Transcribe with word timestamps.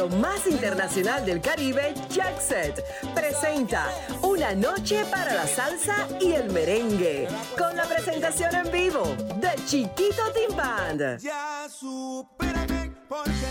Lo 0.00 0.08
más 0.10 0.46
internacional 0.46 1.26
del 1.26 1.40
Caribe, 1.40 1.92
Jackset, 2.08 2.84
presenta 3.16 3.88
Una 4.22 4.54
noche 4.54 5.04
para 5.10 5.34
la 5.34 5.44
salsa 5.44 6.06
y 6.20 6.34
el 6.34 6.52
merengue, 6.52 7.26
con 7.58 7.76
la 7.76 7.82
presentación 7.82 8.54
en 8.54 8.70
vivo 8.70 9.02
de 9.40 9.50
Chiquito 9.66 10.22
Team 10.32 10.56
Band. 10.56 11.20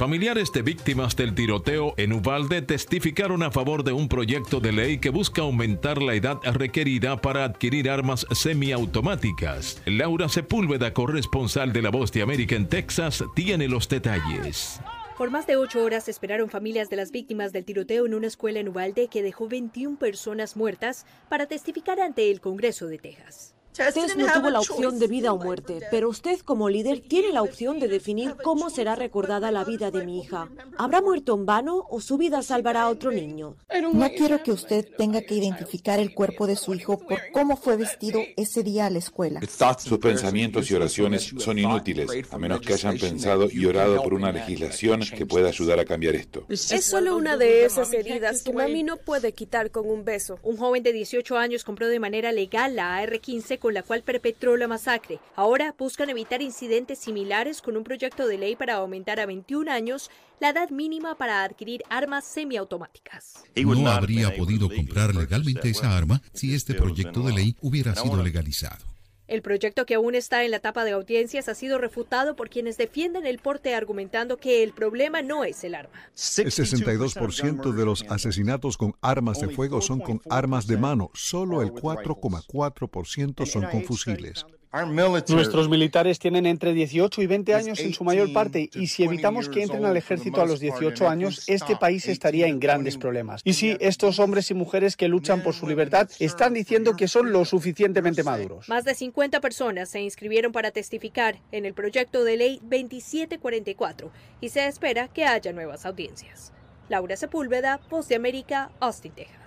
Familiares 0.00 0.50
de 0.50 0.62
víctimas 0.62 1.14
del 1.14 1.34
tiroteo 1.34 1.92
en 1.98 2.14
Uvalde 2.14 2.62
testificaron 2.62 3.42
a 3.42 3.50
favor 3.50 3.84
de 3.84 3.92
un 3.92 4.08
proyecto 4.08 4.58
de 4.58 4.72
ley 4.72 4.96
que 4.96 5.10
busca 5.10 5.42
aumentar 5.42 6.00
la 6.00 6.14
edad 6.14 6.38
requerida 6.54 7.20
para 7.20 7.44
adquirir 7.44 7.90
armas 7.90 8.26
semiautomáticas. 8.30 9.82
Laura 9.84 10.30
Sepúlveda, 10.30 10.94
corresponsal 10.94 11.74
de 11.74 11.82
La 11.82 11.90
Voz 11.90 12.12
de 12.12 12.22
América 12.22 12.56
en 12.56 12.66
Texas, 12.66 13.22
tiene 13.36 13.68
los 13.68 13.90
detalles. 13.90 14.80
Por 15.18 15.30
más 15.30 15.46
de 15.46 15.56
ocho 15.56 15.84
horas 15.84 16.08
esperaron 16.08 16.48
familias 16.48 16.88
de 16.88 16.96
las 16.96 17.12
víctimas 17.12 17.52
del 17.52 17.66
tiroteo 17.66 18.06
en 18.06 18.14
una 18.14 18.28
escuela 18.28 18.58
en 18.58 18.70
Uvalde 18.70 19.08
que 19.08 19.22
dejó 19.22 19.48
21 19.48 19.98
personas 19.98 20.56
muertas 20.56 21.04
para 21.28 21.44
testificar 21.44 22.00
ante 22.00 22.30
el 22.30 22.40
Congreso 22.40 22.86
de 22.86 22.96
Texas. 22.96 23.54
Tess 23.80 24.16
no 24.16 24.30
tuvo 24.32 24.50
la 24.50 24.60
opción 24.60 24.98
de 24.98 25.06
vida 25.06 25.32
o 25.32 25.38
muerte, 25.38 25.80
pero 25.90 26.10
usted 26.10 26.38
como 26.40 26.68
líder 26.68 27.00
tiene 27.00 27.32
la 27.32 27.42
opción 27.42 27.80
de 27.80 27.88
definir 27.88 28.36
cómo 28.42 28.68
será 28.68 28.94
recordada 28.94 29.50
la 29.50 29.64
vida 29.64 29.90
de 29.90 30.04
mi 30.04 30.20
hija. 30.20 30.50
¿Habrá 30.76 31.00
muerto 31.00 31.34
en 31.34 31.46
vano 31.46 31.86
o 31.88 32.00
su 32.00 32.18
vida 32.18 32.42
salvará 32.42 32.82
a 32.82 32.88
otro 32.90 33.10
niño? 33.10 33.56
No 33.92 34.10
quiero 34.10 34.42
que 34.42 34.52
usted 34.52 34.86
tenga 34.98 35.22
que 35.22 35.34
identificar 35.34 35.98
el 35.98 36.14
cuerpo 36.14 36.46
de 36.46 36.56
su 36.56 36.74
hijo 36.74 36.98
por 36.98 37.18
cómo 37.32 37.56
fue 37.56 37.76
vestido 37.76 38.20
ese 38.36 38.62
día 38.62 38.86
a 38.86 38.90
la 38.90 38.98
escuela. 38.98 39.40
Sus 39.78 39.98
pensamientos 39.98 40.70
y 40.70 40.74
oraciones 40.74 41.32
son 41.38 41.58
inútiles, 41.58 42.10
a 42.30 42.38
menos 42.38 42.60
que 42.60 42.74
hayan 42.74 42.98
pensado 42.98 43.48
y 43.50 43.64
orado 43.64 44.02
por 44.02 44.12
una 44.12 44.30
legislación 44.30 45.00
que 45.00 45.24
pueda 45.24 45.48
ayudar 45.48 45.80
a 45.80 45.86
cambiar 45.86 46.14
esto. 46.16 46.44
Es 46.48 46.84
solo 46.84 47.16
una 47.16 47.36
de 47.36 47.64
esas 47.64 47.92
heridas 47.94 48.42
que 48.42 48.52
mami 48.52 48.82
no 48.82 48.98
puede 48.98 49.32
quitar 49.32 49.70
con 49.70 49.88
un 49.88 50.04
beso. 50.04 50.38
Un 50.42 50.58
joven 50.58 50.82
de 50.82 50.92
18 50.92 51.38
años 51.38 51.64
compró 51.64 51.88
de 51.88 51.98
manera 51.98 52.30
legal 52.32 52.76
la 52.76 52.96
AR-15 52.96 53.58
con 53.58 53.69
la 53.70 53.82
cual 53.82 54.02
perpetró 54.02 54.56
la 54.56 54.68
masacre. 54.68 55.18
Ahora 55.36 55.74
buscan 55.78 56.10
evitar 56.10 56.42
incidentes 56.42 56.98
similares 56.98 57.62
con 57.62 57.76
un 57.76 57.84
proyecto 57.84 58.26
de 58.26 58.38
ley 58.38 58.56
para 58.56 58.74
aumentar 58.74 59.20
a 59.20 59.26
21 59.26 59.70
años 59.70 60.10
la 60.40 60.50
edad 60.50 60.70
mínima 60.70 61.14
para 61.16 61.44
adquirir 61.44 61.82
armas 61.90 62.24
semiautomáticas. 62.24 63.44
No 63.56 63.90
habría 63.90 64.34
podido 64.34 64.68
comprar 64.68 65.14
legalmente 65.14 65.70
esa 65.70 65.96
arma 65.96 66.22
si 66.32 66.54
este 66.54 66.74
proyecto 66.74 67.22
de 67.22 67.32
ley 67.32 67.56
hubiera 67.60 67.94
sido 67.94 68.22
legalizado. 68.22 68.89
El 69.30 69.42
proyecto 69.42 69.86
que 69.86 69.94
aún 69.94 70.16
está 70.16 70.42
en 70.42 70.50
la 70.50 70.56
etapa 70.56 70.84
de 70.84 70.90
audiencias 70.90 71.48
ha 71.48 71.54
sido 71.54 71.78
refutado 71.78 72.34
por 72.34 72.50
quienes 72.50 72.76
defienden 72.76 73.26
el 73.26 73.38
porte 73.38 73.76
argumentando 73.76 74.38
que 74.38 74.64
el 74.64 74.72
problema 74.72 75.22
no 75.22 75.44
es 75.44 75.62
el 75.62 75.76
arma. 75.76 76.10
El 76.36 76.50
62% 76.50 77.72
de 77.72 77.84
los 77.84 78.02
asesinatos 78.08 78.76
con 78.76 78.96
armas 79.00 79.40
de 79.40 79.48
fuego 79.50 79.82
son 79.82 80.00
con 80.00 80.20
armas 80.28 80.66
de 80.66 80.78
mano, 80.78 81.12
solo 81.14 81.62
el 81.62 81.70
4,4% 81.70 83.46
son 83.46 83.66
con 83.66 83.84
fusiles. 83.84 84.44
Nuestros 84.72 85.68
militares 85.68 86.20
tienen 86.20 86.46
entre 86.46 86.72
18 86.72 87.22
y 87.22 87.26
20 87.26 87.54
años 87.54 87.80
en 87.80 87.92
su 87.92 88.04
mayor 88.04 88.32
parte 88.32 88.70
y 88.72 88.86
si 88.86 89.02
evitamos 89.02 89.48
que 89.48 89.62
entren 89.62 89.84
al 89.84 89.96
ejército 89.96 90.40
a 90.40 90.46
los 90.46 90.60
18 90.60 91.08
años, 91.08 91.48
este 91.48 91.74
país 91.74 92.06
estaría 92.06 92.46
en 92.46 92.60
grandes 92.60 92.96
problemas. 92.96 93.40
Y 93.44 93.54
si 93.54 93.76
estos 93.80 94.20
hombres 94.20 94.48
y 94.52 94.54
mujeres 94.54 94.96
que 94.96 95.08
luchan 95.08 95.42
por 95.42 95.54
su 95.54 95.66
libertad 95.66 96.08
están 96.20 96.54
diciendo 96.54 96.94
que 96.94 97.08
son 97.08 97.32
lo 97.32 97.44
suficientemente 97.44 98.22
maduros. 98.22 98.68
Más 98.68 98.84
de 98.84 98.94
50 98.94 99.40
personas 99.40 99.88
se 99.88 100.00
inscribieron 100.00 100.52
para 100.52 100.70
testificar 100.70 101.40
en 101.50 101.66
el 101.66 101.74
proyecto 101.74 102.22
de 102.22 102.36
ley 102.36 102.60
2744 102.62 104.12
y 104.40 104.50
se 104.50 104.66
espera 104.68 105.08
que 105.08 105.24
haya 105.24 105.52
nuevas 105.52 105.84
audiencias. 105.84 106.52
Laura 106.88 107.16
Sepúlveda, 107.16 107.80
Voz 107.90 108.08
de 108.08 108.16
América, 108.16 108.70
Austin, 108.80 109.12
Texas. 109.12 109.39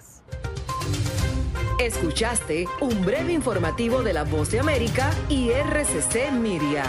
Escuchaste 1.83 2.65
un 2.79 3.03
breve 3.03 3.33
informativo 3.33 4.03
de 4.03 4.13
La 4.13 4.23
Voz 4.23 4.51
de 4.51 4.61
América 4.61 5.11
y 5.27 5.49
RCC 5.49 6.31
Miria. 6.31 6.85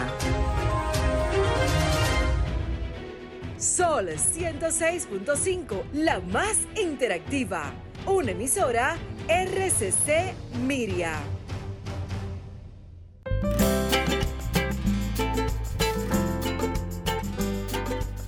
Sol 3.57 4.07
106.5, 4.07 5.83
la 5.91 6.21
más 6.21 6.59
interactiva. 6.81 7.73
Una 8.05 8.31
emisora 8.31 8.95
RCC 9.27 10.33
Miria. 10.65 11.19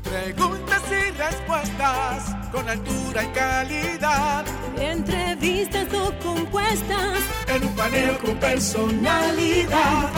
Preguntas 0.03 0.83
y 0.91 1.11
respuestas 1.11 2.51
con 2.51 2.67
altura 2.67 3.23
y 3.23 3.27
calidad. 3.27 4.45
Entrevistas 5.47 5.87
o 5.93 6.11
compuestas 6.19 7.19
en 7.47 7.63
un 7.63 7.73
panel 7.73 8.17
con 8.17 8.35
personalidad. 8.35 10.09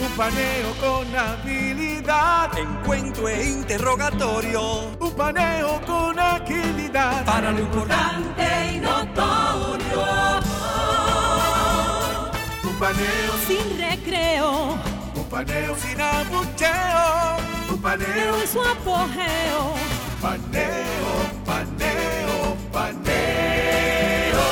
Un 0.00 0.10
paneo 0.16 0.72
con 0.80 1.16
habilidad. 1.16 2.58
Encuentro 2.58 3.28
e 3.28 3.46
interrogatorio. 3.46 4.90
Un 4.98 5.12
paneo 5.12 5.80
con 5.86 6.18
agilidad. 6.18 7.24
Para 7.24 7.52
lo 7.52 7.60
importante 7.60 8.72
y 8.74 8.80
notorio. 8.80 10.04
Un 12.64 12.74
paneo 12.80 13.32
sin 13.46 13.78
recreo. 13.78 14.91
Paneo 15.32 15.74
sin 15.78 15.98
abucheo. 15.98 17.38
Un 17.70 17.80
paneo 17.80 18.42
en 18.42 18.46
su 18.46 18.60
apogeo. 18.60 19.74
Paneo, 20.20 21.42
paneo, 21.46 22.56
paneo. 22.70 24.42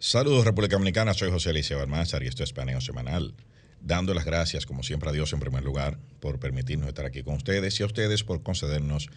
Saludos 0.00 0.44
República 0.44 0.74
Dominicana, 0.74 1.14
soy 1.14 1.30
José 1.30 1.50
Alicia 1.50 1.76
Balmázar 1.76 2.24
y 2.24 2.26
esto 2.26 2.42
es 2.42 2.52
Paneo 2.52 2.80
Semanal. 2.80 3.36
Dando 3.80 4.12
las 4.12 4.24
gracias, 4.24 4.66
como 4.66 4.82
siempre, 4.82 5.10
a 5.10 5.12
Dios 5.12 5.32
en 5.32 5.38
primer 5.38 5.62
lugar 5.62 5.98
por 6.18 6.40
permitirnos 6.40 6.88
estar 6.88 7.06
aquí 7.06 7.22
con 7.22 7.34
ustedes 7.34 7.78
y 7.78 7.84
a 7.84 7.86
ustedes 7.86 8.24
por 8.24 8.42
concedernos 8.42 9.08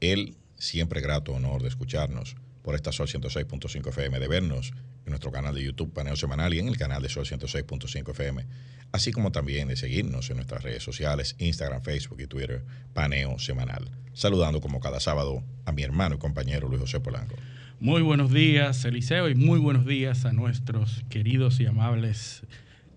el 0.00 0.36
siempre 0.58 1.00
grato 1.00 1.32
honor 1.32 1.62
de 1.62 1.68
escucharnos 1.68 2.36
por 2.68 2.74
esta 2.74 2.92
Sol 2.92 3.08
106.5 3.08 3.88
FM, 3.88 4.20
de 4.20 4.28
vernos 4.28 4.74
en 5.06 5.12
nuestro 5.12 5.32
canal 5.32 5.54
de 5.54 5.64
YouTube 5.64 5.90
Paneo 5.90 6.16
Semanal 6.16 6.52
y 6.52 6.58
en 6.58 6.68
el 6.68 6.76
canal 6.76 7.00
de 7.00 7.08
Sol 7.08 7.24
106.5 7.24 8.10
FM, 8.10 8.44
así 8.92 9.10
como 9.10 9.32
también 9.32 9.68
de 9.68 9.76
seguirnos 9.76 10.28
en 10.28 10.36
nuestras 10.36 10.62
redes 10.64 10.82
sociales, 10.82 11.34
Instagram, 11.38 11.80
Facebook 11.80 12.20
y 12.20 12.26
Twitter, 12.26 12.62
Paneo 12.92 13.38
Semanal. 13.38 13.90
Saludando 14.12 14.60
como 14.60 14.80
cada 14.80 15.00
sábado 15.00 15.42
a 15.64 15.72
mi 15.72 15.82
hermano 15.82 16.16
y 16.16 16.18
compañero 16.18 16.68
Luis 16.68 16.82
José 16.82 17.00
Polanco. 17.00 17.36
Muy 17.80 18.02
buenos 18.02 18.30
días, 18.34 18.84
Eliseo, 18.84 19.30
y 19.30 19.34
muy 19.34 19.58
buenos 19.58 19.86
días 19.86 20.26
a 20.26 20.34
nuestros 20.34 21.06
queridos 21.08 21.60
y 21.60 21.64
amables 21.64 22.42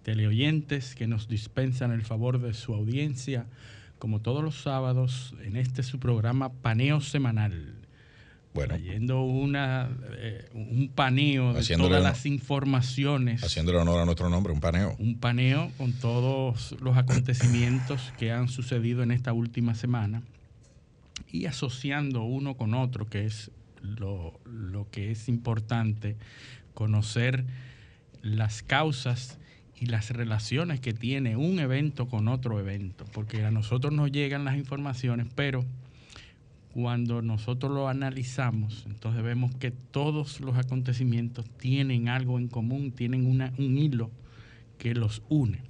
teleoyentes 0.03 0.95
que 0.95 1.07
nos 1.07 1.29
dispensan 1.29 1.93
el 1.93 2.01
favor 2.01 2.41
de 2.41 2.53
su 2.55 2.73
audiencia, 2.73 3.45
como 3.99 4.19
todos 4.19 4.43
los 4.43 4.63
sábados, 4.63 5.33
en 5.45 5.55
este 5.55 5.81
su 5.81 5.97
programa 5.97 6.51
Paneo 6.51 6.99
Semanal. 6.99 7.80
Bueno, 8.53 8.75
trayendo 8.75 9.23
una, 9.23 9.89
eh, 10.17 10.49
un 10.53 10.89
paneo 10.93 11.53
de 11.53 11.63
todas 11.77 12.03
las 12.03 12.25
informaciones. 12.25 13.43
Haciéndole 13.43 13.77
honor 13.77 14.01
a 14.01 14.05
nuestro 14.05 14.29
nombre, 14.29 14.51
un 14.51 14.59
paneo. 14.59 14.95
Un 14.99 15.17
paneo 15.17 15.71
con 15.77 15.93
todos 15.93 16.75
los 16.81 16.97
acontecimientos 16.97 18.11
que 18.17 18.31
han 18.31 18.49
sucedido 18.49 19.03
en 19.03 19.11
esta 19.11 19.31
última 19.31 19.73
semana 19.73 20.21
y 21.31 21.45
asociando 21.45 22.23
uno 22.23 22.55
con 22.55 22.73
otro, 22.73 23.07
que 23.07 23.25
es 23.25 23.51
lo, 23.81 24.39
lo 24.45 24.89
que 24.91 25.11
es 25.11 25.29
importante, 25.29 26.17
conocer 26.73 27.45
las 28.21 28.63
causas 28.63 29.37
y 29.79 29.87
las 29.87 30.11
relaciones 30.11 30.79
que 30.79 30.93
tiene 30.93 31.35
un 31.37 31.59
evento 31.59 32.07
con 32.07 32.27
otro 32.27 32.59
evento, 32.59 33.05
porque 33.13 33.45
a 33.45 33.51
nosotros 33.51 33.93
nos 33.93 34.11
llegan 34.11 34.45
las 34.45 34.55
informaciones, 34.57 35.27
pero 35.33 35.65
cuando 36.73 37.21
nosotros 37.21 37.71
lo 37.71 37.87
analizamos, 37.87 38.85
entonces 38.87 39.23
vemos 39.23 39.53
que 39.55 39.71
todos 39.71 40.39
los 40.39 40.57
acontecimientos 40.57 41.45
tienen 41.57 42.07
algo 42.07 42.39
en 42.39 42.47
común, 42.47 42.91
tienen 42.91 43.27
una, 43.27 43.53
un 43.57 43.77
hilo 43.77 44.09
que 44.77 44.95
los 44.95 45.21
une. 45.29 45.61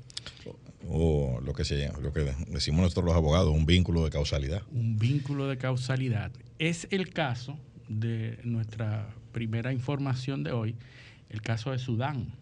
O 0.88 1.40
lo 1.44 1.54
que, 1.54 1.64
se, 1.66 1.92
lo 2.02 2.14
que 2.14 2.34
decimos 2.48 2.82
nosotros 2.82 3.06
los 3.06 3.16
abogados, 3.16 3.54
un 3.54 3.66
vínculo 3.66 4.04
de 4.04 4.10
causalidad. 4.10 4.62
Un 4.72 4.98
vínculo 4.98 5.48
de 5.48 5.58
causalidad. 5.58 6.32
Es 6.60 6.88
el 6.92 7.10
caso 7.10 7.58
de 7.88 8.40
nuestra 8.44 9.10
primera 9.32 9.74
información 9.74 10.44
de 10.44 10.52
hoy, 10.52 10.76
el 11.30 11.42
caso 11.42 11.72
de 11.72 11.80
Sudán. 11.80 12.34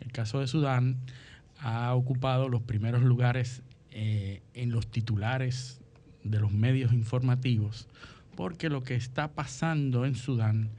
El 0.00 0.12
caso 0.12 0.40
de 0.40 0.46
Sudán 0.46 0.98
ha 1.58 1.94
ocupado 1.94 2.48
los 2.48 2.62
primeros 2.62 3.02
lugares 3.02 3.62
eh, 3.90 4.42
en 4.54 4.70
los 4.70 4.86
titulares 4.86 5.79
de 6.24 6.40
los 6.40 6.52
medios 6.52 6.92
informativos, 6.92 7.88
porque 8.36 8.68
lo 8.68 8.82
que 8.82 8.94
está 8.94 9.28
pasando 9.28 10.04
en 10.04 10.14
Sudán 10.14 10.70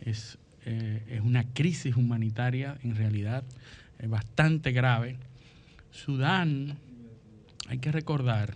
es, 0.00 0.38
eh, 0.64 1.02
es 1.08 1.20
una 1.20 1.44
crisis 1.44 1.96
humanitaria 1.96 2.78
en 2.82 2.96
realidad 2.96 3.44
bastante 4.08 4.72
grave. 4.72 5.16
Sudán, 5.90 6.78
hay 7.68 7.78
que 7.78 7.92
recordar 7.92 8.54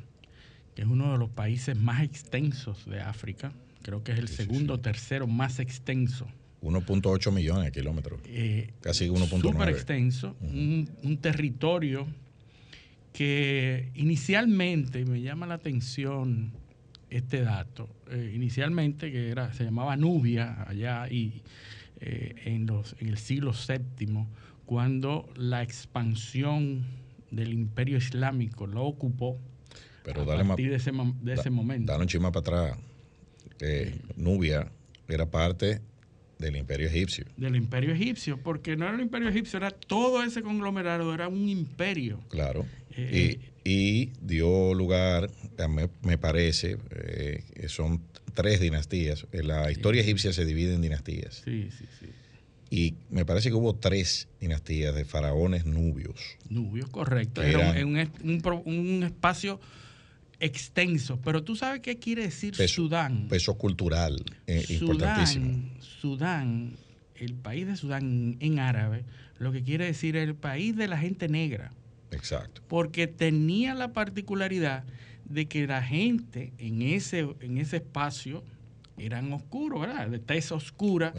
que 0.74 0.82
es 0.82 0.88
uno 0.88 1.12
de 1.12 1.18
los 1.18 1.30
países 1.30 1.76
más 1.76 2.02
extensos 2.02 2.86
de 2.86 3.00
África, 3.00 3.52
creo 3.82 4.02
que 4.02 4.12
es 4.12 4.18
el 4.18 4.28
segundo 4.28 4.74
o 4.74 4.80
tercero 4.80 5.26
más 5.26 5.60
extenso 5.60 6.26
1.8 6.64 7.30
millones 7.30 7.64
de 7.66 7.72
kilómetros. 7.72 8.20
Eh, 8.26 8.72
casi 8.80 9.08
1.9. 9.08 9.40
Súper 9.40 9.68
extenso. 9.68 10.34
un, 10.40 11.18
territorio 11.20 12.06
que 13.14 13.92
inicialmente, 13.94 15.04
me 15.04 15.22
llama 15.22 15.46
la 15.46 15.54
atención 15.54 16.52
este 17.10 17.42
dato, 17.42 17.88
eh, 18.10 18.32
inicialmente 18.34 19.12
que 19.12 19.30
era, 19.30 19.52
se 19.52 19.62
llamaba 19.62 19.96
Nubia 19.96 20.64
allá 20.68 21.06
y 21.08 21.42
eh, 22.00 22.34
en, 22.44 22.66
los, 22.66 22.96
en 22.98 23.08
el 23.08 23.18
siglo 23.18 23.52
VII, 23.52 24.26
cuando 24.66 25.32
la 25.36 25.62
expansión 25.62 26.84
del 27.30 27.52
imperio 27.52 27.98
islámico 27.98 28.66
lo 28.66 28.82
ocupó 28.82 29.38
Pero 30.02 30.22
a 30.22 30.44
partir 30.44 30.70
de 30.70 30.76
ese, 30.76 30.90
de 31.22 31.34
ese 31.34 31.50
momento. 31.50 31.92
Dale 31.92 32.04
un 32.12 32.32
para 32.32 32.40
atrás. 32.40 32.78
Nubia 34.16 34.72
era 35.06 35.30
parte 35.30 35.80
del 36.44 36.56
imperio 36.56 36.88
egipcio. 36.88 37.24
Del 37.36 37.56
imperio 37.56 37.92
egipcio, 37.92 38.38
porque 38.38 38.76
no 38.76 38.86
era 38.86 38.94
el 38.94 39.00
imperio 39.00 39.28
egipcio, 39.28 39.56
era 39.56 39.70
todo 39.70 40.22
ese 40.22 40.42
conglomerado, 40.42 41.12
era 41.14 41.28
un 41.28 41.48
imperio. 41.48 42.20
Claro. 42.28 42.66
Eh, 42.96 43.38
y, 43.64 44.10
dio 44.20 44.74
lugar, 44.74 45.30
me, 46.02 46.18
parece, 46.18 46.76
eh, 46.90 47.42
son 47.68 48.00
tres 48.34 48.60
dinastías. 48.60 49.26
La 49.32 49.70
historia 49.70 50.02
egipcia 50.02 50.32
se 50.32 50.44
divide 50.44 50.74
en 50.74 50.82
dinastías. 50.82 51.42
Sí, 51.44 51.68
sí, 51.76 51.86
sí. 51.98 52.06
Y 52.70 52.94
me 53.10 53.24
parece 53.24 53.50
que 53.50 53.54
hubo 53.54 53.74
tres 53.74 54.28
dinastías 54.40 54.94
de 54.94 55.04
faraones 55.04 55.64
nubios. 55.64 56.36
Nubios, 56.48 56.88
correcto. 56.88 57.42
Era 57.42 57.72
un, 57.84 58.08
un 58.64 59.02
espacio 59.04 59.60
extenso, 60.44 61.18
pero 61.22 61.42
tú 61.42 61.56
sabes 61.56 61.80
qué 61.80 61.98
quiere 61.98 62.22
decir 62.22 62.54
Sudán. 62.68 63.28
Peso 63.28 63.56
cultural 63.56 64.22
eh, 64.46 64.64
importantísimo. 64.68 65.70
Sudán, 65.80 66.76
el 67.14 67.34
país 67.34 67.66
de 67.66 67.76
Sudán 67.76 68.36
en 68.40 68.58
árabe, 68.58 69.04
lo 69.38 69.52
que 69.52 69.62
quiere 69.62 69.86
decir 69.86 70.16
el 70.16 70.34
país 70.34 70.76
de 70.76 70.86
la 70.86 70.98
gente 70.98 71.28
negra. 71.28 71.72
Exacto. 72.10 72.62
Porque 72.68 73.06
tenía 73.06 73.74
la 73.74 73.92
particularidad 73.92 74.84
de 75.24 75.46
que 75.46 75.66
la 75.66 75.82
gente 75.82 76.52
en 76.58 76.82
ese, 76.82 77.26
en 77.40 77.56
ese 77.56 77.78
espacio 77.78 78.44
eran 78.98 79.32
oscuros, 79.32 79.80
¿verdad? 79.80 80.08
De 80.08 80.18
tez 80.18 80.52
oscura, 80.52 81.14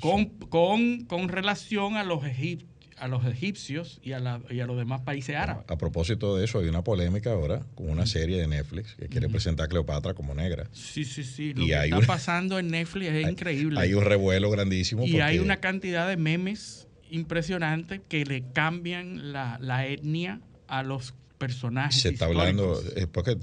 con, 0.00 0.26
con, 0.26 1.04
con 1.04 1.28
relación 1.28 1.96
a 1.96 2.02
los 2.02 2.24
egipcios 2.24 2.73
a 2.98 3.08
los 3.08 3.24
egipcios 3.26 4.00
y 4.02 4.12
a, 4.12 4.18
los 4.20 4.76
demás 4.76 5.02
países 5.02 5.36
árabes. 5.36 5.64
A 5.68 5.76
propósito 5.78 6.36
de 6.36 6.44
eso, 6.44 6.58
hay 6.58 6.68
una 6.68 6.82
polémica 6.82 7.32
ahora 7.32 7.62
con 7.74 7.88
una 7.88 8.06
serie 8.06 8.38
de 8.38 8.46
Netflix 8.46 8.94
que 8.94 9.08
quiere 9.08 9.28
presentar 9.28 9.66
a 9.66 9.68
Cleopatra 9.68 10.14
como 10.14 10.34
negra. 10.34 10.66
Sí, 10.72 11.04
sí, 11.04 11.24
sí. 11.24 11.54
Lo 11.54 11.66
que 11.66 11.72
está 11.72 12.00
pasando 12.00 12.58
en 12.58 12.68
Netflix 12.68 13.12
es 13.12 13.28
increíble. 13.28 13.80
Hay 13.80 13.94
un 13.94 14.04
revuelo 14.04 14.50
grandísimo. 14.50 15.04
Y 15.04 15.20
hay 15.20 15.38
una 15.38 15.58
cantidad 15.58 16.08
de 16.08 16.16
memes 16.16 16.88
impresionantes 17.10 18.00
que 18.08 18.24
le 18.24 18.44
cambian 18.52 19.32
la, 19.32 19.86
etnia 19.86 20.40
a 20.66 20.82
los 20.82 21.14
personajes. 21.38 22.00
Se 22.00 22.10
está 22.10 22.26
hablando, 22.26 22.80
es 22.96 23.06
porque 23.06 23.36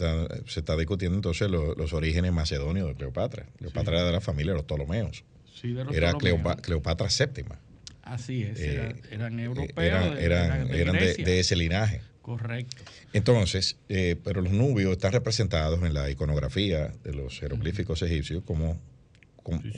se 0.48 0.59
está 0.59 0.75
discutiendo 0.75 1.18
entonces 1.18 1.50
los, 1.50 1.94
orígenes 1.94 2.31
macedonios 2.31 2.88
de 2.88 2.95
Cleopatra. 2.95 3.45
Cleopatra 3.57 3.98
era 3.98 4.06
de 4.06 4.12
la 4.13 4.21
familia 4.21 4.53
de 4.53 4.57
los 4.57 4.65
Ptolomeos. 4.65 5.24
Sí, 5.53 5.74
de 5.74 5.83
los 5.83 5.95
era 5.95 6.13
Cleopatra 6.13 7.07
VII. 7.07 7.70
Así 8.12 8.44
es, 8.44 8.60
eh, 8.60 8.94
eran, 9.10 9.40
eh, 9.40 9.44
europeos. 9.46 10.19
Eran, 10.19 10.68
de, 10.68 11.40
ese 11.40 11.56
linaje. 11.56 12.02
Correcto. 12.22 12.84
Entonces, 13.13 13.78
eh, 13.88 14.18
pero 14.22 14.42
los 14.42 14.52
nubios 14.52 14.92
están 14.92 15.13
representados 15.13 15.81
en 15.81 15.94
la 15.94 16.10
iconografía 16.10 16.94
de 17.06 17.13
los 17.13 17.40
jeroglíficos 17.40 18.02
egipcios 18.02 18.44
como, 18.44 18.81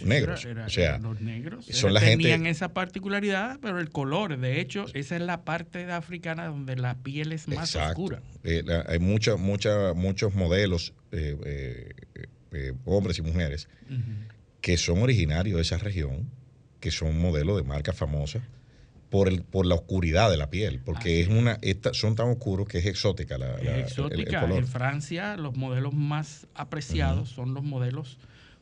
negros. 0.04 0.44
o 0.46 0.70
sea, 0.70 0.98
los 0.98 1.22
negros 1.22 1.68
son 1.68 1.94
la 1.94 2.00
tenían 2.00 2.48
esa 2.48 2.74
particularidad, 2.74 3.60
pero 3.62 3.80
el 3.80 3.92
color, 3.92 4.40
de 4.40 4.60
hecho, 4.60 4.88
esa 4.96 5.16
es 5.16 5.22
la 5.22 5.44
parte 5.46 5.92
africana 5.92 6.48
donde 6.48 6.76
la 6.76 6.96
piel 6.96 7.34
es 7.34 7.48
más 7.48 7.76
oscura. 7.76 8.24
hay 8.88 8.98
mucha, 8.98 9.36
mucha, 9.36 9.94
muchos 9.94 10.34
modelos, 10.34 10.96
hombres 12.86 13.20
y 13.20 13.22
mujeres, 13.22 13.70
que 14.60 14.78
son 14.78 15.04
originarios 15.04 15.58
de 15.58 15.62
esa 15.62 15.78
región 15.78 16.32
que 16.84 16.92
son 16.92 17.18
modelos 17.18 17.56
de 17.56 17.64
marca 17.64 17.94
famosa 17.94 18.42
por, 19.10 19.30
el, 19.30 19.42
por 19.44 19.66
la 19.66 19.76
oscuridad 19.76 20.30
de 20.30 20.36
la 20.36 20.50
piel, 20.50 20.82
porque 20.84 21.22
es 21.22 21.30
una 21.30 21.58
son 21.94 22.16
tan 22.16 22.28
oscuros 22.28 22.68
que 22.68 22.80
es 22.80 22.86
exótica 22.86 23.38
la, 23.38 23.56
exótica. 23.80 24.44
En 24.54 24.68
Francia 24.68 25.38
los 25.38 25.56
modelos 25.56 25.94
más 25.94 26.46
apreciados 26.56 27.30
son 27.30 27.54
los 27.54 27.64
modelos 27.64 28.18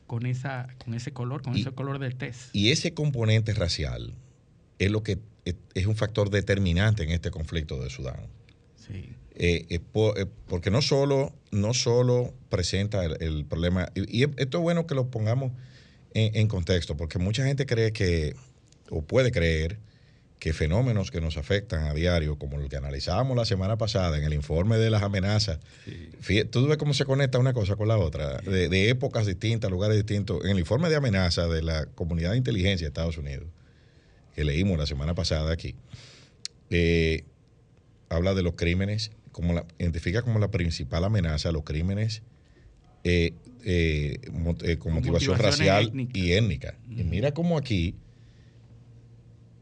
con 0.06 0.24
esa 0.24 0.68
con 0.84 0.94
ese 0.94 1.10
color, 1.10 1.42
con 1.42 1.56
ese 1.56 1.72
color 1.72 1.98
del 1.98 2.14
test. 2.14 2.54
Y 2.54 2.70
ese 2.70 2.94
componente 2.94 3.54
racial 3.54 4.14
es 4.78 4.92
lo 4.92 5.02
que 5.02 5.18
es, 5.74 5.86
un 5.86 5.96
factor 5.96 6.30
determinante 6.30 7.02
en 7.02 7.10
este 7.10 7.32
conflicto 7.32 7.82
de 7.82 7.90
Sudán. 7.90 8.28
Sí. 8.76 9.16
Eh, 9.34 9.66
eh, 9.68 10.26
porque 10.46 10.70
no 10.70 10.80
solo, 10.80 11.32
no 11.50 11.74
solo 11.74 12.32
presenta 12.50 13.04
el, 13.04 13.44
problema, 13.46 13.88
y, 13.96 14.22
esto 14.22 14.58
es 14.58 14.62
bueno 14.62 14.86
que 14.86 14.94
lo 14.94 15.10
pongamos 15.10 15.50
en, 16.14 16.48
contexto, 16.48 16.96
porque 16.96 17.18
mucha 17.18 17.44
gente 17.44 17.66
cree 17.66 17.92
que, 17.92 18.34
o 18.90 19.02
puede 19.02 19.30
creer, 19.30 19.78
que 20.38 20.52
fenómenos 20.52 21.12
que 21.12 21.20
nos 21.20 21.36
afectan 21.36 21.84
a 21.84 21.94
diario, 21.94 22.36
como 22.36 22.58
el 22.58 22.68
que 22.68 22.76
analizábamos 22.76 23.36
la 23.36 23.44
semana 23.44 23.78
pasada 23.78 24.18
en 24.18 24.24
el 24.24 24.32
informe 24.32 24.76
de 24.76 24.90
las 24.90 25.02
amenazas, 25.02 25.60
tú 26.50 26.66
ves 26.66 26.78
cómo 26.78 26.94
se 26.94 27.04
conecta 27.04 27.38
una 27.38 27.52
cosa 27.52 27.76
con 27.76 27.86
la 27.86 27.96
otra, 27.96 28.38
de, 28.38 28.88
épocas 28.88 29.26
distintas, 29.26 29.70
lugares 29.70 29.96
distintos. 29.96 30.44
En 30.44 30.50
el 30.50 30.58
informe 30.58 30.88
de 30.88 30.96
amenazas 30.96 31.48
de 31.48 31.62
la 31.62 31.86
Comunidad 31.86 32.32
de 32.32 32.38
Inteligencia 32.38 32.84
de 32.84 32.88
Estados 32.88 33.18
Unidos, 33.18 33.46
que 34.34 34.44
leímos 34.44 34.76
la 34.78 34.86
semana 34.86 35.14
pasada 35.14 35.52
aquí, 35.52 35.76
eh, 36.70 37.24
habla 38.08 38.34
de 38.34 38.42
los 38.42 38.54
crímenes, 38.54 39.12
como 39.30 39.52
la, 39.52 39.64
identifica 39.78 40.22
como 40.22 40.40
la 40.40 40.50
principal 40.50 41.04
amenaza 41.04 41.52
los 41.52 41.62
crímenes 41.62 42.22
eh, 43.04 43.34
eh, 43.64 44.18
eh, 44.62 44.76
con, 44.78 44.92
motivación, 44.94 45.38
racial 45.38 45.92
y 46.12 46.32
étnica. 46.32 46.74
Y 46.90 47.04
mira 47.04 47.32
cómo 47.32 47.56
aquí 47.58 47.94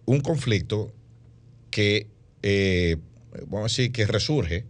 un 0.07 0.21
conflicto 0.21 0.93
que, 1.71 2.09
vamos 3.47 3.61
a 3.61 3.63
decir, 3.65 3.93
que 3.93 4.07
resurge, 4.07 4.65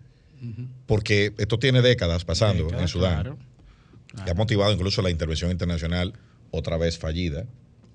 porque 0.86 1.32
esto 1.38 1.58
tiene 1.58 1.82
décadas 1.82 2.24
pasando 2.24 2.68
en 2.78 2.88
Sudán, 2.88 3.36
que 4.24 4.30
ha 4.30 4.34
motivado 4.34 4.72
incluso 4.72 5.02
la 5.02 5.10
intervención 5.10 5.50
internacional 5.50 6.14
otra 6.50 6.76
vez 6.76 6.98
fallida, 6.98 7.46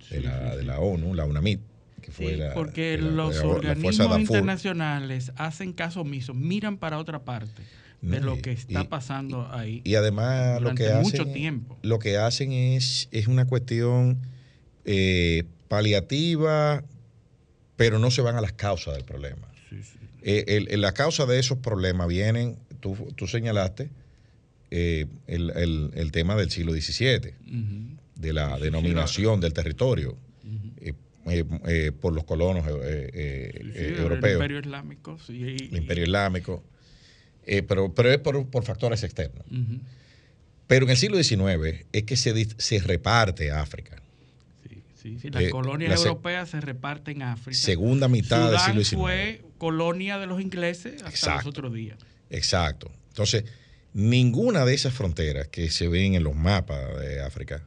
de, 0.09 0.21
la, 0.21 0.55
de 0.55 0.63
la 0.63 0.79
ONU, 0.79 1.13
la 1.13 1.25
UNAMID. 1.25 1.59
Que 2.01 2.11
fue 2.11 2.33
Sí, 2.33 2.35
la, 2.37 2.53
porque 2.53 2.97
la- 2.99 3.09
los 3.09 3.37
organismos 3.39 4.19
internacionales 4.19 5.31
hacen 5.35 5.73
caso 5.73 6.01
omiso, 6.01 6.35
miran 6.35 6.77
para 6.77 6.99
otra 6.99 7.25
parte 7.25 7.63
de 8.01 8.19
No, 8.19 8.25
lo 8.27 8.41
que 8.41 8.51
está 8.51 8.81
y- 8.81 8.87
pasando 8.87 9.47
ahí. 9.51 9.81
Y 9.83 9.95
además 9.95 10.61
lo 10.61 10.75
que 10.75 10.87
hacen, 10.87 11.01
mucho 11.01 11.25
tiempo. 11.33 11.77
lo 11.81 11.99
que 11.99 12.17
hacen 12.17 12.51
es, 12.51 13.07
es 13.11 13.27
una 13.27 13.45
cuestión 13.45 14.19
eh, 14.85 15.43
paliativa, 15.67 16.83
pero 17.75 17.97
no 17.99 18.11
se 18.11 18.21
van 18.21 18.35
a 18.35 18.41
las 18.41 18.53
causas 18.53 18.93
del 18.95 19.03
problema. 19.03 19.47
Eh, 20.21 20.43
el- 20.47 20.67
el- 20.69 20.81
la 20.81 20.93
causa 20.93 21.25
de 21.25 21.39
esos 21.39 21.57
problemas 21.59 22.07
vienen, 22.07 22.57
tú, 22.79 22.95
tú 23.15 23.27
señalaste, 23.27 23.89
eh, 24.71 25.05
el, 25.27 25.51
el- 25.55 25.91
el 25.95 26.11
tema 26.11 26.35
del 26.35 26.51
siglo 26.51 26.73
XVII, 26.73 27.33
de 28.15 28.33
la 28.33 28.57
denominación 28.59 29.41
del 29.41 29.53
territorio 29.53 30.17
eh, 30.81 30.93
eh, 31.27 31.43
eh, 31.67 31.91
por 31.99 32.13
los 32.13 32.23
colonos 32.23 32.65
eh, 32.67 33.09
eh, 33.13 33.51
Sí, 33.61 33.71
eh, 33.75 33.87
el 33.93 33.97
europeos 33.99 34.33
imperio 34.35 34.59
islámico. 34.59 35.17
sí, 35.25 35.33
y- 35.33 35.69
el 35.73 35.77
imperio 35.77 36.03
islámico, 36.03 36.63
eh, 37.45 37.63
pero, 37.63 37.93
pero 37.93 38.11
es 38.11 38.17
por, 38.19 38.47
por 38.49 38.63
factores 38.63 39.03
externos. 39.03 39.45
Pero 40.67 40.85
en 40.85 40.91
el 40.91 40.97
siglo 40.97 41.21
XIX 41.23 41.85
es 41.91 42.03
que 42.03 42.15
se, 42.17 42.47
se 42.57 42.79
reparte 42.79 43.51
África. 43.51 44.01
Sí, 45.01 45.19
sí, 45.21 45.29
las 45.29 45.43
Eh, 45.43 45.49
colonias 45.51 45.89
la 45.91 45.95
europeas 45.97 46.49
se 46.49 46.59
reparten 46.61 47.17
en 47.17 47.27
África. 47.27 47.55
Segunda 47.57 48.07
mitad 48.07 48.49
del 48.49 48.59
siglo 48.59 48.81
XIX. 48.83 48.95
fue 48.99 49.41
colonia 49.59 50.17
de 50.17 50.25
los 50.25 50.41
ingleses 50.41 50.95
hasta 51.03 51.09
Exacto. 51.09 51.37
los 51.37 51.45
otros 51.47 51.73
días. 51.73 51.99
Exacto. 52.31 52.91
Entonces, 53.09 53.43
ninguna 53.93 54.65
de 54.65 54.73
esas 54.73 54.93
fronteras 54.93 55.47
que 55.49 55.69
se 55.69 55.87
ven 55.87 56.15
en 56.15 56.23
los 56.23 56.35
mapas 56.35 56.99
de 56.99 57.21
África 57.21 57.63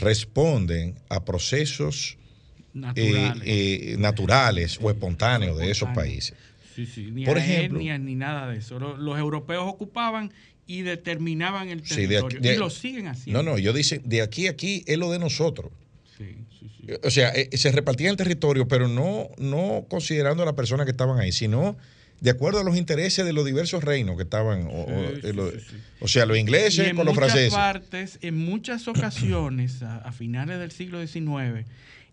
responden 0.00 0.96
a 1.08 1.24
procesos 1.24 2.16
Naturales. 2.72 3.42
eh, 3.46 3.92
eh, 3.92 3.96
naturales 3.98 4.78
o 4.82 4.90
espontáneos 4.90 5.56
de 5.58 5.70
esos 5.70 5.88
países. 5.90 6.36
Sí, 6.74 6.86
sí, 6.86 7.10
ni 7.12 7.24
Por 7.24 7.36
a 7.38 7.44
ejemplo- 7.44 7.78
etnias 7.78 8.00
ni 8.00 8.14
nada 8.14 8.48
de 8.50 8.58
eso. 8.58 8.78
Lo- 8.78 8.96
Los, 8.96 9.18
europeos 9.18 9.64
ocupaban 9.66 10.32
y 10.66 10.82
determinaban 10.82 11.68
el 11.68 11.84
Sí, 11.86 12.02
de 12.02 12.08
territorio. 12.08 12.38
aquí- 12.38 12.48
de- 12.48 12.54
y 12.54 12.58
lo 12.58 12.70
siguen 12.70 13.06
haciendo. 13.08 13.42
No, 13.42 13.50
no, 13.52 13.58
yo 13.58 13.72
dicen, 13.72 14.02
de 14.04 14.22
aquí 14.22 14.46
a 14.48 14.50
aquí 14.50 14.82
es 14.86 14.98
lo 14.98 15.10
de 15.12 15.18
nosotros. 15.18 15.70
Sí, 16.16 16.36
sí, 16.58 16.66
sí. 16.80 16.86
O 17.02 17.10
sea, 17.10 17.30
eh, 17.30 17.50
se 17.56 17.70
repartía 17.72 18.10
el 18.10 18.16
territorio, 18.16 18.66
pero 18.66 18.88
no, 18.88 19.28
no 19.38 19.84
considerando 19.88 20.42
a 20.42 20.46
las 20.46 20.54
personas 20.54 20.86
que 20.86 20.90
estaban 20.92 21.18
ahí, 21.18 21.32
sino 21.32 21.76
de 22.20 22.30
acuerdo 22.30 22.60
a 22.60 22.64
los 22.64 22.76
intereses 22.76 23.24
de 23.26 23.32
los 23.32 23.44
diversos 23.44 23.84
reinos 23.84 24.16
que 24.16 24.22
estaban. 24.22 24.66
O, 24.70 24.86
eh, 24.88 25.60
o 26.00 26.08
sea, 26.08 26.24
los 26.24 26.38
ingleses 26.38 26.88
en 26.88 26.96
con 26.96 27.04
los 27.04 27.14
muchas 27.14 27.30
franceses. 27.32 27.54
partes, 27.54 28.18
en 28.22 28.36
muchas 28.38 28.88
ocasiones, 28.88 29.82
a, 29.82 29.98
a 29.98 30.12
finales 30.12 30.58
del 30.58 30.70
siglo 30.70 31.04
XIX, 31.06 31.66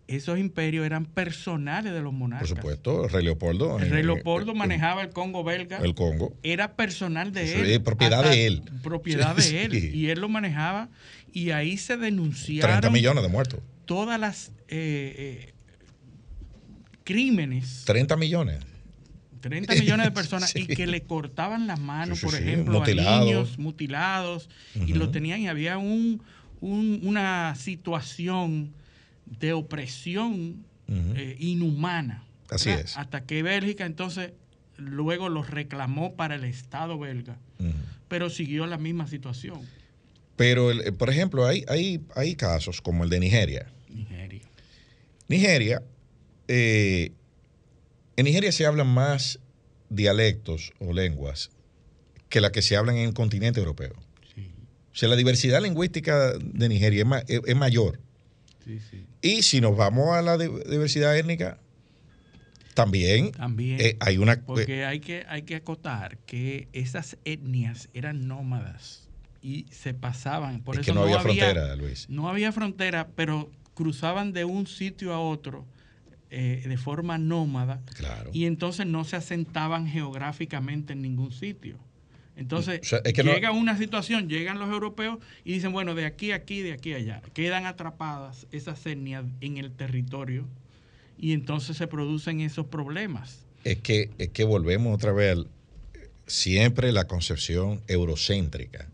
esos 0.08 0.38
imperios 0.38 0.84
eran 0.84 1.06
personales 1.06 1.92
de 1.92 2.00
los 2.00 2.10
Por 2.10 2.18
monarcas. 2.18 2.48
supuesto, 2.48 3.04
el 3.04 3.10
rey 3.10 3.24
Leopoldo. 3.24 3.78
El 3.78 3.84
en- 3.84 3.90
rey 3.90 4.00
en- 4.00 4.06
Leopoldo 4.08 4.52
en- 4.52 4.58
manejaba 4.58 5.02
el 5.02 5.10
Congo 5.10 5.44
belga. 5.44 5.78
el 5.78 5.94
Congo. 5.94 6.34
Era 6.42 6.74
personal 6.76 7.32
de 7.32 7.60
él. 7.60 7.70
es 7.70 7.78
propiedad 7.80 8.22
de 8.24 8.46
él. 8.46 8.62
Propiedad 8.82 9.36
Sí, 9.38 9.52
de 9.54 9.64
él. 9.64 9.72
sí. 9.72 9.90
Y 9.94 10.08
él 10.10 10.20
lo 10.20 10.28
manejaba. 10.28 10.88
Y 11.32 11.50
ahí 11.50 11.76
se 11.78 11.96
denunciaron 11.96 12.70
30 12.80 12.90
millones 12.90 13.22
de 13.22 13.28
muertos. 13.30 13.60
todas 13.86 14.18
las 14.20 14.48
eh, 14.68 15.48
eh, 15.48 15.52
crímenes 17.04 17.82
30 17.86 18.16
millones. 18.16 18.58
30 19.40 19.74
millones 19.74 20.06
de 20.06 20.12
personas 20.12 20.50
Sí. 20.50 20.60
y 20.68 20.74
que 20.76 20.86
le 20.86 21.02
cortaban 21.02 21.66
las 21.66 21.80
manos, 21.80 22.20
por 22.20 22.34
ejemplo, 22.34 22.78
mutilados. 22.80 23.20
a 23.20 23.24
niños 23.24 23.58
mutilados 23.58 24.48
y 24.86 24.92
lo 24.94 25.10
tenían 25.10 25.40
y 25.40 25.48
había 25.48 25.78
un, 25.78 26.22
un- 26.60 27.00
una 27.02 27.54
situación 27.56 28.72
de 29.38 29.52
opresión 29.52 30.64
eh, 30.88 31.36
inhumana. 31.38 32.24
Así 32.50 32.68
¿verdad? 32.70 32.84
es. 32.84 32.96
Hasta 32.96 33.24
que 33.24 33.42
Bélgica 33.42 33.86
entonces 33.86 34.32
luego 34.76 35.28
los 35.28 35.48
reclamó 35.50 36.14
para 36.16 36.34
el 36.34 36.44
Estado 36.44 36.98
belga, 36.98 37.38
pero 38.08 38.28
siguió 38.30 38.66
la 38.66 38.78
misma 38.78 39.06
situación. 39.06 39.60
Pero, 40.36 40.70
el- 40.70 40.92
por 40.94 41.08
ejemplo, 41.10 41.46
hay, 41.46 41.64
hay, 41.68 42.00
hay 42.16 42.34
casos 42.36 42.80
como 42.80 43.04
el 43.04 43.10
de 43.10 43.20
Nigeria. 43.20 43.66
Nigeria. 43.88 44.42
Nigeria, 45.28 45.82
eh, 46.48 47.12
en 48.16 48.24
Nigeria 48.24 48.50
se 48.52 48.66
hablan 48.66 48.88
más 48.88 49.38
dialectos 49.88 50.72
o 50.78 50.92
lenguas 50.92 51.50
que 52.28 52.40
las 52.40 52.50
que 52.50 52.62
se 52.62 52.76
hablan 52.76 52.96
en 52.96 53.08
el 53.08 53.14
continente 53.14 53.60
europeo. 53.60 53.92
O 53.94 54.94
sea, 54.94 55.08
la 55.08 55.16
diversidad 55.16 55.62
lingüística 55.62 56.32
de 56.38 56.68
Nigeria 56.68 57.00
es, 57.02 57.06
ma- 57.06 57.22
es- 57.26 57.40
es 57.46 57.56
mayor. 57.56 57.98
Sí, 58.62 58.78
sí. 58.90 59.06
Y 59.22 59.42
si 59.42 59.60
nos 59.60 59.76
vamos 59.76 60.14
a 60.14 60.20
la 60.22 60.36
di- 60.36 60.50
diversidad 60.68 61.16
étnica, 61.16 61.58
también, 62.74 63.32
También. 63.32 63.80
eh, 63.80 63.96
hay 64.00 64.18
una... 64.18 64.40
Porque 64.40 64.84
hay 64.84 65.00
que, 65.00 65.24
hay 65.28 65.42
que 65.42 65.56
acotar 65.56 66.18
que 66.26 66.68
esas 66.72 67.18
etnias 67.24 67.88
eran 67.94 68.26
nómadas 68.26 69.08
y 69.42 69.66
se 69.70 69.92
pasaban. 69.94 70.60
Por 70.62 70.76
Es 70.76 70.80
eso 70.82 70.92
que 70.92 70.94
no 70.94 71.02
había 71.04 71.20
frontera, 71.20 71.76
Luis. 71.76 72.08
No 72.08 72.28
había 72.28 72.50
frontera, 72.52 73.08
pero 73.14 73.50
cruzaban 73.74 74.32
de 74.32 74.44
un 74.44 74.66
sitio 74.66 75.12
a 75.12 75.20
otro 75.20 75.66
eh, 76.30 76.64
de 76.66 76.76
forma 76.78 77.18
nómada. 77.18 77.82
Claro. 77.94 78.30
Y 78.32 78.46
entonces 78.46 78.86
no 78.86 79.04
se 79.04 79.16
asentaban 79.16 79.86
geográficamente 79.86 80.94
en 80.94 81.02
ningún 81.02 81.30
sitio. 81.32 81.76
Entonces, 82.36 82.80
O 82.82 82.84
sea, 82.84 83.00
es 83.04 83.12
que 83.12 83.22
no- 83.22 83.32
llega 83.34 83.50
una 83.52 83.76
situación, 83.76 84.28
llegan 84.28 84.58
los 84.58 84.68
europeos 84.70 85.18
y 85.44 85.52
dicen, 85.52 85.72
bueno, 85.72 85.94
de 85.94 86.06
aquí 86.06 86.32
a 86.32 86.36
aquí, 86.36 86.60
de 86.62 86.72
aquí 86.72 86.92
a 86.94 86.96
allá. 86.96 87.22
Quedan 87.34 87.66
atrapadas 87.66 88.46
esas 88.52 88.84
etnias 88.86 89.24
en 89.40 89.58
el 89.58 89.70
territorio 89.72 90.46
y 91.18 91.32
entonces 91.32 91.76
se 91.76 91.86
producen 91.86 92.40
esos 92.40 92.66
problemas. 92.66 93.44
es 93.64 93.78
que, 93.78 94.10
es 94.18 94.28
que 94.30 94.42
volvemos 94.44 94.92
otra 94.94 95.12
vez 95.12 95.32
al- 95.32 95.48
siempre 96.26 96.90
la 96.92 97.04
concepción 97.06 97.80
eurocéntrica 97.88 98.88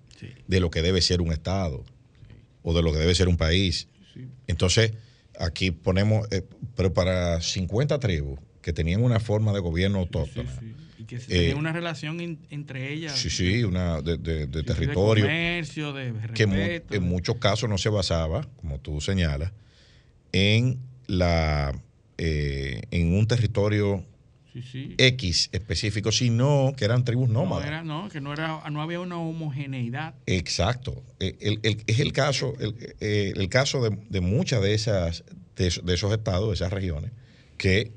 de 0.49 0.61
lo 0.61 0.71
que 0.71 0.83
debe 0.83 1.00
ser 1.00 1.21
un 1.21 1.33
Estado 1.33 1.85
o 2.62 2.75
de 2.75 2.83
lo 2.83 2.92
que 2.92 2.99
debe 2.99 3.14
ser 3.14 3.28
un 3.28 3.37
país. 3.37 3.87
Entonces, 4.47 4.92
aquí 5.38 5.71
ponemos, 5.71 6.26
eh, 6.33 6.42
pero 6.75 6.92
para 6.92 7.40
50 7.40 7.99
tribus 8.00 8.40
que 8.62 8.73
tenían 8.73 9.02
una 9.02 9.21
forma 9.21 9.52
de 9.52 9.61
gobierno 9.61 9.99
autóctona, 10.00 10.50
que 11.09 11.19
se 11.19 11.35
Eh, 11.35 11.38
tenía 11.41 11.57
una 11.57 11.73
relación 11.73 12.21
in- 12.21 12.38
entre 12.50 12.93
ellas. 12.93 13.19
sí, 13.19 13.31
sí, 13.31 13.65
una 13.65 14.00
de, 14.03 14.17
de- 14.19 14.47
de 14.47 14.47
de 14.47 14.62
territorio, 14.62 15.25
comercio, 15.25 15.93
de 15.93 16.12
que 16.35 16.47
mu- 16.47 16.55
respeto. 16.55 16.95
en 16.95 17.03
muchos 17.03 17.37
casos 17.38 17.69
no 17.69 17.79
se 17.79 17.88
basaba, 17.88 18.47
como 18.57 18.79
tú 18.79 19.00
señalas, 19.00 19.50
en 20.33 20.79
la 21.09 21.73
eh, 22.19 22.83
en 22.91 23.15
un 23.15 23.27
territorio 23.27 24.05
Sí, 24.53 24.62
sí. 24.62 24.95
X 24.99 25.50
específico, 25.53 26.11
sino 26.11 26.73
que 26.77 26.85
eran 26.85 27.05
tribus 27.05 27.29
No, 27.29 27.41
nómadas. 27.45 27.67
era, 27.67 27.83
no, 27.85 28.09
que 28.09 28.21
no, 28.21 28.33
era, 28.33 28.69
no 28.71 28.83
había 28.83 28.99
una 28.99 29.17
homogeneidad. 29.19 30.15
Exacto. 30.27 31.03
Eh, 31.21 31.37
el- 31.41 31.61
el- 31.62 31.83
es 31.87 32.00
el 32.00 32.12
caso, 32.12 32.55
el, 32.59 32.75
eh, 33.00 33.33
el 33.37 33.49
caso 33.50 33.88
de, 33.88 34.21
muchas 34.21 34.61
de 34.62 34.75
esas, 34.75 35.23
de 35.57 35.69
esos 35.95 36.12
estados, 36.12 36.49
de 36.49 36.55
esas 36.55 36.73
regiones, 36.73 37.12
que 37.57 37.93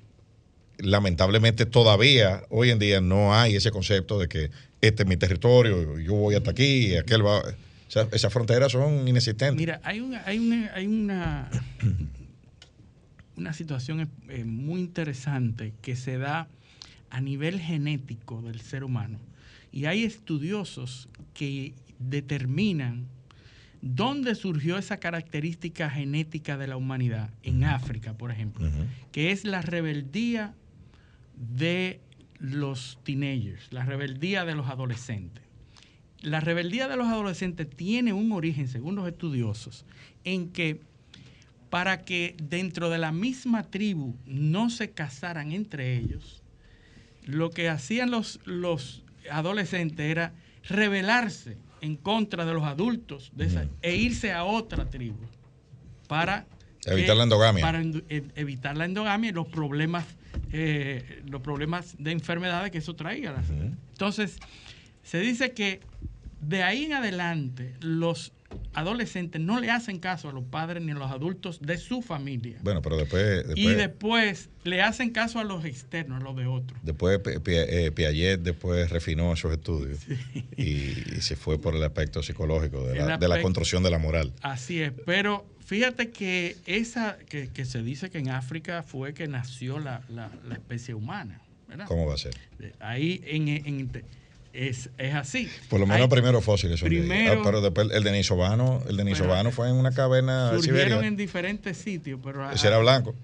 lamentablemente 0.81 1.65
todavía 1.65 2.43
hoy 2.49 2.71
en 2.71 2.79
día 2.79 3.01
no 3.01 3.33
hay 3.33 3.55
ese 3.55 3.71
concepto 3.71 4.19
de 4.19 4.27
que 4.27 4.51
este 4.81 5.03
es 5.03 5.09
mi 5.09 5.17
territorio, 5.17 5.99
yo 5.99 6.13
voy 6.13 6.35
hasta 6.35 6.51
aquí, 6.51 6.87
y 6.87 6.95
aquel 6.97 7.25
va. 7.25 7.39
O 7.39 7.93
sea, 7.93 8.07
esas 8.11 8.31
fronteras 8.31 8.71
son 8.71 9.07
inexistentes. 9.07 9.55
Mira, 9.55 9.81
hay 9.83 9.99
una, 9.99 10.23
hay 10.25 10.39
una, 10.39 10.73
hay 10.73 10.87
una, 10.87 11.49
una 13.37 13.53
situación 13.53 14.09
eh, 14.29 14.43
muy 14.45 14.79
interesante 14.79 15.73
que 15.81 15.95
se 15.95 16.17
da 16.17 16.47
a 17.09 17.21
nivel 17.21 17.59
genético 17.59 18.41
del 18.41 18.61
ser 18.61 18.83
humano. 18.83 19.19
Y 19.71 19.85
hay 19.85 20.03
estudiosos 20.03 21.09
que 21.33 21.73
determinan 21.99 23.07
dónde 23.81 24.35
surgió 24.35 24.77
esa 24.77 24.97
característica 24.97 25.89
genética 25.89 26.57
de 26.57 26.67
la 26.67 26.77
humanidad, 26.77 27.29
en 27.43 27.63
África, 27.63 28.13
por 28.13 28.31
ejemplo, 28.31 28.69
que 29.11 29.31
es 29.31 29.43
la 29.43 29.61
rebeldía 29.61 30.53
de 31.41 31.99
los 32.39 32.99
teenagers, 33.03 33.71
la 33.71 33.83
rebeldía 33.85 34.45
de 34.45 34.55
los 34.55 34.67
adolescentes. 34.67 35.43
La 36.21 36.39
rebeldía 36.39 36.87
de 36.87 36.97
los 36.97 37.07
adolescentes 37.07 37.67
tiene 37.69 38.13
un 38.13 38.31
origen, 38.31 38.67
según 38.67 38.95
los 38.95 39.07
estudiosos, 39.07 39.85
en 40.23 40.49
que 40.51 40.81
para 41.69 42.01
que 42.03 42.35
dentro 42.41 42.89
de 42.89 42.97
la 42.97 43.11
misma 43.11 43.63
tribu 43.63 44.15
no 44.25 44.69
se 44.69 44.91
casaran 44.91 45.51
entre 45.51 45.97
ellos, 45.97 46.43
lo 47.25 47.49
que 47.49 47.69
hacían 47.69 48.11
los, 48.11 48.39
los 48.45 49.03
adolescentes 49.31 50.05
era 50.11 50.33
rebelarse 50.67 51.57
en 51.81 51.95
contra 51.95 52.45
de 52.45 52.53
los 52.53 52.63
adultos 52.63 53.31
de 53.35 53.45
esa- 53.45 53.65
e 53.81 53.95
irse 53.95 54.31
a 54.31 54.43
otra 54.43 54.89
tribu 54.89 55.25
para 56.07 56.45
Evitar 56.85 57.15
la 57.17 57.23
endogamia. 57.23 57.61
para 57.63 57.81
e- 57.81 58.23
evitar 58.35 58.75
la 58.77 58.85
endogamia 58.85 59.29
y 59.29 59.33
los 59.33 59.47
problemas 59.47 60.05
eh, 60.51 61.21
los 61.25 61.41
problemas 61.41 61.95
de 61.97 62.11
enfermedades 62.11 62.71
que 62.71 62.79
eso 62.79 62.95
traía. 62.95 63.35
Entonces, 63.91 64.37
se 65.03 65.19
dice 65.19 65.51
que 65.51 65.81
de 66.41 66.63
ahí 66.63 66.85
en 66.85 66.93
adelante, 66.93 67.75
los 67.79 68.33
adolescentes 68.73 69.41
no 69.41 69.59
le 69.59 69.69
hacen 69.69 69.99
caso 69.99 70.29
a 70.29 70.33
los 70.33 70.43
padres 70.43 70.83
ni 70.83 70.91
a 70.91 70.95
los 70.95 71.11
adultos 71.11 71.61
de 71.61 71.77
su 71.77 72.01
familia. 72.01 72.57
Bueno, 72.61 72.81
pero 72.81 72.97
después... 72.97 73.45
y 73.55 73.67
después 73.67 74.49
le 74.63 74.81
hacen 74.81 75.11
caso 75.11 75.39
a 75.39 75.43
los 75.43 75.65
externos, 75.65 76.21
a 76.21 76.23
los 76.23 76.35
de 76.35 76.47
otros. 76.47 76.79
Después 76.83 77.19
eh, 77.45 77.91
Piaget 77.93 78.41
después 78.41 78.89
refinó 78.89 79.33
esos 79.33 79.51
estudios 79.53 79.99
y, 80.57 80.93
se 81.21 81.35
fue 81.35 81.59
por 81.59 81.75
el 81.75 81.83
aspecto 81.83 82.23
psicológico 82.23 82.83
de 82.83 83.27
la, 83.27 83.41
construcción 83.41 83.83
de 83.83 83.91
la 83.91 83.99
moral. 83.99 84.33
Así 84.41 84.81
es, 84.81 84.91
pero 85.05 85.45
fíjate 85.71 86.09
que 86.09 86.57
esa 86.65 87.17
que, 87.29 87.63
se 87.63 87.81
dice 87.81 88.09
que 88.09 88.17
en 88.17 88.29
África 88.29 88.83
fue 88.83 89.13
que 89.13 89.29
nació 89.29 89.79
la, 89.79 90.01
especie 90.51 90.93
humana. 90.93 91.39
¿verdad? 91.69 91.85
¿Cómo 91.87 92.05
va 92.05 92.15
a 92.15 92.17
ser? 92.17 92.35
Ahí 92.81 93.23
en, 93.25 93.47
en 93.47 94.03
es, 94.51 94.89
es 94.97 95.15
así. 95.15 95.47
Por 95.69 95.79
lo 95.79 95.87
menos 95.87 96.09
primero 96.09 96.41
fósiles. 96.41 96.81
Primero, 96.81 97.39
ah, 97.39 97.41
pero 97.41 97.61
después 97.61 97.87
el 97.89 98.03
denisovano, 98.03 98.83
el 98.89 98.97
denisovano 98.97 99.51
fue 99.51 99.69
en 99.69 99.75
una 99.75 99.93
caverna 99.93 100.51
surgieron 100.51 101.05
en 101.05 101.15
diferentes 101.15 101.77
sitios. 101.77 102.19
Pero 102.21 102.51
Ese 102.51 102.67
era 102.67 102.79
blanco. 102.79 103.15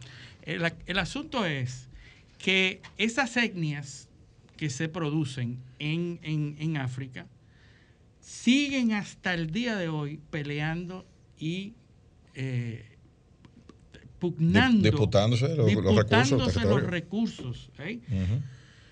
El, 0.44 0.72
el, 0.86 1.00
asunto 1.00 1.46
es 1.46 1.89
que 2.38 2.82
esas 2.98 3.36
etnias 3.36 4.08
que 4.56 4.70
se 4.70 4.88
producen 4.88 5.58
en, 5.80 6.18
en, 6.24 6.56
en 6.60 6.77
África 6.77 7.25
siguen 8.22 8.94
hasta 8.94 9.34
el 9.34 9.51
día 9.51 9.75
de 9.75 9.89
hoy 9.89 10.22
peleando 10.32 11.06
y 11.38 11.74
eh, 12.38 12.86
pugnando. 14.20 14.84
Disputándose 14.84 15.56
los, 15.56 15.74
recursos. 15.74 16.63
Los 16.63 16.84
recursos 16.84 17.70
¿eh? 17.79 18.00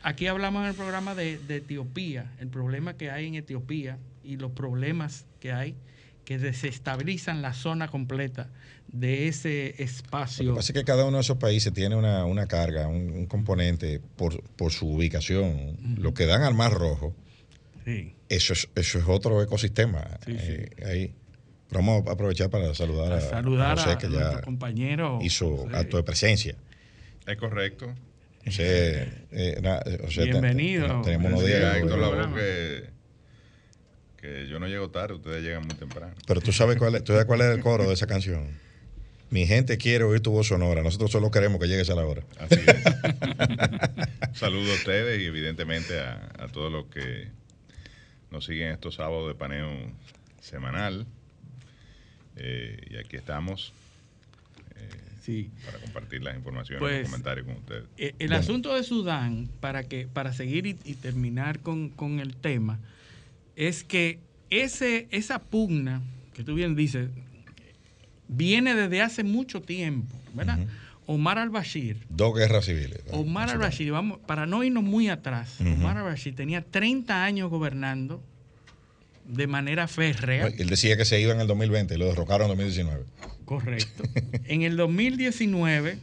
Aquí 0.02 0.28
hablamos 0.28 0.64
en 0.64 0.70
el 0.70 0.76
programa 0.76 1.16
de, 1.16 1.40
Etiopía, 1.50 2.32
el 2.40 2.48
problema 2.48 2.96
que 2.96 3.12
hay 3.12 3.28
en 3.28 3.36
Etiopía 3.36 3.98
y 4.24 4.38
los 4.38 4.52
problemas 4.52 5.26
que 5.40 5.52
hay 5.52 5.76
que 6.26 6.40
desestabilizan 6.40 7.44
la 7.44 7.54
zona 7.54 7.88
completa 7.88 8.50
de 8.88 9.28
ese 9.28 9.82
espacio. 9.82 10.44
Lo 10.44 10.54
que 10.54 10.56
pasa 10.58 10.74
es 10.74 10.80
que 10.80 10.84
cada 10.84 11.06
uno 11.06 11.18
de 11.18 11.22
esos 11.22 11.38
países 11.38 11.72
tiene 11.72 11.96
una, 11.96 12.48
carga, 12.48 12.88
un, 12.88 13.28
componente 13.28 14.02
por, 14.16 14.72
su 14.72 14.88
ubicación. 14.88 15.78
Lo 16.00 16.16
que 16.16 16.26
dan 16.26 16.42
al 16.42 16.56
Mar 16.56 16.74
Rojo, 16.74 17.16
eso, 18.30 18.54
es, 18.54 18.70
eso 18.76 19.00
es 19.00 19.06
otro 19.08 19.42
ecosistema. 19.44 20.20
Eh, 20.26 20.70
ahí. 20.86 21.14
Vamos 21.72 22.08
a 22.08 22.12
aprovechar 22.12 22.50
para 22.50 22.74
saludar 22.74 23.14
a, 23.14 23.22
saludar 23.22 23.80
a, 23.80 23.82
José, 23.82 23.98
que 23.98 24.10
ya 24.10 24.42
compañero 24.42 25.20
hizo 25.22 25.68
acto 25.74 25.98
de 25.98 26.04
presencia. 26.04 26.56
Es 27.26 27.38
correcto. 27.38 27.94
Eh, 28.46 29.12
Bienvenido. 30.16 31.02
tenemos 31.02 31.32
unos 31.32 31.46
días 31.46 31.78
que, 32.36 32.90
que 34.18 34.48
yo 34.48 34.60
no 34.60 34.68
llego 34.68 34.90
tarde, 34.92 35.16
ustedes 35.16 35.44
llegan 35.44 35.66
muy 35.66 35.76
temprano. 35.76 36.14
Pero 36.28 36.42
tú 36.42 36.52
sabes 36.52 36.78
cuál 36.78 36.96
es, 36.96 37.04
tú 37.04 37.14
sabes 37.14 37.26
cuál 37.26 37.42
es 37.42 37.48
el 37.48 37.62
coro 37.62 37.88
de 37.88 37.94
esa 37.94 38.06
canción. 38.06 38.64
Mi 39.32 39.48
gente 39.48 39.80
quiere 39.80 40.04
oír 40.04 40.22
tu 40.22 40.32
voz 40.32 40.48
sonora. 40.48 40.84
Nosotros 40.84 41.12
solo 41.12 41.32
queremos 41.32 41.60
que 41.60 41.68
llegues 41.68 41.90
a 41.90 41.96
la 41.96 42.06
hora. 42.06 42.24
Así 42.38 42.60
es. 42.66 42.84
Saludo 44.40 44.72
a 44.72 44.76
ustedes 44.76 45.20
y 45.20 45.26
evidentemente 45.26 46.00
a, 46.00 46.30
a 46.38 46.48
todos 46.48 46.72
los 46.72 46.86
que 46.86 47.30
nos 48.30 48.46
siguen 48.46 48.72
estos 48.72 48.96
sábados 48.96 49.28
de 49.28 49.34
paneo 49.34 49.72
semanal. 50.40 51.08
Eh, 52.38 52.88
y 52.90 52.98
aquí 52.98 53.16
estamos 53.16 53.74
para 55.66 55.80
compartir 55.80 56.24
las 56.24 56.36
informaciones 56.36 56.82
y 56.82 56.84
los 56.84 56.92
pues, 56.92 57.10
comentarios 57.10 57.48
con 57.48 57.56
ustedes. 57.56 57.84
Eh, 57.98 58.14
el 58.20 58.34
asunto 58.34 58.76
de 58.76 58.84
Sudán, 58.84 59.50
para, 59.60 59.84
que, 59.84 60.08
para 60.08 60.34
seguir 60.34 60.68
y, 60.68 60.74
terminar 60.94 61.60
con, 61.60 62.20
el 62.20 62.36
tema, 62.36 62.80
es 63.56 63.84
que 63.84 64.20
ese, 64.50 65.08
esa 65.12 65.40
pugna, 65.40 66.02
que 66.34 66.44
tú 66.44 66.54
bien 66.54 66.76
dices, 66.76 67.10
viene 68.28 68.76
desde 68.76 69.02
hace 69.02 69.24
mucho 69.24 69.62
tiempo, 69.62 70.16
¿verdad? 70.34 70.60
Omar 71.08 71.38
al-Bashir. 71.38 71.98
Dos 72.10 72.36
guerras 72.36 72.66
civiles. 72.66 73.02
Omar 73.12 73.50
al-Bashir, 73.50 73.92
vamos, 73.92 74.20
para 74.28 74.46
no 74.46 74.64
irnos 74.64 74.84
muy 74.84 75.10
atrás, 75.10 75.60
Omar 75.60 75.98
al-Bashir 75.98 76.36
tenía 76.36 76.62
30 76.62 77.24
años 77.24 77.50
gobernando 77.50 78.22
de 79.28 79.48
manera 79.48 79.88
férrea. 79.88 80.48
Él 80.48 80.70
decía 80.70 80.98
que 80.98 81.06
se 81.06 81.20
iba 81.20 81.34
en 81.34 81.42
el 81.42 81.48
2020 81.48 81.96
y 81.96 81.98
lo 81.98 82.06
derrocaron 82.06 82.52
en 82.52 82.58
2019. 82.58 83.06
Correcto. 83.46 84.04
en 84.46 84.62
el 84.62 84.78
2019 84.78 86.00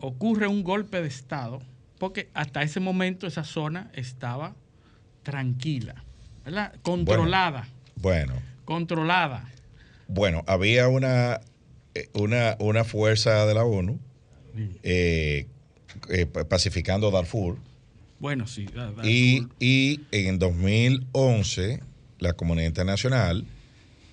ocurre 0.00 0.46
un 0.46 0.62
golpe 0.62 1.00
de 1.00 1.08
Estado, 1.08 1.62
porque 1.98 2.28
hasta 2.34 2.62
ese 2.62 2.80
momento 2.80 3.26
esa 3.26 3.44
zona 3.44 3.90
estaba 3.94 4.54
tranquila, 5.22 6.04
¿verdad? 6.44 6.74
Controlada. 6.82 7.68
Bueno. 7.96 8.34
Controlada. 8.64 9.50
Bueno, 10.08 10.44
había 10.46 10.88
una, 10.88 11.40
eh, 11.94 12.08
una, 12.14 12.56
una 12.60 12.84
fuerza 12.84 13.46
de 13.46 13.54
la 13.54 13.64
ONU 13.64 13.98
eh, 14.82 15.46
eh, 16.08 16.26
pacificando 16.26 17.10
Darfur 17.10 17.58
bueno, 18.18 18.46
sí. 18.46 18.66
y, 19.04 19.46
y 19.60 20.00
en 20.10 20.38
2011 20.38 21.80
la 22.18 22.32
comunidad 22.32 22.66
internacional 22.66 23.46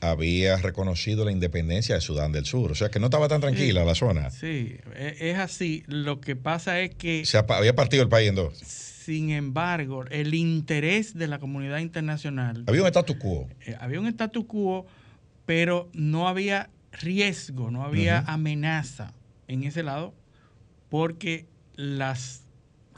había 0.03 0.57
reconocido 0.57 1.25
la 1.25 1.31
independencia 1.31 1.95
de 1.95 2.01
Sudán 2.01 2.31
del 2.31 2.45
Sur. 2.45 2.71
O 2.71 2.75
sea 2.75 2.89
que 2.89 2.99
no 2.99 3.05
estaba 3.05 3.27
tan 3.27 3.41
tranquila 3.41 3.85
la 3.85 3.95
zona. 3.95 4.29
Sí, 4.29 4.77
e, 4.95 5.17
es 5.19 5.37
así. 5.37 5.83
Lo 5.87 6.19
que 6.19 6.35
pasa 6.35 6.79
es 6.81 6.93
que... 6.95 7.25
Se 7.25 7.37
había 7.37 7.75
partido 7.75 8.03
el 8.03 8.09
país 8.09 8.29
en 8.29 8.35
dos. 8.35 8.57
Sin 8.57 9.31
embargo, 9.31 10.05
el 10.09 10.33
interés 10.33 11.13
de 11.13 11.27
la 11.27 11.39
comunidad 11.39 11.79
internacional... 11.79 12.63
Había 12.67 12.81
un 12.81 12.87
status 12.87 13.15
quo. 13.17 13.47
Eh, 13.65 13.75
había 13.79 13.99
un 13.99 14.07
status 14.07 14.45
quo, 14.45 14.85
pero 15.45 15.89
no 15.93 16.27
había 16.27 16.69
riesgo, 16.91 17.71
no 17.71 17.83
había 17.83 18.19
amenaza 18.19 19.13
en 19.47 19.63
ese 19.63 19.83
lado, 19.83 20.13
porque 20.89 21.47
las 21.75 22.42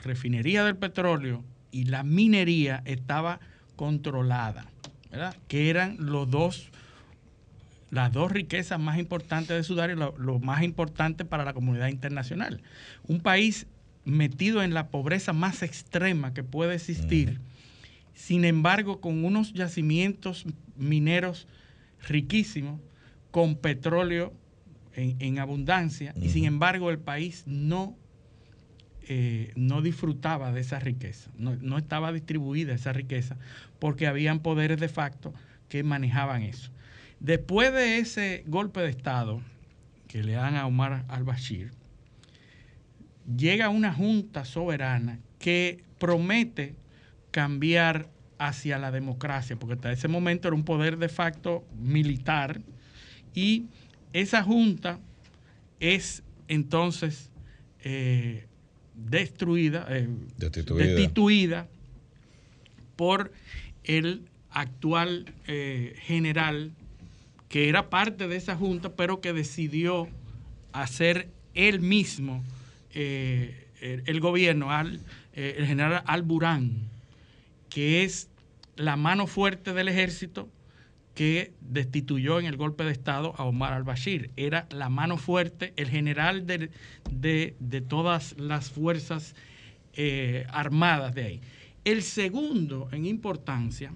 refinería 0.06 0.64
del 0.64 0.78
petróleo 0.78 1.44
y 1.72 1.86
la 1.86 2.04
minería 2.04 2.82
estaba 2.86 3.42
controlada, 3.76 4.66
¿verdad? 5.12 5.36
Que 5.50 5.70
eran 5.70 5.98
los 6.00 6.30
dos, 6.30 6.70
las 7.90 8.14
dos 8.14 8.32
riquezas 8.32 8.80
más 8.80 8.98
importantes 8.98 9.58
de 9.58 9.64
Sudán 9.64 9.92
y 9.92 9.96
lo, 9.96 10.40
más 10.40 10.64
importante 10.64 11.26
para 11.26 11.44
la 11.44 11.54
comunidad 11.54 11.90
internacional. 11.90 12.62
Un 13.08 13.20
país 13.20 13.68
metido 14.06 14.64
en 14.64 14.74
la 14.74 14.88
pobreza 14.88 15.34
más 15.34 15.64
extrema 15.64 16.34
que 16.34 16.44
puede 16.44 16.76
existir, 16.76 17.42
sin 18.14 18.46
embargo, 18.46 19.02
con 19.02 19.26
unos 19.26 19.54
yacimientos 19.54 20.46
mineros 20.78 21.48
riquísimos, 22.08 22.80
con 23.32 23.56
petróleo 23.56 24.34
en, 24.94 25.40
abundancia, 25.40 26.14
y 26.22 26.30
sin 26.30 26.46
embargo 26.46 26.90
el 26.90 27.00
país 27.00 27.44
no 27.46 27.98
eh, 29.08 29.52
no 29.56 29.84
disfrutaba 29.84 30.52
de 30.52 30.62
esa 30.62 30.80
riqueza, 30.80 31.30
no, 31.38 31.78
estaba 31.78 32.12
distribuida 32.12 32.74
esa 32.74 32.92
riqueza, 32.92 33.38
porque 33.78 34.08
habían 34.08 34.40
poderes 34.40 34.80
de 34.80 34.90
facto 34.90 35.32
que 35.70 35.84
manejaban 35.84 36.42
eso. 36.42 36.72
Después 37.20 37.72
de 37.72 38.00
ese 38.00 38.44
golpe 38.48 38.82
de 38.82 38.90
Estado 38.90 39.42
que 40.08 40.24
le 40.24 40.34
dan 40.34 40.56
a 40.56 40.66
Omar 40.66 41.06
al-Bashir, 41.08 41.72
llega 43.38 43.70
una 43.70 43.94
junta 43.94 44.44
soberana 44.44 45.20
que 45.38 45.84
promete 46.00 46.76
cambiar 47.30 48.10
hacia 48.40 48.80
la 48.80 48.90
democracia, 48.90 49.56
porque 49.56 49.76
hasta 49.76 49.92
ese 49.92 50.08
momento 50.08 50.48
era 50.48 50.56
un 50.56 50.66
poder 50.66 50.98
de 50.98 51.10
facto 51.10 51.64
militar, 51.78 52.60
y 53.36 53.68
esa 54.14 54.42
junta 54.42 55.00
es 55.80 56.24
entonces 56.48 57.30
eh, 57.84 58.48
destruida, 58.96 59.86
eh, 59.90 60.08
destituida. 60.38 61.68
por 62.96 63.32
el 63.84 64.24
actual 64.52 65.34
eh, 65.48 65.96
general 66.00 66.72
que 67.50 67.70
era 67.70 67.90
parte 67.90 68.28
de 68.28 68.38
esa 68.38 68.56
junta, 68.56 68.96
pero 68.96 69.22
que 69.22 69.34
decidió 69.34 70.08
hacer 70.72 71.28
él 71.54 71.80
mismo 71.80 72.44
eh, 72.94 73.68
el, 73.82 74.20
gobierno, 74.20 74.72
al, 74.72 75.00
el 75.34 75.66
general 75.66 76.04
Al-Burán, 76.06 76.72
que 77.70 78.04
es 78.04 78.30
la 78.76 78.96
mano 78.96 79.28
fuerte 79.28 79.74
del 79.74 79.88
ejército 79.90 80.50
que 81.16 81.54
destituyó 81.62 82.40
en 82.40 82.46
el 82.46 82.58
golpe 82.58 82.84
de 82.84 82.92
Estado 82.92 83.34
a 83.38 83.46
Omar 83.46 83.74
al-Bashir. 83.74 84.32
Era 84.36 84.68
la 84.70 84.90
mano 84.90 85.18
fuerte, 85.18 85.74
el 85.78 85.90
general 85.90 86.46
de, 86.46 87.82
todas 87.88 88.38
las 88.38 88.70
fuerzas 88.70 89.34
eh, 89.94 90.46
armadas 90.50 91.16
de 91.16 91.24
ahí. 91.24 91.42
El 91.86 92.04
segundo 92.04 92.90
en 92.92 93.06
importancia, 93.06 93.94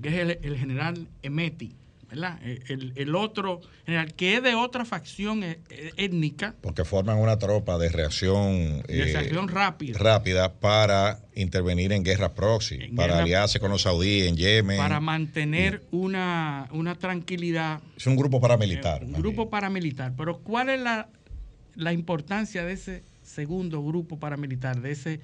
que 0.00 0.08
es 0.08 0.38
el, 0.40 0.56
general 0.56 1.08
Emeti, 1.22 1.72
¿verdad? 2.14 2.38
El, 2.44 3.14
otro 3.14 3.60
general, 3.84 4.14
que 4.14 4.36
es 4.36 4.42
de 4.42 4.54
otra 4.54 4.84
facción 4.84 5.42
eh, 5.42 5.58
étnica. 5.96 6.54
Porque 6.60 6.84
forman 6.84 7.18
una 7.18 7.38
tropa 7.38 7.76
de 7.76 7.88
reacción, 7.88 8.82
de 8.82 9.12
reacción 9.12 9.48
eh, 9.48 9.52
rápida. 9.52 9.98
rápida 9.98 10.52
para 10.54 11.20
intervenir 11.34 11.92
en 11.92 12.04
guerra 12.04 12.32
proxy, 12.34 12.78
para 12.94 13.18
aliarse 13.18 13.58
con 13.58 13.70
los 13.70 13.82
saudíes 13.82 14.28
en 14.28 14.36
Yemen. 14.36 14.76
Para 14.76 15.00
mantener 15.00 15.82
una, 15.90 16.68
una, 16.70 16.94
tranquilidad. 16.94 17.80
Es 17.96 18.06
un 18.06 18.16
grupo 18.16 18.40
paramilitar. 18.40 19.04
un 19.04 19.12
grupo 19.14 19.50
paramilitar. 19.50 20.14
Pero 20.16 20.38
¿cuál 20.38 20.70
es 20.70 20.80
la, 20.80 21.08
la 21.74 21.92
importancia 21.92 22.64
de 22.64 22.74
ese 22.74 23.02
segundo 23.24 23.82
grupo 23.82 24.18
paramilitar, 24.18 24.80
de 24.80 24.92
ese 24.92 25.20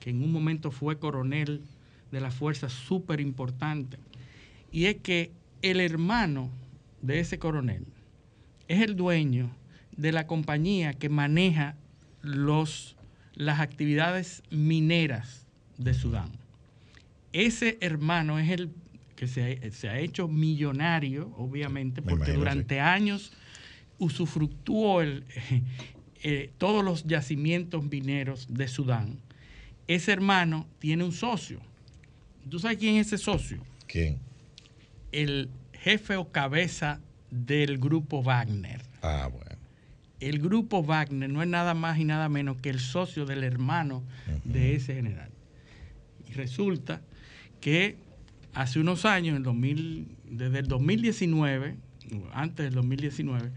que 0.00 0.10
en 0.10 0.22
un 0.22 0.32
momento 0.32 0.72
fue 0.72 0.98
coronel 0.98 1.62
de 2.10 2.20
la 2.20 2.32
fuerza 2.32 2.68
súper 2.68 3.20
importante? 3.20 3.98
Y 4.72 4.86
es 4.86 4.96
que 4.96 5.30
el 5.62 5.80
hermano 5.80 6.50
de 7.00 7.20
ese 7.20 7.38
coronel 7.38 7.86
es 8.68 8.82
el 8.82 8.96
dueño 8.96 9.50
de 9.96 10.12
la 10.12 10.26
compañía 10.26 10.94
que 10.94 11.08
maneja 11.08 11.76
los, 12.22 12.96
las 13.34 13.60
actividades 13.60 14.42
mineras 14.50 15.46
de 15.78 15.94
Sudán. 15.94 16.30
Ese 17.32 17.78
hermano 17.80 18.38
es 18.38 18.50
el 18.50 18.70
que 19.16 19.28
se 19.28 19.88
ha, 19.88 19.98
hecho 20.00 20.26
millonario, 20.26 21.32
obviamente, 21.36 22.02
porque 22.02 22.32
durante 22.32 22.80
años 22.80 23.32
usufructuó 23.98 25.00
el, 25.00 25.24
eh, 26.22 26.50
todos 26.58 26.84
los 26.84 27.04
yacimientos 27.04 27.84
mineros 27.84 28.48
de 28.50 28.66
Sudán. 28.66 29.20
Ese 29.86 30.12
hermano 30.12 30.66
tiene 30.78 31.04
un 31.04 31.12
socio. 31.12 31.60
¿Tú 32.48 32.58
sabes 32.58 32.78
quién 32.78 32.96
es 32.96 33.08
ese 33.08 33.18
socio? 33.18 33.62
¿Quién? 33.86 34.18
El 35.12 35.50
jefe 35.72 36.16
o 36.16 36.30
cabeza 36.32 37.00
del 37.30 37.78
grupo 37.78 38.22
Wagner. 38.22 38.82
Ah, 39.02 39.28
bueno. 39.32 39.50
El 40.20 40.38
grupo 40.38 40.82
Wagner 40.82 41.28
no 41.28 41.42
es 41.42 41.48
nada 41.48 41.74
más 41.74 41.98
y 41.98 42.04
nada 42.04 42.28
menos 42.28 42.56
que 42.58 42.70
el 42.70 42.80
socio 42.80 43.26
del 43.26 43.42
hermano 43.42 44.02
de 44.44 44.76
ese 44.76 44.94
general 44.94 45.32
resulta 46.32 47.00
que 47.60 47.96
hace 48.54 48.80
unos 48.80 49.04
años, 49.04 49.36
en 49.36 49.42
2000, 49.42 50.08
desde 50.24 50.58
el 50.58 50.66
2019, 50.66 51.76
antes 52.32 52.64
del 52.64 52.74
2019, 52.74 53.50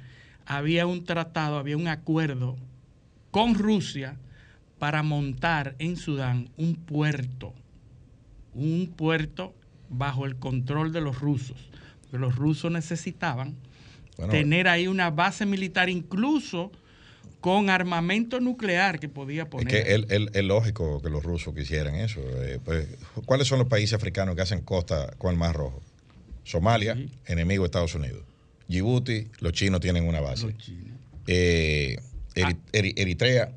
había 0.46 0.86
un 0.86 1.04
tratado, 1.04 1.58
había 1.58 1.78
un 1.78 1.88
acuerdo 1.88 2.56
con 3.32 3.56
Rusia 3.56 4.18
para 4.80 5.04
montar 5.04 5.76
en 5.80 5.98
Sudán 5.98 6.50
un 6.58 6.76
puerto, 6.76 7.54
un 8.54 8.94
puerto 8.96 9.54
bajo 9.90 10.26
el 10.26 10.36
control 10.36 10.92
de 10.92 11.02
los 11.02 11.20
rusos, 11.20 11.58
porque 12.02 12.18
los 12.18 12.36
rusos 12.36 12.72
necesitaban 12.72 13.56
tener 14.30 14.68
ahí 14.68 14.88
una 14.88 15.10
base 15.10 15.46
militar, 15.46 15.90
incluso 15.90 16.72
con 17.42 17.70
armamento 17.70 18.40
nuclear 18.40 19.00
que 19.00 19.08
podía 19.08 19.50
poner. 19.50 19.68
Es 19.68 20.06
que 20.08 20.30
es, 20.34 20.46
lógico 20.46 21.02
que 21.02 21.10
los 21.10 21.24
rusos 21.24 21.54
quisieran 21.54 21.96
eso. 21.96 22.20
Eh, 22.42 22.60
pues, 22.64 22.88
¿Cuáles 23.26 23.48
son 23.48 23.60
los 23.60 23.68
países 23.68 23.94
africanos 23.94 24.36
que 24.36 24.42
hacen 24.42 24.62
costa 24.62 25.14
con 25.18 25.32
el 25.32 25.38
Mar 25.38 25.56
Rojo? 25.56 25.82
Somalia, 26.44 26.98
enemigo 27.26 27.64
de 27.64 27.68
Estados 27.68 27.94
Unidos. 27.94 28.24
Djibouti, 28.68 29.28
los 29.40 29.54
chinos 29.54 29.80
tienen 29.80 30.08
una 30.08 30.22
base. 30.22 30.56
Eh, 31.28 31.98
ah. 32.44 32.54
Eritrea, 32.72 33.52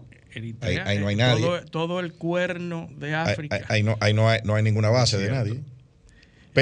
ahí, 0.61 0.99
no 0.99 1.09
hay 1.09 1.17
nadie. 1.17 1.47
Todo, 1.71 2.01
el 2.01 2.13
cuerno 2.13 2.91
de 2.99 3.15
África. 3.15 3.61
Ahí, 3.69 3.83
no, 3.83 3.97
no, 4.15 4.29
hay, 4.29 4.41
no 4.45 4.55
hay 4.55 4.63
ninguna 4.63 4.91
base 4.91 5.19
de 5.19 5.31
nadie. 5.31 5.61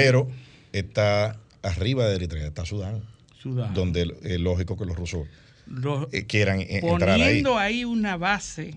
Pero 0.03 0.29
está 0.73 1.39
arriba 1.63 2.07
de 2.07 2.15
Eritrea, 2.15 2.47
está 2.47 2.65
Sudán. 2.65 3.03
Sudán. 3.41 3.73
Donde 3.73 4.15
es 4.23 4.39
lógico 4.39 4.77
que 4.77 4.85
los 4.85 4.95
rusos 4.95 5.27
eh, 6.11 6.25
quieran 6.25 6.63
poniendo 6.81 7.57
ahí. 7.57 7.83
una 7.83 8.15
base, 8.15 8.75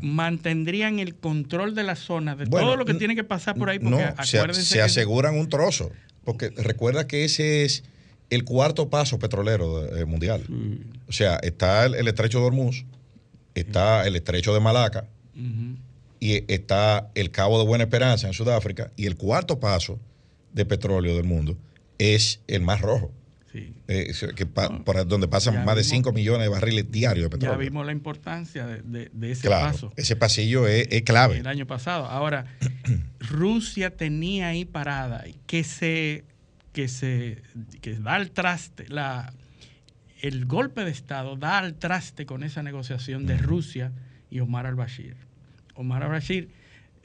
mantendrían 0.00 0.98
el 0.98 1.14
control 1.14 1.74
de 1.74 1.84
la 1.84 1.96
zona, 1.96 2.34
de 2.34 2.46
todo 2.46 2.76
lo 2.76 2.84
que 2.84 2.94
tiene 2.94 3.14
que 3.14 3.24
pasar 3.24 3.56
por 3.56 3.70
ahí. 3.70 3.78
Porque 3.78 4.54
se, 4.54 4.82
aseguran 4.82 5.36
un 5.36 5.48
trozo, 5.48 5.92
porque 6.24 6.50
recuerda 6.50 7.06
que 7.06 7.24
ese 7.24 7.64
es 7.64 7.84
el 8.30 8.44
cuarto 8.44 8.90
paso 8.90 9.18
petrolero 9.18 9.96
eh, 9.96 10.04
mundial. 10.04 10.42
O 11.08 11.12
sea, 11.12 11.36
está 11.36 11.86
el, 11.86 12.08
estrecho 12.08 12.40
de 12.40 12.46
Hormuz, 12.46 12.84
está 13.54 14.06
el 14.06 14.16
estrecho 14.16 14.52
de 14.52 14.60
Malaca 14.60 15.06
y 16.18 16.52
está 16.52 17.10
el 17.14 17.30
Cabo 17.30 17.58
de 17.58 17.64
Buena 17.64 17.84
Esperanza 17.84 18.26
en 18.26 18.32
Sudáfrica 18.32 18.90
y 18.96 19.06
el 19.06 19.16
cuarto 19.16 19.60
paso 19.60 20.00
de 20.54 20.64
petróleo 20.64 21.16
del 21.16 21.24
mundo 21.24 21.58
es 21.98 22.40
el 22.46 22.62
Mar 22.62 22.80
Rojo. 22.80 23.12
Eh, 23.86 24.12
que 24.34 24.46
por 24.46 25.06
donde 25.06 25.28
pasan 25.28 25.64
más 25.64 25.76
de 25.76 25.84
5 25.84 26.12
millones 26.12 26.42
de 26.42 26.48
barriles 26.48 26.90
diarios 26.90 27.26
de 27.26 27.30
petróleo. 27.30 27.54
Ya 27.54 27.58
vimos 27.58 27.86
la 27.86 27.92
importancia 27.92 28.66
de, 28.66 29.10
ese 29.30 29.48
paso. 29.48 29.92
Ese 29.94 30.16
pasillo 30.16 30.66
es, 30.66 30.88
clave. 31.02 31.38
El 31.38 31.46
año 31.46 31.64
pasado. 31.64 32.06
Ahora, 32.06 32.46
Rusia 33.20 33.90
tenía 33.96 34.48
ahí 34.48 34.64
parada 34.64 35.24
que 35.46 35.62
se, 35.62 36.24
que 36.72 36.88
se 36.88 37.42
que 37.80 37.94
da 37.94 38.14
al 38.14 38.32
traste, 38.32 38.88
la, 38.88 39.32
el 40.20 40.46
golpe 40.46 40.84
de 40.84 40.90
Estado 40.90 41.36
da 41.36 41.58
al 41.58 41.74
traste 41.74 42.26
con 42.26 42.42
esa 42.42 42.64
negociación 42.64 43.24
de 43.24 43.38
Rusia 43.38 43.92
y 44.30 44.40
Omar 44.40 44.66
al-Bashir. 44.66 45.14
Omar 45.76 46.02
al-Bashir 46.02 46.48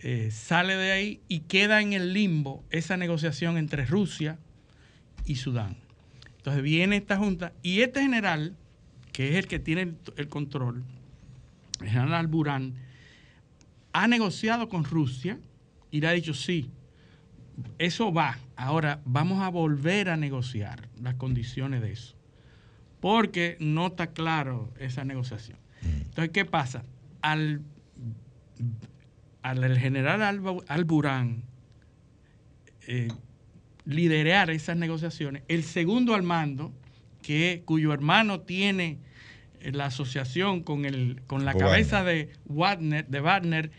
eh, 0.01 0.31
sale 0.31 0.75
de 0.75 0.91
ahí 0.91 1.21
y 1.27 1.41
queda 1.41 1.81
en 1.81 1.91
el 1.91 2.13
limbo 2.13 2.63
esa 2.69 2.95
negociación 2.95 3.57
entre 3.57 3.85
Rusia 3.85 4.39
y 5.25 5.35
Sudán. 5.35 5.75
Entonces 6.37 6.63
viene 6.63 6.95
esta 6.95 7.17
junta 7.17 7.51
y 7.61 7.81
este 7.81 8.01
general, 8.01 8.55
que 9.11 9.31
es 9.31 9.35
el 9.35 9.47
que 9.47 9.59
tiene 9.59 9.95
el, 10.15 10.29
control, 10.29 10.85
el 11.81 11.89
general 11.89 12.13
Alburán, 12.13 12.75
ha 13.91 14.07
negociado 14.07 14.69
con 14.69 14.85
Rusia 14.85 15.37
y 15.91 15.99
le 15.99 16.07
ha 16.07 16.11
dicho 16.11 16.33
sí, 16.33 16.71
eso 17.77 18.13
va. 18.13 18.37
Ahora 18.55 19.01
vamos 19.03 19.43
a 19.43 19.49
volver 19.49 20.09
a 20.09 20.15
negociar 20.15 20.87
las 21.01 21.15
condiciones 21.15 21.81
de 21.81 21.91
eso. 21.91 22.15
Porque 23.01 23.57
no 23.59 23.87
está 23.87 24.07
claro 24.07 24.73
esa 24.79 25.03
negociación. 25.03 25.57
Entonces, 25.81 26.29
¿qué 26.31 26.45
pasa? 26.45 26.83
Al, 27.21 27.61
al 29.41 29.77
general 29.77 30.21
Alburán 30.67 31.43
eh, 32.87 33.07
liderar 33.85 34.49
esas 34.49 34.77
negociaciones. 34.77 35.43
El 35.47 35.63
segundo 35.63 36.15
al 36.15 36.23
mando, 36.23 36.73
que, 37.21 37.63
cuyo 37.65 37.93
hermano 37.93 38.41
tiene 38.41 38.99
eh, 39.61 39.71
la 39.71 39.85
asociación 39.85 40.63
con, 40.63 40.85
el, 40.85 41.21
con 41.27 41.45
la 41.45 41.53
cabeza 41.53 42.03
de 42.03 42.29
Wagner, 42.45 43.07
de 43.07 43.19
Wagner, 43.21 43.71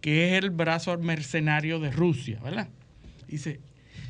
que 0.00 0.28
es 0.28 0.44
el 0.44 0.50
brazo 0.50 0.96
mercenario 0.98 1.78
de 1.80 1.90
Rusia, 1.90 2.40
¿verdad? 2.42 2.68
Dice, 3.28 3.60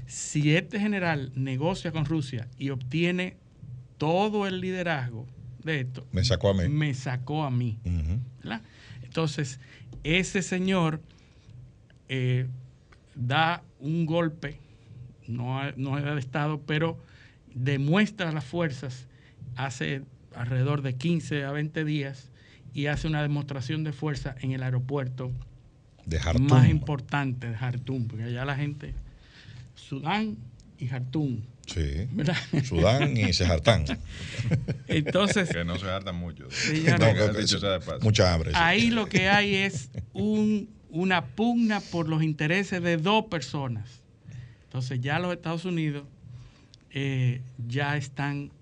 si 0.06 0.54
este 0.54 0.80
general 0.80 1.32
negocia 1.34 1.92
con 1.92 2.04
Rusia 2.04 2.48
y 2.58 2.70
obtiene 2.70 3.36
todo 3.98 4.46
el 4.46 4.60
liderazgo 4.60 5.26
de 5.62 5.80
esto, 5.80 6.06
me 6.12 6.24
sacó 6.24 6.50
a 6.50 6.54
mí. 6.54 6.68
Me 6.68 6.94
sacó 6.94 7.44
a 7.44 7.50
mí. 7.50 7.78
Entonces, 9.02 9.60
ese 10.04 10.42
señor 10.42 11.00
eh, 12.08 12.46
da 13.14 13.62
un 13.78 14.06
golpe 14.06 14.58
no, 15.30 15.60
no 15.76 15.98
era 15.98 16.14
de 16.14 16.20
Estado, 16.20 16.60
pero 16.66 16.98
demuestra 17.54 18.32
las 18.32 18.44
fuerzas 18.44 19.06
hace 19.56 20.02
alrededor 20.34 20.82
de 20.82 20.94
15 20.94 21.44
a 21.44 21.52
20 21.52 21.84
días 21.84 22.30
y 22.72 22.86
hace 22.86 23.08
una 23.08 23.22
demostración 23.22 23.84
de 23.84 23.92
fuerza 23.92 24.34
en 24.40 24.52
el 24.52 24.62
aeropuerto 24.62 25.32
más 26.40 26.68
importante 26.68 27.48
de 27.48 27.56
Jartum, 27.56 28.08
porque 28.08 28.24
allá 28.24 28.44
la 28.44 28.56
gente, 28.56 28.94
Sudán 29.74 30.36
y 30.78 30.86
Jartum. 30.88 31.42
Sí. 31.72 32.08
Sudán 32.64 33.16
y 33.16 33.32
Sejartán. 33.32 33.84
Entonces. 34.88 35.48
Que 35.48 35.64
no 35.64 35.78
se 35.78 35.88
hartan 35.88 36.16
mucho. 36.16 36.48
mucha 38.00 38.34
hambre. 38.34 38.52
Ahí 38.54 38.90
lo 38.90 39.06
que 39.06 39.28
hay 39.28 39.54
es 39.54 39.90
un, 40.12 40.68
una 40.90 41.24
pugna 41.24 41.80
por 41.80 42.08
los 42.08 42.22
intereses 42.22 42.82
de 42.82 42.96
dos 42.96 43.26
personas 43.26 44.00
entonces 44.70 45.00
ya 45.00 45.18
los 45.18 45.32
Estados 45.32 45.64
Unidos 45.64 46.04
eh, 46.92 47.40
ya 47.66 47.96
están, 47.96 48.52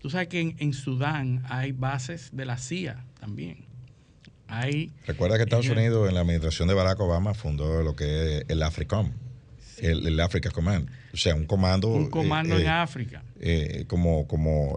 tú 0.00 0.08
sabes 0.10 0.28
que 0.28 0.54
en, 0.56 0.72
Sudán 0.72 1.42
hay 1.48 1.72
bases 1.72 2.30
de 2.32 2.46
la 2.46 2.56
CIA 2.56 3.04
también. 3.18 3.64
Hay, 4.46 4.92
Recuerda 5.08 5.36
que 5.36 5.42
Estados 5.42 5.68
Unidos 5.68 6.08
en 6.08 6.14
la 6.14 6.20
administración 6.20 6.68
de 6.68 6.74
Barack 6.74 7.00
Obama 7.00 7.34
fundó 7.34 7.82
lo 7.82 7.96
que 7.96 8.38
es 8.38 8.44
el 8.46 8.62
AFRICOM, 8.62 9.10
el, 9.78 10.20
Africa 10.20 10.50
Command. 10.50 10.88
O 11.12 11.16
sea, 11.16 11.34
un 11.34 11.46
comando. 11.46 11.88
Un 11.88 12.10
comando 12.10 12.56
eh, 12.56 12.60
en 12.62 12.66
eh, 12.66 12.70
África. 12.70 13.22
como, 13.86 14.26
como, 14.26 14.76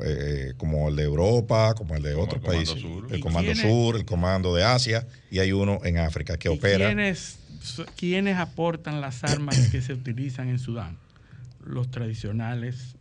como 0.58 0.90
el 0.90 0.96
de 0.96 1.04
Europa, 1.04 1.74
como 1.76 1.96
el 1.96 2.04
de 2.04 2.16
otros 2.16 2.42
países. 2.44 2.78
El 3.10 3.20
Comando 3.20 3.54
Sur, 3.56 3.96
el 3.96 4.06
Comando 4.06 4.56
de 4.56 4.64
Asia, 4.64 5.06
y 5.32 5.40
hay 5.40 5.52
uno 5.52 5.80
en 5.84 5.98
África 5.98 6.38
que 6.38 6.50
opera. 6.50 6.88
¿Quiénes 6.88 7.40
¿quiénes 7.96 8.38
aportan 8.38 9.02
las 9.02 9.24
armas 9.24 9.58
que 9.72 9.82
se 9.82 9.94
utilizan 9.94 10.50
en 10.50 10.60
Sudán? 10.60 10.98
Los 11.66 11.92
tradicionales 11.92 12.96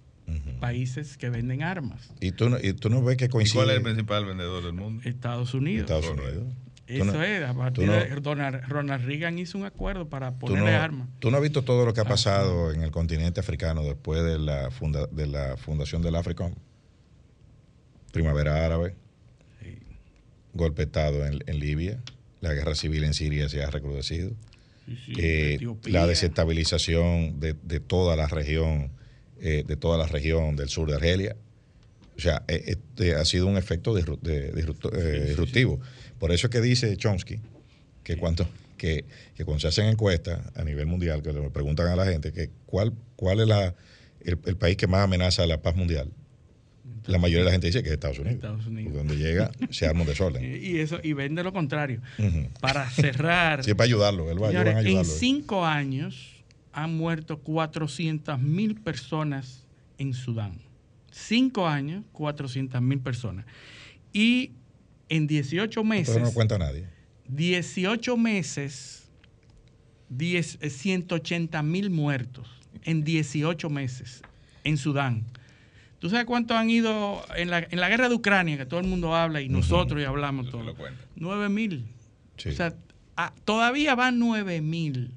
países 0.61 1.17
que 1.17 1.31
venden 1.31 1.63
armas. 1.63 2.11
¿Y 2.21 2.33
tú, 2.33 2.51
no, 2.51 2.59
y 2.61 2.75
tú 2.75 2.91
no 2.91 3.03
ves 3.03 3.17
que 3.17 3.29
coincide? 3.29 3.55
¿Y 3.55 3.65
¿Cuál 3.65 3.71
es 3.71 3.77
el 3.77 3.83
principal 3.83 4.27
vendedor 4.27 4.63
del 4.63 4.75
mundo? 4.75 5.03
Estados 5.05 5.55
Unidos. 5.55 5.91
Estados 5.91 6.11
Unidos. 6.11 6.45
Eso 6.88 7.22
es, 7.22 7.44
a 7.44 7.53
partir 7.53 7.90
de 7.90 8.07
Ronald, 8.16 9.05
Reagan 9.05 9.38
hizo 9.38 9.59
un 9.59 9.66
acuerdo 9.66 10.09
para 10.09 10.38
ponerle 10.38 10.74
armas. 10.74 11.09
¿Tú 11.18 11.31
no 11.31 11.37
has 11.37 11.42
visto 11.42 11.62
todo 11.62 11.85
lo 11.85 11.92
que 11.92 12.01
ha 12.01 12.07
pasado 12.07 12.72
en 12.72 12.83
el 12.83 12.90
continente 12.90 13.40
africano 13.40 13.83
después 13.83 14.24
de 14.24 14.38
la, 14.38 14.70
de 15.11 15.27
la 15.27 15.57
fundación 15.59 16.01
del 16.01 16.16
África? 16.16 16.51
Primavera 18.11 18.64
árabe, 18.64 18.94
golpe 20.55 20.83
de 20.83 20.87
Estado 20.87 21.27
en, 21.27 21.59
Libia, 21.61 21.98
la 22.40 22.55
guerra 22.55 22.74
civil 22.74 23.05
en 23.05 23.12
Siria 23.12 23.51
se 23.51 23.62
ha 23.62 23.70
recrudecido, 23.70 24.33
eh, 25.18 25.59
la 25.85 26.07
desestabilización 26.07 27.38
de, 27.38 27.81
toda 27.81 28.16
la 28.16 28.29
región, 28.29 28.90
eh, 29.42 29.62
de 29.66 29.77
toda 29.77 29.98
la 29.98 30.07
región 30.07 30.57
del 30.57 30.70
sur 30.70 30.88
de 30.88 30.96
Argelia. 30.96 31.37
O 32.18 32.20
sea, 32.20 32.42
eh, 32.48 32.76
este 32.96 33.14
ha 33.14 33.24
sido 33.24 33.46
un 33.46 33.57
efecto 33.57 33.94
disruptivo. 33.94 35.81
Por 36.18 36.33
eso 36.33 36.48
es 36.48 36.50
que 36.50 36.61
dice 36.61 36.96
Chomsky 36.96 37.40
que, 38.02 38.16
cuando, 38.16 38.48
que, 38.76 39.04
cuando 39.44 39.61
se 39.61 39.68
hacen 39.68 39.87
encuestas 39.87 40.40
a 40.57 40.64
nivel 40.64 40.87
mundial, 40.87 41.22
que 41.22 41.33
le 41.33 41.48
preguntan 41.50 41.87
a 41.87 41.96
la 41.96 42.07
gente 42.07 42.33
que 42.33 42.50
cuál, 42.66 42.92
cuál 43.14 43.40
es 43.40 43.46
la, 43.46 43.74
el, 44.20 44.37
país 44.57 44.76
que 44.76 44.88
más 44.88 45.04
amenaza 45.04 45.44
a 45.44 45.46
la 45.46 45.62
paz 45.62 45.76
mundial, 45.76 46.11
la 47.07 47.18
mayoría 47.18 47.40
de 47.40 47.44
la 47.46 47.52
gente 47.52 47.68
dice 47.68 47.83
que 47.83 47.88
es 47.88 47.94
Estados 47.94 48.18
Unidos. 48.18 48.37
Estados 48.37 48.66
Unidos. 48.66 48.94
Donde 48.94 49.16
llega, 49.16 49.52
se 49.70 49.87
arma 49.87 50.00
un 50.00 50.09
desorden. 50.09 50.44
Y, 50.44 50.78
eso, 50.78 50.98
y 51.02 51.12
vende 51.12 51.44
lo 51.44 51.52
contrario. 51.52 52.02
Para 52.61 52.90
cerrar. 52.90 53.62
Sí, 53.62 53.74
para 53.74 53.85
ayudarlo. 53.85 54.31
Él 54.31 54.42
va, 54.42 54.48
a 54.48 54.50
ayudarlo. 54.50 54.88
En 54.88 55.04
cinco 55.04 55.64
años 55.64 56.44
han 56.72 56.96
muerto 56.96 57.38
400 57.38 58.40
mil 58.40 58.74
personas 58.81 59.64
en 59.98 60.14
Sudán. 60.14 60.67
Cinco 61.18 61.66
años, 61.66 62.04
400 62.12 62.81
mil 62.81 63.00
personas. 63.00 63.44
Y 64.12 64.52
en 65.09 65.26
18 65.26 65.83
meses. 65.85 66.14
Pero 66.14 66.26
no 66.26 66.33
cuenta 66.33 66.59
nadie. 66.59 66.87
18 67.28 68.16
meses, 68.16 69.09
10, 70.11 70.59
180 70.61 71.62
mil 71.62 71.90
muertos 71.90 72.48
en 72.85 73.04
18 73.04 73.68
meses 73.68 74.22
en 74.64 74.76
Sudán. 74.76 75.24
¿Tú 75.98 76.09
sabes 76.09 76.26
cuántos 76.26 76.57
han 76.57 76.70
ido 76.70 77.24
en 77.37 77.50
la, 77.50 77.59
en 77.59 77.81
la 77.81 77.88
guerra 77.88 78.09
de 78.09 78.14
Ucrania, 78.14 78.57
que 78.57 78.66
todo 78.66 78.78
el 78.78 78.87
mundo 78.87 79.14
habla 79.16 79.40
y 79.40 79.48
nosotros 79.48 80.00
ya 80.00 80.09
hablamos 80.09 80.48
todo? 80.50 80.74
9 81.16 81.48
mil. 81.48 81.85
O 82.37 82.52
sea, 82.52 82.76
ah, 83.16 83.35
todavía 83.44 83.96
van 83.96 84.20
9 84.20 84.61
mil 84.61 85.12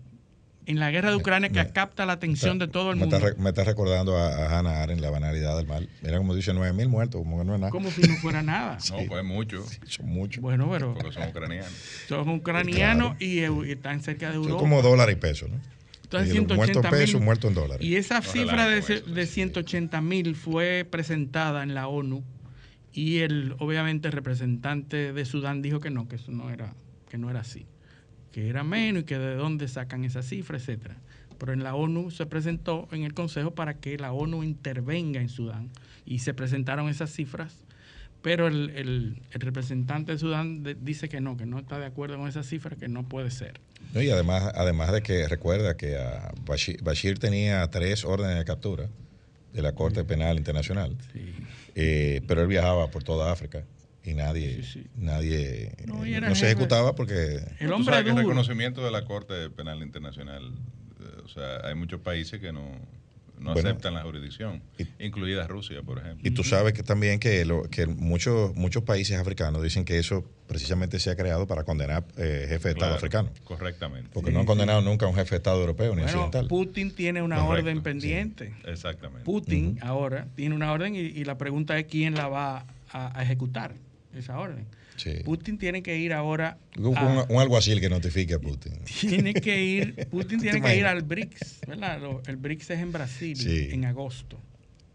en 0.66 0.80
la 0.80 0.92
guerra 0.92 1.10
de 1.10 1.16
Ucrania 1.16 1.50
que 1.50 1.68
capta 1.72 2.06
la 2.06 2.14
atención 2.14 2.60
de 2.60 2.68
todo 2.68 2.92
el 2.92 2.98
mundo. 2.98 3.20
me 3.38 3.50
está 3.50 3.64
recordando 3.64 4.18
a, 4.18 4.58
Hannah 4.58 4.84
Arendt, 4.84 5.02
la 5.02 5.10
banalidad 5.10 5.58
del 5.58 5.68
mal. 5.68 5.90
Mira 6.02 6.18
como 6.18 6.36
dice 6.36 6.54
9 6.54 6.74
mil 6.74 6.88
muertos, 6.88 7.22
como 7.22 7.40
que 7.40 7.46
no 7.46 7.56
es 7.56 7.60
nada. 7.60 7.72
Como 7.72 7.90
si 7.92 8.02
no 8.02 8.16
fuera 8.16 8.42
nada. 8.42 8.78
No, 8.92 8.98
pues 9.08 9.24
mucho. 9.24 9.66
son 9.86 10.08
muchos. 10.08 10.42
Bueno, 10.42 10.70
pero. 10.70 10.94
Porque 10.94 11.14
son 11.14 11.30
ucranianos. 11.30 11.72
Son 12.08 12.28
ucranianos 12.30 13.22
y, 13.22 13.40
están 13.40 14.02
cerca 14.02 14.30
de 14.30 14.36
Europa. 14.36 14.52
Son 14.52 14.60
como 14.60 14.82
dólar 14.82 15.10
y 15.10 15.16
peso, 15.16 15.48
¿no? 15.48 15.60
Entonces, 16.04 16.34
180 16.34 16.90
pesos, 16.90 17.22
muertos 17.22 17.50
en 17.50 17.56
dólares. 17.56 17.88
Y 17.88 17.96
esa 17.96 18.22
cifra 18.22 18.68
de, 18.68 18.82
de 18.82 19.26
180 19.26 20.02
mil 20.02 20.36
fue 20.36 20.86
presentada 20.90 21.64
en 21.64 21.74
la 21.74 21.88
ONU 21.88 22.22
y 22.92 23.20
el, 23.20 23.56
obviamente, 23.60 24.10
el 24.10 24.12
representante 24.12 25.14
de 25.14 25.26
Sudán 25.26 25.62
dijo 25.62 25.80
que 25.80 25.90
no, 25.90 26.10
que 26.10 26.18
eso 26.18 26.32
no 26.32 26.50
era, 26.50 26.74
que 27.10 27.18
no 27.18 27.30
era 27.30 27.40
así 27.40 27.66
que 28.32 28.50
era 28.50 28.64
menos 28.64 29.04
y 29.04 29.06
que 29.06 29.18
de 29.18 29.36
dónde 29.36 29.68
sacan 29.68 30.04
esa 30.04 30.24
cifra, 30.24 30.58
etcétera. 30.58 30.96
Pero 31.38 31.54
en 31.54 31.64
la 31.64 31.76
ONU 31.76 32.12
se 32.12 32.26
presentó 32.26 32.88
en 32.92 33.04
el 33.04 33.14
Consejo 33.14 33.52
para 33.52 33.76
que 33.76 33.98
la 33.98 34.12
ONU 34.12 34.44
intervenga 34.44 35.20
en 35.20 35.30
Sudán 35.30 35.70
y 36.06 36.20
se 36.20 36.34
presentaron 36.34 36.88
esas 36.88 37.12
cifras, 37.12 37.56
pero 38.22 38.48
el, 38.48 39.20
representante 39.32 40.12
de 40.12 40.20
Sudán 40.20 40.64
dice 40.82 41.10
que 41.10 41.20
no, 41.20 41.38
que 41.38 41.48
no 41.48 41.58
está 41.60 41.80
de 41.80 41.88
acuerdo 41.88 42.18
con 42.18 42.28
esa 42.28 42.44
cifra, 42.44 42.76
que 42.76 42.88
no 42.88 43.08
puede 43.08 43.32
ser. 43.32 43.60
y 43.96 44.10
además, 44.10 44.52
además 44.56 44.92
de 44.92 45.02
que 45.02 45.28
recuerda 45.28 45.76
que 45.76 45.98
Bashir, 46.84 47.18
tenía 47.18 47.68
tres 47.72 48.06
órdenes 48.06 48.38
de 48.38 48.46
captura 48.46 48.88
de 49.54 49.62
la 49.62 49.74
Corte 49.74 50.04
Penal 50.04 50.38
Internacional, 50.38 50.96
eh, 51.74 52.22
pero 52.28 52.42
él 52.42 52.48
viajaba 52.48 52.92
por 52.92 53.04
toda 53.04 53.32
África 53.32 53.64
y 54.04 54.14
nadie 54.14 54.64
nadie 54.96 55.76
no, 55.86 56.36
se 56.36 56.48
ejecutaba 56.48 56.96
porque 56.96 57.40
el 57.60 57.72
hombre 57.72 58.00
el 58.00 58.16
reconocimiento 58.16 58.84
de 58.84 58.92
la 58.92 59.06
Corte 59.06 59.50
Penal 59.50 59.84
Internacional 59.84 60.54
eh, 61.00 61.22
o 61.24 61.28
sea 61.28 61.68
hay 61.68 61.76
muchos 61.76 62.02
países 62.02 62.40
que 62.40 62.52
no 62.52 62.72
no 63.42 63.54
aceptan 63.54 63.96
la 63.96 64.04
jurisdicción, 64.04 64.62
incluida 65.00 65.48
Rusia, 65.48 65.82
por 65.82 65.98
ejemplo. 65.98 66.28
Y 66.28 66.32
tú 66.32 66.44
sabes 66.44 66.74
que 66.74 66.84
también 66.84 67.20
que, 67.20 67.44
lo, 67.44 67.64
que 67.64 67.88
muchos, 67.88 68.56
muchos 68.56 68.84
países 68.84 69.18
africanos 69.18 69.64
dicen 69.64 69.84
que 69.84 69.98
eso 69.98 70.24
precisamente 70.48 71.00
se 71.00 71.10
ha 71.10 71.16
creado 71.16 71.48
para 71.48 71.64
condenar 71.64 72.04
eh, 72.18 72.46
jefe 72.48 72.70
de 72.70 72.74
Estado 72.74 72.96
africano. 72.96 73.32
Correctamente. 73.44 74.12
Porque 74.14 74.32
no 74.32 74.42
han 74.42 74.46
condenado 74.46 74.82
nunca 74.82 75.08
a 75.08 75.10
un 75.10 75.16
jefe 75.16 75.32
de 75.32 75.38
Estado 75.38 75.60
europeo 75.60 75.96
ni 75.96 76.04
occidental. 76.04 76.48
Putin 76.48 76.92
tiene 76.92 77.22
una 77.22 77.44
orden 77.44 77.82
pendiente. 77.82 78.54
Exactamente. 78.66 79.26
Putin 79.26 79.80
ahora 79.82 80.28
tiene 80.36 80.54
una 80.54 80.72
orden 80.72 80.96
y, 80.96 81.24
la 81.24 81.38
pregunta 81.38 81.78
es 81.80 81.86
quién 81.86 82.16
la 82.16 82.28
va 82.28 82.66
a 82.92 83.24
ejecutar 83.24 83.74
esa 84.16 84.40
orden. 84.40 84.68
Putin 85.24 85.58
tiene 85.58 85.82
que 85.82 85.98
ir 85.98 86.14
ahora. 86.14 86.58
Un, 86.78 86.96
un, 87.30 87.40
alguacil 87.40 87.80
que 87.80 87.90
notifique 87.90 88.36
a 88.36 88.40
Putin. 88.40 88.74
Tiene 88.84 89.34
que 89.34 89.64
ir, 89.64 90.08
Putin 90.12 90.40
tiene 90.40 90.62
que 90.62 90.76
ir 90.76 90.86
al 90.86 91.02
BRICS, 91.02 91.62
¿verdad? 91.68 92.00
el 92.28 92.38
BRICS 92.38 92.72
es 92.72 92.80
en 92.80 92.92
Brasil 92.92 93.72
en 93.72 93.86
agosto. 93.86 94.40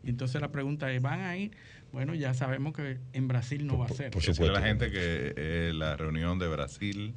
Y 0.04 0.10
entonces 0.10 0.40
la 0.40 0.52
pregunta 0.52 0.92
es: 0.92 1.02
¿van 1.02 1.20
a 1.20 1.36
ir? 1.36 1.52
Bueno, 1.92 2.14
ya 2.14 2.34
sabemos 2.34 2.74
que 2.74 2.98
en 3.12 3.28
Brasil 3.28 3.66
no 3.66 3.78
va 3.78 3.86
a 3.86 3.88
ser. 3.88 4.10
Por 4.10 4.22
supuesto. 4.22 4.52
la 4.52 4.62
gente 4.62 4.90
que 4.90 5.70
la 5.72 5.96
reunión 5.96 6.38
de 6.38 6.48
Brasil, 6.48 7.14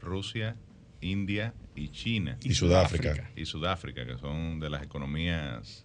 Rusia, 0.00 0.56
India 1.00 1.54
y 1.74 1.88
China. 1.90 2.38
Y, 2.42 2.54
Sudáfrica. 2.54 3.30
Y 3.36 3.44
Sudáfrica, 3.44 4.06
que 4.06 4.16
son 4.18 4.60
de 4.60 4.70
las 4.70 4.82
economías 4.82 5.84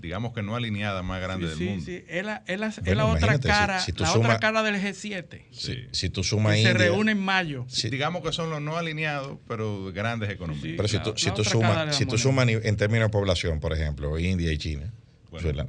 digamos 0.00 0.32
que 0.32 0.42
no 0.42 0.56
alineada 0.56 1.02
más 1.02 1.20
grande 1.20 1.48
del 1.48 1.58
mundo. 1.58 1.84
Sí, 1.84 2.04
es 2.08 2.24
la, 2.24 2.42
es 2.46 2.58
la, 2.58 3.06
otra 3.06 3.38
cara, 3.38 3.84
la 3.96 4.12
otra 4.12 4.38
cara 4.38 4.62
del 4.62 4.76
G7. 4.76 5.42
Sí. 5.50 5.86
Si 5.92 6.10
tú 6.10 6.22
sumas 6.24 6.60
Se 6.60 6.72
reúne 6.72 7.12
en 7.12 7.20
mayo. 7.20 7.66
Digamos 7.90 8.22
que 8.22 8.32
son 8.32 8.50
los 8.50 8.60
no 8.60 8.76
alineados, 8.76 9.38
pero 9.46 9.92
grandes 9.92 10.30
economías. 10.30 10.76
pero 10.76 10.88
si 10.88 10.98
tú, 11.00 11.14
si 11.16 11.30
tú 11.30 11.44
sumas, 11.44 11.96
si 11.96 12.06
tú 12.06 12.18
sumas 12.18 12.48
en 12.48 12.76
términos 12.76 13.08
de 13.08 13.12
población, 13.12 13.60
por 13.60 13.72
ejemplo, 13.72 14.18
India 14.18 14.52
y 14.52 14.58
China, 14.58 14.92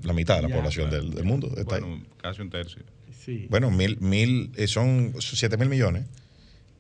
la, 0.04 0.14
mitad 0.14 0.38
de 0.38 0.48
la 0.48 0.56
población 0.56 0.90
del, 0.90 1.12
del, 1.14 1.24
mundo 1.26 1.48
está 1.58 1.80
bueno, 1.80 2.04
Casi 2.22 2.42
un 2.42 2.50
tercio. 2.50 2.84
Bueno, 3.50 3.70
mil, 3.70 4.00
mil, 4.00 4.52
eh, 4.56 4.68
son 4.68 5.14
7 5.20 5.58
mil 5.58 5.70
millones. 5.70 6.06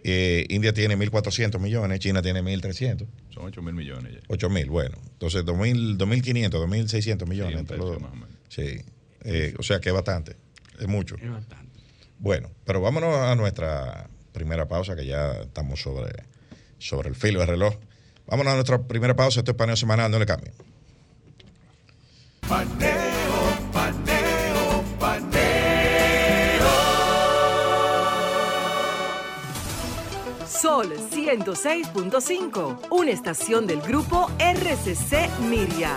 Eh, 0.03 0.45
India 0.49 0.73
tiene 0.73 0.95
1.400 0.97 1.59
millones, 1.59 1.99
China 1.99 2.21
tiene 2.21 2.41
1.300. 2.41 3.07
Son 3.31 3.45
8 3.45 3.61
mil 3.61 3.73
millones 3.73 4.13
ya. 4.13 4.19
8 4.27 4.49
mil, 4.49 4.69
bueno. 4.69 4.97
Entonces, 5.11 5.43
2.500, 5.45 6.49
2.600 6.49 7.27
millones 7.27 7.53
sí, 7.53 7.59
entre 7.59 7.77
los 7.77 7.89
dos. 7.91 8.01
Sí. 8.47 8.81
Eh, 9.25 9.53
o 9.57 9.63
sea 9.63 9.79
que 9.79 9.89
es 9.89 9.95
bastante. 9.95 10.35
Es 10.79 10.87
mucho. 10.87 11.15
Es 11.21 11.29
bastante. 11.29 11.79
Bueno, 12.17 12.49
pero 12.65 12.81
vámonos 12.81 13.15
a 13.15 13.35
nuestra 13.35 14.09
primera 14.31 14.67
pausa, 14.67 14.95
que 14.95 15.05
ya 15.05 15.41
estamos 15.41 15.81
sobre, 15.81 16.23
sobre 16.77 17.09
el 17.09 17.15
filo 17.15 17.39
del 17.39 17.49
reloj. 17.49 17.75
Vámonos 18.27 18.53
a 18.53 18.55
nuestra 18.55 18.87
primera 18.87 19.15
pausa. 19.15 19.39
Esto 19.39 19.51
es 19.51 19.57
paneo 19.57 19.75
semanal, 19.75 20.11
no 20.11 20.19
le 20.19 20.25
cambien. 20.25 20.53
Sol 30.79 30.93
106.5, 30.93 32.87
una 32.91 33.11
estación 33.11 33.67
del 33.67 33.81
grupo 33.81 34.31
RCC 34.39 35.29
Miria. 35.41 35.93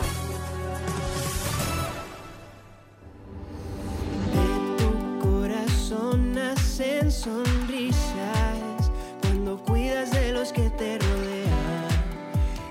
De 4.34 4.78
tu 4.78 5.20
corazón 5.20 6.32
nacen 6.32 7.12
sonrisas 7.12 8.90
cuando 9.20 9.56
cuidas 9.58 10.10
de 10.10 10.32
los 10.32 10.52
que 10.52 10.68
te 10.70 10.98
rodean. 10.98 11.88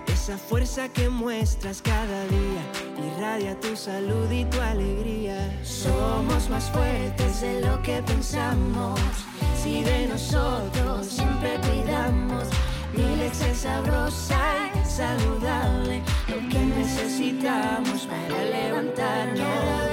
Esa 0.07 0.37
fuerza 0.37 0.89
que 0.89 1.07
muestras 1.07 1.81
cada 1.81 2.25
día 2.25 3.07
irradia 3.15 3.57
tu 3.57 3.73
salud 3.77 4.29
y 4.29 4.43
tu 4.43 4.59
alegría. 4.59 5.57
Somos 5.63 6.49
más 6.49 6.69
fuertes 6.71 7.39
de 7.39 7.61
lo 7.61 7.81
que 7.81 8.03
pensamos 8.03 8.99
si 9.61 9.83
de 9.83 10.07
nosotros 10.07 11.05
siempre 11.07 11.59
cuidamos. 11.61 12.45
Mi 12.93 13.15
leche 13.15 13.53
sabrosa 13.53 14.71
y 14.73 14.85
saludable, 14.89 16.01
lo 16.27 16.49
que 16.49 16.59
necesitamos 16.59 18.07
para 18.07 18.43
levantarnos. 18.43 19.90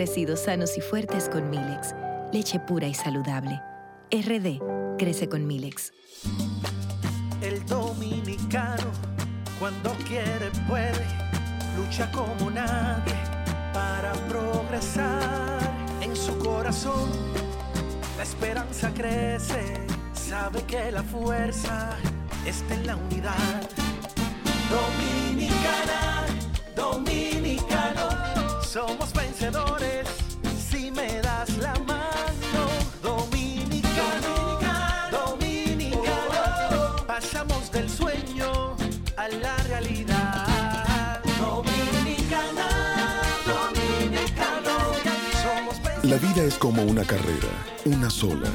Crecido 0.00 0.34
sanos 0.34 0.78
y 0.78 0.80
fuertes 0.80 1.28
con 1.28 1.50
Milex, 1.50 1.94
leche 2.32 2.58
pura 2.58 2.86
y 2.86 2.94
saludable. 2.94 3.60
RD 4.10 4.96
crece 4.96 5.28
con 5.28 5.46
Milex. 5.46 5.92
El 7.42 7.66
dominicano, 7.66 8.90
cuando 9.58 9.90
quiere, 10.08 10.50
puede, 10.66 11.04
lucha 11.76 12.10
como 12.12 12.50
nadie 12.50 13.12
para 13.74 14.14
progresar. 14.26 15.58
En 16.00 16.16
su 16.16 16.38
corazón, 16.38 17.10
la 18.16 18.22
esperanza 18.22 18.90
crece, 18.94 19.84
sabe 20.14 20.62
que 20.62 20.92
la 20.92 21.02
fuerza 21.02 21.94
está 22.46 22.72
en 22.72 22.86
la 22.86 22.96
unidad. 22.96 23.68
Dominicana, 24.70 26.24
dominicano, 26.74 28.62
somos 28.62 29.12
vencedores 29.12 29.89
La 46.10 46.16
vida 46.16 46.42
es 46.42 46.58
como 46.58 46.82
una 46.82 47.04
carrera, 47.04 47.52
una 47.84 48.10
sola, 48.10 48.48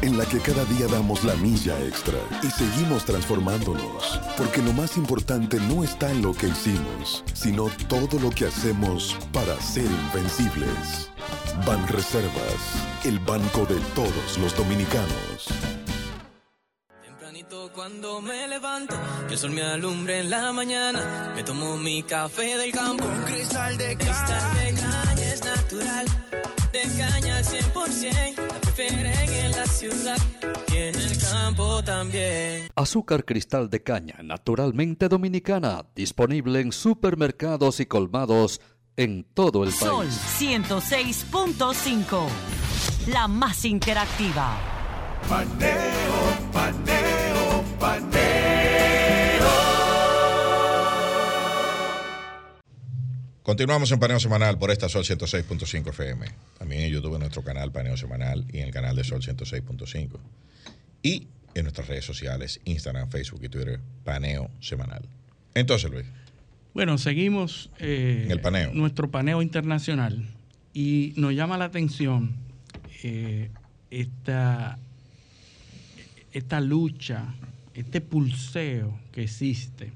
en 0.00 0.16
la 0.16 0.24
que 0.26 0.38
cada 0.38 0.64
día 0.66 0.86
damos 0.86 1.24
la 1.24 1.34
milla 1.34 1.76
extra 1.80 2.14
y 2.40 2.46
seguimos 2.46 3.04
transformándonos, 3.04 4.20
porque 4.36 4.62
lo 4.62 4.72
más 4.74 4.96
importante 4.96 5.58
no 5.58 5.82
está 5.82 6.08
en 6.12 6.22
lo 6.22 6.32
que 6.32 6.46
hicimos, 6.46 7.24
sino 7.34 7.66
todo 7.88 8.20
lo 8.20 8.30
que 8.30 8.46
hacemos 8.46 9.16
para 9.32 9.60
ser 9.60 9.86
invencibles. 9.86 11.10
Ban 11.66 11.84
Reservas, 11.88 12.62
el 13.04 13.18
banco 13.18 13.66
de 13.66 13.80
todos 13.96 14.38
los 14.38 14.56
dominicanos. 14.56 15.48
Cuando 17.74 18.20
me 18.20 18.46
levanto, 18.46 18.94
que 19.26 19.34
el 19.34 19.38
sol 19.38 19.50
me 19.50 19.62
alumbre 19.62 20.20
en 20.20 20.30
la 20.30 20.52
mañana, 20.52 21.32
me 21.34 21.42
tomo 21.42 21.76
mi 21.76 22.02
café 22.02 22.56
del 22.56 22.72
campo. 22.72 23.04
Un 23.04 23.22
cristal 23.22 23.76
de 23.78 23.96
Cristal 23.96 24.54
de 24.54 24.74
caña 24.74 25.32
es 25.32 25.44
natural, 25.44 26.06
Azúcar 32.74 33.24
cristal 33.24 33.68
de 33.68 33.82
caña, 33.82 34.16
naturalmente 34.22 35.08
dominicana, 35.08 35.84
disponible 35.94 36.60
en 36.60 36.72
supermercados 36.72 37.80
y 37.80 37.86
colmados 37.86 38.60
en 38.96 39.24
todo 39.34 39.64
el 39.64 39.72
Sol 39.72 40.06
país. 40.06 40.20
106.5. 40.38 42.26
La 43.08 43.28
más 43.28 43.64
interactiva. 43.64 44.56
Paneo, 45.28 45.70
paneo, 46.52 47.39
Continuamos 53.50 53.90
en 53.90 53.98
Paneo 53.98 54.20
Semanal 54.20 54.58
por 54.58 54.70
esta 54.70 54.88
Sol 54.88 55.02
106.5 55.02 55.88
FM. 55.88 56.24
También 56.56 56.82
en 56.82 56.92
YouTube 56.92 57.14
en 57.14 57.22
nuestro 57.22 57.42
canal 57.42 57.72
Paneo 57.72 57.96
Semanal 57.96 58.44
y 58.52 58.58
en 58.58 58.66
el 58.66 58.70
canal 58.70 58.94
de 58.94 59.02
Sol 59.02 59.20
106.5. 59.20 60.20
Y 61.02 61.26
en 61.54 61.64
nuestras 61.64 61.88
redes 61.88 62.04
sociales, 62.04 62.60
Instagram, 62.64 63.10
Facebook 63.10 63.40
y 63.42 63.48
Twitter, 63.48 63.80
Paneo 64.04 64.52
Semanal. 64.60 65.02
Entonces, 65.52 65.90
Luis. 65.90 66.06
Bueno, 66.74 66.96
seguimos 66.96 67.70
eh, 67.80 68.22
En 68.24 68.30
el 68.30 68.40
paneo. 68.40 68.72
nuestro 68.72 69.10
paneo 69.10 69.42
internacional 69.42 70.28
y 70.72 71.12
nos 71.16 71.34
llama 71.34 71.58
la 71.58 71.64
atención 71.64 72.36
eh, 73.02 73.50
esta, 73.90 74.78
esta 76.32 76.60
lucha, 76.60 77.34
este 77.74 78.00
pulseo 78.00 78.96
que 79.10 79.24
existe 79.24 79.90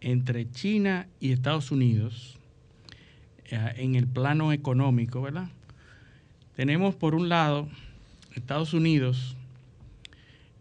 entre 0.00 0.48
China 0.52 1.08
y 1.18 1.32
Estados 1.32 1.72
Unidos 1.72 2.38
en 3.52 3.94
el 3.94 4.06
plano 4.06 4.52
económico, 4.52 5.20
¿verdad? 5.20 5.48
Tenemos 6.56 6.94
por 6.94 7.14
un 7.14 7.28
lado 7.28 7.68
Estados 8.34 8.72
Unidos 8.72 9.36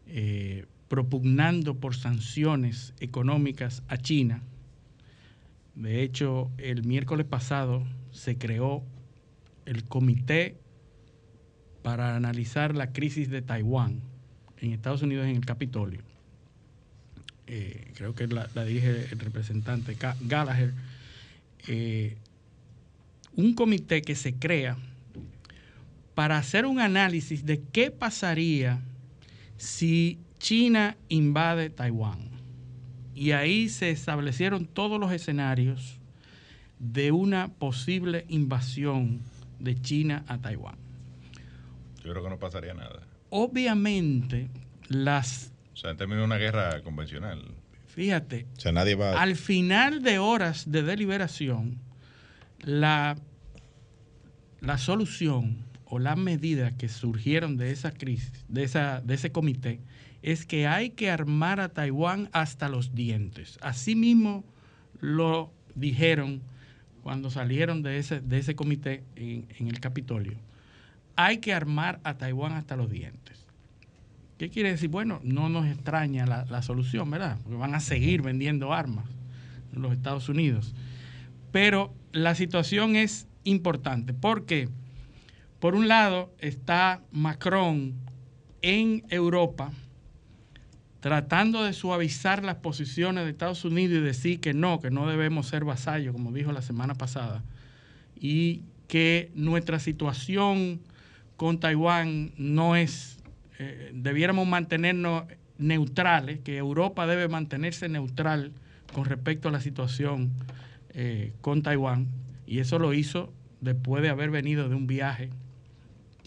eh, 0.07 0.65
propugnando 0.89 1.75
por 1.75 1.95
sanciones 1.95 2.93
económicas 2.99 3.81
a 3.87 3.97
China. 3.97 4.41
De 5.75 6.03
hecho, 6.03 6.51
el 6.57 6.83
miércoles 6.83 7.25
pasado 7.25 7.83
se 8.11 8.37
creó 8.37 8.83
el 9.65 9.85
comité 9.85 10.57
para 11.81 12.15
analizar 12.17 12.75
la 12.75 12.91
crisis 12.91 13.29
de 13.29 13.41
Taiwán 13.41 14.01
en 14.59 14.73
Estados 14.73 15.01
Unidos 15.01 15.27
en 15.27 15.37
el 15.37 15.45
Capitolio. 15.45 16.01
Eh, 17.47 17.91
creo 17.95 18.13
que 18.13 18.27
la, 18.27 18.49
la 18.53 18.65
dirige 18.65 19.07
el 19.11 19.19
representante 19.19 19.97
Ga- 19.97 20.17
Gallagher. 20.21 20.73
Eh, 21.67 22.17
un 23.35 23.53
comité 23.53 24.01
que 24.01 24.15
se 24.15 24.33
crea 24.33 24.77
para 26.15 26.37
hacer 26.37 26.65
un 26.65 26.79
análisis 26.79 27.45
de 27.45 27.61
qué 27.71 27.91
pasaría 27.91 28.81
si 29.57 30.19
China 30.39 30.97
invade 31.09 31.69
Taiwán. 31.69 32.29
Y 33.15 33.31
ahí 33.31 33.69
se 33.69 33.91
establecieron 33.91 34.65
todos 34.65 34.99
los 34.99 35.11
escenarios 35.11 35.99
de 36.79 37.11
una 37.11 37.49
posible 37.49 38.25
invasión 38.27 39.21
de 39.59 39.79
China 39.79 40.23
a 40.27 40.39
Taiwán. 40.39 40.75
Yo 42.03 42.11
creo 42.11 42.23
que 42.23 42.29
no 42.29 42.39
pasaría 42.39 42.73
nada. 42.73 43.03
Obviamente, 43.29 44.49
las, 44.87 45.51
O 45.73 45.77
sea, 45.77 45.91
en 45.91 45.97
términos 45.97 46.21
de 46.21 46.25
una 46.25 46.37
guerra 46.37 46.81
convencional. 46.81 47.39
fíjate, 47.87 48.47
O 48.57 48.59
sea, 48.59 48.71
nadie 48.71 48.95
va 48.95 49.21
al 49.21 49.35
final 49.35 50.01
de 50.01 50.17
horas 50.17 50.71
de 50.71 50.81
deliberación, 50.81 51.77
la, 52.61 53.17
la 54.59 54.77
solución 54.77 55.57
o 55.85 55.99
las 55.99 56.17
medidas 56.17 56.73
que 56.73 56.87
surgieron 56.87 57.57
de 57.57 57.71
esa 57.71 57.91
crisis, 57.91 58.45
de, 58.47 58.63
esa, 58.63 59.01
de 59.01 59.15
ese 59.15 59.31
comité, 59.31 59.81
es 60.21 60.45
que 60.45 60.67
hay 60.67 60.91
que 60.91 61.09
armar 61.09 61.59
a 61.59 61.69
Taiwán 61.69 62.29
hasta 62.31 62.69
los 62.69 62.93
dientes. 62.93 63.57
Asimismo 63.61 64.45
lo 64.99 65.51
dijeron 65.75 66.41
cuando 67.03 67.29
salieron 67.29 67.81
de 67.81 67.97
ese, 67.97 68.21
de 68.21 68.37
ese 68.37 68.55
comité 68.55 69.03
en, 69.15 69.67
el 69.67 69.79
Capitolio. 69.79 70.37
Hay 71.15 71.39
que 71.39 71.53
armar 71.53 71.99
a 72.03 72.13
Taiwán 72.17 72.53
hasta 72.53 72.75
los 72.75 72.89
dientes. 72.89 73.45
¿Qué 74.37 74.49
quiere 74.49 74.71
decir? 74.71 74.89
Bueno, 74.89 75.19
no 75.23 75.49
nos 75.49 75.67
extraña 75.67 76.25
la, 76.25 76.45
la 76.45 76.61
solución, 76.61 77.09
¿verdad? 77.09 77.37
Porque 77.43 77.57
van 77.57 77.75
a 77.75 77.79
seguir 77.79 78.21
vendiendo 78.21 78.73
armas 78.73 79.05
en 79.73 79.81
los 79.81 79.91
Estados 79.91 80.29
Unidos. 80.29 80.73
Pero 81.51 81.93
la 82.11 82.35
situación 82.35 82.95
es 82.95 83.27
importante. 83.43 84.13
Porque, 84.13 84.69
por 85.59 85.75
un 85.75 85.87
lado, 85.87 86.33
está 86.39 87.01
Macron 87.11 87.93
en 88.61 89.03
Europa 89.09 89.71
tratando 91.01 91.63
de 91.63 91.73
suavizar 91.73 92.43
las 92.43 92.57
posiciones 92.57 93.23
de 93.25 93.31
Estados 93.31 93.65
Unidos 93.65 93.97
y 93.97 94.01
decir 94.01 94.39
que 94.39 94.53
no, 94.53 94.79
que 94.79 94.91
no 94.91 95.07
debemos 95.07 95.47
ser 95.47 95.65
vasallos, 95.65 96.13
como 96.13 96.31
dijo 96.31 96.51
la 96.51 96.61
semana 96.61 96.93
pasada, 96.93 97.43
y 98.15 98.61
que 98.87 99.31
nuestra 99.33 99.79
situación 99.79 100.79
con 101.37 101.59
Taiwán 101.59 102.33
no 102.37 102.75
es, 102.75 103.17
eh, 103.57 103.89
debiéramos 103.95 104.47
mantenernos 104.47 105.23
neutrales, 105.57 106.39
que 106.41 106.57
Europa 106.57 107.07
debe 107.07 107.27
mantenerse 107.27 107.89
neutral 107.89 108.51
con 108.93 109.05
respecto 109.05 109.49
a 109.49 109.51
la 109.51 109.59
situación 109.59 110.29
eh, 110.93 111.31
con 111.41 111.61
Taiwán, 111.63 112.07
y 112.45 112.59
eso 112.59 112.79
lo 112.79 112.93
hizo 112.93 113.31
después 113.61 114.01
de 114.03 114.09
haber 114.09 114.29
venido 114.31 114.67
de 114.69 114.75
un 114.75 114.87
viaje 114.87 115.29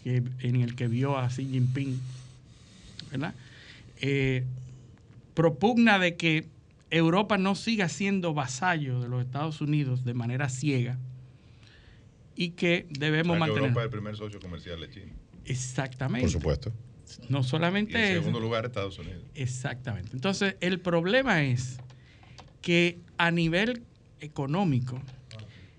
que- 0.03 0.23
en 0.41 0.57
el 0.57 0.75
que 0.77 0.89
vio 0.89 1.19
a 1.19 1.29
Xi 1.29 1.47
Jinping, 1.47 1.99
¿verdad? 3.11 3.35
Eh, 4.01 4.45
propugna 5.35 5.99
de 5.99 6.17
que 6.17 6.47
Europa 6.91 7.39
no 7.39 7.55
siga 7.55 7.89
siendo 7.89 8.35
vasallo 8.35 9.01
de 9.01 9.09
los 9.09 9.25
Estados 9.25 9.61
Unidos 9.61 10.05
de 10.05 10.15
manera 10.15 10.49
ciega 10.49 10.99
y 12.37 12.51
que 12.51 12.87
O 12.91 12.99
debemos 12.99 13.35
que 13.35 13.41
mantener. 13.41 13.63
Europa 13.65 13.81
es 13.81 13.85
el 13.85 13.91
primer 13.91 14.17
socio 14.17 14.41
comercial 14.41 14.81
de 14.81 14.91
China. 14.91 15.13
Exactamente. 15.45 16.23
Por 16.23 16.31
supuesto. 16.31 16.73
No 17.29 17.41
Y 17.41 17.45
solamente 17.45 17.99
en 17.99 18.05
eso. 18.05 18.15
segundo 18.23 18.41
lugar, 18.41 18.65
Estados 18.65 18.99
Unidos. 18.99 19.23
Exactamente. 19.35 20.11
Entonces, 20.15 20.57
el 20.61 20.81
problema 20.81 21.43
es 21.43 21.79
que 22.63 22.99
a 23.19 23.31
nivel 23.31 23.83
económico, 24.21 25.01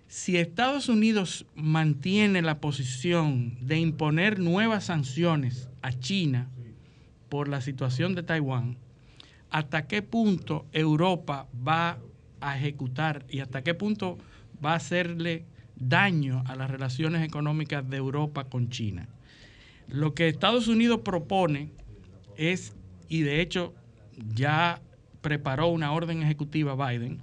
si 0.08 0.38
Estados 0.38 0.88
Unidos 0.88 1.46
mantiene 1.56 2.42
la 2.42 2.60
posición 2.60 3.58
de 3.62 3.80
imponer 3.80 4.40
nuevas 4.40 4.86
sanciones 4.86 5.70
a 5.82 5.92
China 5.92 6.50
por 7.30 7.48
la 7.48 7.62
situación 7.62 8.16
de 8.16 8.24
Taiwán, 8.24 8.78
¿hasta 9.50 9.88
qué 9.88 10.02
punto 10.02 10.66
Europa 10.72 11.48
va 11.68 12.00
a 12.40 12.58
ejecutar 12.58 13.26
y 13.30 13.40
hasta 13.40 13.64
qué 13.64 13.74
punto 13.74 14.18
va 14.64 14.74
a 14.74 14.76
hacerle 14.76 15.46
daño 15.76 16.44
a 16.48 16.56
las 16.56 16.70
relaciones 16.70 17.24
económicas 17.24 17.88
de 17.90 17.98
Europa 17.98 18.46
con 18.46 18.70
China. 18.70 19.08
Lo 19.88 20.14
que 20.14 20.28
Estados 20.28 20.68
Unidos 20.68 21.02
propone 21.04 21.72
es, 22.38 22.76
y 23.08 23.22
de 23.22 23.42
hecho 23.42 23.74
ya 24.34 24.82
preparó 25.22 25.68
una 25.68 25.92
orden 25.92 26.24
ejecutiva 26.24 26.76
Biden, 26.76 27.22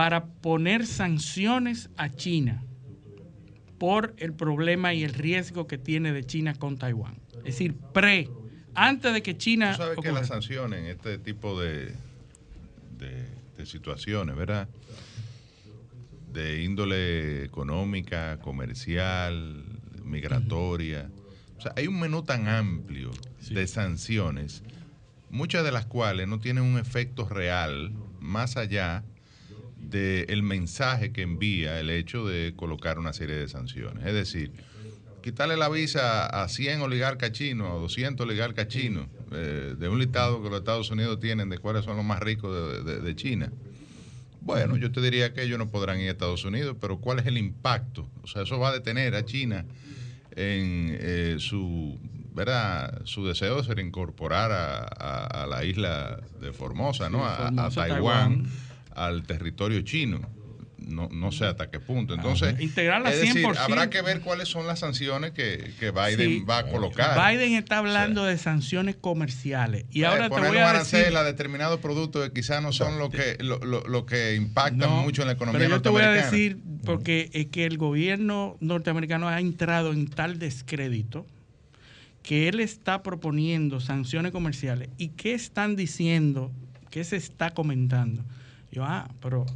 para 0.00 0.24
poner 0.24 0.86
sanciones 0.86 1.90
a 1.98 2.08
China 2.08 2.64
por 3.76 4.14
el 4.16 4.32
problema 4.32 4.94
y 4.94 5.04
el 5.04 5.12
riesgo 5.12 5.66
que 5.66 5.76
tiene 5.76 6.10
de 6.14 6.24
China 6.24 6.54
con 6.54 6.78
Taiwán. 6.78 7.18
Es 7.40 7.44
decir, 7.44 7.76
pre, 7.92 8.30
antes 8.74 9.12
de 9.12 9.22
que 9.22 9.36
China... 9.36 9.72
¿Tú 9.72 9.82
sabes 9.82 9.98
que 9.98 10.10
las 10.10 10.28
sanciones 10.28 10.80
en 10.80 10.86
este 10.86 11.18
tipo 11.18 11.60
de, 11.60 11.92
de 12.96 13.66
situaciones, 13.66 14.34
¿verdad? 14.36 14.70
De 16.32 16.62
índole 16.62 17.44
económica, 17.44 18.38
comercial, 18.38 19.66
migratoria. 20.02 21.10
O 21.58 21.60
sea, 21.60 21.74
hay 21.76 21.88
un 21.88 22.00
menú 22.00 22.22
tan 22.22 22.48
amplio 22.48 23.10
de 23.50 23.66
sanciones, 23.66 24.62
muchas 25.28 25.62
de 25.62 25.72
las 25.72 25.84
cuales 25.84 26.26
no 26.26 26.38
tienen 26.38 26.64
un 26.64 26.78
efecto 26.78 27.28
real 27.28 27.92
más 28.18 28.56
allá 28.56 29.04
del 29.80 30.42
mensaje 30.42 31.12
que 31.12 31.22
envía 31.22 31.80
el 31.80 31.90
hecho 31.90 32.26
de 32.26 32.54
colocar 32.54 32.98
una 32.98 33.12
serie 33.12 33.36
de 33.36 33.48
sanciones. 33.48 34.06
Es 34.06 34.14
decir, 34.14 34.52
quitarle 35.20 35.56
la 35.56 35.68
visa 35.68 36.26
a 36.26 36.48
100 36.48 36.82
oligarcas 36.82 37.32
chinos, 37.32 37.68
a 37.70 37.74
200 37.74 38.26
oligarcas 38.26 38.68
chinos, 38.68 39.06
eh, 39.32 39.74
de 39.78 39.88
un 39.88 39.98
listado 39.98 40.42
que 40.42 40.48
los 40.48 40.58
Estados 40.58 40.90
Unidos 40.90 41.20
tienen 41.20 41.48
de 41.48 41.58
cuáles 41.58 41.84
son 41.84 41.96
los 41.96 42.04
más 42.04 42.20
ricos 42.20 42.84
de, 42.84 43.16
China. 43.16 43.52
Bueno, 44.40 44.76
yo 44.76 44.90
te 44.90 45.00
diría 45.00 45.34
que 45.34 45.42
ellos 45.42 45.58
no 45.58 45.70
podrán 45.70 46.00
ir 46.00 46.08
a 46.08 46.12
Estados 46.12 46.44
Unidos, 46.44 46.76
pero 46.80 46.98
¿cuál 46.98 47.18
es 47.18 47.26
el 47.26 47.36
impacto? 47.36 48.08
O 48.22 48.26
sea, 48.26 48.42
eso 48.42 48.58
va 48.58 48.70
a 48.70 48.72
detener 48.72 49.14
a 49.14 49.24
China 49.24 49.66
en 50.32 50.96
eh, 50.98 51.36
su, 51.38 51.98
¿verdad? 52.32 53.02
su 53.04 53.26
deseo 53.26 53.56
de 53.56 53.64
ser 53.64 53.78
incorporar 53.80 54.50
a, 54.52 55.46
la 55.46 55.64
isla 55.64 56.20
de 56.40 56.52
Formosa, 56.52 57.10
¿no? 57.10 57.26
a, 57.26 57.70
Taiwán, 57.74 58.46
al 59.06 59.22
territorio 59.24 59.80
chino 59.82 60.20
no, 60.90 61.08
no 61.10 61.32
sé 61.32 61.46
hasta 61.46 61.70
qué 61.70 61.80
punto. 61.80 62.14
Entonces, 62.14 62.60
integrarla 62.60 63.10
es 63.10 63.20
decir, 63.20 63.46
habrá 63.58 63.90
que 63.90 64.02
ver 64.02 64.20
cuáles 64.20 64.48
son 64.48 64.66
las 64.66 64.80
sanciones 64.80 65.32
que, 65.32 65.72
Biden 65.80 66.46
va 66.48 66.58
a 66.58 66.66
colocar. 66.66 67.16
Biden 67.32 67.54
está 67.54 67.78
hablando 67.78 68.24
de 68.24 68.38
sanciones 68.38 68.96
comerciales. 68.96 69.84
Y 69.90 70.04
ahora 70.04 70.28
te 70.28 70.40
voy 70.40 70.58
a 70.58 70.72
decir... 70.72 71.16
a 71.16 71.24
determinados 71.24 71.80
productos 71.80 72.28
que 72.28 72.32
quizás 72.34 72.62
no 72.62 72.72
son 72.72 72.98
lo 72.98 73.10
que, 73.10 73.36
lo, 73.40 73.58
lo, 73.58 74.06
que 74.06 74.34
impactan 74.34 74.90
mucho 75.02 75.22
en 75.22 75.28
la 75.28 75.34
economía 75.34 75.60
pero 75.60 75.76
yo 75.76 75.82
te 75.82 75.88
voy 75.88 76.02
a 76.02 76.10
decir, 76.10 76.58
porque 76.84 77.30
es 77.32 77.46
que 77.46 77.66
el 77.66 77.78
gobierno 77.78 78.56
norteamericano 78.60 79.28
ha 79.28 79.40
entrado 79.40 79.92
en 79.92 80.08
tal 80.08 80.38
descrédito 80.38 81.26
que 82.22 82.48
él 82.48 82.60
está 82.60 83.02
proponiendo 83.02 83.80
sanciones 83.80 84.32
comerciales. 84.32 84.88
¿Y 84.98 85.08
qué 85.08 85.32
están 85.32 85.76
diciendo? 85.76 86.50
¿Qué 86.90 87.04
se 87.04 87.16
está 87.16 87.50
comentando? 87.50 88.24
Yo, 88.72 88.84
ah, 88.84 89.08
pero 89.20 89.46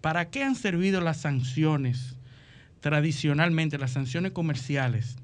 ¿Para 0.00 0.30
qué 0.30 0.42
han 0.42 0.54
servido 0.54 1.00
las 1.00 1.20
sanciones 1.20 2.16
tradicionalmente, 2.80 3.78
las 3.78 3.92
sanciones 3.92 4.32
comerciales? 4.32 5.16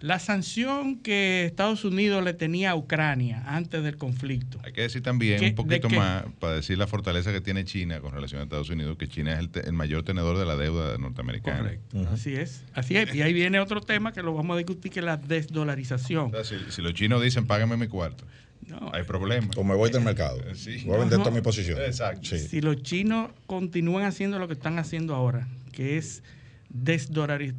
La 0.00 0.18
sanción 0.18 0.96
que 0.98 1.44
Estados 1.44 1.84
Unidos 1.84 2.24
le 2.24 2.34
tenía 2.34 2.72
a 2.72 2.74
Ucrania 2.74 3.44
antes 3.46 3.84
del 3.84 3.96
conflicto. 3.96 4.58
Hay 4.64 4.72
que 4.72 4.80
decir 4.80 5.00
también 5.00 5.44
un 5.44 5.54
poquito 5.54 5.88
más, 5.88 6.24
para 6.40 6.56
decir 6.56 6.76
la 6.76 6.88
fortaleza 6.88 7.30
que 7.30 7.40
tiene 7.40 7.64
China 7.64 8.00
con 8.00 8.12
relación 8.12 8.40
a 8.40 8.44
Estados 8.44 8.68
Unidos, 8.70 8.96
que 8.96 9.06
China 9.06 9.38
es 9.38 9.48
el, 9.64 9.72
mayor 9.72 10.02
tenedor 10.02 10.36
de 10.38 10.44
la 10.44 10.56
deuda 10.56 10.98
norteamericana. 10.98 11.58
Correcto, 11.58 12.08
así 12.12 12.34
es. 12.34 12.64
Así 12.74 12.96
es. 12.96 13.14
Y 13.14 13.22
ahí 13.22 13.32
viene 13.32 13.60
otro 13.60 13.80
tema 13.80 14.12
que 14.12 14.22
lo 14.22 14.34
vamos 14.34 14.54
a 14.54 14.58
discutir, 14.58 14.90
que 14.90 14.98
es 14.98 15.06
la 15.06 15.18
desdolarización. 15.18 16.32
si, 16.70 16.82
los 16.82 16.94
chinos 16.94 17.22
dicen, 17.22 17.46
págame 17.46 17.76
mi 17.76 17.86
cuarto. 17.86 18.24
No, 18.66 18.90
hay 18.92 19.02
problema. 19.04 19.48
O 19.56 19.64
me 19.64 19.74
voy 19.74 19.90
del 19.90 20.02
mercado. 20.02 20.38
Voy 20.86 20.94
a 20.94 20.98
vender 20.98 21.18
toda 21.18 21.30
mi 21.30 21.40
posición. 21.40 21.80
Exacto. 21.80 22.36
Si 22.36 22.60
los 22.60 22.82
chinos 22.82 23.30
continúan 23.46 24.04
haciendo 24.04 24.38
lo 24.38 24.46
que 24.46 24.54
están 24.54 24.78
haciendo 24.78 25.14
ahora, 25.14 25.48
que 25.72 25.98
es 25.98 26.22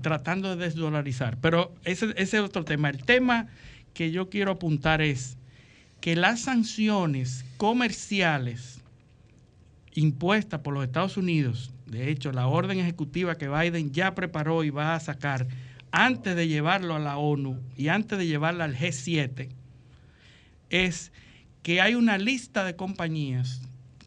tratando 0.01 0.55
de 0.55 0.65
desdolarizar. 0.65 1.37
Pero 1.39 1.73
ese, 1.83 2.13
ese 2.17 2.37
es 2.37 2.43
otro 2.43 2.63
tema. 2.63 2.89
El 2.89 3.03
tema 3.03 3.47
que 3.93 4.11
yo 4.11 4.29
quiero 4.29 4.51
apuntar 4.51 5.01
es 5.01 5.37
que 6.01 6.15
las 6.15 6.41
sanciones 6.41 7.45
comerciales 7.57 8.81
impuestas 9.93 10.61
por 10.61 10.73
los 10.73 10.83
Estados 10.83 11.17
Unidos, 11.17 11.71
de 11.85 12.09
hecho, 12.09 12.31
la 12.31 12.47
orden 12.47 12.79
ejecutiva 12.79 13.37
que 13.37 13.47
Biden 13.47 13.91
ya 13.91 14.15
preparó 14.15 14.63
y 14.63 14.69
va 14.69 14.95
a 14.95 14.99
sacar 14.99 15.47
antes 15.91 16.35
de 16.35 16.47
llevarlo 16.47 16.95
a 16.95 16.99
la 16.99 17.17
ONU 17.17 17.59
y 17.77 17.89
antes 17.89 18.17
de 18.17 18.25
llevarla 18.25 18.63
al 18.63 18.75
G7, 18.75 19.49
es 20.73 21.11
que 21.61 21.81
hay 21.81 21.93
una 21.93 22.17
lista 22.17 22.63
de 22.65 22.75
compañías 22.75 23.61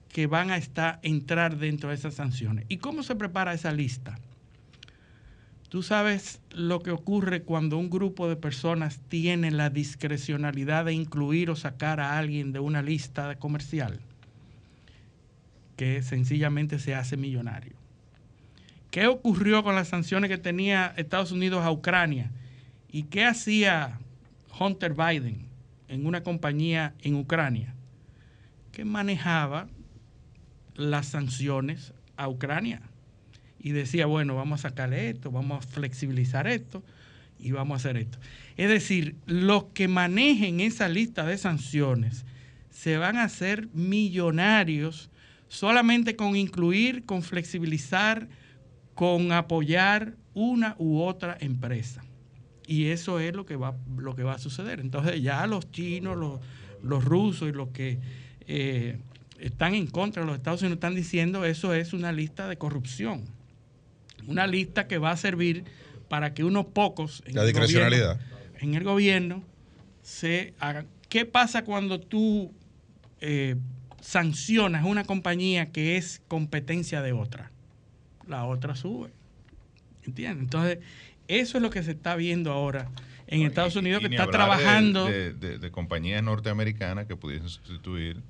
que 0.09 0.27
van 0.27 0.51
a 0.51 0.57
estar, 0.57 0.99
entrar 1.03 1.59
dentro 1.59 1.91
de 1.91 1.95
esas 1.95 2.14
sanciones. 2.14 2.67
¿Y 2.69 2.79
cómo 2.79 3.05
se 3.05 3.14
prepara 3.14 3.55
esa 3.55 3.71
lista? 3.71 4.19
Tú 5.69 5.85
sabes 5.85 6.41
lo 6.51 6.81
que 6.81 6.91
ocurre 6.91 7.43
cuando 7.43 7.79
un 7.79 7.89
grupo 7.89 8.29
de 8.29 8.35
personas 8.35 8.99
tiene 9.09 9.53
la 9.53 9.71
discrecionalidad 9.71 10.87
de 10.87 10.93
incluir 10.93 11.51
o 11.51 11.57
sacar 11.57 12.01
a 12.01 12.19
alguien 12.19 12.53
de 12.53 12.59
una 12.59 12.83
lista 12.83 13.37
comercial, 13.37 14.01
que 15.77 16.03
sencillamente 16.03 16.81
se 16.81 16.97
hace 16.97 17.17
millonario. 17.17 17.75
¿Qué 18.91 19.07
ocurrió 19.07 19.62
con 19.62 19.77
las 19.77 19.89
sanciones 19.89 20.31
que 20.31 20.39
tenía 20.39 20.95
Estados 20.97 21.31
Unidos 21.31 21.64
a 21.64 21.71
Ucrania? 21.71 22.33
¿Y 22.91 23.05
qué 23.05 23.25
hacía 23.25 24.01
Hunter 24.59 24.95
Biden? 24.95 25.47
En 25.89 26.07
una 26.07 26.22
compañía 26.22 26.95
en 27.03 27.14
Ucrania 27.14 27.74
que 28.72 28.84
manejaba 28.84 29.68
las 30.74 31.07
sanciones 31.07 31.93
a 32.16 32.28
Ucrania 32.28 32.82
y 33.59 33.70
decía, 33.72 34.07
bueno, 34.07 34.37
vamos 34.37 34.61
a 34.61 34.68
sacarle 34.68 35.11
esto, 35.11 35.30
vamos 35.30 35.64
a 35.64 35.68
flexibilizar 35.68 36.47
esto 36.47 36.82
y 37.39 37.53
vamos 37.53 37.74
a 37.74 37.76
hacer 37.76 37.97
esto. 37.97 38.18
Es 38.57 38.68
decir, 38.68 39.16
los 39.26 39.64
que 39.74 39.89
manejen 39.89 40.61
esa 40.61 40.89
lista 40.89 41.26
de 41.26 41.39
sanciones 41.39 42.24
se 42.70 42.99
van 42.99 43.16
a 43.16 43.24
hacer 43.24 43.68
millonarios 43.72 45.11
solamente 45.49 46.16
con 46.16 46.37
incluir, 46.37 47.05
con 47.05 47.22
flexibilizar, 47.22 48.28
con 48.95 49.32
apoyar 49.32 50.14
una 50.34 50.74
u 50.78 51.01
otra 51.01 51.37
empresa. 51.41 52.06
Y 52.67 52.87
eso 52.87 53.21
es 53.21 53.35
lo 53.35 53.47
que 53.47 53.57
va, 53.57 53.77
lo 53.97 54.17
que 54.17 54.23
va 54.23 54.35
a 54.35 54.39
suceder. 54.39 54.81
Entonces 54.81 55.23
ya 55.23 55.47
los 55.47 55.71
chinos, 55.71 56.41
los, 56.83 57.05
rusos 57.05 57.49
y 57.49 57.53
los 57.53 57.69
que 57.69 57.99
eh, 58.47 58.99
están 59.39 59.75
en 59.75 59.87
contra 59.87 60.23
de 60.23 60.27
los 60.27 60.37
Estados 60.37 60.62
Unidos 60.62 60.77
están 60.77 60.95
diciendo 60.95 61.45
eso 61.45 61.75
es 61.75 61.93
una 61.93 62.12
lista 62.12 62.49
de 62.49 62.57
corrupción. 62.57 63.25
Una 64.27 64.47
lista 64.47 64.89
que 64.89 64.99
va 64.99 65.12
a 65.12 65.17
servir 65.17 65.64
para 66.09 66.35
que 66.35 66.45
unos 66.45 66.67
pocos 66.67 67.23
en, 67.27 67.39
el, 67.39 67.53
Gobierno, 67.53 68.19
en 68.59 68.75
el 68.75 68.85
gobierno 68.85 69.43
se 70.03 70.55
hagan. 70.59 70.87
¿Qué 71.09 71.25
pasa 71.25 71.64
cuando 71.64 72.01
tú 72.01 72.53
eh, 73.21 73.57
sancionas 74.01 74.85
una 74.85 75.05
compañía 75.05 75.71
que 75.71 75.97
es 75.97 76.23
competencia 76.29 77.03
de 77.03 77.12
otra? 77.12 77.51
La 78.27 78.45
otra 78.45 78.75
sube. 78.75 79.11
¿Entiendes? 80.05 80.45
Entonces, 80.45 80.79
eso 81.29 81.59
es 81.59 81.62
lo 81.62 81.70
que 81.70 81.83
se 81.83 81.93
está 81.93 82.16
viendo 82.16 82.53
ahora 82.53 82.89
en 83.27 83.43
Estados 83.43 83.77
Unidos, 83.77 84.01
que 84.01 84.07
está 84.07 84.29
trabajando. 84.29 85.07
De, 85.07 85.70
compañías 85.70 86.22
norteamericanas 86.22 87.07
que 87.07 87.16
pudiesen 87.16 87.49
sustituir 87.49 88.22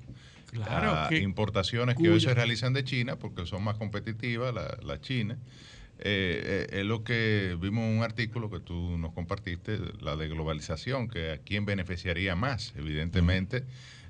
claro, 0.51 1.15
importaciones 1.15 1.95
que 1.95 2.09
hoy 2.09 2.19
se 2.19 2.33
realizan 2.33 2.73
de 2.73 2.83
China 2.83 3.17
porque 3.17 3.45
son 3.45 3.63
más 3.63 3.77
competitivas, 3.77 4.53
la, 4.53 4.77
la 4.83 4.99
China. 4.99 5.37
Eh, 5.99 6.67
eh, 6.71 6.79
es 6.79 6.85
lo 6.85 7.03
que 7.03 7.57
vimos 7.59 7.83
en 7.85 7.97
un 7.97 8.03
artículo 8.03 8.51
que 8.51 8.59
tú 8.59 8.97
nos 8.97 9.13
compartiste, 9.13 9.79
la 9.99 10.15
de 10.15 10.27
globalización, 10.27 11.07
que 11.07 11.31
a 11.31 11.37
quién 11.39 11.65
beneficiaría 11.65 12.35
más. 12.35 12.73
Evidentemente, 12.77 13.65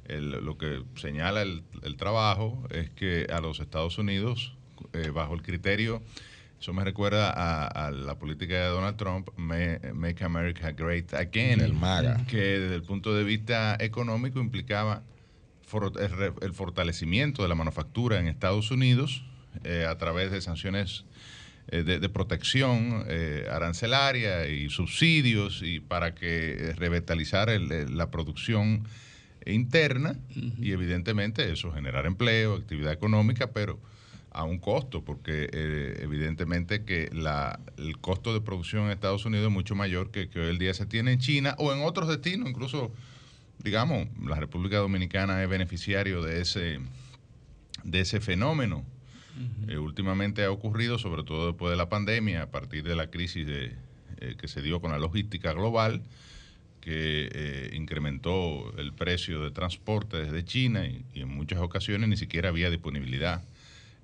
lo 0.09 0.57
que 0.57 0.83
señala 0.95 1.41
el, 1.41 1.63
trabajo 1.97 2.65
es 2.71 2.89
que 2.89 3.27
a 3.31 3.39
los 3.41 3.59
Estados 3.59 3.97
Unidos, 3.97 4.55
eh, 4.93 5.09
bajo 5.09 5.33
el 5.33 5.41
criterio 5.41 6.01
eso 6.59 6.73
me 6.73 6.83
recuerda 6.83 7.29
a, 7.29 7.91
la 7.91 8.17
política 8.17 8.55
de 8.55 8.67
Donald 8.67 8.97
Trump, 8.97 9.29
Make 9.37 10.23
America 10.23 10.71
Great 10.71 11.13
Again, 11.13 11.61
el 11.61 11.73
MAGA. 11.73 12.25
que 12.27 12.37
desde 12.37 12.75
el 12.75 12.83
punto 12.83 13.13
de 13.13 13.23
vista 13.23 13.77
económico 13.79 14.39
implicaba 14.39 15.03
el 16.41 16.53
fortalecimiento 16.53 17.43
de 17.43 17.49
la 17.49 17.55
manufactura 17.55 18.19
en 18.19 18.27
Estados 18.27 18.71
Unidos 18.71 19.23
eh, 19.63 19.85
a 19.87 19.97
través 19.97 20.31
de 20.31 20.41
sanciones 20.41 21.05
eh, 21.67 21.83
de, 21.83 22.09
protección 22.09 23.03
eh, 23.07 23.45
arancelaria 23.51 24.47
y 24.47 24.69
subsidios 24.69 25.61
y 25.63 25.79
para 25.79 26.15
que 26.15 26.73
revitalizar 26.77 27.49
la 27.59 28.09
producción 28.09 28.85
interna 29.45 30.15
y 30.59 30.71
evidentemente 30.71 31.51
eso 31.51 31.71
generar 31.71 32.05
empleo, 32.05 32.55
actividad 32.55 32.93
económica, 32.93 33.51
pero 33.51 33.79
a 34.37 34.43
un 34.43 34.59
costo, 34.59 35.03
porque 35.03 35.49
eh, 35.51 35.99
evidentemente 36.01 36.85
que 36.85 37.09
la, 37.11 37.59
el 37.77 37.97
costo 37.97 38.35
de 38.35 38.41
producción 38.41 38.85
en 38.85 38.91
Estados 38.91 39.25
Unidos 39.25 39.47
es 39.47 39.51
mucho 39.51 39.73
mayor 39.73 40.11
que, 40.11 40.29
que 40.29 40.39
hoy 40.39 40.49
el 40.49 40.59
día 40.59 40.75
se 40.75 40.85
tiene 40.85 41.13
en 41.13 41.19
China 41.19 41.55
o 41.57 41.73
en 41.73 41.81
otros 41.81 42.07
destinos, 42.07 42.47
incluso, 42.47 42.91
digamos, 43.63 44.07
la 44.23 44.35
República 44.35 44.77
Dominicana 44.77 45.41
es 45.41 45.49
beneficiario 45.49 46.21
de 46.21 46.41
ese, 46.41 46.79
de 47.83 47.99
ese 47.99 48.21
fenómeno. 48.21 48.85
Eh, 49.67 49.79
últimamente 49.79 50.43
ha 50.43 50.51
ocurrido, 50.51 50.99
sobre 50.99 51.23
todo 51.23 51.47
después 51.47 51.71
de 51.71 51.77
la 51.77 51.89
pandemia, 51.89 52.43
a 52.43 52.51
partir 52.51 52.83
de 52.83 52.95
la 52.95 53.09
crisis 53.09 53.45
de, 53.47 53.73
eh, 54.19 54.35
que 54.39 54.47
se 54.47 54.61
dio 54.61 54.81
con 54.81 54.91
la 54.91 54.99
logística 54.99 55.51
global, 55.53 56.03
que 56.81 57.27
eh, 57.31 57.71
incrementó 57.73 58.71
el 58.77 58.93
precio 58.93 59.41
de 59.41 59.49
transporte 59.49 60.17
desde 60.17 60.45
China 60.45 60.85
y, 60.85 61.03
y 61.15 61.21
en 61.21 61.29
muchas 61.29 61.59
ocasiones 61.59 62.07
ni 62.07 62.17
siquiera 62.17 62.49
había 62.49 62.69
disponibilidad 62.69 63.43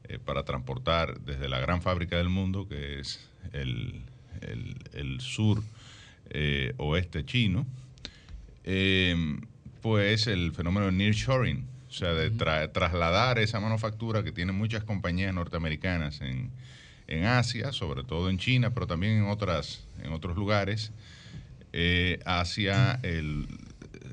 eh, 0.09 0.19
para 0.23 0.43
transportar 0.43 1.19
desde 1.21 1.47
la 1.49 1.59
gran 1.59 1.81
fábrica 1.81 2.17
del 2.17 2.29
mundo, 2.29 2.67
que 2.67 2.99
es 2.99 3.27
el, 3.53 4.01
el- 4.41 4.77
el 4.93 5.21
sur 5.21 5.63
eh, 6.29 6.73
oeste 6.77 7.25
chino, 7.25 7.65
eh, 8.63 9.15
pues 9.81 10.27
el 10.27 10.51
fenómeno 10.53 10.85
de 10.87 10.91
nearshoring, 10.93 11.65
o 11.89 11.91
sea, 11.91 12.13
de 12.13 12.31
tra- 12.31 12.71
trasladar 12.71 13.39
esa 13.39 13.59
manufactura 13.59 14.23
que 14.23 14.31
tienen 14.31 14.55
muchas 14.55 14.83
compañías 14.83 15.33
norteamericanas 15.33 16.21
en, 16.21 16.49
en 17.07 17.25
Asia, 17.25 17.71
sobre 17.71 18.03
todo 18.03 18.29
en 18.29 18.37
China, 18.37 18.71
pero 18.71 18.87
también 18.87 19.17
en 19.17 19.25
otras 19.25 19.83
en 20.01 20.11
otros 20.13 20.35
lugares, 20.35 20.91
eh, 21.73 22.19
hacia 22.25 22.99
el, 23.03 23.47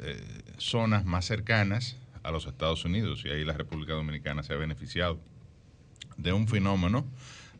eh, 0.02 0.20
zonas 0.58 1.04
más 1.04 1.24
cercanas 1.24 1.96
a 2.22 2.30
los 2.30 2.46
Estados 2.46 2.84
Unidos. 2.84 3.22
Y 3.24 3.28
ahí 3.30 3.44
la 3.44 3.54
República 3.54 3.92
Dominicana 3.94 4.42
se 4.42 4.52
ha 4.52 4.56
beneficiado 4.56 5.18
de 6.22 6.32
un 6.32 6.48
fenómeno 6.48 7.04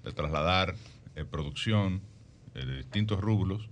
de 0.04 0.12
trasladar 0.12 0.74
eh, 1.16 1.24
producción 1.24 2.00
eh, 2.54 2.64
de 2.64 2.76
distintos 2.78 3.20
rubros. 3.20 3.68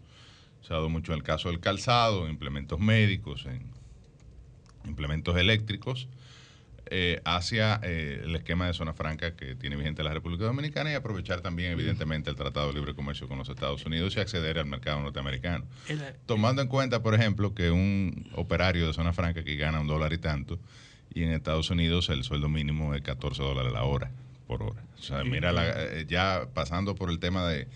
Se 0.63 0.73
ha 0.73 0.77
dado 0.77 0.89
mucho 0.89 1.13
en 1.13 1.19
el 1.19 1.25
caso 1.25 1.49
del 1.49 1.61
calzado, 1.61 2.25
en 2.25 2.31
implementos 2.31 2.79
médicos, 2.79 3.47
en 3.47 3.63
implementos 4.85 5.37
eléctricos, 5.37 6.09
eh, 6.91 7.21
hacia 7.25 7.75
el 7.77 8.35
esquema 8.35 8.67
de 8.67 8.73
zona 8.73 8.95
franca 8.95 9.37
que 9.37 9.55
tiene 9.55 9.77
vigente 9.77 10.03
la 10.03 10.15
República 10.15 10.45
Dominicana 10.45 10.91
y 10.91 10.95
aprovechar 10.95 11.43
también, 11.43 11.73
evidentemente, 11.73 12.31
el 12.31 12.37
Tratado 12.37 12.69
de 12.69 12.75
Libre 12.75 12.95
Comercio 12.95 13.29
con 13.29 13.37
los 13.37 13.49
Estados 13.49 13.85
Unidos 13.85 14.17
y 14.17 14.21
acceder 14.21 14.59
al 14.59 14.67
mercado 14.67 15.01
norteamericano. 15.01 15.67
Tomando 16.25 16.63
en 16.63 16.69
cuenta, 16.69 17.03
por 17.03 17.15
ejemplo, 17.15 17.55
que 17.55 17.71
un 17.71 18.31
operario 18.35 18.87
de 18.87 18.95
zona 18.95 19.13
franca 19.13 19.45
que 19.45 19.57
gana 19.57 19.81
un 19.81 19.87
dólar 19.87 20.15
y 20.15 20.19
tanto, 20.19 20.59
y 21.13 21.25
en 21.25 21.33
Estados 21.33 21.71
Unidos 21.71 22.09
el 22.09 22.25
sueldo 22.25 22.49
mínimo 22.49 22.95
es 22.95 23.03
14 23.03 23.43
dólares 23.43 23.73
la 23.73 23.85
hora, 23.85 24.11
por 24.49 24.63
hora. 24.65 24.83
O 24.99 25.03
sea, 25.03 25.23
Sí. 25.23 25.29
mira, 25.31 25.53
la- 25.53 25.69
eh, 25.69 26.07
ya 26.09 26.49
pasando 26.55 26.97
por 26.97 27.11
el 27.11 27.21
tema 27.21 27.47
de, 27.47 27.69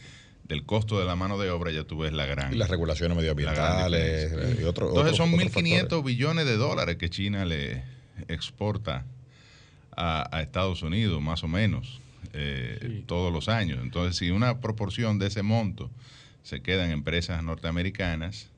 del 0.48 0.64
costo 0.64 0.98
de 0.98 1.04
la 1.04 1.14
mano 1.14 1.38
de 1.38 1.50
obra, 1.50 1.70
ya 1.70 1.84
tú 1.84 1.98
ves 1.98 2.12
la 2.12 2.26
gran... 2.26 2.52
Y 2.52 2.56
las 2.56 2.68
regulaciones 2.68 3.16
medioambientales 3.16 4.30
diferencia. 4.32 4.60
y 4.60 4.64
otro- 4.64 4.88
Entonces 4.88 5.12
otros- 5.12 5.16
son 5.18 5.34
otros 5.34 5.52
1.500 5.54 6.02
billones 6.04 6.46
de 6.46 6.56
dólares 6.56 6.96
que 6.96 7.08
China 7.10 7.44
le 7.44 7.84
exporta 8.28 9.04
a, 9.96 10.28
a 10.36 10.42
Estados 10.42 10.82
Unidos, 10.82 11.20
más 11.22 11.44
o 11.44 11.48
menos, 11.48 12.00
eh, 12.32 13.02
todos 13.06 13.32
los 13.32 13.48
años. 13.48 13.78
Entonces, 13.82 14.16
si 14.16 14.30
una 14.30 14.60
proporción 14.60 15.18
de 15.18 15.26
ese 15.28 15.42
monto 15.42 15.90
se 16.42 16.60
queda 16.62 16.84
en 16.86 16.90
empresas 16.90 17.42
norteamericanas 17.42 18.48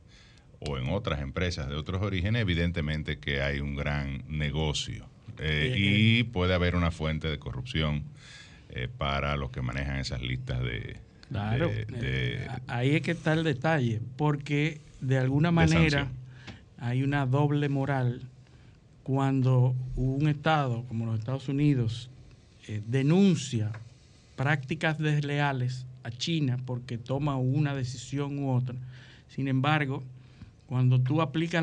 o 0.60 0.78
en 0.78 0.88
otras 0.90 1.20
empresas 1.20 1.68
de 1.68 1.74
otros 1.74 2.00
orígenes, 2.02 2.40
evidentemente 2.42 3.18
que 3.18 3.42
hay 3.42 3.60
un 3.60 3.74
gran 3.76 4.22
negocio 4.28 5.06
eh, 5.38 5.74
y 5.76 6.22
puede 6.24 6.54
haber 6.54 6.76
una 6.76 6.90
fuente 6.90 7.28
de 7.28 7.38
corrupción 7.38 8.04
eh, 8.70 8.88
para 8.88 9.36
los 9.36 9.50
que 9.50 9.62
manejan 9.62 9.98
esas 9.98 10.22
listas 10.22 10.60
de... 10.62 10.96
Claro, 11.28 11.68
de- 11.68 11.84
de- 11.86 12.44
eh, 12.44 12.48
ahí 12.66 12.90
es 12.96 13.02
que 13.02 13.10
está 13.12 13.32
el 13.32 13.44
detalle, 13.44 14.00
porque 14.16 14.80
de 15.00 15.18
alguna 15.18 15.50
manera 15.50 16.08
hay 16.78 17.02
una 17.02 17.26
doble 17.26 17.68
moral 17.68 18.22
cuando 19.02 19.74
un 19.96 20.28
Estado 20.28 20.84
como 20.88 21.06
los 21.06 21.18
Estados 21.18 21.48
Unidos 21.48 22.10
eh, 22.68 22.82
denuncia 22.86 23.72
prácticas 24.36 24.98
desleales 24.98 25.86
a 26.02 26.10
China 26.10 26.58
porque 26.64 26.98
toma 26.98 27.36
una 27.36 27.74
decisión 27.74 28.38
u 28.38 28.50
otra. 28.54 28.74
Sin 29.28 29.48
embargo, 29.48 30.02
cuando 30.66 31.00
tú 31.00 31.20
aplicas 31.20 31.62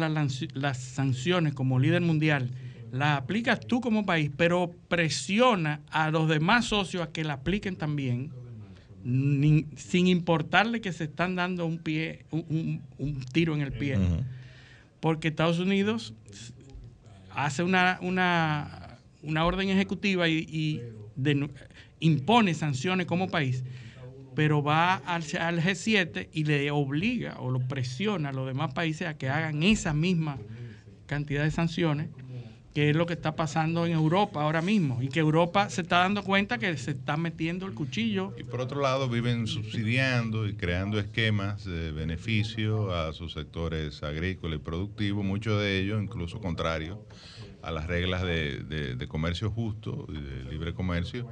las 0.54 0.78
sanciones 0.78 1.54
como 1.54 1.80
líder 1.80 2.02
mundial, 2.02 2.50
las 2.92 3.18
aplicas 3.18 3.60
tú 3.62 3.80
como 3.80 4.06
país, 4.06 4.30
pero 4.36 4.72
presiona 4.90 5.82
a 5.90 6.12
los 6.12 6.28
demás 6.28 6.66
socios 6.66 7.04
a 7.04 7.12
que 7.12 7.24
la 7.24 7.34
apliquen 7.34 7.78
también, 7.78 8.32
sin 9.76 10.08
importarle 10.08 10.82
que 10.82 10.92
se 10.92 11.06
están 11.06 11.36
dando 11.36 11.66
un 11.66 11.80
pie, 11.80 12.26
un, 12.32 12.82
tiro 13.32 13.56
en 13.56 13.62
el 13.62 13.72
pie. 13.72 13.98
Porque 15.00 15.30
Estados 15.30 15.60
Unidos 15.60 16.14
hace 17.34 17.64
una, 17.64 17.98
una, 18.02 18.98
una 19.24 19.46
orden 19.46 19.70
ejecutiva 19.70 20.28
y, 20.28 20.82
impone 22.00 22.54
sanciones 22.56 23.06
como 23.06 23.30
país, 23.30 23.64
pero 24.36 24.64
va 24.64 24.96
al, 24.96 25.24
al 25.40 25.62
G7 25.62 26.30
y 26.34 26.46
le 26.46 26.72
obliga 26.72 27.40
o 27.40 27.52
lo 27.52 27.60
presiona 27.60 28.30
a 28.30 28.34
los 28.34 28.48
demás 28.48 28.74
países 28.74 29.08
a 29.08 29.14
que 29.16 29.30
hagan 29.30 29.62
esa 29.62 29.94
misma 29.94 30.40
cantidad 31.06 31.44
de 31.44 31.52
sanciones, 31.52 32.10
que 32.74 32.90
es 32.90 32.96
lo 32.96 33.06
que 33.06 33.14
está 33.14 33.36
pasando 33.36 33.86
en 33.86 33.92
Europa 33.92 34.42
ahora 34.42 34.62
mismo, 34.62 35.02
y 35.02 35.10
que 35.10 35.20
Europa 35.20 35.70
se 35.70 35.82
está 35.82 36.00
dando 36.00 36.24
cuenta 36.24 36.58
que 36.58 36.76
se 36.78 36.92
está 36.92 37.18
metiendo 37.18 37.66
el 37.66 37.74
cuchillo. 37.74 38.34
Y 38.38 38.44
por 38.44 38.62
otro 38.62 38.82
lado, 38.82 39.10
viven 39.10 39.48
subsidiando 39.48 40.48
y 40.48 40.54
creando 40.54 41.00
esquemas 41.00 41.66
de 41.66 41.92
beneficio 41.92 42.94
a 42.96 43.12
sus 43.14 43.34
sectores 43.34 44.04
agrícolas 44.04 44.58
y 44.60 44.62
productivos, 44.64 45.26
muchos 45.26 45.60
de 45.62 45.80
ellos 45.80 46.02
incluso 46.02 46.40
contrarios 46.40 46.98
a 47.62 47.72
las 47.72 47.88
reglas 47.88 48.24
de, 48.24 48.60
de- 48.64 48.96
de 48.96 49.08
comercio 49.08 49.52
justo 49.52 50.08
y 50.10 50.20
de 50.20 50.44
libre 50.50 50.74
comercio 50.74 51.28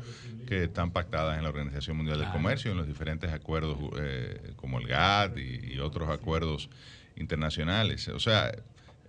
que 0.45 0.63
están 0.65 0.91
pactadas 0.91 1.37
en 1.37 1.43
la 1.43 1.49
Organización 1.49 1.97
Mundial 1.97 2.19
del. 2.19 2.29
Comercio, 2.29 2.71
en 2.71 2.77
los 2.77 2.87
diferentes 2.87 3.31
acuerdos 3.31 3.77
eh, 3.99 4.53
como 4.55 4.79
el 4.79 4.87
GATT 4.87 5.37
y, 5.37 5.73
y 5.73 5.79
otros 5.79 6.09
acuerdos 6.09 6.69
internacionales. 7.15 8.07
O 8.09 8.19
sea, 8.19 8.51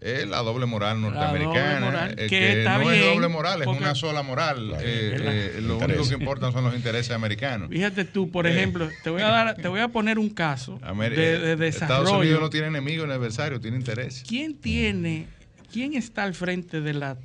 es 0.01 0.27
la 0.27 0.39
doble 0.39 0.65
moral 0.67 1.01
norteamericana, 1.01 1.81
moral, 1.87 2.11
eh, 2.13 2.17
que 2.17 2.27
que, 2.29 2.59
está 2.61 2.79
no 2.79 2.91
es 2.91 2.99
bien, 3.01 3.15
doble 3.15 3.29
moral, 3.29 3.61
es 3.61 3.67
porque- 3.67 3.83
una 3.83 3.95
sola 3.95 4.23
moral. 4.23 4.69
Claro. 4.69 4.83
Eh, 4.87 5.13
Es 5.15 5.21
la- 5.21 5.35
eh, 5.35 5.53
lo 5.61 5.77
único 5.77 5.85
Interés. 5.91 6.09
que 6.09 6.15
importan 6.15 6.53
son 6.53 6.65
los 6.65 6.75
intereses 6.75 7.11
americanos. 7.11 7.69
Fíjate 7.71 8.05
tú, 8.07 8.31
por 8.31 8.47
Eh. 8.47 8.51
ejemplo, 8.57 8.89
te 9.05 9.11
voy 9.11 9.23
a 9.23 9.29
dar, 9.29 9.55
te 9.57 9.69
voy 9.69 9.81
a 9.81 9.89
poner 9.89 10.19
un 10.19 10.31
caso 10.31 10.79
Amer- 10.83 11.15
de, 11.15 11.39
de 11.39 11.53
eh, 11.53 11.57
desarrollo. 11.57 12.01
Estados 12.03 12.21
Unidos 12.23 12.41
no 12.41 12.51
tiene 12.51 12.69
enemigo 12.69 13.07
ni 13.07 13.13
adversario, 13.13 13.61
tiene 13.61 13.77
interés. 13.77 14.25
¿Quién 14.27 14.55
tiene, 14.55 15.27
quién 15.73 15.95
está 15.95 16.25
al 16.25 16.35
frente 16.35 16.81
de 16.81 16.95
la, 16.95 17.19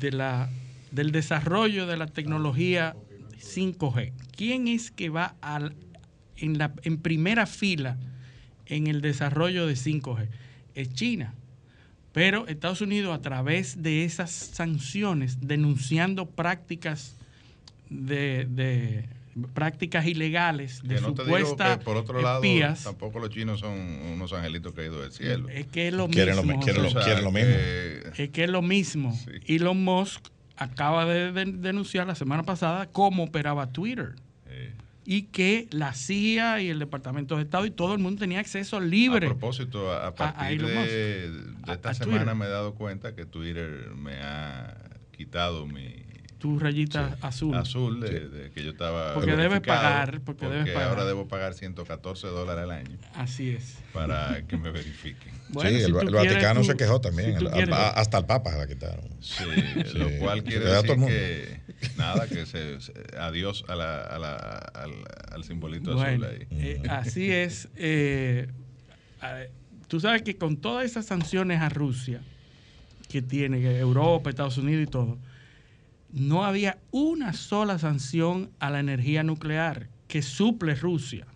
de 0.00 0.12
la, 0.12 0.50
del 0.90 1.12
desarrollo 1.12 1.86
de 1.86 1.96
la 1.96 2.06
tecnología 2.06 2.94
5G? 3.38 4.12
¿Quién 4.36 4.68
es 4.68 4.90
que 4.90 5.08
va 5.08 5.36
al, 5.40 5.74
en, 6.36 6.58
la, 6.58 6.72
en 6.82 6.98
primera 6.98 7.46
fila 7.46 7.96
en 8.66 8.86
el 8.88 9.00
desarrollo 9.00 9.66
de 9.66 9.74
5G? 9.74 10.28
Es 10.74 10.92
China. 10.92 11.34
Pero 12.12 12.46
Estados 12.48 12.80
Unidos, 12.80 13.16
a 13.16 13.20
través 13.22 13.82
de 13.82 14.04
esas 14.04 14.30
sanciones, 14.30 15.38
denunciando 15.46 16.26
prácticas 16.26 17.16
de, 17.88 18.46
de 18.50 19.08
prácticas 19.54 20.06
ilegales, 20.06 20.82
de 20.82 21.00
no 21.00 21.14
te 21.14 21.24
digo 21.24 21.38
supuestas 21.38 21.78
que 21.78 21.84
por 21.84 21.96
otro 21.96 22.20
lado, 22.20 22.42
espías, 22.42 22.82
tampoco 22.82 23.20
los 23.20 23.30
chinos 23.30 23.60
son 23.60 23.78
unos 23.78 24.32
angelitos 24.32 24.72
caídos 24.74 25.02
del 25.02 25.12
cielo. 25.12 25.48
es 25.48 25.66
que 25.68 25.88
es 25.88 25.94
lo 25.94 26.08
Quieren 26.08 26.34
lo- 26.36 26.42
mismo. 26.42 26.60
quieren 26.62 26.82
lo- 26.82 26.88
o 26.88 26.92
sea, 26.92 27.02
quieren 27.04 27.24
lo 27.24 27.30
mismo. 27.30 27.50
eh, 27.54 28.10
es 28.16 28.30
que 28.30 28.44
es 28.44 28.50
lo 28.50 28.62
mismo. 28.62 29.16
Elon 29.46 29.82
Musk 29.84 30.20
acaba 30.56 31.04
de, 31.06 31.30
de- 31.32 31.44
denunciar 31.52 32.06
la 32.08 32.16
semana 32.16 32.42
pasada 32.42 32.86
cómo 32.86 33.22
operaba 33.24 33.68
Twitter. 33.70 34.14
Y 35.04 35.22
que 35.22 35.66
la 35.70 35.94
CIA 35.94 36.60
y 36.60 36.68
el 36.68 36.78
Departamento 36.78 37.36
de 37.36 37.42
Estado 37.42 37.66
y 37.66 37.70
todo 37.70 37.94
el 37.94 37.98
mundo 38.00 38.20
tenía 38.20 38.40
acceso 38.40 38.80
libre. 38.80 39.26
A 39.26 39.30
propósito, 39.30 39.90
a, 39.90 40.08
a 40.08 40.14
partir 40.14 40.64
de, 40.64 41.32
esta 41.68 41.90
a 41.90 41.94
semana 41.94 42.18
Twitter. 42.18 42.36
me 42.36 42.44
he 42.46 42.48
dado 42.48 42.74
cuenta 42.74 43.14
que 43.14 43.24
Twitter 43.24 43.90
me 43.96 44.20
ha 44.20 44.76
quitado 45.10 45.66
mi 45.66 45.99
Tu 46.40 46.58
rayita 46.58 47.18
azul. 47.20 47.54
azul 47.54 48.00
de, 48.00 48.28
de 48.28 48.50
que 48.50 48.64
yo 48.64 48.70
estaba 48.70 49.12
Porque 49.14 49.36
debes 49.36 49.60
pagar, 49.60 50.22
porque 50.22 50.46
debes 50.48 50.72
pagar. 50.72 50.88
ahora 50.88 51.04
debo 51.04 51.28
pagar 51.28 51.52
114 51.52 52.26
dólares 52.28 52.64
al 52.64 52.70
año 52.70 52.96
Así 53.14 53.50
es. 53.50 53.76
para 53.92 54.42
que 54.48 54.56
me 54.56 54.70
verifiquen. 54.70 55.38
Bueno, 55.50 55.68
sí, 55.70 55.78
si 55.78 55.82
el, 55.82 55.92
Vaticano 55.92 56.60
tú- 56.60 56.66
se 56.68 56.76
quejó 56.76 57.00
también. 57.00 57.32
si 57.32 57.38
tú 57.40 57.46
el- 57.48 57.52
quieres- 57.52 57.74
a- 57.74 57.90
hasta 57.90 58.18
el 58.18 58.24
Papa 58.24 58.52
se 58.52 58.58
la 58.58 58.66
quitaron. 58.68 59.04
Sí, 59.20 59.44
Sí. 59.90 59.98
lo 59.98 60.08
cual 60.20 60.44
quiere 60.44 60.64
decir 60.64 60.90
el 60.92 60.96
mundo. 60.98 61.12
que 61.14 61.60
nada, 61.98 62.26
que 62.28 62.46
se, 62.46 62.80
se- 62.80 62.92
adiós 63.18 63.64
a 63.68 63.74
la, 63.74 64.00
a 64.00 64.18
la- 64.20 64.36
al, 64.36 64.92
al 65.32 65.42
simbolito 65.44 65.94
Bueno, 65.96 66.24
azul 66.26 66.36
ahí. 66.40 66.46
eh, 66.52 66.82
así 66.88 67.32
es. 67.32 67.68
eh, 67.76 68.46
tú 69.88 70.00
sabes 70.00 70.22
que 70.22 70.36
con 70.36 70.56
todas 70.56 70.84
esas 70.86 71.04
sanciones 71.06 71.60
a 71.60 71.68
Rusia 71.68 72.20
que 73.08 73.20
tiene 73.20 73.78
Europa, 73.78 74.30
Estados 74.30 74.56
Unidos 74.56 74.84
y 74.84 74.86
todo, 74.90 75.18
no 76.12 76.44
había 76.44 76.78
una 76.90 77.32
sola 77.32 77.78
sanción 77.78 78.50
a 78.58 78.70
la 78.70 78.80
energía 78.80 79.22
nuclear 79.22 79.88
que 80.08 80.22
suple 80.22 80.74
Rusia. 80.74 81.26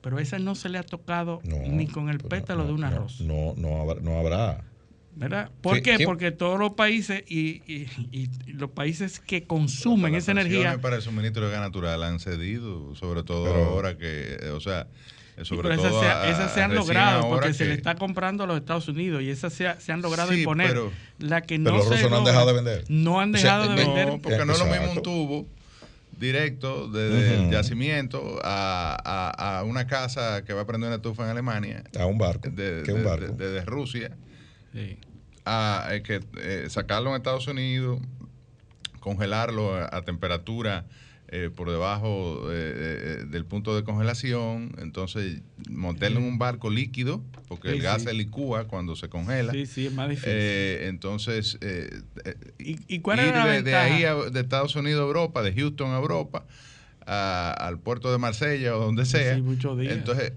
Pero 0.00 0.18
esa 0.18 0.38
no 0.38 0.54
se 0.54 0.68
le 0.68 0.78
ha 0.78 0.82
tocado 0.82 1.40
ni 1.44 1.86
con 1.86 2.10
el 2.10 2.18
pétalo 2.18 2.66
de 2.66 2.72
una 2.72 2.90
rosa. 2.90 3.24
No, 3.24 3.54
no, 3.56 3.80
habrá. 3.80 4.00
No 4.02 4.18
habrá. 4.18 4.64
¿Verdad? 5.16 5.50
¿Por 5.60 5.80
qué? 5.80 6.04
Porque 6.04 6.32
todos 6.32 6.58
los 6.58 6.74
países 6.74 7.22
y, 7.28 7.62
y, 7.66 8.28
los 8.46 8.70
países 8.70 9.20
que 9.20 9.44
consumen 9.44 10.14
esa 10.14 10.32
energía. 10.32 10.78
para 10.80 10.96
el 10.96 11.02
suministro 11.02 11.46
de 11.46 11.52
gas 11.52 11.60
natural 11.60 12.02
han 12.02 12.18
cedido, 12.18 12.94
sobre 12.96 13.22
todo 13.22 13.54
ahora 13.54 13.96
que, 13.96 14.50
o 14.52 14.60
sea, 14.60 14.88
sobre 15.42 15.76
todo 15.76 16.02
esas 16.24 16.52
se, 16.52 16.62
han 16.62 16.74
logrado 16.74 17.28
porque 17.28 17.52
se 17.52 17.64
le 17.64 17.74
está 17.74 17.96
comprando 17.96 18.44
a 18.44 18.46
los 18.46 18.56
Estados 18.56 18.86
Unidos 18.88 19.22
y 19.22 19.30
esas 19.30 19.52
se, 19.52 19.92
han 19.92 20.00
logrado 20.00 20.32
imponer. 20.32 20.78
la 21.18 21.42
que 21.42 21.58
no 21.58 21.72
los 21.72 21.88
rusos 21.88 22.10
no 22.10 22.18
han 22.18 22.24
dejado 22.24 22.46
de 22.46 22.52
vender. 22.52 22.84
No 22.88 23.20
han 23.20 23.32
dejado 23.32 23.68
de 23.68 23.74
vender. 23.74 24.20
porque 24.22 24.44
no 24.44 24.52
es 24.52 24.58
lo 24.58 24.66
mismo 24.66 24.92
un 24.92 25.02
tubo 25.02 25.46
directo 26.18 26.88
desde 26.88 27.34
el 27.34 27.50
yacimiento 27.50 28.40
a, 28.42 29.58
a, 29.58 29.64
una 29.64 29.86
casa 29.86 30.44
que 30.44 30.52
va 30.52 30.62
a 30.62 30.66
prender 30.66 30.88
una 30.88 30.96
estufa 30.96 31.24
en 31.24 31.30
Alemania. 31.30 31.84
A 31.98 32.06
un 32.06 32.18
barco. 32.18 32.48
Desde 32.50 33.32
de, 33.32 33.64
Rusia. 33.64 34.16
A 35.44 35.88
eh, 35.90 36.02
que, 36.02 36.20
eh, 36.38 36.66
sacarlo 36.68 37.10
en 37.10 37.16
Estados 37.16 37.46
Unidos, 37.46 38.00
congelarlo 39.00 39.76
a, 39.76 40.02
temperatura 40.02 40.86
eh, 41.36 41.50
por 41.50 41.68
debajo 41.68 42.48
del 42.48 43.44
punto 43.44 43.74
de 43.74 43.82
congelación, 43.82 44.72
entonces 44.78 45.42
montarlo 45.68 46.20
en 46.20 46.26
un 46.26 46.38
barco 46.38 46.70
líquido, 46.70 47.22
porque 47.48 47.70
el 47.70 47.82
gas 47.82 48.02
se 48.04 48.14
licúa 48.14 48.68
cuando 48.68 48.94
se 48.94 49.08
congela. 49.08 49.52
Sí, 49.52 49.66
sí, 49.66 49.86
es 49.86 49.92
más 49.92 50.08
difícil. 50.08 50.30
entonces, 50.32 51.58
¿Y, 52.58 53.00
cuál 53.00 53.18
era 53.18 53.46
la 53.46 53.62
de, 53.62 53.74
ahí 53.74 54.04
de 54.30 54.40
Estados 54.40 54.76
Unidos 54.76 55.02
a 55.02 55.06
Europa, 55.06 55.42
de 55.42 55.52
Houston 55.52 55.90
a 55.90 55.96
Europa, 55.96 56.46
al 57.06 57.78
puerto 57.80 58.12
de 58.12 58.18
Marsella 58.18 58.76
o 58.76 58.80
donde 58.80 59.04
sea. 59.04 59.34
Entonces, 59.34 60.32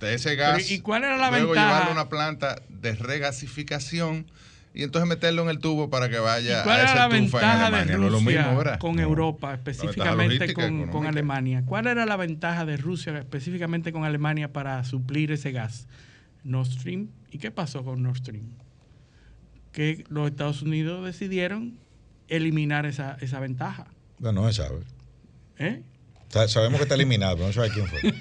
de 0.00 0.14
ese 0.14 0.36
gas. 0.36 0.70
¿Y 0.70 0.80
cuál 0.80 1.04
era 1.04 1.16
la 1.16 1.30
luego 1.30 1.48
ventaja? 1.48 1.68
llevarlo 1.68 1.90
a 1.90 1.92
una 1.92 2.08
planta 2.08 2.62
de 2.68 2.94
regasificación 2.94 4.26
y 4.72 4.84
entonces 4.84 5.08
meterlo 5.08 5.42
en 5.42 5.48
el 5.48 5.58
tubo 5.58 5.90
para 5.90 6.08
que 6.08 6.18
vaya 6.18 6.60
¿Y 6.60 6.64
cuál 6.64 6.80
a 6.80 6.82
era 6.82 6.94
la 6.94 7.08
ventaja 7.08 7.70
de 7.70 7.96
Rusia 7.96 8.08
lo 8.08 8.20
mismo, 8.20 8.78
con 8.78 9.00
Europa, 9.00 9.54
específicamente 9.54 10.54
con, 10.54 10.88
con, 10.88 11.06
Alemania? 11.06 11.64
¿Cuál 11.66 11.88
era 11.88 12.06
la 12.06 12.16
ventaja 12.16 12.64
de 12.64 12.76
Rusia 12.76 13.18
específicamente 13.18 13.92
con 13.92 14.04
Alemania 14.04 14.52
para 14.52 14.82
suplir 14.84 15.32
ese 15.32 15.50
gas? 15.52 15.88
Nord 16.44 16.68
Stream. 16.68 17.08
¿Y 17.30 17.38
qué 17.38 17.50
pasó 17.50 17.84
con 17.84 18.02
Nord 18.02 18.18
Stream? 18.18 18.54
Que 19.72 20.04
los 20.08 20.30
Estados 20.30 20.62
Unidos 20.62 21.04
decidieron 21.04 21.78
eliminar 22.28 22.86
esa, 22.86 23.16
esa 23.20 23.40
ventaja. 23.40 23.86
Bueno, 24.18 24.42
no 24.42 24.52
se 24.52 24.62
sabe. 24.62 24.80
¿Eh? 25.58 25.82
Sabemos 26.28 26.78
que 26.78 26.84
está 26.84 26.94
eliminado, 26.94 27.36
pero 27.36 27.48
no 27.48 27.52
sabe 27.52 27.70
quién 27.70 27.86
fue. 27.86 28.00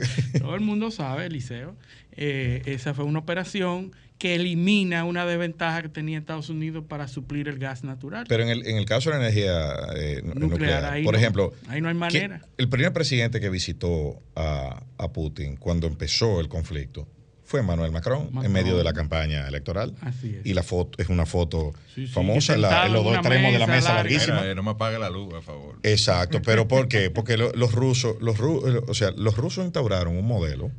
Todo 0.38 0.54
el 0.54 0.60
mundo 0.60 0.90
sabe, 0.90 1.26
Eliseo. 1.26 1.76
Eh, 2.12 2.62
esa 2.66 2.94
fue 2.94 3.04
una 3.04 3.20
operación 3.20 3.92
que 4.18 4.34
elimina 4.34 5.04
una 5.04 5.24
desventaja 5.24 5.80
que 5.80 5.88
tenía 5.88 6.18
Estados 6.18 6.50
Unidos 6.50 6.84
para 6.86 7.08
suplir 7.08 7.48
el 7.48 7.58
gas 7.58 7.84
natural. 7.84 8.26
Pero 8.28 8.42
en 8.42 8.50
el, 8.50 8.66
en 8.66 8.76
el 8.76 8.84
caso 8.84 9.10
de 9.10 9.16
la 9.16 9.22
energía 9.22 9.74
eh, 9.96 10.20
nuclear, 10.22 11.02
por 11.02 11.16
ejemplo, 11.16 11.54
ahí 11.68 11.80
no 11.80 11.88
hay 11.88 11.94
manera. 11.94 12.42
El 12.58 12.68
primer 12.68 12.92
presidente 12.92 13.40
que 13.40 13.48
visitó 13.48 14.20
a, 14.36 14.82
a 14.98 15.12
Putin 15.12 15.56
cuando 15.56 15.86
empezó 15.86 16.38
el 16.40 16.48
conflicto 16.48 17.08
fue 17.50 17.58
Emmanuel 17.58 17.90
Macron, 17.90 18.30
en 18.44 18.52
medio 18.52 18.78
de 18.78 18.84
la 18.84 18.92
campaña 18.92 19.48
electoral. 19.48 19.92
Así 20.02 20.36
es. 20.36 20.46
Y 20.46 20.54
la 20.54 20.62
foto 20.62 21.02
es 21.02 21.08
una 21.08 21.26
foto 21.26 21.72
famosa 22.12 22.54
en, 22.54 22.62
los 22.92 23.02
dos 23.02 23.16
extremos 23.16 23.52
de 23.52 23.58
la 23.58 23.66
mesa 23.66 23.92
larguísima. 23.94 24.54
no 24.54 24.62
me 24.62 24.70
apague 24.70 25.00
la 25.00 25.10
luz, 25.10 25.30
por 25.30 25.42
favor. 25.42 25.74
Exacto, 25.82 26.40
pero 26.42 26.68
¿por 26.68 26.86
qué? 26.86 27.10
Porque 27.10 27.36
los 27.36 27.72
rusos, 27.72 28.14
los, 28.20 28.38
o 28.38 28.94
sea, 28.94 29.10
los 29.16 29.36
rusos 29.36 29.64
instauraron 29.64 30.16
un 30.16 30.28
modelo 30.28 30.70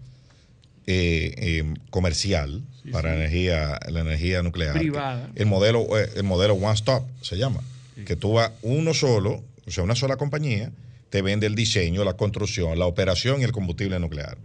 eh, 0.88 1.34
eh, 1.38 1.74
comercial 1.90 2.64
para 2.90 3.10
La, 3.10 3.16
energía, 3.18 3.78
la 3.90 4.00
energía 4.00 4.42
nuclear. 4.42 4.72
Privada. 4.72 5.30
El 5.36 5.48
modelo, 5.48 6.00
eh, 6.00 6.10
el 6.16 6.24
modelo 6.24 6.54
One 6.54 6.74
Stop 6.76 7.04
se 7.22 7.38
llama. 7.38 7.60
Que 8.06 8.16
tú 8.16 8.36
vas 8.36 8.50
uno 8.62 8.94
solo, 8.94 9.44
o 9.68 9.72
sea, 9.72 9.84
una 9.84 9.96
sola 9.96 10.16
compañía, 10.16 10.72
te 11.10 11.22
vende 11.22 11.48
el 11.48 11.56
diseño, 11.56 12.06
la 12.06 12.14
construcción, 12.14 12.80
la 12.80 12.86
operación 12.86 13.42
y 13.42 13.44
el 13.44 13.52
combustible 13.52 14.00
nuclear. 14.00 14.38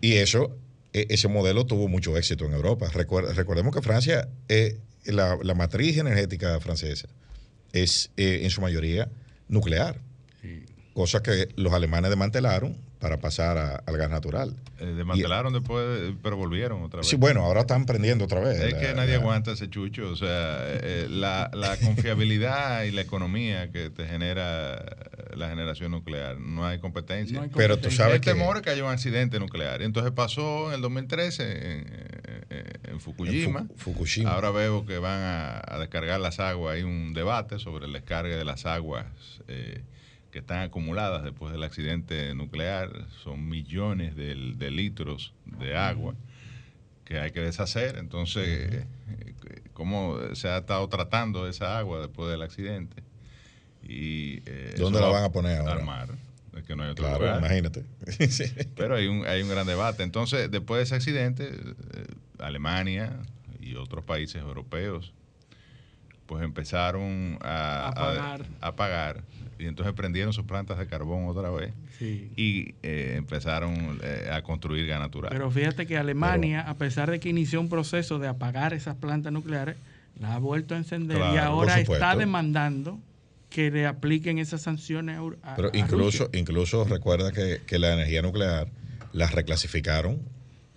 Y 0.00 0.14
eso 0.14 0.50
ese 0.94 1.28
modelo 1.28 1.66
tuvo 1.66 1.88
mucho 1.88 2.16
éxito 2.16 2.46
en 2.46 2.52
Europa. 2.52 2.88
recordemos 2.88 3.74
que 3.74 3.82
Francia, 3.82 4.28
eh, 4.48 4.78
la, 5.04 5.54
matriz 5.54 5.98
energética 5.98 6.58
francesa 6.60 7.08
es 7.72 8.10
eh, 8.16 8.40
en 8.42 8.50
su 8.50 8.60
mayoría 8.60 9.08
nuclear, 9.48 10.00
cosa 10.94 11.22
que 11.22 11.48
los 11.56 11.72
alemanes 11.72 12.10
desmantelaron 12.10 12.76
para 13.04 13.18
pasar 13.18 13.82
al 13.84 13.96
gas 13.98 14.08
natural. 14.08 14.56
Eh, 14.78 14.86
desmantelaron 14.86 15.52
después, 15.52 16.14
pero 16.22 16.38
volvieron 16.38 16.82
otra 16.84 17.00
vez. 17.00 17.06
Sí, 17.06 17.16
bueno, 17.16 17.42
ahora 17.42 17.60
están 17.60 17.84
prendiendo 17.84 18.24
otra 18.24 18.40
vez. 18.40 18.58
Es 18.58 18.72
que 18.72 18.94
nadie 18.94 19.16
aguanta 19.16 19.52
ese 19.52 19.68
chucho. 19.68 20.08
O 20.08 20.16
sea, 20.16 20.56
eh, 20.60 21.06
la, 21.10 21.50
confiabilidad 21.84 22.84
y 22.84 22.92
la 22.92 23.02
economía 23.02 23.70
que 23.70 23.90
te 23.90 24.06
genera 24.06 24.82
la 25.36 25.50
generación 25.50 25.90
nuclear. 25.90 26.40
No 26.40 26.64
hay 26.64 26.78
competencia. 26.78 27.46
Pero 27.54 27.76
tú 27.76 27.90
sabes 27.90 28.14
el 28.14 28.20
temor 28.22 28.62
que 28.62 28.70
haya 28.70 28.82
un 28.82 28.90
accidente 28.90 29.38
nuclear. 29.38 29.82
Entonces 29.82 30.10
pasó 30.12 30.68
en 30.68 30.76
el 30.76 30.80
2013 30.80 31.84
en, 32.88 33.00
Fukushima. 33.00 33.66
Fukushima. 33.76 34.30
Ahora 34.30 34.50
veo 34.50 34.86
que 34.86 34.96
van 34.96 35.20
a, 35.20 35.78
descargar 35.78 36.20
las 36.20 36.40
aguas. 36.40 36.76
Hay 36.76 36.84
un 36.84 37.12
debate 37.12 37.58
sobre 37.58 37.84
el 37.84 37.92
descargue 37.92 38.34
de 38.34 38.46
las 38.46 38.64
aguas. 38.64 39.04
Eh, 39.46 39.82
que 40.34 40.40
están 40.40 40.62
acumuladas 40.62 41.22
después 41.22 41.52
del 41.52 41.62
accidente 41.62 42.34
nuclear, 42.34 42.90
son 43.22 43.48
millones 43.48 44.16
de, 44.16 44.34
litros 44.72 45.32
de 45.44 45.76
agua 45.76 46.16
que 47.04 47.20
hay 47.20 47.30
que 47.30 47.38
deshacer. 47.38 47.98
Entonces, 47.98 48.84
¿cómo 49.74 50.18
se 50.34 50.48
ha 50.48 50.58
estado 50.58 50.88
tratando 50.88 51.46
esa 51.46 51.78
agua 51.78 52.00
después 52.00 52.32
del 52.32 52.42
accidente? 52.42 53.04
Y, 53.84 54.42
eh, 54.46 54.74
¿Dónde 54.76 54.98
la 54.98 55.06
van 55.06 55.22
a 55.22 55.30
poner 55.30 55.60
ahora? 55.60 55.74
Al 55.74 55.84
mar. 55.84 56.08
Es 56.56 56.64
que 56.64 56.74
no 56.74 56.82
hay 56.82 56.90
otro 56.90 57.06
claro, 57.06 57.38
imagínate. 57.38 57.84
Pero 58.74 58.96
hay 58.96 59.06
un, 59.06 59.24
hay 59.28 59.40
un 59.40 59.48
gran 59.48 59.68
debate. 59.68 60.02
Entonces, 60.02 60.50
después 60.50 60.78
de 60.78 60.82
ese 60.82 60.96
accidente, 60.96 61.44
eh, 61.44 62.06
Alemania 62.40 63.20
y 63.60 63.76
otros 63.76 64.04
países 64.04 64.42
europeos 64.42 65.12
pues 66.26 66.42
empezaron 66.42 67.38
a, 67.42 67.88
a, 68.60 68.74
pagar. 68.74 69.24
Y 69.58 69.66
entonces 69.66 69.94
prendieron 69.94 70.32
sus 70.32 70.44
plantas 70.44 70.78
de 70.78 70.86
carbón 70.86 71.26
otra 71.26 71.50
vez 71.50 71.72
y 72.00 72.74
eh, 72.82 73.14
empezaron 73.16 73.98
eh, 74.02 74.28
a 74.32 74.42
construir 74.42 74.86
gas 74.86 75.00
natural. 75.00 75.30
Pero 75.32 75.50
fíjate 75.50 75.86
que 75.86 75.96
Alemania, 75.96 76.62
a 76.62 76.74
pesar 76.74 77.10
de 77.10 77.20
que 77.20 77.28
inició 77.28 77.60
un 77.60 77.68
proceso 77.68 78.18
de 78.18 78.28
apagar 78.28 78.74
esas 78.74 78.96
plantas 78.96 79.32
nucleares, 79.32 79.76
las 80.20 80.30
ha 80.30 80.38
vuelto 80.38 80.74
a 80.74 80.78
encender 80.78 81.18
y 81.18 81.38
ahora 81.38 81.80
está 81.80 82.14
demandando 82.16 82.98
que 83.50 83.70
le 83.70 83.86
apliquen 83.86 84.38
esas 84.38 84.62
sanciones 84.62 85.18
a, 85.42 85.54
Pero 85.54 85.70
incluso, 85.72 86.28
incluso 86.32 86.84
recuerda 86.84 87.30
que, 87.30 87.62
que 87.66 87.78
la 87.78 87.92
energía 87.94 88.20
nuclear 88.20 88.68
las 89.12 89.32
reclasificaron 89.32 90.20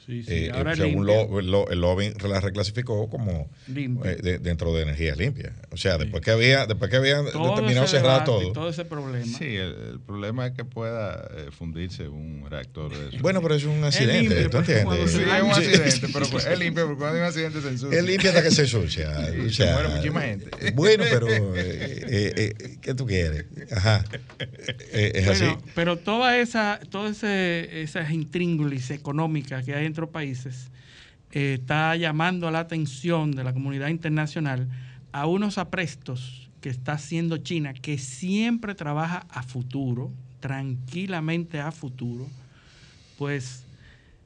Sí, 0.08 0.24
sí. 0.24 0.34
Eh, 0.34 0.52
Ahora 0.54 0.74
según 0.74 1.06
lo, 1.06 1.42
lo, 1.42 1.70
el 1.70 1.82
lobby 1.82 2.14
la 2.30 2.40
reclasificó 2.40 3.10
como 3.10 3.50
eh, 3.76 4.40
dentro 4.42 4.74
de 4.74 4.84
energía 4.84 5.14
limpia. 5.16 5.54
O 5.70 5.76
sea, 5.76 5.98
después 5.98 6.24
que 6.24 6.32
había, 6.32 6.66
después 6.66 6.90
que 6.90 6.96
habían 6.96 7.26
determinado 7.26 7.88
cerrar 7.88 8.24
todo. 8.24 8.54
todo 8.54 8.70
ese 8.70 8.86
problema. 8.86 9.26
Sí, 9.26 9.58
el, 9.58 10.00
problema 10.06 10.48
es 10.48 10.54
que 10.54 10.64
pueda 10.64 11.28
eh, 11.36 11.50
fundirse 11.52 12.08
un 12.08 12.46
reactor 12.50 12.98
de 12.98 13.10
eso. 13.10 13.18
Bueno, 13.22 13.42
pero 13.42 13.56
es 13.56 13.66
un 13.66 13.84
accidente, 13.84 14.48
¿tú 14.48 14.58
entiendes? 14.60 15.12
Sí, 15.12 15.22
es 15.24 15.44
un 15.44 15.52
accidente, 15.52 16.08
pero 16.14 16.26
pues, 16.28 16.46
es 16.46 16.58
limpio 16.58 16.86
porque 16.86 17.00
cuando 17.00 17.16
hay 17.18 17.22
un 17.24 17.28
accidente 17.28 17.62
se 17.62 17.68
ensucia. 17.68 18.00
Es 18.00 18.06
limpio 18.06 18.30
hasta 18.30 18.44
que 18.44 18.52
se 18.52 18.62
ensucia. 18.62 19.10
o 19.46 19.50
sea, 19.50 19.68
se 19.68 19.74
muere 19.74 19.90
muchísima 19.90 20.22
gente. 20.22 20.72
Bueno, 20.74 21.04
pero 21.10 21.28
¿qué 22.82 22.94
tú 22.96 23.06
quieres? 23.06 23.46
Ajá. 23.72 24.06
es 24.94 25.28
así. 25.28 25.48
Pero 25.76 25.98
toda 25.98 26.38
esa, 26.38 26.80
todas 26.90 27.22
esas 27.24 28.10
intríngulis 28.12 28.90
económicas 28.92 29.66
que 29.66 29.76
hay 29.76 29.86
en 30.06 30.12
países, 30.12 30.72
eh, 31.32 31.58
está 31.60 31.96
llamando 31.96 32.50
la 32.52 32.60
atención 32.60 33.32
de 33.32 33.44
la 33.44 33.54
comunidad 33.54 33.90
internacional 33.90 34.70
a 35.12 35.26
unos 35.26 35.58
aprestos 35.58 36.50
que 36.62 36.70
está 36.70 36.94
haciendo 36.94 37.38
China, 37.38 37.74
que 37.74 37.98
siempre 37.98 38.76
trabaja 38.76 39.26
a 39.30 39.44
futuro, 39.44 40.12
tranquilamente 40.40 41.60
a 41.60 41.72
futuro, 41.72 42.28
pues 43.18 43.64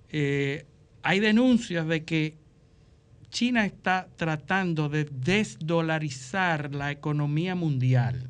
eh, 0.10 0.66
hay 1.04 1.20
denuncias 1.20 1.88
de 1.88 2.04
que 2.04 2.36
China 3.30 3.66
está 3.66 4.08
tratando 4.18 4.90
de 4.90 5.06
desdolarizar 5.06 6.76
la 6.76 6.92
economía 6.92 7.56
mundial. 7.56 8.28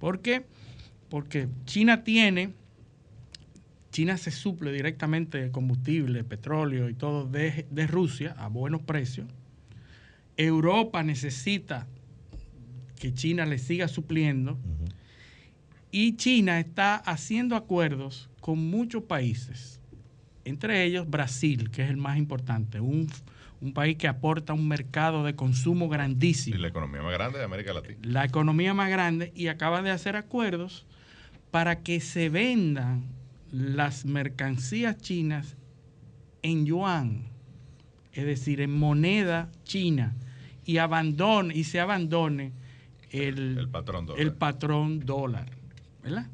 ¿Por 0.00 0.20
qué? 0.20 0.46
Porque 1.10 1.48
China 1.66 2.04
tiene 2.04 2.54
China 3.98 4.16
se 4.16 4.30
suple 4.30 4.70
directamente 4.70 5.38
de 5.38 5.50
combustible, 5.50 6.22
petróleo 6.22 6.88
y 6.88 6.94
todo 6.94 7.26
de, 7.26 7.86
Rusia 7.88 8.32
a 8.38 8.46
buenos 8.46 8.80
precios. 8.82 9.26
Europa 10.36 11.02
necesita 11.02 11.88
que 13.00 13.12
China 13.12 13.44
le 13.44 13.58
siga 13.58 13.88
supliendo. 13.88 14.56
Y 15.90 16.14
China 16.14 16.60
está 16.60 16.94
haciendo 16.94 17.56
acuerdos 17.56 18.30
con 18.40 18.70
muchos 18.70 19.02
países, 19.02 19.80
entre 20.44 20.84
ellos 20.84 21.10
Brasil, 21.10 21.68
que 21.68 21.82
es 21.82 21.90
el 21.90 21.96
más 21.96 22.18
importante, 22.18 22.78
un, 22.78 23.08
un 23.60 23.72
país 23.72 23.96
que 23.96 24.06
aporta 24.06 24.52
un 24.52 24.68
mercado 24.68 25.24
de 25.24 25.34
consumo 25.34 25.88
grandísimo. 25.88 26.56
Y 26.56 26.60
la 26.60 26.68
economía 26.68 27.02
más 27.02 27.14
grande 27.14 27.40
de 27.40 27.44
América 27.44 27.72
Latina. 27.72 27.98
La 28.04 28.24
economía 28.24 28.74
más 28.74 28.90
grande 28.90 29.32
y 29.34 29.48
acaba 29.48 29.82
de 29.82 29.90
hacer 29.90 30.14
acuerdos 30.14 30.86
para 31.50 31.82
que 31.82 31.98
se 31.98 32.28
vendan 32.28 33.17
las 33.50 34.04
mercancías 34.04 34.98
chinas 34.98 35.56
en 36.42 36.66
yuan, 36.66 37.28
es 38.12 38.24
decir, 38.24 38.60
en 38.60 38.72
moneda 38.72 39.50
china, 39.64 40.14
y 40.64 40.78
abandone 40.78 41.54
y 41.54 41.64
se 41.64 41.80
abandone 41.80 42.52
el, 43.10 43.68
patrón 43.70 44.06
dólar. 44.06 44.22
El 44.22 44.32
patrón 44.34 45.00
dólar 45.00 45.50
¿verdad? 46.02 46.26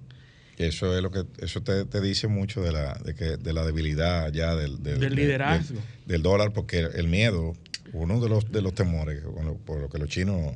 Eso 0.56 0.96
es 0.96 1.02
lo 1.02 1.10
que 1.10 1.24
eso 1.38 1.62
te, 1.62 2.00
dice 2.00 2.28
mucho 2.28 2.62
de 2.62 2.72
la 2.72 2.94
de, 2.94 3.14
que, 3.14 3.36
de 3.36 3.52
la 3.52 3.64
debilidad 3.64 4.32
ya 4.32 4.54
del, 4.54 4.82
del, 4.82 5.14
liderazgo 5.14 5.80
del, 6.06 6.22
dólar 6.22 6.52
porque 6.52 6.78
el 6.78 7.08
miedo 7.08 7.54
uno 7.92 8.20
de 8.20 8.28
los 8.28 8.50
de 8.52 8.62
los 8.62 8.74
temores 8.74 9.22
por 9.64 9.80
lo 9.80 9.88
que 9.88 9.98
los 9.98 10.08
chinos 10.08 10.54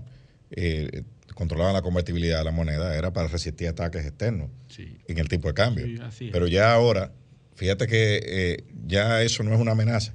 eh, 0.53 1.03
controlaban 1.35 1.75
la 1.75 1.83
convertibilidad 1.83 2.39
de 2.39 2.45
la 2.45 2.53
moneda 2.53 2.97
era 2.97 3.13
para 3.13 3.29
resistir 3.29 3.69
ataques 3.69 4.05
externos 4.05 4.51
en 4.77 5.19
el 5.19 5.29
tipo 5.29 5.49
de 5.49 5.55
cambio. 5.55 5.87
Pero 6.33 6.47
ya 6.47 6.73
ahora 6.73 7.13
fíjate 7.55 7.87
que 7.87 8.21
eh, 8.25 8.65
ya 8.87 9.23
eso 9.23 9.43
no 9.43 9.55
es 9.55 9.61
una 9.61 9.73
amenaza 9.73 10.15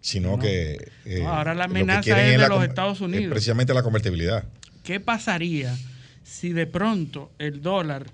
sino 0.00 0.38
que 0.38 0.90
eh, 1.04 1.22
ahora 1.24 1.54
la 1.54 1.64
amenaza 1.64 2.26
es 2.26 2.40
de 2.40 2.48
los 2.48 2.64
Estados 2.64 3.00
Unidos. 3.00 3.30
precisamente 3.30 3.74
la 3.74 3.82
convertibilidad. 3.82 4.44
Qué 4.82 4.98
pasaría 4.98 5.76
si 6.22 6.52
de 6.52 6.66
pronto 6.66 7.30
el 7.38 7.60
dólar 7.60 8.06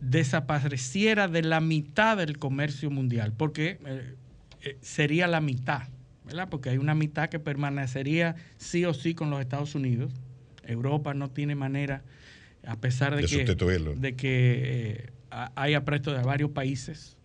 desapareciera 0.00 1.28
de 1.28 1.42
la 1.42 1.60
mitad 1.60 2.16
del 2.16 2.38
comercio 2.38 2.90
mundial, 2.90 3.32
porque 3.36 3.78
eh, 4.62 4.76
sería 4.80 5.28
la 5.28 5.40
mitad, 5.40 5.88
¿verdad? 6.24 6.48
Porque 6.50 6.70
hay 6.70 6.78
una 6.78 6.94
mitad 6.94 7.28
que 7.28 7.38
permanecería 7.38 8.34
sí 8.56 8.84
o 8.84 8.94
sí 8.94 9.14
con 9.14 9.30
los 9.30 9.40
Estados 9.40 9.76
Unidos. 9.76 10.12
Europa 10.64 11.14
no 11.14 11.30
tiene 11.30 11.54
manera, 11.54 12.02
a 12.66 12.76
pesar 12.76 13.16
de, 13.16 13.24
que, 13.24 13.44
de 13.44 14.16
que 14.16 14.62
eh, 14.64 15.10
hay 15.30 15.74
apresto 15.74 16.12
de 16.12 16.22
varios 16.22 16.50
países, 16.50 17.16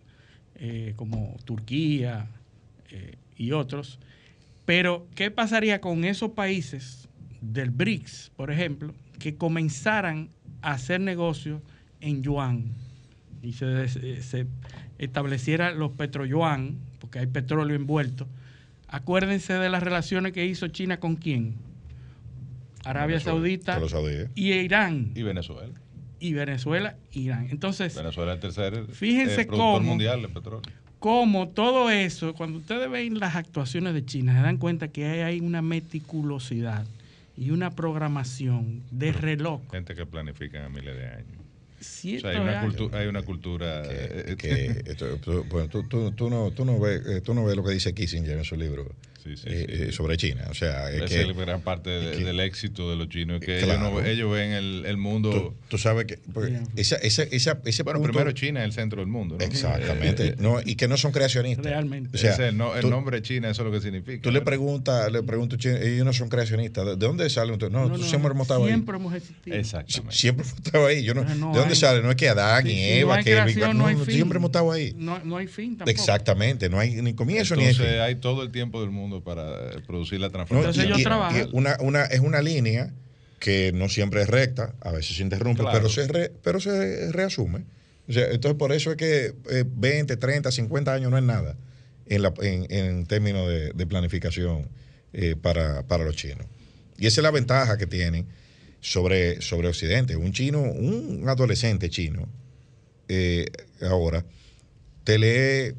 como 0.96 1.36
Turquía 1.44 2.26
y 3.36 3.52
otros. 3.52 4.00
Pero, 4.64 5.06
¿qué 5.14 5.30
pasaría 5.30 5.80
con 5.80 6.04
esos 6.04 6.32
países 6.32 7.08
del 7.40 7.70
BRICS, 7.70 8.32
por 8.36 8.50
ejemplo, 8.50 8.92
que 9.18 9.36
comenzaran 9.36 10.30
a 10.62 10.72
hacer 10.72 11.00
negocios 11.00 11.62
en 12.00 12.22
yuan 12.22 12.72
y 13.42 13.52
se, 13.52 13.88
se 13.88 14.46
estableciera 14.98 15.70
los 15.70 15.92
petroyuan, 15.92 16.76
porque 16.98 17.20
hay 17.20 17.26
petróleo 17.26 17.76
envuelto, 17.76 18.26
acuérdense 18.88 19.54
de 19.54 19.70
las 19.70 19.82
relaciones 19.82 20.32
que 20.32 20.44
hizo 20.44 20.68
China 20.68 20.98
con 20.98 21.16
quién. 21.16 21.54
Arabia 22.84 23.20
Saudita 23.20 23.80
y 24.34 24.52
Irán. 24.52 25.12
Y 25.14 25.22
Venezuela. 25.22 25.72
Y 26.20 26.32
Venezuela, 26.32 26.96
Irán. 27.12 27.48
Entonces, 27.50 27.94
Venezuela 27.94 28.32
es 28.32 28.36
el 28.36 28.40
tercer 28.40 28.86
fíjense 28.92 29.46
cómo, 29.46 29.80
mundial 29.80 30.22
de 30.22 30.28
petróleo. 30.28 30.62
Cómo 30.98 31.48
todo 31.48 31.90
eso, 31.90 32.34
cuando 32.34 32.58
ustedes 32.58 32.90
ven 32.90 33.20
las 33.20 33.36
actuaciones 33.36 33.94
de 33.94 34.04
China, 34.04 34.34
se 34.34 34.40
dan 34.40 34.56
cuenta 34.56 34.88
que 34.88 35.06
hay 35.22 35.40
una 35.40 35.62
meticulosidad 35.62 36.84
y 37.36 37.50
una 37.50 37.70
programación 37.70 38.82
de 38.90 39.12
reloj. 39.12 39.60
Gente 39.70 39.94
que 39.94 40.06
planifica 40.06 40.64
a 40.64 40.68
miles 40.68 40.96
de 40.96 41.06
años 41.06 41.38
hay, 42.24 42.36
una 42.36 42.60
cultura, 42.60 42.98
hay 42.98 43.06
una 43.06 43.22
cultura 43.22 43.82
que, 43.82 44.82
tú, 46.16 46.30
no, 46.30 46.50
tú, 46.50 46.64
no 46.64 46.80
ves, 46.80 47.06
eh, 47.06 47.20
tú 47.20 47.34
no 47.34 47.44
ves 47.44 47.56
lo 47.56 47.64
que 47.64 47.72
dice 47.72 47.94
Kissinger 47.94 48.38
en 48.38 48.44
su 48.44 48.56
libro 48.56 48.86
eh, 49.44 49.88
eh, 49.88 49.92
sobre 49.92 50.16
China. 50.16 50.46
O 50.50 50.54
sea, 50.54 50.90
es 50.90 51.10
que, 51.10 51.32
gran 51.32 51.60
parte 51.62 51.90
del 51.90 52.40
éxito 52.40 52.90
de 52.90 52.96
los 52.96 53.08
chinos, 53.08 53.40
que 53.40 53.58
ellos, 53.60 54.32
ven 54.32 54.52
el, 54.52 54.96
mundo. 54.96 55.54
Tú, 55.68 55.78
sabes 55.78 56.06
que 56.06 56.18
esa, 56.76 56.96
esa, 56.96 57.22
esa, 57.24 57.60
ese 57.64 57.82
bueno, 57.82 58.02
primero 58.02 58.32
China 58.32 58.60
es 58.60 58.66
el 58.66 58.72
centro 58.72 59.00
del 59.00 59.08
mundo. 59.08 59.36
Exactamente. 59.40 60.36
no, 60.38 60.60
y 60.64 60.74
que 60.74 60.88
no 60.88 60.96
son 60.96 61.12
creacionistas. 61.12 61.66
Realmente. 61.66 62.16
O 62.16 62.18
sea, 62.18 62.48
el, 62.48 62.56
nombre 62.56 63.22
China, 63.22 63.50
eso 63.50 63.62
es 63.62 63.66
lo 63.66 63.72
que 63.72 63.80
significa. 63.80 64.22
Tú 64.22 64.30
le 64.30 64.40
preguntas, 64.40 65.10
le 65.10 65.22
preguntas, 65.22 65.64
ellos 65.64 66.04
no 66.04 66.12
son 66.12 66.28
creacionistas. 66.28 66.84
¿De 66.86 66.96
dónde 66.96 67.28
salen? 67.30 67.58
No, 67.70 67.88
no, 67.88 67.98
siempre 67.98 68.30
hemos 68.32 68.42
estado 68.42 68.64
ahí. 68.64 68.70
Siempre 68.70 68.96
hemos 68.96 69.14
existido. 69.14 69.56
Exactamente. 69.56 70.16
Siempre 70.16 70.46
hemos 70.46 70.58
estado 70.58 70.86
ahí. 70.86 71.02
Yo 71.02 71.14
no, 71.14 71.22
¿De 71.22 71.58
dónde 71.58 71.74
sale? 71.74 72.02
No 72.02 72.10
es 72.10 72.16
que 72.16 72.28
Adán 72.28 72.66
y 72.66 72.80
Eva, 72.80 73.22
que 73.22 73.32
siempre 74.06 74.38
hemos 74.38 74.48
estado 74.48 74.72
ahí. 74.72 74.94
No, 74.96 75.36
hay 75.36 75.46
fin 75.46 75.76
tampoco. 75.76 75.90
Exactamente. 75.90 76.68
No 76.68 76.78
hay 76.78 77.02
ni 77.02 77.14
comienzo 77.14 77.56
ni 77.56 77.72
fin. 77.74 77.86
hay 77.86 78.16
todo 78.16 78.42
el 78.42 78.50
tiempo 78.50 78.80
del 78.80 78.90
mundo 78.90 79.17
para 79.22 79.70
producir 79.86 80.20
la 80.20 80.30
transformación. 80.30 81.50
una, 81.52 81.76
una, 81.80 82.04
es 82.04 82.20
una 82.20 82.42
línea 82.42 82.92
que 83.38 83.72
no 83.72 83.88
siempre 83.88 84.22
es 84.22 84.28
recta, 84.28 84.74
a 84.80 84.90
veces 84.90 85.16
se 85.16 85.22
interrumpe, 85.22 85.62
pero, 85.72 85.88
se 85.88 86.30
pero 86.42 86.60
se 86.60 87.12
reasume. 87.12 87.64
entonces, 88.08 88.58
por 88.58 88.72
eso 88.72 88.90
es 88.90 88.96
que 88.96 89.34
20, 89.66 90.16
30, 90.16 90.50
50 90.50 90.92
años 90.92 91.10
no 91.10 91.18
es 91.18 91.24
nada 91.24 91.56
en, 92.06 92.22
la, 92.22 92.34
en, 92.40 93.06
términos 93.06 93.48
de, 93.48 93.86
planificación 93.86 94.68
eh, 95.12 95.36
para, 95.40 96.04
los 96.04 96.16
chinos. 96.16 96.46
Y 96.98 97.06
esa 97.06 97.20
es 97.20 97.22
la 97.22 97.30
ventaja 97.30 97.78
que 97.78 97.86
tienen 97.86 98.26
sobre, 98.80 99.40
sobre 99.40 99.68
Occidente. 99.68 100.16
Un 100.16 100.32
chino, 100.32 100.60
un 100.60 101.24
adolescente 101.28 101.90
chino, 101.90 102.28
eh, 103.08 103.46
ahora, 103.82 104.24
te 105.04 105.18
lee, 105.18 105.74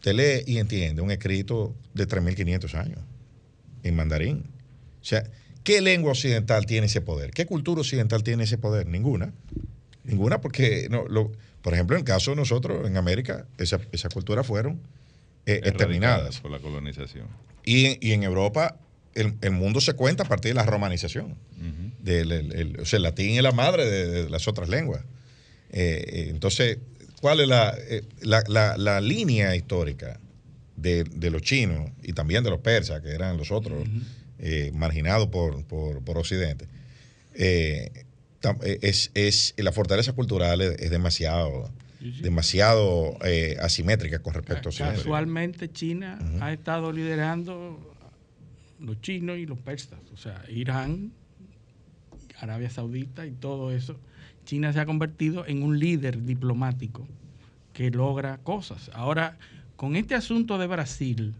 te 0.00 0.14
lee 0.14 0.42
y 0.46 0.58
entiende 0.58 1.02
un 1.02 1.10
escrito 1.10 1.74
de 1.94 2.08
3.500 2.08 2.74
años 2.74 2.98
en 3.82 3.96
mandarín. 3.96 4.44
O 5.00 5.04
sea, 5.04 5.24
¿qué 5.64 5.80
lengua 5.80 6.12
occidental 6.12 6.66
tiene 6.66 6.86
ese 6.86 7.00
poder? 7.00 7.30
¿Qué 7.30 7.46
cultura 7.46 7.80
occidental 7.80 8.22
tiene 8.22 8.44
ese 8.44 8.58
poder? 8.58 8.86
Ninguna. 8.86 9.32
Ninguna 10.04 10.40
porque, 10.40 10.88
no, 10.90 11.06
lo, 11.06 11.32
por 11.62 11.74
ejemplo, 11.74 11.96
en 11.96 12.00
el 12.00 12.04
caso 12.04 12.32
de 12.32 12.36
nosotros, 12.36 12.86
en 12.86 12.96
América, 12.96 13.46
esas 13.58 13.82
esa 13.92 14.08
culturas 14.08 14.46
fueron 14.46 14.80
eh, 15.46 15.60
exterminadas. 15.64 16.40
Por 16.40 16.50
la 16.50 16.58
colonización. 16.58 17.26
Y, 17.64 18.12
en 18.12 18.22
Europa, 18.22 18.76
el, 19.14 19.50
mundo 19.50 19.80
se 19.80 19.92
cuenta 19.94 20.22
a 20.24 20.26
partir 20.26 20.50
de 20.50 20.54
la 20.54 20.64
romanización. 20.64 21.36
o 22.80 22.84
sea, 22.84 22.96
el 22.96 23.02
latín 23.02 23.36
es 23.36 23.42
la 23.42 23.52
madre 23.52 23.84
de, 23.84 24.30
las 24.30 24.48
otras 24.48 24.68
lenguas. 24.68 25.02
Eh, 25.72 26.04
eh, 26.06 26.26
entonces, 26.30 26.78
¿cuál 27.20 27.40
es 27.40 27.48
la, 27.48 27.76
la, 28.22 28.76
la 28.76 29.00
línea 29.00 29.54
histórica? 29.56 30.18
de, 30.80 31.30
los 31.30 31.42
chinos 31.42 31.90
y 32.02 32.12
también 32.12 32.44
de 32.44 32.50
los 32.50 32.60
persas, 32.60 33.00
que 33.00 33.10
eran 33.10 33.36
los 33.36 33.50
otros 33.50 33.86
eh, 34.38 34.70
marginados 34.74 35.28
por, 35.28 35.64
por, 35.64 36.18
Occidente, 36.18 36.66
eh, 37.34 37.90
eh, 38.62 38.78
es, 38.82 39.10
es, 39.14 39.54
la 39.58 39.72
fortaleza 39.72 40.12
cultural 40.12 40.60
es, 40.60 40.90
demasiado, 40.90 41.70
demasiado 42.22 43.18
asimétrica 43.60 44.20
con 44.20 44.34
respecto 44.34 44.68
a 44.68 44.70
Occidente. 44.70 44.96
Casualmente 44.96 45.70
China 45.70 46.18
ha 46.40 46.52
estado 46.52 46.92
liderando 46.92 47.94
los 48.80 49.00
chinos 49.02 49.36
y 49.38 49.44
los 49.44 49.58
persas, 49.58 50.00
o 50.12 50.16
sea, 50.16 50.42
Irán, 50.48 51.12
Arabia 52.38 52.70
Saudita 52.70 53.26
y 53.26 53.32
todo 53.32 53.70
eso. 53.70 53.98
China 54.50 54.72
se 54.72 54.80
ha 54.80 54.86
convertido 54.86 55.46
en 55.46 55.62
un 55.62 55.78
líder 55.78 56.24
diplomático 56.24 57.06
que 57.72 57.88
logra 57.92 58.38
cosas. 58.38 58.90
Ahora, 58.94 59.38
con 59.76 59.94
este 59.94 60.16
asunto 60.16 60.58
de 60.58 60.66
Brasil 60.66 61.34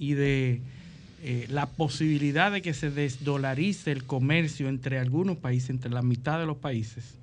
y 0.00 0.14
de 0.14 0.60
eh, 1.22 1.46
la 1.48 1.66
posibilidad 1.66 2.50
de 2.50 2.60
que 2.60 2.74
se 2.74 2.90
desdolarice 2.90 3.92
el 3.92 4.02
comercio 4.02 4.68
entre 4.68 4.98
algunos 4.98 5.36
países, 5.36 5.70
entre 5.70 5.92
la 5.92 6.02
mitad 6.02 6.40
de 6.40 6.46
los 6.46 6.56
países, 6.56 7.14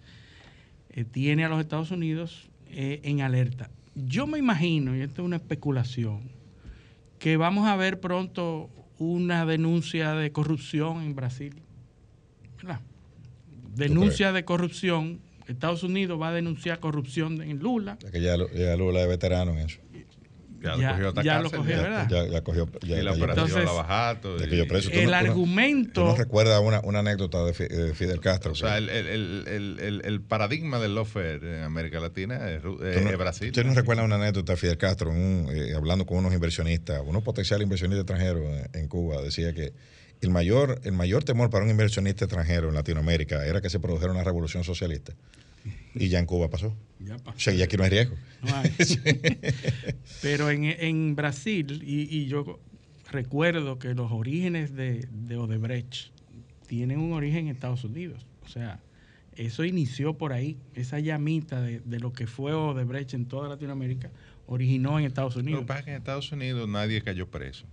eh, 0.91 1.03
tiene 1.03 1.43
a 1.43 1.49
los 1.49 1.59
Estados 1.59 1.91
Unidos 1.91 2.47
eh, 2.69 3.01
en 3.03 3.19
alerta. 3.19 3.69
Yo 3.95 4.27
me 4.27 4.39
imagino, 4.39 4.95
y 4.95 5.01
esto 5.01 5.23
es 5.23 5.25
una 5.25 5.35
especulación, 5.35 6.21
que 7.19 7.35
vamos 7.35 7.67
a 7.67 7.75
ver 7.75 7.99
pronto 7.99 8.69
una 8.97 9.45
denuncia 9.45 10.13
de 10.13 10.31
corrupción 10.31 11.01
en 11.01 11.15
Brasil. 11.15 11.53
Denuncia 13.77 14.31
de 14.31 14.45
corrupción. 14.45 15.19
Estados 15.47 15.83
Unidos 15.83 16.19
va 16.19 16.29
a 16.29 16.33
denunciar 16.33 16.79
corrupción 16.79 17.41
en 17.41 17.59
Lula. 17.59 17.97
que 18.11 18.21
ya, 18.21 18.35
ya 18.53 18.75
Lula 18.75 19.01
es 19.03 19.07
veterano 19.07 19.53
en 19.53 19.59
eso. 19.59 19.79
Ya, 20.61 20.97
lo 20.97 21.13
cogió 21.13 21.23
ya 21.23 21.41
lo 21.41 21.51
cogió, 21.51 21.77
¿verdad? 21.77 22.07
Ya, 22.09 22.27
ya 22.27 22.41
cogió. 22.43 22.69
Ya, 22.81 22.99
y 22.99 23.03
la 23.03 23.11
operación 23.13 23.65
la 23.65 23.71
bajato. 23.71 24.37
el 24.37 25.13
argumento. 25.13 26.01
Tú 26.01 26.07
no 26.07 26.15
recuerdas 26.15 26.61
una, 26.61 26.81
una 26.81 26.99
anécdota 26.99 27.43
de 27.45 27.53
Fidel 27.93 28.19
Castro. 28.19 28.51
O 28.51 28.55
sea, 28.55 28.77
el, 28.77 28.89
el, 28.89 29.45
el, 29.47 30.01
el, 30.03 30.21
paradigma 30.21 30.79
del 30.79 30.95
lawfare 30.95 31.59
en 31.59 31.63
América 31.63 31.99
Latina 31.99 32.49
es, 32.49 32.63
es 32.63 33.17
Brasil. 33.17 33.49
¿Usted 33.49 33.65
no 33.65 33.73
recuerda 33.73 34.03
una 34.03 34.15
anécdota 34.15 34.53
de 34.53 34.57
Fidel 34.57 34.77
Castro 34.77 35.11
un, 35.11 35.47
eh, 35.51 35.73
hablando 35.75 36.05
con 36.05 36.17
unos 36.17 36.33
inversionistas, 36.33 37.01
unos 37.05 37.23
potenciales 37.23 37.63
inversionistas 37.63 38.01
extranjeros 38.01 38.43
en, 38.73 38.87
Cuba? 38.87 39.21
Decía 39.21 39.53
que 39.53 39.73
el 40.21 40.29
mayor, 40.29 40.81
el 40.83 40.93
mayor 40.93 41.23
temor 41.23 41.49
para 41.49 41.63
un 41.63 41.69
inversionista 41.71 42.25
extranjero 42.25 42.69
en 42.69 42.75
Latinoamérica 42.75 43.45
era 43.45 43.61
que 43.61 43.69
se 43.69 43.79
produjera 43.79 44.11
una 44.11 44.23
revolución 44.23 44.63
socialista. 44.63 45.13
Y 45.93 46.09
ya 46.09 46.19
en 46.19 46.25
Cuba 46.25 46.49
pasó. 46.49 46.73
Ya 46.99 47.17
pasó. 47.17 47.37
O 47.37 47.39
sea, 47.39 47.53
ya 47.53 47.65
aquí 47.65 47.75
no 47.77 47.83
hay 47.83 47.89
riesgo. 47.89 48.15
No 48.43 48.55
hay. 48.55 48.71
Pero 50.21 50.49
en, 50.49 50.63
en 50.65 51.15
Brasil, 51.15 51.81
y, 51.85 52.03
y 52.15 52.27
yo 52.27 52.59
recuerdo 53.11 53.79
que 53.79 53.93
los 53.93 54.11
orígenes 54.11 54.75
de, 54.75 55.07
de 55.11 55.37
Odebrecht 55.37 56.11
tienen 56.67 56.99
un 56.99 57.13
origen 57.13 57.47
en 57.47 57.55
Estados 57.55 57.83
Unidos. 57.83 58.25
O 58.45 58.49
sea, 58.49 58.79
eso 59.35 59.63
inició 59.65 60.17
por 60.17 60.33
ahí. 60.33 60.57
Esa 60.73 60.99
llamita 60.99 61.61
de, 61.61 61.79
de 61.79 61.99
lo 61.99 62.13
que 62.13 62.27
fue 62.27 62.53
Odebrecht 62.53 63.13
en 63.13 63.25
toda 63.25 63.49
Latinoamérica 63.49 64.09
originó 64.45 64.99
en 64.99 65.05
Estados 65.05 65.35
Lo 65.35 65.41
Unidos. 65.41 65.61
que 65.61 65.67
pasa 65.67 65.79
es 65.79 65.85
que 65.85 65.91
en 65.91 65.97
Estados 65.97 66.31
Unidos 66.31 66.69
nadie 66.69 67.01
cayó 67.01 67.27
preso. 67.29 67.65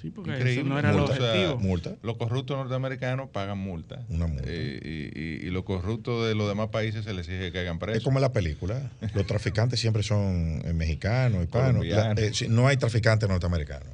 Sí, 0.00 0.10
porque 0.10 0.30
Increíble. 0.32 0.60
eso 0.60 0.68
no 0.68 0.78
era 0.78 0.90
el 0.90 0.96
Multa. 0.98 1.12
O 1.12 1.16
sea, 1.16 1.30
objetivo. 1.30 1.58
Multa. 1.58 1.92
Los 2.02 2.16
corruptos 2.16 2.56
norteamericanos 2.58 3.30
pagan 3.30 3.58
multa. 3.58 4.00
Una 4.08 4.26
multa. 4.26 4.44
Eh, 4.46 4.80
y, 5.14 5.18
y- 5.18 5.46
y 5.48 5.50
los 5.50 5.62
corruptos 5.64 6.26
de 6.28 6.34
los 6.34 6.48
demás 6.48 6.68
países 6.68 7.04
se 7.04 7.14
les 7.14 7.28
exige 7.28 7.52
que 7.52 7.58
hagan 7.60 7.78
presos. 7.78 7.98
Es 7.98 8.04
como 8.04 8.18
en 8.18 8.22
la 8.22 8.32
película. 8.32 8.90
Los 9.14 9.26
traficantes 9.26 9.80
siempre 9.80 10.02
son 10.02 10.60
eh, 10.64 10.72
mexicanos, 10.74 11.42
hispanos. 11.44 11.86
La- 11.86 12.12
eh, 12.12 12.32
no 12.48 12.66
hay 12.68 12.76
traficantes 12.76 13.28
norteamericanos. 13.28 13.88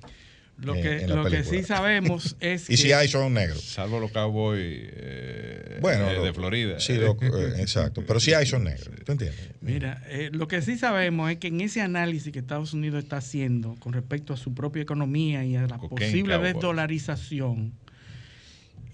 Lo 0.62 0.74
en- 0.74 0.82
que, 0.82 0.96
en 1.02 1.08
la 1.10 1.16
lo 1.16 1.24
que 1.30 1.42
sí 1.44 1.62
sabemos 1.62 2.36
es 2.40 2.68
Y 2.68 2.76
si 2.76 2.92
hay, 2.92 3.08
son 3.08 3.32
negros. 3.32 3.62
Salvo 3.62 3.98
los 3.98 4.10
cowboys 4.12 4.60
eh, 4.62 5.78
Bueno, 5.80 6.10
eh, 6.10 6.18
de 6.20 6.26
lo- 6.26 6.34
Florida. 6.34 6.78
Sí, 6.80 6.94
lo- 6.96 7.16
eh, 7.20 7.60
exacto. 7.60 8.04
Pero 8.06 8.20
si 8.20 8.34
hay, 8.34 8.44
son 8.46 8.64
negros. 8.64 8.90
¿Tú 9.04 9.12
entiendes? 9.12 9.50
Mira, 9.62 10.02
eh, 10.08 10.28
lo 10.32 10.48
que 10.48 10.60
sí 10.62 10.76
sabemos 10.76 11.30
es 11.30 11.38
que 11.38 11.48
en 11.48 11.60
ese 11.62 11.80
análisis 11.80 12.32
que 12.32 12.38
Estados 12.40 12.74
Unidos 12.74 13.02
está 13.02 13.16
haciendo 13.18 13.74
con 13.80 13.92
respecto 13.94 14.34
a 14.34 14.36
su 14.36 14.52
propia 14.54 14.82
economía 14.82 15.44
y 15.44 15.56
a 15.56 15.62
la 15.62 15.78
Cocaine 15.78 16.10
posible 16.12 16.38
desdolarización, 16.38 17.72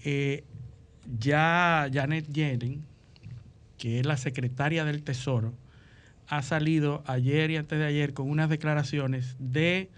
eh, 0.05 0.43
ya 1.19 1.89
Janet 1.93 2.27
Yellen, 2.31 2.83
que 3.77 3.99
es 3.99 4.05
la 4.05 4.17
secretaria 4.17 4.85
del 4.85 5.03
Tesoro, 5.03 5.53
ha 6.27 6.41
salido 6.41 7.03
ayer 7.07 7.51
y 7.51 7.57
antes 7.57 7.79
de 7.79 7.85
ayer 7.85 8.13
con 8.13 8.29
unas 8.29 8.49
declaraciones 8.49 9.35
de 9.39 9.89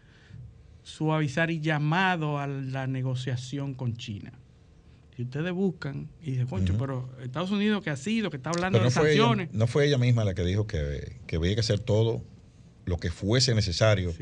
suavizar 0.89 1.51
y 1.51 1.59
llamado 1.61 2.39
a 2.39 2.47
la 2.47 2.87
negociación 2.87 3.73
con 3.73 3.95
China. 3.95 4.31
Si 5.15 5.23
ustedes 5.23 5.51
buscan 5.51 6.07
y 6.21 6.31
dicen, 6.31 6.47
concho, 6.47 6.77
pero 6.77 7.09
Estados 7.21 7.51
Unidos 7.51 7.83
que 7.83 7.89
ha 7.89 7.97
sido, 7.97 8.29
que 8.29 8.37
está 8.37 8.51
hablando 8.51 8.77
Pero 8.79 8.85
no 8.85 8.89
de 8.89 8.95
fue, 8.99 9.11
ella, 9.13 9.21
sanciones. 9.23 9.53
no 9.53 9.67
fue 9.67 9.85
ella 9.87 9.97
misma 9.97 10.23
la 10.23 10.33
que 10.33 10.43
dijo 10.43 10.65
que, 10.65 11.17
que 11.27 11.35
había 11.35 11.53
que 11.55 11.59
hacer 11.59 11.79
todo 11.79 12.21
lo 12.85 12.97
que 12.97 13.11
fuese 13.11 13.53
necesario 13.53 14.13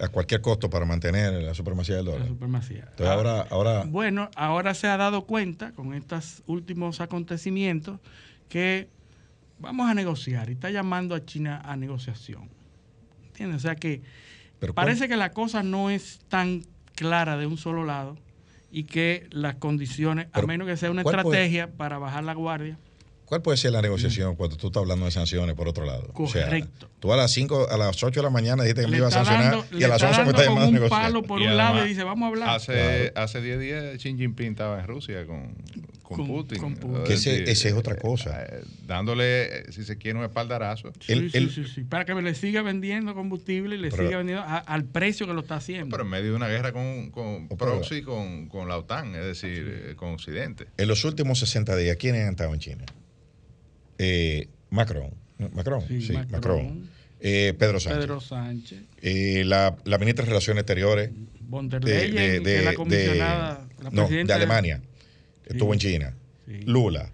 a 0.00 0.08
cualquier 0.08 0.40
costo 0.40 0.70
para 0.70 0.86
mantener 0.86 1.34
la 1.42 1.52
supremacía 1.54 1.96
del 1.96 2.06
dólar. 2.06 2.20
La 2.22 2.28
supremacía. 2.28 2.86
Entonces 2.90 3.06
Ah, 3.06 3.12
ahora, 3.12 3.40
ahora 3.50 3.84
Bueno, 3.86 4.30
ahora 4.34 4.72
se 4.74 4.86
ha 4.88 4.96
dado 4.96 5.26
cuenta 5.26 5.72
con 5.72 5.92
estos 5.94 6.42
últimos 6.46 7.00
acontecimientos 7.02 8.00
que 8.48 8.88
vamos 9.58 9.90
a 9.90 9.94
negociar 9.94 10.48
y 10.48 10.52
está 10.54 10.70
llamando 10.70 11.14
a 11.14 11.24
China 11.26 11.60
a 11.62 11.76
negociación. 11.76 12.48
¿Entiendes? 13.26 13.58
O 13.58 13.60
sea 13.60 13.76
que 13.76 14.00
Pero 14.60 14.74
parece 14.74 15.08
que 15.08 15.16
la 15.16 15.30
cosa 15.32 15.62
no 15.62 15.90
es 15.90 16.20
tan 16.28 16.62
clara 16.94 17.36
de 17.36 17.46
un 17.46 17.56
solo 17.56 17.84
lado 17.84 18.16
y 18.70 18.84
que 18.84 19.26
las 19.30 19.56
condiciones, 19.56 20.28
a 20.32 20.42
menos 20.42 20.68
que 20.68 20.76
sea 20.76 20.90
una 20.90 21.02
¿cuál 21.02 21.22
puede- 21.22 21.38
estrategia 21.44 21.70
para 21.76 21.98
bajar 21.98 22.22
la 22.24 22.34
guardia, 22.34 22.78
¿cuál 23.24 23.42
puede 23.42 23.56
ser 23.56 23.72
la 23.72 23.80
negociación 23.82 24.36
cuando 24.36 24.56
tú 24.56 24.66
estás 24.68 24.80
hablando 24.82 25.06
de 25.06 25.10
sanciones 25.12 25.54
por 25.56 25.66
otro 25.66 25.84
lado? 25.86 26.10
O 26.14 26.28
sea, 26.28 26.44
Correcto. 26.44 26.88
tú 27.00 27.12
a 27.12 27.16
las 27.16 27.30
5, 27.32 27.68
a 27.70 27.76
las 27.78 28.02
8 28.02 28.20
de 28.20 28.24
la 28.24 28.30
mañana 28.30 28.62
dijiste 28.62 28.82
que 28.82 28.88
me 28.88 28.98
iba 28.98 29.08
a 29.08 29.10
sancionar 29.10 29.44
dando- 29.52 29.66
y 29.78 29.82
a 29.84 29.88
las 29.88 29.96
está 30.02 30.08
11 30.08 30.20
me 30.20 30.26
dando 30.26 30.30
está 30.30 30.46
con 30.46 30.54
llamando 30.54 30.64
a 30.64 30.68
un 30.68 30.74
negociar. 30.74 31.02
palo 31.02 31.22
por 31.22 31.40
Y 31.40 31.46
un 31.46 31.56
lado 31.56 31.84
y 31.84 31.88
dice, 31.88 32.04
vamos 32.04 32.26
a 32.26 32.28
hablar. 32.28 32.48
Hace, 32.50 32.72
Claro. 33.12 33.24
hace 33.24 33.40
10 33.40 33.58
días 33.60 33.84
Xi 33.98 34.16
Jinping 34.16 34.50
estaba 34.50 34.78
en 34.80 34.86
Rusia 34.86 35.26
con, 35.26 35.54
con, 36.10 36.26
Con- 36.26 36.26
Putin. 36.26 36.58
con 36.58 36.74
Putin. 36.74 37.04
Que 37.04 37.14
ese- 37.14 37.50
esa 37.50 37.68
es 37.68 37.74
otra 37.74 37.94
cosa. 37.96 38.42
eh, 38.44 38.62
dándole, 38.86 39.60
eh, 39.60 39.72
si 39.72 39.84
se 39.84 39.96
quiere, 39.96 40.18
un 40.18 40.24
espaldarazo. 40.24 40.92
Sí, 41.00 41.12
El- 41.12 41.30
sí, 41.30 41.38
el- 41.38 41.50
sí, 41.50 41.64
sí, 41.72 41.84
para 41.84 42.04
que 42.04 42.14
le 42.14 42.34
siga 42.34 42.62
vendiendo 42.62 43.14
combustible 43.14 43.76
y 43.76 43.78
le 43.78 43.90
Pero- 43.90 44.02
siga 44.08 44.18
vendiendo 44.18 44.42
a- 44.42 44.58
al 44.58 44.84
precio 44.86 45.26
que 45.28 45.34
lo 45.34 45.40
está 45.42 45.54
haciendo. 45.56 45.88
Pero 45.96 46.02
en 46.02 46.10
medio 46.10 46.30
de 46.30 46.36
una 46.36 46.48
guerra 46.48 46.72
con, 46.72 47.10
con 47.12 47.46
pero- 47.48 47.56
proxy 47.56 48.02
con, 48.02 48.48
con 48.48 48.68
la 48.68 48.76
OTAN, 48.76 49.14
es 49.14 49.24
decir, 49.24 49.82
eh, 49.90 49.94
con 49.96 50.10
Occidente. 50.14 50.66
En 50.76 50.88
los 50.88 51.04
últimos 51.04 51.38
60 51.38 51.76
días, 51.76 51.96
¿quiénes 51.96 52.22
han 52.24 52.30
estado 52.30 52.52
en 52.52 52.60
China? 52.60 52.84
Eh, 53.98 54.48
Macron. 54.70 55.14
Macron, 55.54 55.80
sí, 55.86 56.00
Sí, 56.02 56.12
Macron. 56.12 56.32
Macron. 56.32 56.90
Eh, 57.20 57.54
Pedro 57.58 57.80
Sánchez. 57.80 58.00
Pedro 58.00 58.20
Sánchez, 58.20 58.78
Eh, 59.02 59.42
la, 59.44 59.76
la 59.84 59.98
ministra 59.98 60.24
de 60.24 60.30
Relaciones 60.30 60.62
Exteriores 60.62 61.10
von 61.40 61.68
der 61.68 61.80
de, 61.84 62.08
Leyen, 62.08 62.42
de- 62.42 62.50
que 62.50 62.58
es 62.58 62.64
la 62.64 62.70
de- 62.70 62.76
comisionada, 62.76 63.68
la 63.82 63.90
no, 63.90 64.02
de 64.02 64.06
presidenta 64.06 64.38
Estuvo 65.50 65.72
en 65.72 65.78
China. 65.80 66.14
Lula. 66.66 67.10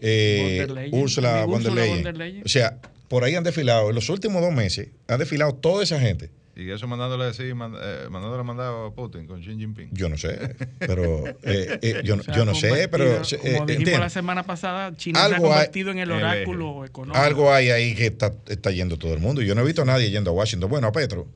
eh, 0.00 0.64
Von 0.66 0.76
der 0.76 0.82
Leyen. 0.84 1.00
Úrsula 1.02 1.44
Mi 1.46 1.52
von 1.52 1.62
der 1.62 1.72
Leyen. 2.16 2.42
O 2.44 2.48
sea, 2.48 2.78
por 3.08 3.24
ahí 3.24 3.34
han 3.34 3.44
desfilado, 3.44 3.88
en 3.88 3.94
los 3.94 4.08
últimos 4.10 4.40
dos 4.42 4.52
meses, 4.52 4.88
han 5.08 5.18
desfilado 5.18 5.54
toda 5.54 5.82
esa 5.82 5.98
gente. 6.00 6.30
Y 6.56 6.70
eso 6.70 6.88
mandándole 6.88 7.22
a 7.22 7.26
decir, 7.28 7.54
mand- 7.54 7.78
eh, 7.80 8.08
mandándole 8.10 8.42
mandado 8.42 8.86
a 8.86 8.92
Putin 8.94 9.26
con 9.28 9.40
Xi 9.40 9.56
Jinping. 9.56 9.90
Yo 9.92 10.08
no 10.08 10.18
sé, 10.18 10.56
pero 10.80 11.24
eh, 11.44 11.78
eh, 11.82 12.00
yo, 12.04 12.16
O 12.16 12.22
sea, 12.22 12.34
yo 12.34 12.44
no 12.44 12.52
sé, 12.54 12.88
pero 12.88 13.04
convertido, 13.04 13.38
eh, 13.38 13.38
como 13.38 13.66
dijimos 13.66 13.70
entiendo. 13.70 14.00
la 14.00 14.10
semana 14.10 14.42
pasada, 14.42 14.96
China 14.96 15.20
se 15.20 15.22
ha 15.22 15.36
Algo 15.36 15.46
hay- 15.46 15.52
convertido 15.52 15.90
en 15.92 15.98
el 16.00 16.10
oráculo 16.10 16.84
económico. 16.84 17.16
Algo 17.24 17.52
hay 17.52 17.70
ahí 17.70 17.94
que 17.94 18.06
está, 18.06 18.34
está 18.48 18.72
yendo 18.72 18.96
todo 18.98 19.14
el 19.14 19.20
mundo. 19.20 19.40
Yo 19.42 19.54
no 19.54 19.60
he 19.60 19.64
visto 19.64 19.82
a 19.82 19.84
nadie 19.84 20.10
yendo 20.10 20.30
a 20.30 20.34
Washington. 20.34 20.68
Bueno, 20.68 20.88
a 20.88 20.92
Petro, 20.92 21.28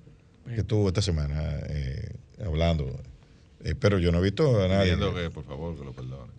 que 0.53 0.61
estuvo 0.63 0.89
esta 0.89 1.03
semana 1.03 1.57
eh, 1.69 2.11
hablando. 2.45 3.01
Eh, 3.65 3.77
pero 3.79 4.01
yo 4.01 4.11
no 4.11 4.19
he 4.19 4.23
visto 4.23 4.61
a 4.61 4.67
nadie. 4.67 4.95
Pidiendo 4.95 5.15
que, 5.15 5.31
por 5.31 5.45
favor, 5.45 5.79
que 5.79 5.85
lo 5.85 5.93
perdone. 5.93 6.33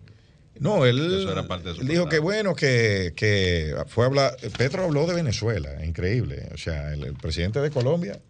No, 0.60 0.86
él, 0.86 1.20
Eso 1.20 1.32
era 1.32 1.46
parte 1.48 1.70
de 1.70 1.74
su 1.74 1.80
él 1.82 1.88
dijo 1.88 2.08
que 2.08 2.18
bueno, 2.20 2.54
que, 2.54 3.12
que 3.16 3.74
fue 3.88 4.04
a 4.04 4.06
hablar. 4.08 4.36
Petro 4.56 4.84
habló 4.84 5.06
de 5.06 5.14
Venezuela, 5.14 5.84
increíble. 5.84 6.48
O 6.54 6.58
sea, 6.58 6.92
el, 6.92 7.04
el 7.04 7.14
presidente 7.14 7.60
de 7.60 7.70
Colombia 7.70 8.20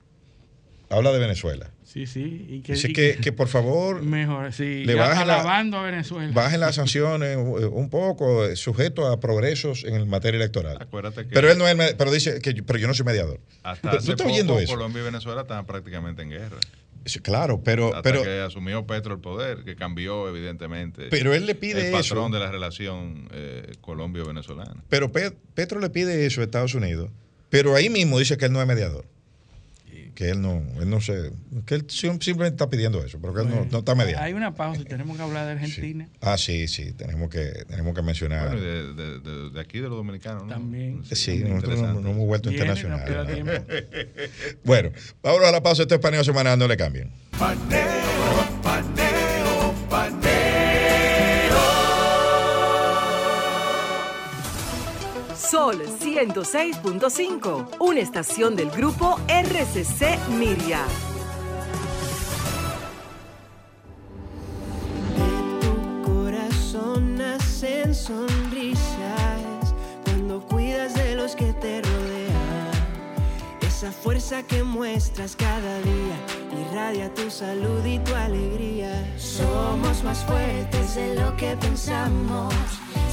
habla 0.90 1.12
de 1.12 1.18
Venezuela. 1.18 1.70
Sí, 1.84 2.06
sí. 2.06 2.46
Y 2.48 2.60
que, 2.62 2.72
Dice 2.72 2.90
y 2.90 2.92
que, 2.92 3.16
que 3.18 3.30
por 3.32 3.46
favor 3.46 4.02
mejor, 4.02 4.52
sí, 4.52 4.84
le 4.84 4.94
bajen 4.96 5.28
la- 5.28 5.34
alabando 5.34 5.76
a 5.78 5.82
Venezuela. 5.84 6.32
bajen 6.34 6.58
las 6.60 6.74
sanciones 6.76 7.36
eh, 7.36 7.36
un 7.36 7.88
poco, 7.88 8.46
eh, 8.46 8.56
sujeto 8.56 9.06
a 9.06 9.20
progresos 9.20 9.84
en 9.84 10.08
materia 10.08 10.38
electoral. 10.38 10.78
Acuérdate 10.80 11.22
que 11.26 11.32
Pero 11.34 11.50
él 11.52 11.58
no 11.58 11.68
es, 11.68 11.94
pero 11.94 12.10
dice 12.10 12.40
que 12.40 12.52
yo- 12.54 12.64
pero 12.66 12.78
yo 12.80 12.88
no 12.88 12.94
soy 12.94 13.06
mediador. 13.06 13.38
hasta 13.62 13.90
¿Tú 13.92 13.96
estás 13.98 14.16
poco 14.16 14.28
oyendo 14.28 14.58
eso? 14.58 14.72
Colombia 14.74 15.02
y 15.02 15.04
Venezuela 15.04 15.42
estaban 15.42 15.66
prácticamente 15.66 16.22
en 16.22 16.30
guerra. 16.30 16.58
Claro, 17.22 17.60
pero, 17.62 17.88
Hasta 17.88 18.02
pero 18.02 18.22
que 18.22 18.40
asumió 18.40 18.86
Petro 18.86 19.14
el 19.14 19.20
poder, 19.20 19.64
que 19.64 19.76
cambió 19.76 20.28
evidentemente 20.28 21.08
Pero 21.10 21.34
él 21.34 21.46
le 21.46 21.54
pide 21.54 21.86
el 21.86 21.92
patrón 21.92 22.26
eso. 22.28 22.34
de 22.38 22.44
la 22.44 22.50
relación 22.50 23.28
eh, 23.32 23.72
Colombia-Venezolana. 23.80 24.82
Pero 24.88 25.12
Pe- 25.12 25.32
Petro 25.54 25.80
le 25.80 25.90
pide 25.90 26.24
eso 26.26 26.40
a 26.40 26.44
Estados 26.44 26.74
Unidos, 26.74 27.10
pero 27.50 27.74
ahí 27.76 27.90
mismo 27.90 28.18
dice 28.18 28.36
que 28.36 28.46
él 28.46 28.52
no 28.52 28.60
es 28.60 28.66
mediador. 28.66 29.04
Que 30.14 30.30
él 30.30 30.40
no, 30.40 30.62
él 30.80 30.88
no 30.88 31.00
se, 31.00 31.32
que 31.66 31.74
él 31.74 31.86
sim- 31.88 32.20
simplemente 32.20 32.54
está 32.54 32.70
pidiendo 32.70 33.04
eso, 33.04 33.18
pero 33.20 33.34
que 33.34 33.40
él 33.42 33.48
no, 33.48 33.66
no 33.70 33.78
está 33.78 33.96
mediando. 33.96 34.22
Hay 34.22 34.32
una 34.32 34.54
pausa 34.54 34.80
y 34.80 34.84
tenemos 34.84 35.16
que 35.16 35.22
hablar 35.24 35.46
de 35.46 35.52
Argentina. 35.52 36.08
Ah, 36.20 36.38
sí, 36.38 36.68
sí, 36.68 36.92
tenemos 36.92 37.28
que, 37.30 37.64
tenemos 37.68 37.94
que 37.96 38.02
mencionar. 38.02 38.46
Bueno, 38.50 38.62
y 38.62 38.64
de, 38.64 38.92
de- 38.94 39.18
de- 39.20 39.50
de 39.50 39.60
aquí 39.60 39.78
de 39.80 39.88
los 39.88 39.96
dominicanos, 39.98 40.44
¿no? 40.44 40.48
También. 40.50 41.02
Sí, 41.10 41.38
nosotros 41.44 41.80
no, 41.80 41.98
hemos 41.98 42.26
vuelto 42.26 42.50
internacionales. 42.50 43.62
bueno, 44.64 44.90
vámonos 45.22 45.48
a 45.48 45.52
la 45.52 45.62
pausa. 45.62 45.82
Esto 45.82 45.96
es 45.96 46.00
paneo 46.00 46.22
semanal, 46.22 46.58
no 46.58 46.68
le 46.68 46.76
cambien. 46.76 47.10
Sol 55.54 55.80
106.5, 55.86 57.76
una 57.78 58.00
estación 58.00 58.56
del 58.56 58.72
grupo 58.72 59.20
RCC 59.28 60.18
Miria. 60.30 60.80
corazón 66.04 67.18
nacen 67.18 67.94
sonrisas 67.94 69.72
cuando 70.02 70.40
cuidas 70.40 70.92
de 70.94 71.14
los 71.14 71.36
que 71.36 71.52
te 71.52 71.82
rodean. 71.82 72.72
Esa 73.60 73.92
fuerza 73.92 74.42
que 74.42 74.64
muestras 74.64 75.36
cada 75.36 75.78
día 75.82 76.66
irradia 76.68 77.14
tu 77.14 77.30
salud 77.30 77.84
y 77.84 78.00
tu 78.00 78.12
alegría. 78.12 79.08
Somos 79.16 80.02
más 80.02 80.24
fuertes 80.24 80.96
de 80.96 81.14
lo 81.14 81.36
que 81.36 81.56
pensamos. 81.58 82.52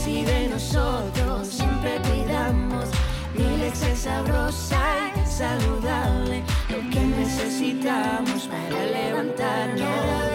Si 0.04 0.24
de 0.24 0.48
nosotros 0.48 1.48
siempre 1.48 2.02
cuidamos, 2.02 2.86
Milex 3.36 3.84
es 3.84 4.00
sabrosa 4.00 5.12
y 5.16 5.28
saludable. 5.30 6.44
Lo 6.70 6.90
que 6.90 7.02
necesitamos 7.02 8.48
para 8.48 8.84
levantarnos. 8.86 10.31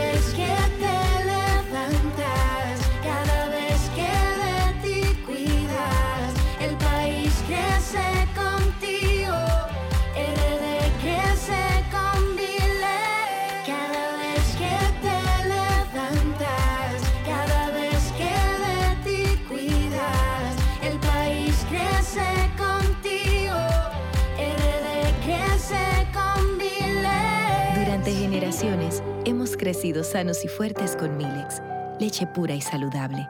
Crecido 29.66 30.04
sanos 30.04 30.44
y 30.44 30.48
fuertes 30.48 30.94
con 30.94 31.16
Milex, 31.16 31.60
leche 31.98 32.24
pura 32.28 32.54
y 32.54 32.60
saludable. 32.60 33.28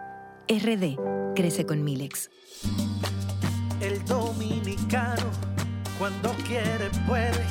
RD 0.50 1.34
crece 1.34 1.64
con 1.64 1.82
Milex. 1.82 2.28
El 3.80 4.04
dominicano, 4.04 5.30
cuando 5.98 6.34
quiere, 6.46 6.90
puede, 7.06 7.42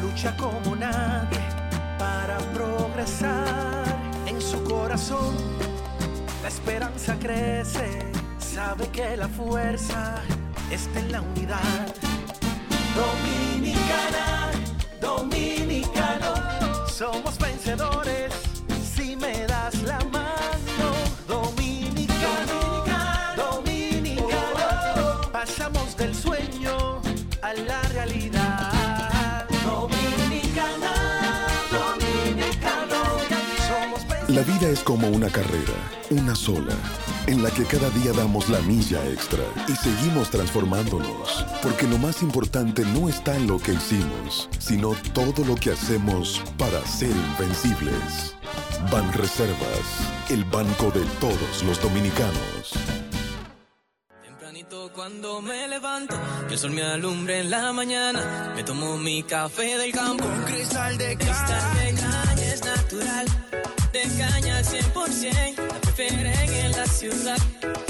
lucha 0.00 0.36
como 0.36 0.76
nadie 0.76 1.40
para 1.98 2.38
progresar. 2.54 3.84
En 4.28 4.40
su 4.40 4.62
corazón, 4.62 5.34
la 6.42 6.48
esperanza 6.48 7.18
crece, 7.18 7.98
sabe 8.38 8.86
que 8.92 9.16
la 9.16 9.26
fuerza 9.26 10.22
está 10.70 11.00
en 11.00 11.10
la 11.10 11.22
unidad. 11.22 11.92
Dominicana, 12.94 14.52
dominicano, 15.00 16.21
somos 16.92 17.38
vencedores 17.38 18.34
si 18.94 19.16
me 19.16 19.46
das 19.46 19.82
la 19.82 19.98
mano. 20.12 20.41
La 34.32 34.40
vida 34.44 34.70
es 34.70 34.82
como 34.82 35.08
una 35.10 35.28
carrera, 35.28 35.74
una 36.08 36.34
sola, 36.34 36.74
en 37.26 37.42
la 37.42 37.50
que 37.50 37.66
cada 37.66 37.90
día 37.90 38.12
damos 38.12 38.48
la 38.48 38.60
milla 38.60 39.06
extra 39.10 39.44
y 39.68 39.72
seguimos 39.72 40.30
transformándonos, 40.30 41.44
porque 41.62 41.86
lo 41.86 41.98
más 41.98 42.22
importante 42.22 42.82
no 42.82 43.10
está 43.10 43.36
en 43.36 43.46
lo 43.46 43.58
que 43.58 43.74
hicimos, 43.74 44.48
sino 44.58 44.94
todo 45.12 45.44
lo 45.44 45.54
que 45.54 45.72
hacemos 45.72 46.42
para 46.56 46.80
ser 46.86 47.10
invencibles. 47.10 48.34
Ban 48.90 49.12
Reservas, 49.12 50.30
el 50.30 50.44
banco 50.44 50.90
de 50.92 51.04
todos 51.20 51.62
los 51.66 51.78
dominicanos. 51.82 52.72
Tempranito 54.24 54.90
cuando 54.94 55.42
me 55.42 55.68
levanto, 55.68 56.18
el 56.48 56.56
sol 56.56 56.70
me 56.70 56.82
alumbre 56.82 57.40
en 57.40 57.50
la 57.50 57.74
mañana. 57.74 58.54
Me 58.56 58.64
tomo 58.64 58.96
mi 58.96 59.22
café 59.24 59.76
del 59.76 59.92
campo. 59.92 60.24
Un 60.24 60.42
cristal 60.44 60.96
de 60.96 61.18
caña 61.18 62.34
es 62.40 62.64
natural. 62.64 63.41
Al 64.62 64.68
100%. 64.68 65.56
La 65.56 65.80
prefieren 65.80 66.54
en 66.54 66.70
la 66.70 66.86
ciudad 66.86 67.36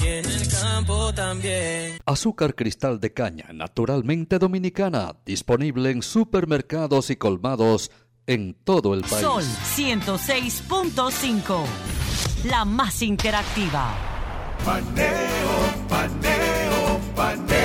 y 0.03 0.07
en 0.07 0.25
el 0.25 0.49
campo 0.49 1.13
también. 1.13 1.99
Azúcar 2.07 2.55
cristal 2.55 2.99
de 2.99 3.13
caña, 3.13 3.51
naturalmente 3.53 4.39
dominicana, 4.39 5.15
disponible 5.27 5.91
en 5.91 6.01
supermercados 6.03 7.11
y 7.11 7.17
colmados 7.17 7.91
en 8.27 8.55
todo 8.65 8.95
el 8.95 9.03
país. 9.03 9.21
Sol 9.21 9.45
106.5. 9.77 11.65
La 12.45 12.65
más 12.65 13.03
interactiva. 13.03 13.95
Paneo, 14.65 15.09
paneo, 15.91 17.01
paneo. 17.15 17.63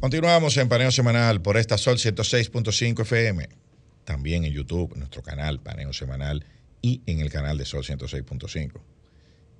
Continuamos 0.00 0.56
en 0.56 0.68
Paneo 0.68 0.90
Semanal 0.90 1.40
por 1.40 1.56
esta 1.56 1.78
Sol 1.78 1.96
106.5 1.96 3.02
FM. 3.02 3.63
También 4.04 4.44
en 4.44 4.52
YouTube, 4.52 4.96
nuestro 4.96 5.22
canal 5.22 5.60
Paneo 5.60 5.92
Semanal 5.92 6.44
y 6.82 7.02
en 7.06 7.20
el 7.20 7.30
canal 7.30 7.56
de 7.56 7.64
Sol 7.64 7.84
106.5. 7.84 8.80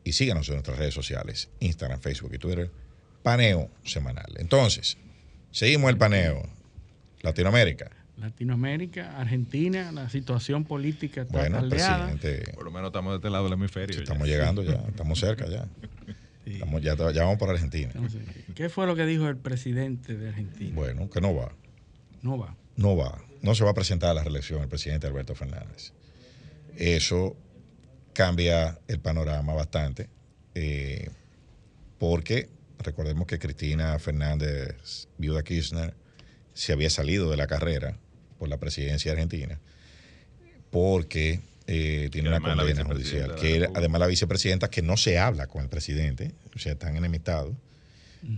Y 0.05 0.13
síganos 0.13 0.49
en 0.49 0.57
nuestras 0.57 0.79
redes 0.79 0.95
sociales, 0.95 1.49
Instagram, 1.61 2.01
Facebook 2.01 2.35
y 2.35 2.39
Twitter, 2.39 2.71
Paneo 3.23 3.71
Semanal. 3.85 4.35
Entonces, 4.37 4.99
seguimos 5.51 5.91
el 5.91 5.97
paneo. 5.97 6.43
Latinoamérica. 7.23 7.91
Latinoamérica, 8.19 9.19
Argentina, 9.19 9.91
la 9.91 10.09
situación 10.09 10.65
política 10.65 11.23
está 11.23 11.39
Bueno, 11.39 11.69
presidente. 11.69 12.53
Por 12.55 12.65
lo 12.65 12.71
menos 12.71 12.89
estamos 12.89 13.13
de 13.13 13.17
este 13.17 13.31
lado 13.31 13.45
del 13.45 13.55
hemisferio. 13.55 13.99
Estamos 13.99 14.29
llegando 14.29 14.63
ya, 14.63 14.85
estamos 14.89 15.19
cerca 15.19 15.49
ya. 15.49 15.67
Estamos, 16.45 16.83
ya, 16.83 16.95
ya 16.95 17.23
vamos 17.23 17.39
por 17.39 17.49
Argentina. 17.49 17.91
Entonces, 17.95 18.23
¿Qué 18.55 18.69
fue 18.69 18.87
lo 18.87 18.95
que 18.95 19.07
dijo 19.07 19.29
el 19.29 19.39
presidente 19.39 20.15
de 20.15 20.29
Argentina? 20.29 20.73
Bueno, 20.75 21.09
que 21.09 21.21
no 21.21 21.35
va. 21.35 21.53
No 22.21 22.39
va. 22.39 22.55
no 22.77 22.97
va, 22.97 23.19
no 23.45 23.55
se 23.55 23.63
va 23.63 23.71
a 23.71 23.75
presentar 23.75 24.11
a 24.11 24.15
la 24.15 24.25
reelección 24.25 24.63
el 24.63 24.69
presidente 24.69 25.07
Alberto 25.07 25.35
Fernández. 25.35 25.93
Eso 26.77 27.37
cambia 28.15 28.79
el 28.89 29.01
panorama 29.01 29.53
bastante, 29.53 30.09
eh, 30.55 31.11
porque 31.99 32.49
recordemos 32.79 33.27
que 33.27 33.39
Cristina 33.39 33.99
Fernández, 33.99 35.09
viuda 35.19 35.43
Kirchner, 35.43 35.95
se 36.55 36.73
había 36.73 36.89
salido 36.89 37.31
de 37.31 37.37
la 37.37 37.47
carrera 37.47 37.99
por 38.39 38.49
la 38.49 38.57
presidencia 38.57 39.13
argentina, 39.13 39.61
porque 40.71 41.41
eh, 41.67 42.09
tiene 42.11 42.31
una 42.31 42.41
condena 42.41 42.85
judicial, 42.85 43.35
que 43.35 43.57
era 43.57 43.71
además 43.75 44.01
la 44.01 44.07
vicepresidenta 44.07 44.71
que 44.71 44.81
no 44.81 44.97
se 44.97 45.19
habla 45.19 45.49
con 45.49 45.63
el 45.63 45.69
presidente, 45.69 46.33
o 46.57 46.59
sea, 46.59 46.73
están 46.73 46.97
enemistados. 46.97 47.55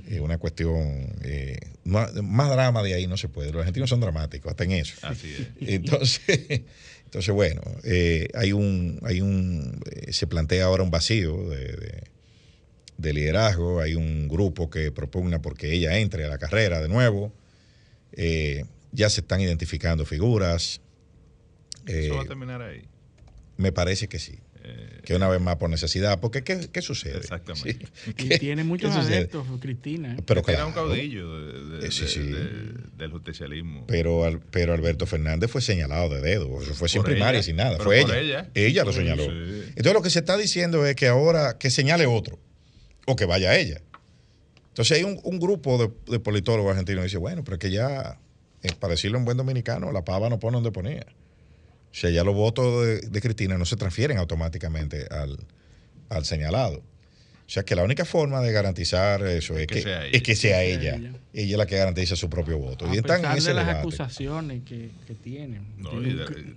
Es 0.08 0.20
una 0.20 0.38
cuestión, 0.38 1.14
eh, 1.22 1.58
más, 1.84 2.12
más 2.22 2.50
drama 2.50 2.82
de 2.82 2.94
ahí 2.94 3.06
no 3.06 3.16
se 3.16 3.28
puede. 3.28 3.52
Los 3.52 3.60
argentinos 3.60 3.88
son 3.90 4.00
dramáticos, 4.00 4.50
hasta 4.50 4.64
en 4.64 4.72
eso. 4.72 4.94
Así 5.02 5.32
es. 5.32 5.48
Entonces, 5.68 6.22
entonces 7.04 7.34
bueno, 7.34 7.62
eh, 7.84 8.28
hay 8.34 8.52
un, 8.52 8.98
hay 9.04 9.20
un, 9.20 9.80
eh, 9.90 10.12
se 10.12 10.26
plantea 10.26 10.64
ahora 10.64 10.82
un 10.82 10.90
vacío 10.90 11.48
de, 11.50 11.58
de- 11.76 12.02
de 12.98 13.12
liderazgo. 13.12 13.80
Hay 13.80 13.94
un 13.94 14.26
grupo 14.26 14.70
que 14.70 14.90
propugna 14.90 15.42
porque 15.42 15.72
ella 15.72 15.98
entre 15.98 16.24
a 16.24 16.28
la 16.28 16.38
carrera 16.38 16.80
de 16.80 16.88
nuevo. 16.88 17.32
Eh, 18.12 18.64
ya 18.92 19.10
se 19.10 19.20
están 19.20 19.40
identificando 19.42 20.06
figuras. 20.06 20.80
Eh, 21.86 22.06
Eso 22.06 22.16
va 22.16 22.22
a 22.22 22.26
terminar 22.26 22.62
ahí. 22.62 22.84
me 23.58 23.70
parece 23.70 24.08
que 24.08 24.18
sí. 24.18 24.38
Que 25.04 25.14
una 25.14 25.28
vez 25.28 25.40
más 25.40 25.56
por 25.56 25.70
necesidad. 25.70 26.18
Porque, 26.20 26.42
¿qué, 26.42 26.68
qué 26.72 26.82
sucede? 26.82 27.18
Exactamente. 27.18 27.86
Y 28.18 28.28
tiene 28.38 28.64
muchos 28.64 28.94
adeptos, 28.94 29.46
Cristina. 29.60 30.14
¿eh? 30.14 30.22
Pero 30.26 30.40
Era 30.40 30.46
claro. 30.46 30.66
un 30.68 30.72
caudillo 30.72 31.38
de- 31.38 31.78
de- 31.78 31.86
Eh, 31.86 31.90
sí, 31.92 32.02
de- 32.02 32.08
sí. 32.08 32.20
de- 32.20 32.72
del 32.96 33.10
justicialismo. 33.12 33.84
Pero, 33.86 34.24
al- 34.24 34.40
pero 34.40 34.72
Alberto 34.74 35.06
Fernández 35.06 35.50
fue 35.50 35.60
señalado 35.60 36.08
de 36.08 36.20
dedo. 36.20 36.60
Eso 36.62 36.74
fue 36.74 36.88
sin 36.88 37.02
Por 37.02 37.10
primaria, 37.12 37.38
ella, 37.38 37.42
sin 37.46 37.56
nada. 37.56 37.72
pero 37.72 37.84
Fue 37.84 38.00
ella. 38.00 38.48
ella. 38.54 38.84
lo 38.84 38.92
Sí, 38.92 38.98
señaló. 38.98 39.22
sí. 39.24 39.28
Entonces 39.68 39.92
lo 39.92 40.02
que 40.02 40.10
se 40.10 40.18
está 40.18 40.36
diciendo 40.36 40.84
es 40.86 40.96
que 40.96 41.06
ahora 41.08 41.58
que 41.58 41.70
señale 41.70 42.06
otro 42.06 42.38
o 43.06 43.14
que 43.16 43.24
vaya 43.26 43.56
ella. 43.56 43.80
Entonces 44.68 44.98
hay 44.98 45.04
un, 45.04 45.18
un 45.22 45.38
grupo 45.38 45.78
de, 45.78 45.90
de 46.12 46.20
politólogos 46.20 46.70
argentinos 46.72 47.00
que 47.02 47.06
dice, 47.06 47.18
bueno, 47.18 47.44
pero 47.44 47.54
es 47.54 47.60
que 47.60 47.70
ya, 47.70 48.18
eh, 48.62 48.68
para 48.78 48.90
decirlo 48.92 49.16
en 49.18 49.24
buen 49.24 49.36
dominicano, 49.36 49.90
la 49.92 50.04
pava 50.04 50.28
no 50.28 50.38
pone 50.38 50.56
donde 50.56 50.72
ponía. 50.72 51.06
O 51.96 51.98
sea, 51.98 52.10
ya 52.10 52.24
los 52.24 52.34
votos 52.34 52.84
de, 52.84 53.00
de 53.00 53.20
Cristina 53.22 53.56
no 53.56 53.64
se 53.64 53.76
transfieren 53.76 54.18
automáticamente 54.18 55.06
al, 55.10 55.38
al 56.10 56.26
señalado. 56.26 56.78
O 56.78 57.48
sea, 57.48 57.62
que 57.64 57.74
la 57.74 57.84
única 57.84 58.04
forma 58.04 58.42
de 58.42 58.52
garantizar 58.52 59.22
eso 59.26 59.56
es, 59.56 59.66
que 59.66 59.76
que, 59.76 59.82
sea 59.82 60.02
ella. 60.04 60.10
es 60.12 60.22
que 60.22 60.36
sea 60.36 60.58
Que 60.60 60.64
sea 60.66 60.78
ella. 60.90 60.96
ella. 60.96 61.12
Ella 61.32 61.52
es 61.52 61.56
la 61.58 61.66
que 61.66 61.76
garantiza 61.78 62.14
su 62.16 62.28
propio 62.28 62.58
voto. 62.58 62.86
A 62.86 62.94
y 62.94 62.98
están 62.98 63.16
en 63.16 63.22
pesar 63.22 63.38
ese 63.38 63.48
de 63.48 63.54
las 63.54 63.66
debate. 63.66 63.80
acusaciones 63.80 64.62
que, 64.64 64.90
que 65.06 65.14
tienen. 65.14 65.62
No, 65.78 65.90
Tiene 65.90 66.08
y 66.08 66.12
cr- 66.16 66.56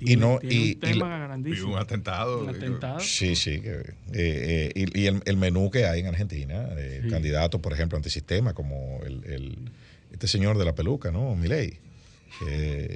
y 0.00 0.04
tiene- 0.06 0.20
no 0.22 0.38
tiene 0.40 0.54
y, 0.54 0.72
un 0.74 0.80
tema 0.80 1.16
y- 1.16 1.20
grandísimo. 1.20 1.68
Y 1.68 1.72
un 1.74 1.78
atentado. 1.78 2.40
Un 2.42 2.48
atentado. 2.48 2.98
sí 3.00 3.36
sí 3.36 3.60
que, 3.60 3.70
eh, 3.70 3.84
eh, 4.14 4.72
y, 4.74 5.00
y 5.00 5.06
el, 5.06 5.22
el 5.26 5.36
menú 5.36 5.70
que 5.70 5.84
hay 5.84 6.00
en 6.00 6.06
Argentina 6.06 6.70
eh, 6.76 7.02
Sí. 7.04 7.08
candidatos 7.10 7.60
por 7.60 7.72
ejemplo 7.72 7.96
antisistema 7.96 8.52
como 8.54 9.00
el, 9.04 9.22
el- 9.26 9.58
este 10.12 10.26
señor 10.26 10.58
de 10.58 10.64
la 10.64 10.74
peluca 10.74 11.12
no 11.12 11.36
Milei 11.36 11.78
que 12.38 12.86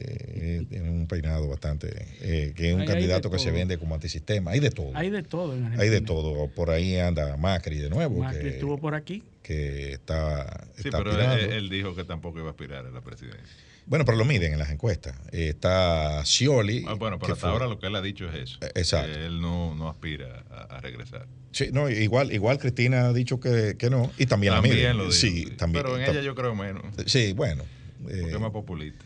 eh, 0.62 0.66
tiene 0.68 0.91
un 0.91 1.07
peinado 1.07 1.49
bastante 1.49 1.89
eh, 2.20 2.53
que 2.57 2.68
es 2.68 2.74
un 2.74 2.80
Hay- 2.80 2.87
hay 2.87 2.87
de 2.89 2.93
candidato 2.95 3.30
que 3.30 3.39
se 3.39 3.51
vende 3.51 3.78
como 3.78 3.95
antisistema 3.95 4.53
hay 4.53 4.61
de 4.61 4.70
todo 4.70 4.91
Hay 4.95 5.11
de 5.11 5.22
todo 5.22 5.53
en 5.55 5.64
Argentina. 5.64 5.82
hay 5.82 5.89
de 5.91 6.01
todo 6.01 6.49
por 6.49 6.70
ahí 6.70 6.97
anda 6.99 7.37
Macri 7.37 7.78
de 7.78 7.91
nuevo 7.91 8.20
Macri 8.20 8.41
que, 8.43 8.49
estuvo 8.51 8.78
por 8.78 8.95
aquí. 8.95 9.22
que 9.43 9.93
está, 9.93 10.66
Sí, 10.76 10.82
está 10.89 10.99
pero 10.99 11.20
él, 11.20 11.53
él 11.53 11.68
dijo 11.68 11.95
que 11.95 12.05
tampoco 12.05 12.39
iba 12.39 12.49
a 12.49 12.51
aspirar 12.53 12.87
a 12.87 12.91
la 12.91 13.01
presidencia. 13.01 13.43
bueno 13.87 14.05
pero 14.05 14.16
lo 14.16 14.24
miden 14.24 14.53
en 14.53 14.59
las 14.59 14.70
encuestas 14.70 15.14
Eh, 15.32 15.49
está 15.49 16.24
Scioli 16.24 16.85
Ah, 16.87 16.95
bueno, 16.95 17.18
pero 17.18 17.32
hasta 17.35 17.47
fue- 17.47 17.51
ahora 17.51 17.66
lo 17.66 17.78
que 17.78 17.87
él 17.89 17.97
ha 17.97 18.03
dicho 18.03 18.28
es 18.30 18.35
eso. 18.51 18.59
Eh, 18.62 18.70
exacto. 18.76 19.12
Que 19.12 19.26
él 19.26 19.41
no, 19.41 19.74
no 19.74 19.89
aspira 19.89 20.45
a, 20.51 20.76
a 20.76 20.80
regresar. 20.80 21.26
Sí, 21.53 21.68
no, 21.72 21.89
igual, 21.89 22.32
igual 22.32 22.59
Cristina 22.59 23.07
ha 23.09 23.12
dicho 23.12 23.39
que, 23.39 23.76
que 23.78 23.89
no, 23.91 24.11
y 24.18 24.26
también, 24.26 24.53
la 24.55 24.57
También 24.61 24.76
miden. 24.76 24.97
lo 24.97 25.05
dijo, 25.05 25.12
sí, 25.14 25.45
sí. 25.45 25.51
también. 25.57 25.85
Pero 25.85 25.97
en 25.97 26.03
ella 26.11 26.20
yo 26.20 26.35
creo 26.35 26.55
menos. 26.57 26.82
Sí, 27.07 27.32
bueno. 27.32 27.62
Porque 28.03 28.18
eh, 28.20 28.30
es 28.32 28.41
más 28.41 28.51
populista. 28.51 29.05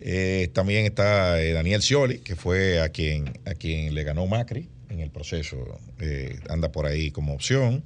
Eh, 0.00 0.48
también 0.52 0.86
está 0.86 1.40
eh, 1.42 1.52
Daniel 1.52 1.82
Scioli, 1.82 2.18
que 2.18 2.36
fue 2.36 2.80
a 2.80 2.88
quien, 2.88 3.32
a 3.44 3.54
quien 3.54 3.94
le 3.94 4.02
ganó 4.04 4.26
Macri 4.26 4.68
en 4.88 5.00
el 5.00 5.10
proceso. 5.10 5.78
eh, 6.00 6.38
anda 6.48 6.72
por 6.72 6.86
ahí 6.86 7.10
como 7.10 7.34
opción. 7.34 7.82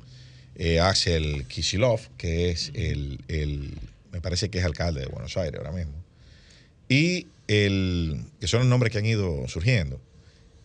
Axel 0.80 1.46
Kisilov, 1.48 2.00
que 2.16 2.50
es 2.50 2.70
el, 2.74 3.18
el- 3.26 3.74
me 4.12 4.20
parece 4.20 4.50
que 4.50 4.58
es 4.58 4.64
alcalde 4.64 5.00
de 5.00 5.06
Buenos 5.06 5.36
Aires 5.36 5.58
ahora 5.58 5.72
mismo. 5.72 5.92
Y 6.88 7.26
el, 7.48 8.22
que 8.38 8.46
son 8.46 8.60
los 8.60 8.68
nombres 8.68 8.92
que 8.92 8.98
han 8.98 9.06
ido 9.06 9.48
surgiendo. 9.48 10.00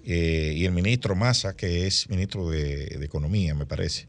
y 0.06 0.64
el 0.66 0.72
ministro 0.72 1.16
Massa, 1.16 1.56
que 1.56 1.88
es 1.88 2.08
ministro 2.10 2.50
de 2.52 3.00
Economía, 3.04 3.56
me 3.56 3.66
parece, 3.66 4.06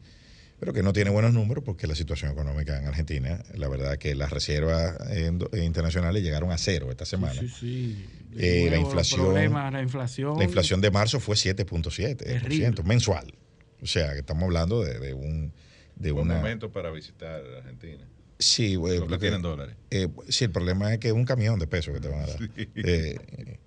pero 0.61 0.73
que 0.73 0.83
no 0.83 0.93
tiene 0.93 1.09
buenos 1.09 1.33
números 1.33 1.63
porque 1.63 1.87
la 1.87 1.95
situación 1.95 2.31
económica 2.31 2.77
en 2.77 2.85
Argentina, 2.85 3.43
la 3.55 3.67
verdad 3.67 3.97
que 3.97 4.13
las 4.13 4.29
reservas 4.29 4.95
eh, 5.09 5.31
internacionales 5.63 6.21
llegaron 6.21 6.51
a 6.51 6.57
cero 6.59 6.91
esta 6.91 7.03
semana. 7.03 7.33
Sí, 7.33 7.49
sí. 7.49 8.05
Eh, 8.37 8.65
la 8.65 8.77
Nuevo, 8.77 8.83
los 8.83 8.89
inflación, 8.91 9.21
problemas, 9.21 9.73
la 9.73 9.81
inflación. 9.81 10.37
la 10.37 10.43
inflación 10.43 10.79
de 10.79 10.91
marzo 10.91 11.19
fue 11.19 11.35
7.7% 11.35 12.83
mensual. 12.83 13.33
O 13.81 13.87
sea, 13.87 14.13
que 14.13 14.19
estamos 14.19 14.43
hablando 14.43 14.83
de, 14.83 14.99
de 14.99 15.15
un 15.15 15.51
de 15.95 16.11
Buen 16.11 16.27
una 16.27 16.35
momento 16.35 16.71
para 16.71 16.91
visitar 16.91 17.41
Argentina. 17.57 18.07
Sí, 18.37 18.75
güey, 18.75 18.99
Lo 18.99 19.07
que 19.07 19.17
tienen 19.17 19.41
dólares. 19.41 19.75
eh, 19.89 20.09
sí, 20.29 20.43
el 20.45 20.51
problema 20.51 20.93
es 20.93 20.99
que 20.99 21.07
es 21.07 21.13
un 21.15 21.25
camión 21.25 21.57
de 21.57 21.65
pesos 21.65 21.91
que 21.91 21.99
te 22.01 22.07
van 22.07 22.19
a 22.19 22.27
dar. 22.27 22.37
Sí. 22.55 22.69
Eh, 22.75 23.57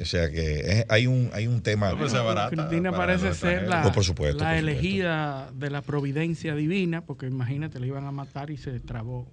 o 0.00 0.04
sea 0.04 0.30
que 0.30 0.60
es- 0.60 0.86
hay 0.88 1.06
un 1.06 1.30
hay 1.32 1.46
un 1.46 1.60
tema. 1.62 1.90
Pues, 1.96 2.12
barata 2.12 2.68
para 2.90 2.92
parece 2.92 3.34
ser 3.34 3.68
la, 3.68 3.86
Oh, 3.86 3.92
por 3.92 4.04
supuesto, 4.04 4.38
la 4.44 4.50
por 4.50 4.58
supuesto. 4.58 4.58
elegida 4.58 5.50
de 5.54 5.70
la 5.70 5.82
providencia 5.82 6.54
divina, 6.54 7.02
porque 7.04 7.26
imagínate, 7.26 7.80
le 7.80 7.86
iban 7.88 8.04
a 8.06 8.12
matar 8.12 8.50
y 8.50 8.56
se 8.56 8.78
trabó. 8.80 9.26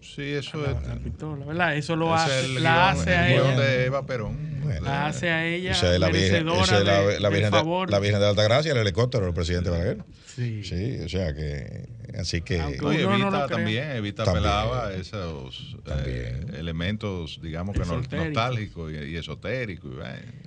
Sí, 0.00 0.22
eso 0.22 0.58
la, 0.62 0.70
es. 0.72 0.86
la 0.86 0.94
pistola, 0.96 1.44
¿verdad? 1.44 1.76
Eso 1.76 1.96
lo 1.96 2.14
hace, 2.14 2.44
el 2.46 2.62
la 2.62 2.92
guión- 2.94 3.00
hace 3.00 3.10
el 3.12 3.16
a 3.18 3.30
ella. 3.32 3.60
de 3.60 3.84
Eva 3.86 4.06
Perón. 4.06 4.48
La 4.82 5.06
hace 5.06 5.30
a 5.30 5.46
ella 5.46 5.70
Esa 5.72 5.94
es 5.94 6.00
la 6.00 6.08
Virgen, 6.10 6.46
esa 6.48 6.78
es 6.78 6.84
la, 6.84 7.00
de- 7.02 7.20
la 7.20 7.28
Virgen 7.30 7.50
de, 7.50 7.56
favor. 7.56 7.90
la 7.90 7.98
Virgen 7.98 8.20
de 8.20 8.26
Alta 8.26 8.42
Gracia, 8.42 8.72
el 8.72 8.78
helicóptero 8.78 9.24
del 9.24 9.34
presidente 9.34 9.70
Balaguer. 9.70 9.98
Sí. 10.36 11.00
o 11.04 11.08
sea 11.08 11.34
que. 11.34 11.88
Así 12.18 12.42
que. 12.42 12.58
No, 12.58 12.92
Evita 12.92 13.46
también, 13.48 13.90
Evita 13.92 14.24
También. 14.24 14.46
apelaba 14.46 14.88
a 14.88 14.94
esos 14.94 15.76
eh, 16.06 16.40
elementos, 16.56 17.40
digamos 17.42 17.74
que 17.76 17.84
no- 17.84 18.00
nostálgicos 18.02 18.92
y, 18.92 18.96
y 19.12 19.16
esotéricos. 19.16 19.92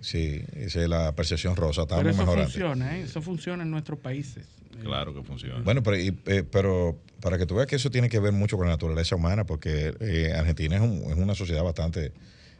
Sí, 0.02 0.43
esa 0.56 0.82
es 0.82 0.88
la 0.89 1.12
percepción 1.14 1.56
rosa. 1.56 1.86
Pero 1.88 2.10
Estamos 2.10 2.14
eso 2.14 2.22
mejorando. 2.22 2.52
funciona, 2.52 2.97
¿eh? 2.97 3.02
Eso 3.04 3.22
funciona 3.22 3.64
en 3.64 3.72
nuestros 3.72 3.99
países. 3.99 4.45
Claro 4.84 5.14
que 5.14 5.24
funciona. 5.24 5.60
Bueno, 5.64 5.84
pero, 5.84 5.97
y, 5.99 6.18
eh, 6.26 6.43
pero 6.49 6.97
para 7.22 7.38
que 7.38 7.45
tú 7.45 7.55
veas 7.55 7.67
que 7.67 7.76
eso 7.78 7.89
tiene 7.89 8.09
que 8.09 8.19
ver 8.19 8.32
mucho 8.34 8.57
con 8.57 8.65
la 8.67 8.74
naturaleza 8.74 9.15
humana, 9.15 9.45
porque 9.45 9.93
eh, 9.99 10.34
Argentina 10.36 10.76
es, 10.76 10.82
un- 10.82 11.03
es 11.11 11.17
una 11.17 11.36
sociedad 11.36 11.63
bastante 11.63 12.11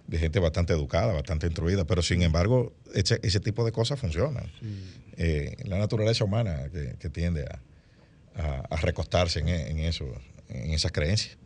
de 0.08 0.18
gente 0.18 0.40
bastante 0.40 0.74
educada, 0.74 1.14
bastante 1.14 1.46
instruida, 1.48 1.86
pero 1.86 2.02
sin 2.02 2.22
embargo 2.22 2.74
ese, 2.94 3.20
ese 3.24 3.40
tipo 3.40 3.64
de 3.64 3.72
cosas 3.72 4.00
funcionan. 4.00 4.46
Eh, 5.18 5.56
la 5.66 5.78
naturaleza 5.78 6.24
humana 6.24 6.70
que, 6.72 6.96
que 7.00 7.10
tiende 7.10 7.46
a, 7.46 7.62
a- 8.42 8.68
a 8.70 8.76
recostarse 8.78 9.40
en, 9.40 9.48
en 9.50 9.80
eso, 9.80 10.06
en 10.50 10.72
esas 10.72 10.92
creencias. 10.92 11.38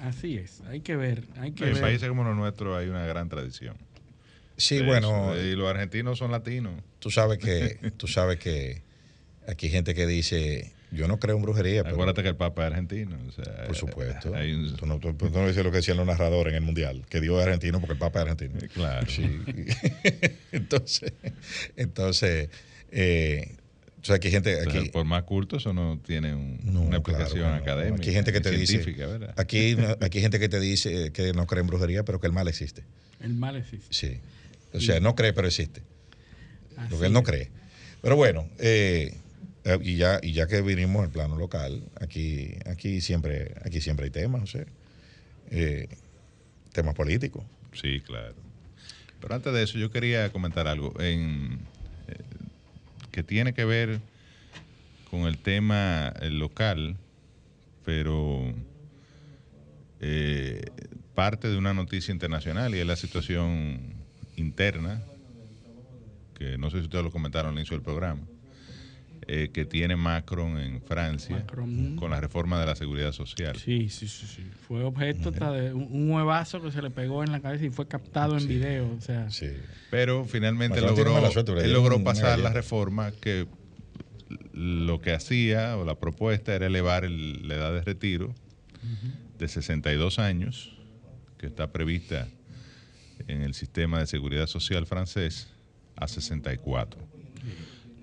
Así 0.00 0.36
es, 0.36 0.60
hay 0.68 0.80
que 0.80 0.96
ver, 0.96 1.24
hay 1.36 1.52
que 1.52 1.64
En 1.68 1.74
ver. 1.74 1.80
países 1.82 2.08
como 2.08 2.24
los 2.24 2.34
nuestros 2.36 2.76
hay 2.76 2.88
una 2.88 3.06
gran 3.06 3.28
tradición. 3.28 3.76
Sí, 4.56 4.76
de 4.76 4.82
bueno. 4.82 5.32
eso. 5.34 5.42
Y 5.46 5.54
los 5.56 5.68
argentinos 5.70 6.18
son 6.18 6.30
latinos. 6.32 6.74
Tú 6.98 7.10
sabes 7.10 7.38
que, 7.38 7.78
tú 7.96 8.08
sabes 8.08 8.38
que 8.38 8.82
aquí 9.46 9.66
hay 9.66 9.72
gente 9.72 9.94
que 9.94 10.06
dice, 10.06 10.72
yo 10.92 11.08
no 11.08 11.18
creo 11.18 11.36
en 11.36 11.42
brujería. 11.42 11.82
pero- 11.82 11.94
Acuérdate 11.96 12.22
que 12.22 12.28
el 12.28 12.36
Papa 12.36 12.62
es 12.66 12.72
argentino. 12.72 13.16
o 13.28 13.32
sea, 13.32 13.64
Por 13.66 13.74
supuesto. 13.76 14.34
hay 14.34 14.52
un- 14.52 14.76
Tú 14.76 14.86
no, 14.86 14.98
tú- 14.98 15.14
tú 15.14 15.30
no 15.30 15.46
dices 15.48 15.64
lo 15.64 15.70
que 15.70 15.78
decían 15.78 15.96
los 15.96 16.06
narradores 16.06 16.52
en 16.52 16.56
el 16.58 16.62
Mundial, 16.62 17.04
que 17.08 17.20
Dios 17.20 17.38
es 17.40 17.44
argentino 17.46 17.80
porque 17.80 17.94
el 17.94 17.98
Papa 17.98 18.20
es 18.22 18.28
argentino. 18.30 18.60
Claro. 18.74 19.06
Sí. 19.10 19.40
entonces, 20.52 21.12
entonces 21.76 22.48
eh, 22.90 23.56
o 24.00 24.04
sea, 24.04 24.16
aquí 24.16 24.26
hay 24.28 24.32
gente... 24.32 24.52
Entonces, 24.58 24.80
Aquí, 24.82 24.90
por 24.90 25.04
más 25.04 25.22
culto, 25.22 25.56
eso 25.58 25.72
no 25.72 25.98
tiene 26.04 26.34
un- 26.34 26.58
No, 26.64 26.80
una 26.82 27.00
claro 27.02 27.20
explicación 27.22 27.44
que 27.44 27.56
no. 27.56 27.62
académica. 27.62 27.96
Aquí 27.98 28.08
hay 28.08 28.14
gente 28.16 28.32
que 28.32 28.40
te 28.40 28.50
dice... 28.50 28.78
¿verdad? 28.78 29.32
Aquí, 29.36 29.76
aquí 30.00 30.18
hay 30.18 30.22
gente 30.22 30.40
que 30.40 30.48
te 30.48 30.58
dice 30.58 31.12
que 31.12 31.32
no 31.32 31.46
cree 31.46 31.60
en 31.60 31.68
brujería, 31.68 32.02
pero 32.04 32.18
que 32.20 32.26
el 32.26 32.32
mal 32.32 32.48
existe. 32.48 32.82
El 33.20 33.34
mal 33.34 33.56
existe. 33.56 33.86
Sí. 33.90 34.18
O 34.72 34.80
sea, 34.80 34.98
no 34.98 35.14
cree, 35.14 35.32
pero 35.32 35.46
existe. 35.46 35.82
Así 36.76 36.88
Porque 36.90 37.06
él 37.06 37.12
no 37.12 37.22
cree. 37.22 37.50
Pero 38.00 38.16
bueno, 38.16 38.48
eh, 38.58 39.14
eh, 39.64 39.78
y 39.82 39.96
ya 39.96 40.18
y 40.22 40.32
ya 40.32 40.46
que 40.46 40.60
vinimos 40.62 41.04
al 41.04 41.10
plano 41.10 41.36
local, 41.36 41.82
aquí 42.00 42.56
aquí 42.66 43.00
siempre 43.00 43.54
aquí 43.64 43.80
siempre 43.80 44.06
hay 44.06 44.10
temas, 44.10 44.42
o 44.42 44.46
sea, 44.46 44.64
eh, 45.50 45.88
temas 46.72 46.94
políticos. 46.94 47.44
Sí, 47.72 48.00
claro. 48.00 48.34
Pero 49.20 49.34
antes 49.34 49.52
de 49.52 49.62
eso, 49.62 49.78
yo 49.78 49.90
quería 49.90 50.30
comentar 50.32 50.66
algo 50.66 51.00
en, 51.00 51.60
eh, 52.08 52.16
que 53.12 53.22
tiene 53.22 53.54
que 53.54 53.64
ver 53.64 54.00
con 55.10 55.26
el 55.26 55.38
tema 55.38 56.12
eh, 56.20 56.30
local, 56.30 56.96
pero 57.84 58.52
eh, 60.00 60.64
parte 61.14 61.48
de 61.48 61.56
una 61.56 61.72
noticia 61.72 62.10
internacional 62.10 62.74
y 62.74 62.80
es 62.80 62.86
la 62.86 62.96
situación 62.96 63.94
interna, 64.36 65.02
que 66.34 66.58
no 66.58 66.70
sé 66.70 66.78
si 66.78 66.84
ustedes 66.84 67.04
lo 67.04 67.12
comentaron 67.12 67.52
al 67.52 67.58
inicio 67.58 67.76
del 67.76 67.84
programa, 67.84 68.22
eh, 69.28 69.50
que 69.52 69.64
tiene 69.64 69.96
Macron 69.96 70.58
en 70.58 70.82
Francia 70.82 71.36
Macron. 71.36 71.96
con 71.96 72.10
la 72.10 72.20
reforma 72.20 72.58
de 72.60 72.66
la 72.66 72.74
seguridad 72.74 73.12
social. 73.12 73.56
Sí, 73.56 73.88
sí, 73.88 74.08
sí, 74.08 74.26
sí. 74.26 74.42
Fue 74.66 74.82
objeto 74.82 75.30
de 75.30 75.72
un, 75.72 76.10
huevazo 76.10 76.60
que 76.60 76.72
se 76.72 76.82
le 76.82 76.90
pegó 76.90 77.22
en 77.22 77.30
la 77.32 77.40
cabeza 77.40 77.64
y 77.64 77.70
fue 77.70 77.86
captado 77.86 78.36
en 78.36 78.48
video. 78.48 78.90
O 78.90 79.00
sea, 79.00 79.28
Pero 79.90 80.24
finalmente 80.24 80.80
Macron 80.80 80.96
logró, 80.96 81.30
suerte, 81.30 81.52
él 81.64 81.72
logró 81.72 82.02
pasar 82.02 82.38
la 82.38 82.52
reforma 82.52 83.12
que 83.12 83.46
lo 84.52 85.00
que 85.00 85.12
hacía 85.12 85.76
o 85.76 85.84
la 85.84 85.94
propuesta 85.94 86.54
era 86.54 86.66
elevar 86.66 87.04
el- 87.04 87.46
la 87.48 87.54
edad 87.54 87.72
de 87.72 87.82
retiro 87.82 88.34
de 89.38 89.48
62 89.48 90.18
años, 90.18 90.76
que 91.38 91.46
está 91.46 91.72
prevista 91.72 92.28
en 93.28 93.42
el 93.42 93.54
sistema 93.54 93.98
de 94.00 94.06
seguridad 94.06 94.46
social 94.46 94.86
francés, 94.86 95.48
a 95.96 96.08
64. 96.08 97.00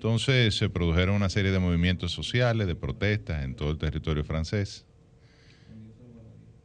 Entonces 0.00 0.54
se 0.54 0.70
produjeron 0.70 1.14
una 1.14 1.28
serie 1.28 1.50
de 1.50 1.58
movimientos 1.58 2.10
sociales, 2.10 2.66
de 2.66 2.74
protestas 2.74 3.44
en 3.44 3.54
todo 3.54 3.70
el 3.70 3.76
territorio 3.76 4.24
francés, 4.24 4.86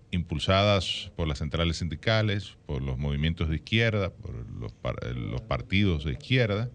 impulsadas 0.09 1.11
por 1.17 1.27
las 1.27 1.39
centrales 1.39 1.75
sindicales, 1.75 2.55
por 2.65 2.81
los 2.81 2.97
movimientos 2.97 3.49
de 3.49 3.57
izquierda, 3.57 4.13
por 4.13 4.33
los, 4.51 4.73
los 5.17 5.41
partidos 5.41 6.05
de 6.05 6.13
izquierda, 6.13 6.69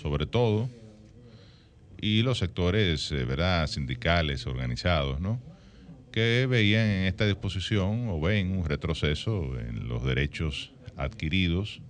sobre 0.00 0.24
todo, 0.24 0.70
y 2.00 2.22
los 2.22 2.38
sectores 2.38 3.12
eh, 3.12 3.26
¿verdad? 3.26 3.66
sindicales 3.66 4.46
organizados, 4.46 5.20
¿no? 5.20 5.42
que 6.10 6.46
veían 6.48 6.86
en 6.86 7.04
esta 7.04 7.26
disposición 7.26 8.08
o 8.08 8.18
ven 8.18 8.56
un 8.56 8.64
retroceso 8.64 9.60
en 9.60 9.88
los 9.88 10.02
derechos 10.06 10.72
adquiridos 10.96 11.82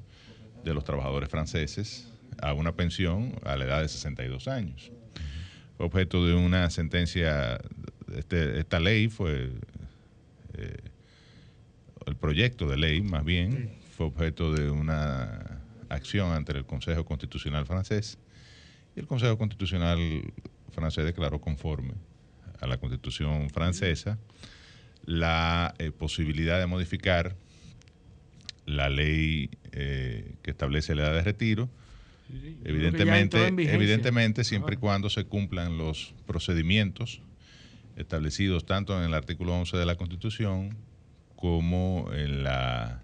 de 0.65 0.75
los 0.75 0.83
trabajadores 0.83 1.29
franceses 1.29 2.13
a 2.41 2.53
una 2.53 2.73
pensión 2.73 3.35
a 3.45 3.57
la 3.57 3.65
edad 3.65 3.83
de 3.83 3.89
62 3.89 4.49
años. 4.49 4.93
Objeto 5.79 6.27
de 6.27 6.35
una 6.35 6.71
sentencia, 6.71 7.61
este- 8.17 8.59
esta 8.59 8.81
ley 8.81 9.09
fue, 9.09 9.53
eh, 10.55 10.77
el 12.07 12.17
proyecto 12.17 12.67
de 12.69 12.77
ley 12.79 13.03
más 13.03 13.25
bien, 13.25 13.71
fue 13.97 14.07
objeto 14.07 14.53
de 14.53 14.71
una 14.71 15.61
acción 15.89 16.33
ante 16.33 16.53
el 16.53 16.65
Consejo 16.67 17.05
Constitucional 17.05 17.67
francés 17.67 18.19
y 18.95 19.01
el 19.01 19.07
Consejo 19.07 19.37
Constitucional 19.39 19.99
francés 20.73 21.05
declaró 21.05 21.41
conforme 21.41 21.95
a 22.61 22.67
la 22.67 22.79
Constitución 22.79 23.51
francesa 23.51 24.19
la 25.05 25.75
eh, 25.79 25.91
posibilidad 25.93 26.59
de 26.59 26.67
modificar 26.67 27.37
la 28.67 28.89
ley 28.89 29.51
eh, 29.73 30.35
que 30.43 30.51
establece 30.51 30.95
la 30.95 31.05
edad 31.05 31.13
de 31.15 31.23
retiro. 31.23 31.69
Evidentemente, 32.65 33.47
evidentemente, 33.47 34.45
siempre 34.45 34.75
y 34.75 34.79
cuando 34.79 35.11
se 35.11 35.25
cumplan 35.25 35.79
los 35.79 36.15
procedimientos 36.27 37.23
establecidos 37.97 38.67
tanto 38.67 38.99
en 38.99 39.05
el 39.05 39.15
artículo 39.15 39.55
11 39.55 39.77
de 39.77 39.87
la 39.87 39.95
Constitución 39.95 40.77
como 41.37 42.11
en 42.13 42.43
la 42.43 43.03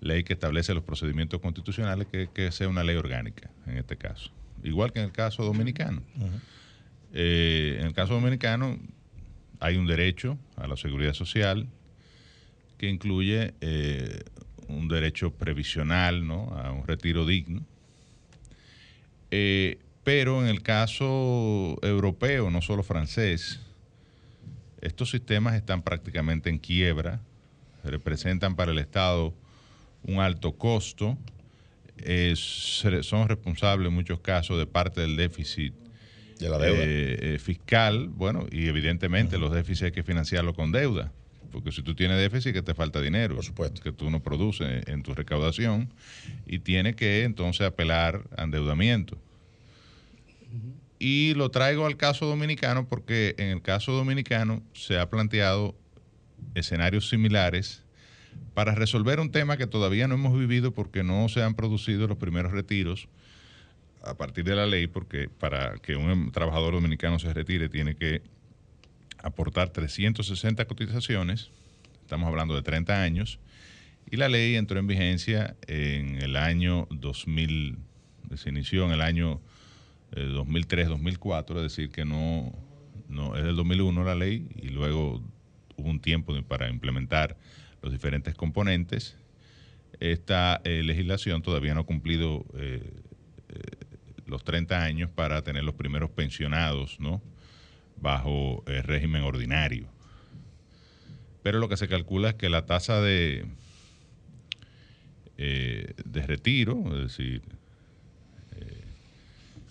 ley 0.00 0.24
que 0.24 0.34
establece 0.34 0.74
los 0.74 0.84
procedimientos 0.84 1.40
constitucionales, 1.40 2.06
que, 2.08 2.28
que 2.32 2.52
sea 2.52 2.68
una 2.68 2.84
ley 2.84 2.96
orgánica 2.96 3.50
en 3.66 3.78
este 3.78 3.96
caso. 3.96 4.30
Igual 4.62 4.92
que 4.92 5.00
en 5.00 5.06
el 5.06 5.12
caso 5.12 5.44
dominicano. 5.44 6.02
Eh, 7.12 7.76
en 7.80 7.86
el 7.86 7.94
caso 7.94 8.14
dominicano 8.14 8.78
hay 9.60 9.76
un 9.76 9.86
derecho 9.86 10.38
a 10.56 10.66
la 10.66 10.76
seguridad 10.76 11.14
social 11.14 11.68
que 12.78 12.88
incluye 12.88 13.54
eh, 13.60 14.22
un 14.68 14.88
derecho 14.88 15.32
previsional 15.32 16.26
¿no? 16.26 16.52
a 16.56 16.72
un 16.72 16.86
retiro 16.86 17.24
digno. 17.24 17.64
Eh, 19.30 19.78
pero 20.04 20.40
en 20.40 20.48
el 20.48 20.62
caso 20.62 21.78
europeo, 21.82 22.50
no 22.50 22.62
solo 22.62 22.82
francés, 22.82 23.60
estos 24.80 25.10
sistemas 25.10 25.54
están 25.54 25.82
prácticamente 25.82 26.48
en 26.48 26.58
quiebra, 26.58 27.20
representan 27.82 28.54
para 28.54 28.72
el 28.72 28.78
Estado 28.78 29.34
un 30.04 30.20
alto 30.20 30.52
costo, 30.52 31.18
son 32.36 33.28
responsables 33.28 33.88
en 33.88 33.94
muchos 33.94 34.20
casos 34.20 34.58
de 34.58 34.66
parte 34.66 35.00
del 35.00 35.16
déficit 35.16 35.74
De 36.38 36.48
la 36.48 36.58
deuda. 36.58 36.82
eh, 36.84 37.34
eh, 37.34 37.38
fiscal, 37.38 38.08
bueno, 38.08 38.46
y 38.50 38.68
evidentemente 38.68 39.38
los 39.38 39.52
déficits 39.52 39.84
hay 39.84 39.92
que 39.92 40.02
financiarlo 40.02 40.54
con 40.54 40.70
deuda. 40.70 41.12
Porque 41.50 41.72
si 41.72 41.82
tú 41.82 41.94
tienes 41.94 42.18
déficit, 42.18 42.52
que 42.52 42.62
te 42.62 42.74
falta 42.74 43.00
dinero. 43.00 43.36
Por 43.36 43.44
supuesto. 43.44 43.82
Que 43.82 43.92
tú 43.92 44.10
no 44.10 44.20
produces 44.20 44.86
en 44.88 45.02
tu 45.02 45.14
recaudación 45.14 45.92
y 46.46 46.58
tiene 46.60 46.94
que 46.94 47.24
entonces 47.24 47.66
apelar 47.66 48.22
a 48.36 48.44
endeudamiento. 48.44 49.18
Y 50.98 51.34
lo 51.34 51.50
traigo 51.50 51.86
al 51.86 51.96
caso 51.96 52.26
dominicano 52.26 52.88
porque 52.88 53.34
en 53.38 53.48
el 53.48 53.62
caso 53.62 53.92
dominicano 53.92 54.62
se 54.72 54.98
ha 54.98 55.10
planteado 55.10 55.74
escenarios 56.54 57.08
similares 57.08 57.84
para 58.54 58.74
resolver 58.74 59.20
un 59.20 59.30
tema 59.30 59.56
que 59.56 59.66
todavía 59.66 60.08
no 60.08 60.14
hemos 60.14 60.38
vivido 60.38 60.72
porque 60.72 61.02
no 61.02 61.28
se 61.28 61.42
han 61.42 61.54
producido 61.54 62.06
los 62.06 62.16
primeros 62.16 62.52
retiros 62.52 63.08
a 64.02 64.14
partir 64.16 64.44
de 64.44 64.54
la 64.54 64.66
ley, 64.66 64.86
porque 64.86 65.28
para 65.28 65.74
que 65.78 65.96
un 65.96 66.30
trabajador 66.30 66.74
dominicano 66.74 67.18
se 67.18 67.32
retire 67.34 67.68
tiene 67.68 67.96
que 67.96 68.22
aportar 69.26 69.70
360 69.70 70.64
cotizaciones, 70.66 71.50
estamos 72.02 72.28
hablando 72.28 72.54
de 72.54 72.62
30 72.62 73.02
años, 73.02 73.40
y 74.08 74.16
la 74.16 74.28
ley 74.28 74.54
entró 74.54 74.78
en 74.78 74.86
vigencia 74.86 75.56
en 75.66 76.22
el 76.22 76.36
año 76.36 76.86
2000, 76.90 77.76
se 78.36 78.48
inició 78.50 78.86
en 78.86 78.92
el 78.92 79.00
año 79.00 79.40
2003-2004, 80.12 81.50
eh, 81.50 81.56
es 81.56 81.62
decir, 81.62 81.90
que 81.90 82.04
no, 82.04 82.52
no 83.08 83.36
es 83.36 83.42
del 83.42 83.56
2001 83.56 84.04
la 84.04 84.14
ley 84.14 84.48
y 84.54 84.68
luego 84.68 85.20
hubo 85.76 85.90
un 85.90 85.98
tiempo 85.98 86.40
para 86.44 86.68
implementar 86.70 87.36
los 87.82 87.92
diferentes 87.92 88.34
componentes. 88.36 89.16
Esta 89.98 90.60
eh, 90.62 90.82
legislación 90.84 91.42
todavía 91.42 91.74
no 91.74 91.80
ha 91.80 91.84
cumplido 91.84 92.44
eh, 92.54 92.92
los 94.26 94.44
30 94.44 94.82
años 94.82 95.10
para 95.10 95.42
tener 95.42 95.64
los 95.64 95.74
primeros 95.74 96.10
pensionados, 96.10 97.00
¿no? 97.00 97.22
Bajo 98.00 98.62
el 98.66 98.82
régimen 98.82 99.22
ordinario. 99.22 99.86
Pero 101.42 101.58
lo 101.58 101.68
que 101.68 101.76
se 101.76 101.88
calcula 101.88 102.30
es 102.30 102.34
que 102.34 102.48
la 102.48 102.66
tasa 102.66 103.00
de, 103.00 103.46
de 105.36 106.26
retiro, 106.26 106.96
es 106.96 107.02
decir, 107.16 107.42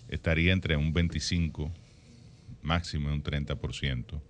estaría 0.08 0.52
entre 0.52 0.76
un 0.76 0.92
25, 0.92 1.72
máximo 2.62 3.12
un 3.12 3.22
30% 3.22 4.20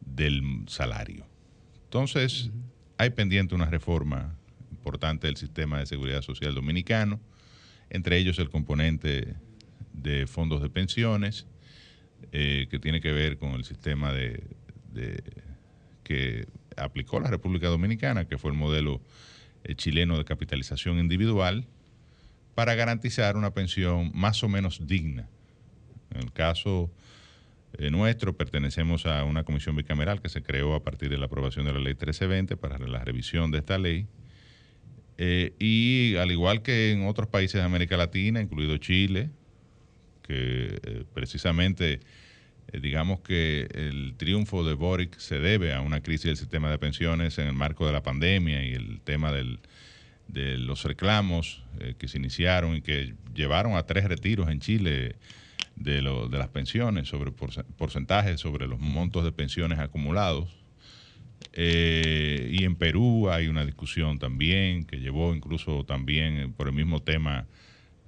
del 0.00 0.64
salario. 0.66 1.26
Entonces, 1.84 2.50
hay 2.98 3.10
pendiente 3.10 3.54
una 3.54 3.66
reforma 3.66 4.34
importante 4.70 5.26
del 5.26 5.36
sistema 5.36 5.78
de 5.78 5.86
seguridad 5.86 6.22
social 6.22 6.54
dominicano, 6.54 7.20
entre 7.90 8.18
ellos 8.18 8.38
el 8.38 8.50
componente 8.50 9.36
de 9.92 10.26
fondos 10.26 10.62
de 10.62 10.70
pensiones, 10.70 11.46
eh, 12.32 12.66
que 12.70 12.78
tiene 12.78 13.00
que 13.00 13.12
ver 13.12 13.38
con 13.38 13.52
el 13.52 13.64
sistema 13.64 14.12
de, 14.12 14.42
que 16.02 16.46
aplicó 16.76 17.20
la 17.20 17.30
República 17.30 17.68
Dominicana, 17.68 18.26
que 18.26 18.38
fue 18.38 18.50
el 18.50 18.56
modelo 18.56 19.00
eh, 19.64 19.74
chileno 19.74 20.18
de 20.18 20.24
capitalización 20.24 20.98
individual, 20.98 21.66
para 22.54 22.74
garantizar 22.74 23.36
una 23.36 23.52
pensión 23.52 24.10
más 24.14 24.42
o 24.42 24.48
menos 24.48 24.86
digna. 24.86 25.28
En 26.10 26.22
el 26.22 26.32
caso 26.32 26.90
eh, 27.78 27.90
nuestro, 27.90 28.36
pertenecemos 28.36 29.04
a 29.04 29.24
una 29.24 29.44
comisión 29.44 29.76
bicameral 29.76 30.22
que 30.22 30.30
se 30.30 30.42
creó 30.42 30.74
a 30.74 30.82
partir 30.82 31.10
de 31.10 31.18
la 31.18 31.26
aprobación 31.26 31.66
de 31.66 31.72
la 31.72 31.78
ley 31.78 31.94
1320 31.94 32.56
para 32.56 32.78
la 32.78 33.04
revisión 33.04 33.50
de 33.50 33.58
esta 33.58 33.76
ley. 33.76 34.06
Eh, 35.18 35.54
y 35.58 36.16
al 36.16 36.30
igual 36.30 36.62
que 36.62 36.92
en 36.92 37.06
otros 37.06 37.28
países 37.28 37.60
de 37.60 37.66
América 37.66 37.96
Latina, 37.96 38.40
incluido 38.40 38.76
Chile, 38.78 39.30
que 40.26 40.78
eh, 40.82 41.04
precisamente 41.14 42.00
digamos 42.72 43.20
que 43.20 43.68
el 43.72 44.14
triunfo 44.16 44.64
de 44.64 44.74
Boric 44.74 45.16
se 45.18 45.38
debe 45.38 45.72
a 45.72 45.80
una 45.80 46.00
crisis 46.00 46.26
del 46.26 46.36
sistema 46.36 46.70
de 46.70 46.78
pensiones 46.78 47.38
en 47.38 47.46
el 47.46 47.52
marco 47.52 47.86
de 47.86 47.92
la 47.92 48.02
pandemia 48.02 48.66
y 48.66 48.72
el 48.72 49.00
tema 49.02 49.30
del, 49.30 49.60
de 50.28 50.58
los 50.58 50.84
reclamos 50.84 51.62
eh, 51.80 51.94
que 51.98 52.08
se 52.08 52.18
iniciaron 52.18 52.76
y 52.76 52.82
que 52.82 53.14
llevaron 53.34 53.76
a 53.76 53.84
tres 53.84 54.04
retiros 54.04 54.50
en 54.50 54.60
Chile 54.60 55.16
de, 55.76 56.02
lo, 56.02 56.28
de 56.28 56.38
las 56.38 56.48
pensiones, 56.48 57.08
sobre 57.08 57.32
porcentajes 57.32 58.40
sobre 58.40 58.66
los 58.66 58.80
montos 58.80 59.24
de 59.24 59.32
pensiones 59.32 59.78
acumulados. 59.78 60.48
Eh, 61.52 62.50
y 62.52 62.64
en 62.64 62.76
Perú 62.76 63.30
hay 63.30 63.48
una 63.48 63.64
discusión 63.64 64.18
también 64.18 64.84
que 64.84 64.98
llevó 64.98 65.34
incluso 65.34 65.84
también 65.84 66.36
eh, 66.36 66.52
por 66.54 66.66
el 66.68 66.74
mismo 66.74 67.00
tema 67.00 67.46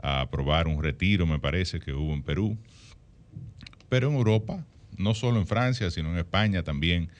a 0.02 0.20
aprobar 0.22 0.68
un 0.68 0.82
retiro, 0.82 1.26
me 1.26 1.38
parece 1.38 1.80
que 1.80 1.92
hubo 1.92 2.12
en 2.12 2.22
Perú. 2.22 2.56
Pero 3.88 4.08
en 4.08 4.14
Europa, 4.14 4.64
no 4.96 5.14
solo 5.14 5.38
en 5.38 5.46
Francia, 5.46 5.90
sino 5.90 6.10
en 6.10 6.18
España 6.18 6.62
también 6.62 7.10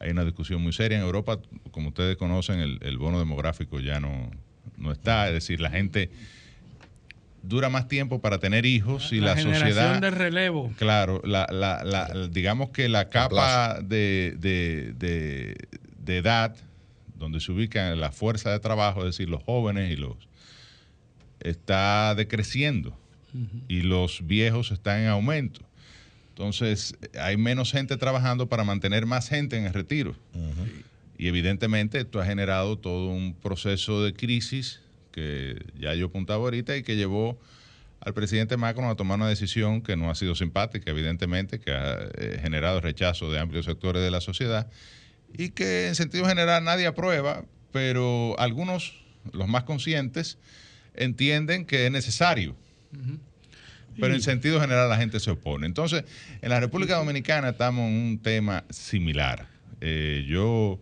hay 0.00 0.10
una 0.10 0.24
discusión 0.24 0.62
muy 0.62 0.72
seria. 0.72 0.98
En 0.98 1.04
Europa, 1.04 1.38
como 1.70 1.88
ustedes 1.88 2.16
conocen, 2.16 2.60
el 2.80 2.98
bono 2.98 3.18
demográfico 3.18 3.80
ya 3.80 4.00
no, 4.00 4.30
no 4.76 4.92
está. 4.92 5.28
Es 5.28 5.34
decir, 5.34 5.60
la 5.60 5.70
gente 5.70 6.10
dura 7.42 7.68
más 7.68 7.88
tiempo 7.88 8.20
para 8.20 8.38
tener 8.38 8.64
hijos 8.66 9.12
y 9.12 9.20
la, 9.20 9.36
sociedad 9.36 10.00
de 10.00 10.10
relevo 10.10 10.72
claro 10.78 11.20
la, 11.24 11.46
la, 11.50 11.84
la, 11.84 12.28
digamos 12.28 12.70
que 12.70 12.88
la 12.88 13.10
capa 13.10 13.80
de, 13.82 14.34
de, 14.38 14.94
de, 14.96 16.16
edad 16.16 16.56
donde 17.16 17.40
se 17.40 17.52
ubica 17.52 17.94
la 17.96 18.12
fuerza 18.12 18.50
de 18.50 18.60
trabajo 18.60 19.00
es 19.00 19.06
decir 19.06 19.28
los 19.28 19.42
jóvenes 19.42 19.92
y 19.92 19.96
los 19.96 20.16
está 21.44 22.14
decreciendo 22.14 22.98
y 23.68 23.82
los 23.82 24.26
viejos 24.26 24.70
están 24.70 25.00
en 25.00 25.08
aumento. 25.08 25.60
Entonces 26.30 26.96
hay 27.20 27.36
menos 27.36 27.70
gente 27.70 27.96
trabajando 27.96 28.48
para 28.48 28.64
mantener 28.64 29.06
más 29.06 29.28
gente 29.28 29.56
en 29.56 29.66
el 29.66 29.72
retiro. 29.72 30.16
Y 31.16 31.28
evidentemente 31.28 32.00
esto 32.00 32.20
ha 32.20 32.26
generado 32.26 32.76
todo 32.76 33.08
un 33.08 33.34
proceso 33.34 34.02
de 34.02 34.12
crisis 34.12 34.80
que 35.12 35.64
ya 35.78 35.94
yo 35.94 36.06
apuntaba 36.06 36.42
ahorita 36.42 36.76
y 36.76 36.82
que 36.82 36.96
llevó 36.96 37.38
al 38.00 38.14
presidente 38.14 38.56
Macron 38.56 38.90
a 38.90 38.96
tomar 38.96 39.18
una 39.18 39.28
decisión 39.28 39.80
que 39.80 39.96
no 39.96 40.10
ha 40.10 40.14
sido 40.14 40.34
simpática, 40.34 40.90
evidentemente, 40.90 41.60
que 41.60 41.70
ha 41.70 42.08
eh, 42.18 42.38
generado 42.42 42.80
rechazo 42.80 43.30
de 43.30 43.38
amplios 43.38 43.64
sectores 43.64 44.02
de 44.02 44.10
la 44.10 44.20
sociedad 44.20 44.68
y 45.32 45.50
que 45.50 45.88
en 45.88 45.94
sentido 45.94 46.26
general 46.26 46.64
nadie 46.64 46.86
aprueba, 46.86 47.44
pero 47.72 48.38
algunos, 48.38 49.00
los 49.32 49.48
más 49.48 49.64
conscientes, 49.64 50.38
entienden 50.94 51.64
que 51.64 51.86
es 51.86 51.92
necesario. 51.92 52.56
Pero 54.00 54.14
en 54.14 54.22
sentido 54.22 54.60
general 54.60 54.88
la 54.88 54.96
gente 54.96 55.20
se 55.20 55.30
opone. 55.30 55.66
Entonces, 55.66 56.04
en 56.42 56.50
la 56.50 56.60
República 56.60 56.96
Dominicana 56.96 57.50
estamos 57.50 57.88
en 57.88 57.94
un 57.94 58.18
tema 58.18 58.64
similar. 58.70 59.46
Eh, 59.80 60.24
yo 60.26 60.80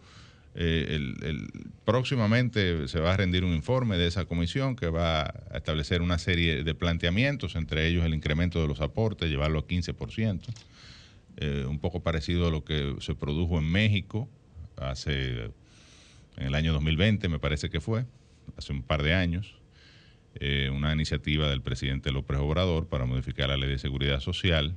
eh, 0.54 0.86
el, 0.90 1.50
próximamente 1.84 2.86
se 2.88 3.00
va 3.00 3.14
a 3.14 3.16
rendir 3.16 3.44
un 3.44 3.54
informe 3.54 3.96
de 3.96 4.06
esa 4.06 4.26
comisión 4.26 4.76
que 4.76 4.88
va 4.88 5.22
a 5.22 5.56
establecer 5.56 6.02
una 6.02 6.18
serie 6.18 6.62
de 6.62 6.74
planteamientos, 6.74 7.56
entre 7.56 7.86
ellos 7.86 8.04
el 8.04 8.14
incremento 8.14 8.60
de 8.60 8.68
los 8.68 8.80
aportes, 8.80 9.30
llevarlo 9.30 9.60
a 9.60 9.66
15%, 9.66 10.40
eh, 11.38 11.64
un 11.66 11.78
poco 11.78 12.02
parecido 12.02 12.48
a 12.48 12.50
lo 12.50 12.64
que 12.64 12.96
se 13.00 13.14
produjo 13.14 13.58
en 13.58 13.70
México 13.70 14.28
hace, 14.76 15.44
en 16.36 16.46
el 16.46 16.54
año 16.54 16.72
2020 16.74 17.28
me 17.28 17.38
parece 17.38 17.70
que 17.70 17.80
fue, 17.80 18.04
hace 18.56 18.72
un 18.72 18.82
par 18.82 19.02
de 19.02 19.14
años, 19.14 19.54
eh, 20.36 20.70
una 20.70 20.92
iniciativa 20.92 21.48
del 21.48 21.62
presidente 21.62 22.12
López 22.12 22.38
Obrador 22.38 22.88
para 22.88 23.06
modificar 23.06 23.48
la 23.48 23.56
ley 23.56 23.70
de 23.70 23.78
seguridad 23.78 24.20
social 24.20 24.76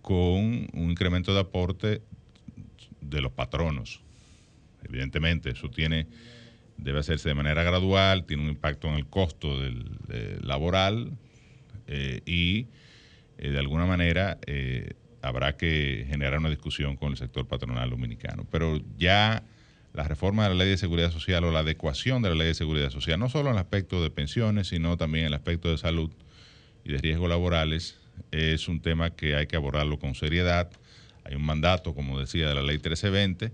con 0.00 0.68
un 0.72 0.90
incremento 0.90 1.34
de 1.34 1.40
aporte 1.40 2.02
de 3.00 3.20
los 3.20 3.32
patronos. 3.32 4.00
Evidentemente, 4.84 5.50
eso 5.50 5.68
tiene 5.70 6.06
debe 6.78 7.00
hacerse 7.00 7.28
de 7.28 7.34
manera 7.34 7.62
gradual, 7.62 8.24
tiene 8.24 8.42
un 8.44 8.50
impacto 8.50 8.88
en 8.88 8.94
el 8.94 9.06
costo 9.06 9.60
del, 9.60 9.84
laboral 10.42 11.16
eh, 11.86 12.20
y 12.26 12.66
eh, 13.38 13.50
de 13.50 13.58
alguna 13.58 13.86
manera 13.86 14.38
eh, 14.46 14.94
habrá 15.22 15.56
que 15.56 16.06
generar 16.08 16.38
una 16.38 16.50
discusión 16.50 16.96
con 16.96 17.12
el 17.12 17.18
sector 17.18 17.46
patronal 17.46 17.90
dominicano. 17.90 18.46
Pero 18.50 18.80
ya 18.96 19.42
la 19.96 20.04
reforma 20.04 20.44
de 20.44 20.50
la 20.50 20.54
ley 20.56 20.68
de 20.68 20.76
seguridad 20.76 21.10
social 21.10 21.42
o 21.44 21.50
la 21.50 21.60
adecuación 21.60 22.22
de 22.22 22.28
la 22.28 22.36
ley 22.36 22.48
de 22.48 22.54
seguridad 22.54 22.90
social, 22.90 23.18
no 23.18 23.28
solo 23.28 23.48
en 23.48 23.56
el 23.56 23.60
aspecto 23.60 24.02
de 24.02 24.10
pensiones, 24.10 24.68
sino 24.68 24.96
también 24.96 25.24
en 25.24 25.28
el 25.28 25.34
aspecto 25.34 25.70
de 25.70 25.78
salud 25.78 26.10
y 26.84 26.92
de 26.92 26.98
riesgos 26.98 27.28
laborales, 27.28 27.98
es 28.30 28.68
un 28.68 28.80
tema 28.80 29.10
que 29.10 29.34
hay 29.34 29.46
que 29.46 29.56
abordarlo 29.56 29.98
con 29.98 30.14
seriedad 30.14 30.70
hay 31.28 31.34
un 31.34 31.44
mandato, 31.44 31.94
como 31.94 32.20
decía, 32.20 32.48
de 32.48 32.54
la 32.54 32.62
ley 32.62 32.76
1320 32.76 33.52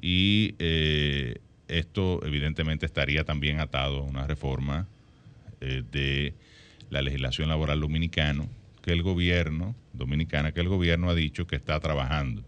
y 0.00 0.54
eh, 0.58 1.36
esto 1.68 2.20
evidentemente 2.24 2.84
estaría 2.84 3.24
también 3.24 3.60
atado 3.60 3.98
a 3.98 4.02
una 4.02 4.26
reforma 4.26 4.86
eh, 5.60 5.82
de 5.90 6.34
la 6.90 7.00
legislación 7.00 7.48
laboral 7.48 7.80
dominicano 7.80 8.48
que 8.82 8.92
el 8.92 9.02
gobierno 9.02 9.74
dominicana 9.94 10.52
que 10.52 10.60
el 10.60 10.68
gobierno 10.68 11.08
ha 11.08 11.14
dicho 11.14 11.46
que 11.46 11.56
está 11.56 11.80
trabajando. 11.80 12.44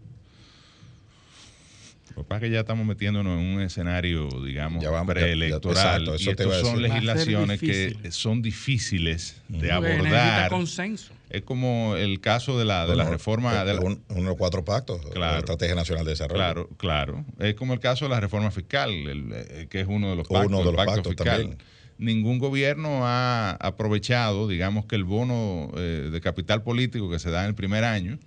Lo 2.15 2.23
que 2.23 2.27
pasa 2.27 2.37
es 2.45 2.49
que 2.49 2.53
ya 2.53 2.59
estamos 2.61 2.85
metiéndonos 2.85 3.39
en 3.39 3.45
un 3.45 3.61
escenario, 3.61 4.27
digamos, 4.43 4.83
Ya 4.83 4.89
vamos, 4.89 5.13
ya- 5.15 5.21
ya- 5.21 5.25
preelectoral. 5.25 5.77
exacto, 6.03 6.15
eso 6.15 6.31
y 6.31 6.35
te 6.35 6.43
a 6.43 6.45
estos 6.47 6.61
son 6.61 6.81
legislaciones 6.81 7.59
que 7.59 8.11
son 8.11 8.41
difíciles 8.41 9.41
de 9.47 9.57
Porque 9.57 9.71
abordar. 9.71 10.49
consenso. 10.49 11.13
Es 11.29 11.43
como 11.43 11.95
el 11.95 12.19
caso 12.21 12.57
de 12.57 12.65
la, 12.65 12.87
de 12.87 12.95
la 12.95 13.07
reforma 13.07 13.63
de 13.63 13.73
la, 13.75 13.81
un- 13.81 14.01
uno 14.09 14.21
de 14.21 14.25
los 14.29 14.35
cuatro 14.37 14.65
pactos 14.65 15.07
de 15.11 15.19
la 15.19 15.37
Estrategia 15.37 15.75
Nacional 15.75 16.03
de 16.03 16.11
Desarrollo. 16.11 16.35
Claro, 16.39 16.69
claro. 16.77 17.25
Es 17.39 17.53
como 17.53 17.73
el 17.73 17.79
caso 17.79 18.05
de 18.05 18.09
la 18.09 18.19
reforma 18.19 18.49
fiscal, 18.51 18.89
el- 18.91 19.29
eh, 19.31 19.67
que 19.69 19.81
es 19.81 19.87
uno 19.87 20.09
de 20.09 20.15
los 20.15 20.27
pactos, 20.27 20.47
Uno 20.47 20.57
de 20.59 20.65
los 20.65 20.75
pacto 20.75 20.91
pactos 20.95 21.11
fiscal. 21.11 21.37
también. 21.41 21.57
Ningún 21.99 22.39
gobierno 22.39 23.01
ha 23.05 23.51
aprovechado, 23.59 24.47
digamos, 24.47 24.85
que 24.85 24.95
el 24.95 25.03
bono 25.03 25.69
eh, 25.77 26.09
de 26.11 26.21
capital 26.21 26.63
político 26.63 27.09
que 27.11 27.19
se 27.19 27.29
da 27.29 27.41
en 27.43 27.49
el 27.49 27.55
primer 27.55 27.83
año, 27.83 28.17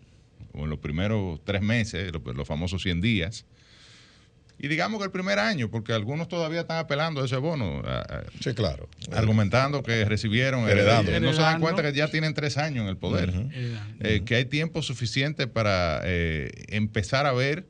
o 0.54 0.64
en 0.64 0.70
los 0.70 0.78
primeros 0.78 1.40
tres 1.44 1.62
meses, 1.62 2.12
los, 2.12 2.22
los 2.36 2.46
famosos 2.48 2.82
100 2.82 3.00
días, 3.00 3.44
y 4.58 4.68
digamos 4.68 4.98
que 5.00 5.06
el 5.06 5.10
primer 5.10 5.40
año, 5.40 5.70
porque 5.70 5.92
algunos 5.92 6.28
todavía 6.28 6.60
están 6.60 6.78
apelando 6.78 7.20
a 7.20 7.24
ese 7.24 7.36
bono. 7.36 7.82
sí, 8.40 8.54
claro. 8.54 8.88
Argumentando 9.10 9.82
que 9.82 10.04
recibieron, 10.04 10.68
Heredando. 10.68 11.10
heredando. 11.10 11.30
No 11.30 11.34
se 11.36 11.42
dan 11.42 11.60
cuenta 11.60 11.82
que 11.82 11.92
ya 11.92 12.08
tienen 12.08 12.32
tres 12.32 12.56
años 12.58 12.82
en 12.84 12.88
el 12.88 12.96
poder. 12.96 13.32
Eh, 14.00 14.22
que 14.24 14.36
hay 14.36 14.44
tiempo 14.44 14.80
suficiente 14.82 15.48
para 15.48 16.00
eh, 16.04 16.52
empezar 16.68 17.26
a 17.26 17.32
ver 17.32 17.66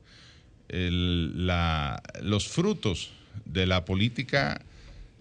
el- 0.68 1.46
la- 1.46 2.02
los 2.20 2.48
frutos 2.48 3.12
de 3.46 3.66
la 3.66 3.84
política 3.86 4.60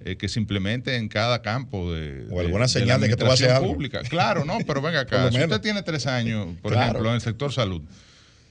eh, 0.05 0.17
que 0.17 0.27
se 0.29 0.39
implemente 0.39 0.95
en 0.95 1.07
cada 1.07 1.41
campo 1.41 1.93
de, 1.93 2.25
O 2.31 2.39
alguna 2.39 2.67
señal 2.67 2.99
de 3.01 3.09
que 3.09 3.15
tú 3.15 3.25
haces 3.25 3.47
administración 3.47 3.55
algo. 3.63 3.73
pública. 3.73 4.01
Claro, 4.09 4.45
no, 4.45 4.57
pero 4.65 4.81
venga 4.81 4.99
acá. 5.01 5.31
Si 5.31 5.37
usted 5.39 5.61
tiene 5.61 5.81
tres 5.83 6.07
años, 6.07 6.47
por 6.61 6.71
Claro. 6.73 6.89
ejemplo, 6.89 7.09
en 7.09 7.15
el 7.15 7.21
sector 7.21 7.51
salud, 7.53 7.81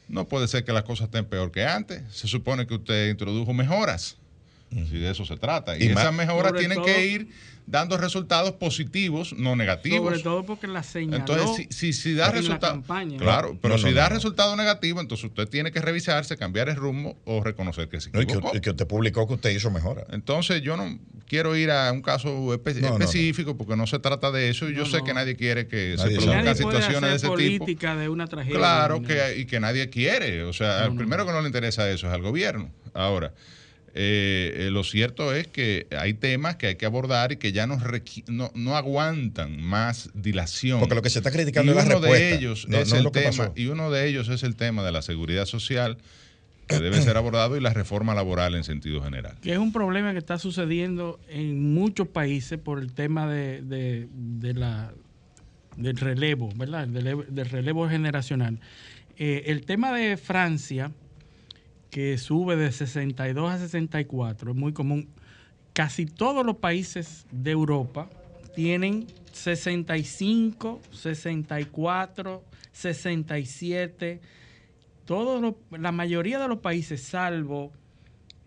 no 0.09 0.27
puede 0.27 0.49
ser 0.49 0.65
que 0.65 0.73
las 0.73 0.83
cosas 0.85 1.07
estén 1.07 1.25
peor 1.25 1.53
que 1.53 1.65
antes. 1.65 2.03
Se 2.11 2.27
supone 2.29 2.67
que 2.67 2.75
usted 2.75 3.11
introdujo 3.11 3.53
mejoras. 3.53 4.17
Si 4.71 4.99
de 4.99 5.11
eso 5.11 5.25
se 5.25 5.37
trata. 5.37 5.77
Y, 5.77 5.87
esas 5.89 6.13
mejoras 6.15 6.53
tienen 6.55 6.77
todo- 6.77 6.87
que 6.87 7.07
ir 7.07 7.29
dando 7.67 7.97
resultados 7.99 8.53
positivos, 8.53 9.33
no 9.33 9.55
negativos. 9.55 10.01
Sobre 10.09 10.23
todo 10.23 10.45
porque 10.45 10.67
la 10.67 10.83
señaló 10.83 11.17
Entonces, 11.19 11.67
si, 11.71 11.93
si, 11.93 11.93
si 11.93 12.15
da 12.15 12.27
en 12.29 12.35
la 12.35 12.41
resultado. 12.41 12.73
campaña. 12.75 13.17
Claro, 13.19 13.59
pero 13.61 13.75
No, 13.77 13.81
no, 13.81 13.89
si 13.89 13.95
no, 13.95 14.01
da 14.01 14.09
no. 14.09 14.15
resultado 14.15 14.57
negativo, 14.57 15.01
entonces 15.01 15.25
usted 15.27 15.49
tiene 15.49 15.71
que 15.71 15.81
revisarse, 15.81 16.37
cambiar 16.37 16.69
el 16.69 16.77
rumbo 16.77 17.17
o 17.25 17.43
reconocer 17.45 17.89
que 17.89 18.01
se 18.01 18.11
No, 18.11 18.21
y 18.21 18.25
y 18.57 18.61
que 18.61 18.71
usted 18.71 18.87
publicó 18.89 19.27
que 19.29 19.35
usted 19.35 19.51
hizo 19.51 19.71
mejora. 19.71 20.05
Entonces, 20.11 20.63
yo 20.63 20.77
no 20.77 20.99
quiero 21.29 21.55
ir 21.57 21.71
a 21.71 21.93
un 21.93 22.03
caso 22.03 22.29
espe- 22.55 22.75
No, 22.77 22.91
no, 22.91 22.99
no. 22.99 23.05
específico 23.05 23.57
porque 23.57 23.77
no 23.77 23.87
se 23.87 23.99
trata 24.01 24.31
de 24.33 24.49
eso 24.49 24.69
y 24.69 24.73
yo 24.75 24.81
No, 24.81 24.87
sé 24.87 24.99
no. 24.99 25.05
que 25.05 25.15
nadie 25.15 25.37
quiere 25.37 25.69
que 25.69 25.95
Nadie 25.97 26.17
se 26.17 26.23
produzcan 26.27 26.57
situaciones 26.57 27.01
de 27.11 27.17
ese 27.17 27.27
tipo. 27.27 27.33
política 27.35 27.95
de 27.97 28.09
una 28.09 28.27
tragedia. 28.27 28.57
Claro, 28.59 29.03
que, 29.03 29.37
y 29.39 29.45
que 29.47 29.61
nadie 29.61 29.91
quiere. 29.91 30.43
O 30.45 30.53
sea, 30.53 30.81
No, 30.81 30.85
el 30.87 30.91
no, 30.95 30.97
primero 30.99 31.25
que 31.27 31.33
no 31.33 31.41
le 31.41 31.47
interesa 31.47 31.89
eso 31.91 32.09
es 32.09 32.13
al 32.13 32.23
gobierno. 32.23 32.71
Ahora, 32.95 33.33
eh, 33.95 34.67
eh, 34.67 34.71
lo 34.71 34.85
cierto 34.85 35.35
es 35.35 35.49
que 35.49 35.87
hay 35.99 36.15
temas 36.15 36.57
que 36.57 36.69
hay 36.69 36.77
que 36.77 36.87
abordar 36.87 37.33
y 37.33 37.37
que 37.37 37.53
ya 37.53 37.67
no, 37.67 37.79
no, 38.29 38.51
no 38.55 38.77
aguantan 38.77 39.61
más 39.61 40.11
dilación. 40.15 40.79
Porque 40.81 40.95
lo 40.95 41.03
que 41.03 41.11
se 41.11 41.19
está 41.19 41.31
criticando 41.31 41.73
y 41.73 41.77
es 41.79 41.85
la 41.87 41.97
uno 41.97 42.01
de 42.01 42.09
respuesta, 42.11 42.37
ellos 42.37 42.69
no- 42.69 42.79
es 42.79 42.89
no 42.91 42.97
el 42.99 43.11
tema, 43.11 43.53
y 43.57 43.67
uno 43.67 43.91
de 43.91 44.09
ellos 44.09 44.29
es 44.29 44.43
el 44.45 44.55
tema 44.57 44.83
de 44.85 44.93
la 44.93 45.03
seguridad 45.03 45.47
social 45.47 45.99
que 46.69 46.79
debe 46.79 47.03
ser 47.03 47.17
abordado 47.17 47.57
y 47.57 47.61
la 47.61 47.73
reforma 47.75 48.15
laboral 48.15 48.55
en 48.55 48.63
sentido 48.63 49.03
general. 49.03 49.35
que 49.43 49.53
es 49.53 49.59
un 49.59 49.73
problema 49.73 50.13
que 50.13 50.19
está 50.19 50.39
sucediendo 50.39 51.19
en 51.29 51.75
muchos 51.75 52.07
países 52.07 52.61
por 52.61 52.79
el 52.79 52.93
tema 52.93 53.29
de, 53.29 53.61
de- 53.63 54.07
de 54.13 54.55
la 54.55 54.93
del 55.77 55.97
relevo, 55.97 56.51
¿verdad? 56.55 56.87
Del, 56.87 57.03
relevo- 57.05 57.25
del 57.29 57.49
relevo 57.49 57.89
generacional. 57.89 58.61
Eh, 59.17 59.45
el 59.47 59.65
tema 59.65 59.93
de 59.93 60.17
Francia, 60.17 60.93
que 61.91 62.17
sube 62.19 62.57
de 62.57 62.71
62 62.73 63.51
a 63.51 63.59
64, 63.59 64.51
es 64.53 64.57
muy 64.57 64.73
común. 64.73 65.09
Casi 65.73 66.07
todos 66.07 66.45
los 66.47 66.57
países 66.57 67.27
de 67.31 67.51
Europa 67.53 68.09
tienen 68.55 69.07
65, 69.33 70.81
64, 70.93 72.45
67. 72.73 74.21
Todos 75.05 75.41
los- 75.41 75.55
la 75.81 75.93
mayoría 75.93 76.39
de 76.39 76.49
los 76.49 76.59
países, 76.59 77.03
salvo 77.03 77.73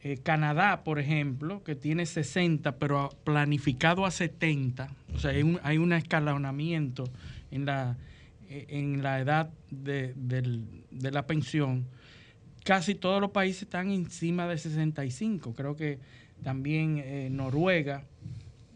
eh, 0.06 0.18
Canadá, 0.22 0.84
por 0.84 1.00
ejemplo, 1.00 1.64
que 1.64 1.76
tiene 1.76 2.06
60, 2.06 2.76
pero 2.78 3.08
planificado 3.24 4.06
a 4.06 4.12
70, 4.12 4.90
o 5.16 5.20
sea, 5.20 5.32
hay 5.32 5.44
un, 5.44 5.62
hay 5.64 5.78
un 5.78 5.94
escalonamiento 5.94 7.06
en 7.52 7.66
la, 7.66 7.96
eh, 8.50 8.66
en 8.68 9.02
la 9.02 9.22
edad 9.22 9.50
de, 9.72 10.14
del- 10.18 10.66
de 10.92 11.10
la 11.12 11.26
pensión. 11.26 11.86
Casi 12.64 12.96
todos 12.96 13.20
los 13.20 13.32
países 13.32 13.64
están 13.64 13.92
encima 13.92 14.48
de 14.48 14.58
65. 14.58 15.54
Creo 15.54 15.76
que 15.76 16.00
también 16.44 16.98
eh, 17.04 17.30
Noruega 17.30 18.06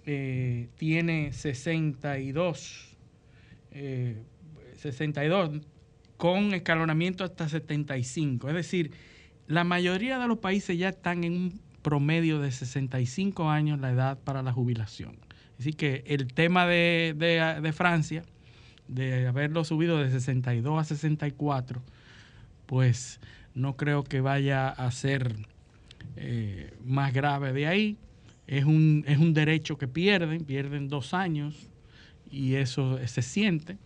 eh, 0.06 0.68
tiene 0.78 1.32
62, 1.34 2.96
eh, 3.72 4.24
62 4.76 5.62
con 6.18 6.54
escalonamiento 6.54 7.24
hasta 7.24 7.48
75. 7.48 8.50
Es 8.50 8.56
decir, 8.56 8.92
la 9.48 9.64
mayoría 9.64 10.20
de 10.20 10.28
los 10.28 10.40
países 10.40 10.78
ya 10.78 10.90
están 10.90 11.24
en 11.24 11.34
un 11.34 11.62
promedio 11.82 12.40
de 12.40 12.52
65 12.52 13.50
años 13.50 13.80
la 13.80 13.92
edad 13.92 14.20
para 14.20 14.42
la 14.44 14.52
jubilación. 14.52 15.16
Así 15.60 15.72
que 15.74 16.04
el 16.08 16.28
tema 16.34 16.68
de, 16.68 17.16
de- 17.18 17.62
de 17.62 17.74
Francia, 17.74 18.24
de 18.88 19.28
haberlo 19.28 19.64
subido 19.64 19.98
de 19.98 20.10
62 20.12 20.80
a 20.80 20.84
64, 20.84 21.82
pues 22.66 23.20
no 23.58 23.76
creo 23.76 24.04
que 24.04 24.22
vaya 24.22 24.70
a 24.70 24.90
ser 24.92 25.36
eh, 26.16 26.72
más 26.86 27.14
grave 27.14 27.54
de 27.54 27.68
ahí. 27.68 27.98
Es 28.46 28.64
un, 28.66 29.04
es 29.08 29.18
un 29.18 29.34
derecho 29.34 29.78
que 29.78 29.88
pierden, 29.88 30.46
pierden 30.46 30.88
dos 30.88 31.14
años 31.14 31.56
y 32.32 32.56
eso 32.56 32.98
se 33.08 33.22
siente. 33.22 33.78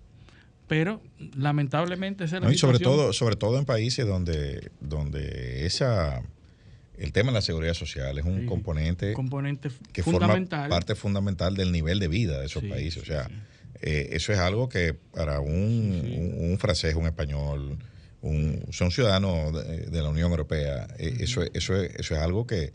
Pero 0.68 1.02
lamentablemente 1.36 2.24
esa 2.26 2.38
es 2.38 2.42
la 2.44 2.48
No, 2.48 2.54
y 2.54 2.58
sobre 2.58 2.78
situación. 2.78 3.00
todo, 3.02 3.14
sobre 3.14 3.36
todo 3.36 3.58
en 3.58 3.66
países 3.66 4.06
donde, 4.06 4.72
donde 4.80 5.66
esa 5.66 6.22
el 6.98 7.12
tema 7.14 7.32
de 7.32 7.36
la 7.36 7.42
seguridad 7.42 7.74
social 7.74 8.18
es 8.20 8.26
un 8.26 8.42
Sí, 8.42 8.46
componente, 8.46 9.14
componente 9.14 9.70
que 9.92 10.04
fundamental. 10.04 10.60
forma 10.62 10.70
parte 10.76 10.96
fundamental 10.96 11.56
del 11.56 11.72
nivel 11.72 12.00
de 12.00 12.08
vida 12.08 12.40
de 12.40 12.46
esos 12.46 12.62
Sí, 12.62 12.70
países. 12.70 13.02
O 13.02 13.06
sea, 13.06 13.28
eh, 13.82 14.10
eso 14.12 14.32
es 14.32 14.38
algo 14.40 14.70
que 14.70 14.94
para 14.94 15.40
un, 15.40 15.52
un, 15.56 16.52
un 16.52 16.58
francés, 16.60 16.94
un 16.96 17.08
español, 17.08 17.78
un, 18.22 18.66
son 18.72 18.92
ciudadanos 18.92 19.54
de, 19.54 19.88
de 19.88 20.02
la 20.02 20.10
Unión 20.10 20.30
Europea, 20.32 20.88
eh, 21.00 21.18
eso, 21.22 21.42
es- 21.44 21.52
eso, 21.54 21.76
es, 21.76 21.94
eso 21.96 22.16
es 22.16 22.22
algo 22.22 22.46
que, 22.46 22.72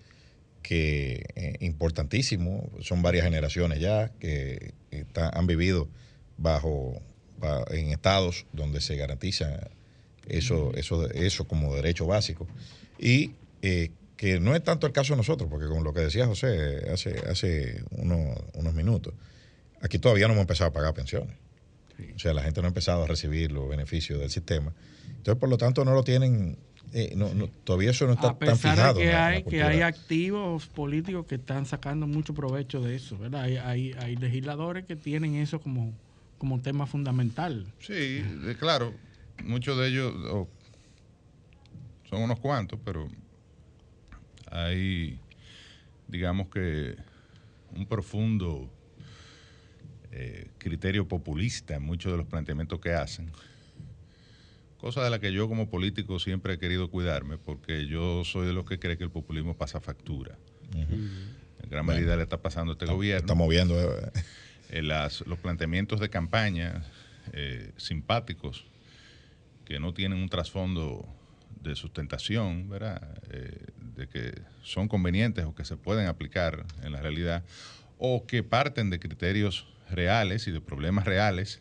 que 0.62 1.24
eh, 1.36 1.56
importantísimo. 1.60 2.70
Son 2.80 3.02
varias 3.02 3.24
generaciones 3.24 3.80
ya 3.80 4.10
que 4.18 4.74
está- 4.90 5.28
han 5.30 5.46
vivido 5.46 5.88
bajo, 6.36 7.00
ba- 7.38 7.64
en 7.70 7.88
estados 7.92 8.46
donde 8.52 8.80
se 8.80 8.96
garantiza 8.96 9.70
eso, 10.28 10.72
eso, 10.74 11.08
eso 11.10 11.46
como 11.46 11.74
derecho 11.76 12.06
básico. 12.06 12.46
Y 12.98 13.32
eh, 13.62 13.90
que 14.16 14.40
no 14.40 14.56
es 14.56 14.64
tanto 14.64 14.86
el 14.86 14.92
caso 14.92 15.12
de 15.12 15.18
nosotros, 15.18 15.48
porque 15.50 15.66
con 15.66 15.84
lo 15.84 15.92
que 15.92 16.00
decía 16.00 16.26
José 16.26 16.88
hace, 16.92 17.16
hace 17.30 17.82
unos, 17.90 18.36
unos 18.54 18.74
minutos, 18.74 19.14
aquí 19.80 19.98
todavía 19.98 20.26
no 20.26 20.32
hemos 20.32 20.42
empezado 20.42 20.70
a 20.70 20.72
pagar 20.72 20.94
pensiones. 20.94 21.36
O 22.14 22.18
sea, 22.18 22.34
la 22.34 22.42
gente 22.42 22.60
no 22.60 22.66
ha 22.66 22.68
empezado 22.68 23.04
a 23.04 23.06
recibir 23.06 23.52
los 23.52 23.68
beneficios 23.68 24.18
del 24.18 24.30
sistema. 24.30 24.72
Entonces, 25.26 25.40
por 25.40 25.48
lo 25.48 25.58
tanto, 25.58 25.84
no 25.84 25.92
lo 25.92 26.04
tienen, 26.04 26.56
eh, 26.92 27.12
no, 27.16 27.34
no- 27.34 27.48
todavía 27.64 27.90
eso 27.90 28.06
no 28.06 28.12
está 28.12 28.28
a 28.28 28.38
tan 28.38 28.56
pesar 28.56 28.76
fijado. 28.76 29.00
de 29.00 29.06
que 29.06 29.10
la 29.12 29.26
hay, 29.26 29.42
que 29.42 29.60
hay 29.64 29.80
activos 29.80 30.68
políticos 30.68 31.26
que 31.26 31.34
están 31.34 31.66
sacando 31.66 32.06
mucho 32.06 32.32
provecho 32.32 32.80
de 32.80 32.94
eso, 32.94 33.18
¿verdad? 33.18 33.42
Hay, 33.42 33.56
hay, 33.56 33.92
hay 33.94 34.14
legisladores 34.14 34.84
que 34.84 34.94
tienen 34.94 35.34
eso 35.34 35.60
como, 35.60 35.92
como 36.38 36.60
tema 36.60 36.86
fundamental. 36.86 37.66
Sí, 37.80 38.22
claro, 38.60 38.94
muchos 39.42 39.76
de 39.76 39.88
ellos 39.88 40.14
son 42.08 42.22
unos 42.22 42.38
cuantos, 42.38 42.78
pero 42.84 43.08
hay, 44.48 45.18
digamos 46.06 46.50
que, 46.50 46.94
un 47.74 47.84
profundo 47.86 48.70
eh, 50.12 50.52
criterio 50.58 51.08
populista 51.08 51.74
en 51.74 51.82
muchos 51.82 52.12
de 52.12 52.18
los 52.18 52.28
planteamientos 52.28 52.78
que 52.78 52.92
hacen. 52.92 53.32
Cosa 54.78 55.02
de 55.02 55.10
la 55.10 55.18
que 55.18 55.32
yo 55.32 55.48
como 55.48 55.68
político 55.70 56.18
siempre 56.18 56.54
he 56.54 56.58
querido 56.58 56.90
cuidarme, 56.90 57.38
porque 57.38 57.86
yo 57.86 58.24
soy 58.24 58.46
de 58.46 58.52
los 58.52 58.66
que 58.66 58.78
cree 58.78 58.98
que 58.98 59.04
el 59.04 59.10
populismo 59.10 59.56
pasa 59.56 59.80
factura. 59.80 60.36
En 60.74 61.70
gran 61.70 61.86
Bueno, 61.86 61.98
medida 62.00 62.16
le 62.16 62.22
está 62.22 62.36
pasando 62.42 62.72
a 62.72 62.74
este 62.74 62.86
gobierno. 62.86 63.20
Estamos 63.20 63.48
viendo. 63.48 63.80
eh, 63.80 64.10
Eh, 64.68 64.82
las- 64.82 65.20
los 65.28 65.38
planteamientos 65.38 66.00
de 66.00 66.10
campaña 66.10 66.82
eh, 67.32 67.70
simpáticos 67.76 68.64
que 69.64 69.78
no 69.78 69.94
tienen 69.94 70.18
un 70.18 70.28
trasfondo 70.28 71.06
de 71.62 71.76
sustentación, 71.76 72.68
¿verdad? 72.68 73.00
Eh, 73.30 73.66
de 73.96 74.08
que 74.08 74.42
son 74.62 74.88
convenientes 74.88 75.44
o 75.44 75.54
que 75.54 75.64
se 75.64 75.76
pueden 75.76 76.06
aplicar 76.08 76.66
en 76.82 76.90
la 76.92 77.00
realidad, 77.00 77.44
o 77.98 78.26
que 78.26 78.42
parten 78.42 78.90
de 78.90 78.98
criterios 78.98 79.66
reales 79.90 80.48
y 80.48 80.50
de 80.52 80.60
problemas 80.60 81.04
reales, 81.04 81.60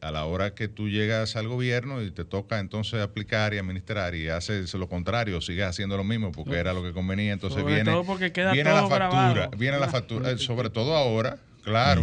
a 0.00 0.10
la 0.10 0.24
hora 0.24 0.54
que 0.54 0.66
tú 0.68 0.88
llegas 0.88 1.36
al 1.36 1.46
gobierno 1.48 2.02
y 2.02 2.10
te 2.10 2.24
toca 2.24 2.58
entonces 2.58 3.00
aplicar 3.02 3.52
y 3.52 3.58
administrar 3.58 4.14
y 4.14 4.28
haces 4.28 4.72
lo 4.74 4.88
contrario, 4.88 5.40
sigues 5.42 5.66
haciendo 5.66 5.96
lo 5.96 6.04
mismo 6.04 6.32
porque 6.32 6.56
era 6.56 6.72
lo 6.72 6.82
que 6.82 6.92
convenía, 6.92 7.32
entonces 7.34 7.60
Sobre 7.60 7.74
viene, 7.74 7.90
todo 7.90 8.04
porque 8.04 8.32
queda 8.32 8.52
viene 8.52 8.70
todo 8.70 8.82
la 8.82 8.88
factura, 8.88 9.32
grabado. 9.34 9.56
viene 9.58 9.78
la 9.78 9.88
factura, 9.88 10.30
eh, 10.30 10.38
sobre 10.38 10.70
todo 10.70 10.96
ahora, 10.96 11.36
claro, 11.62 12.02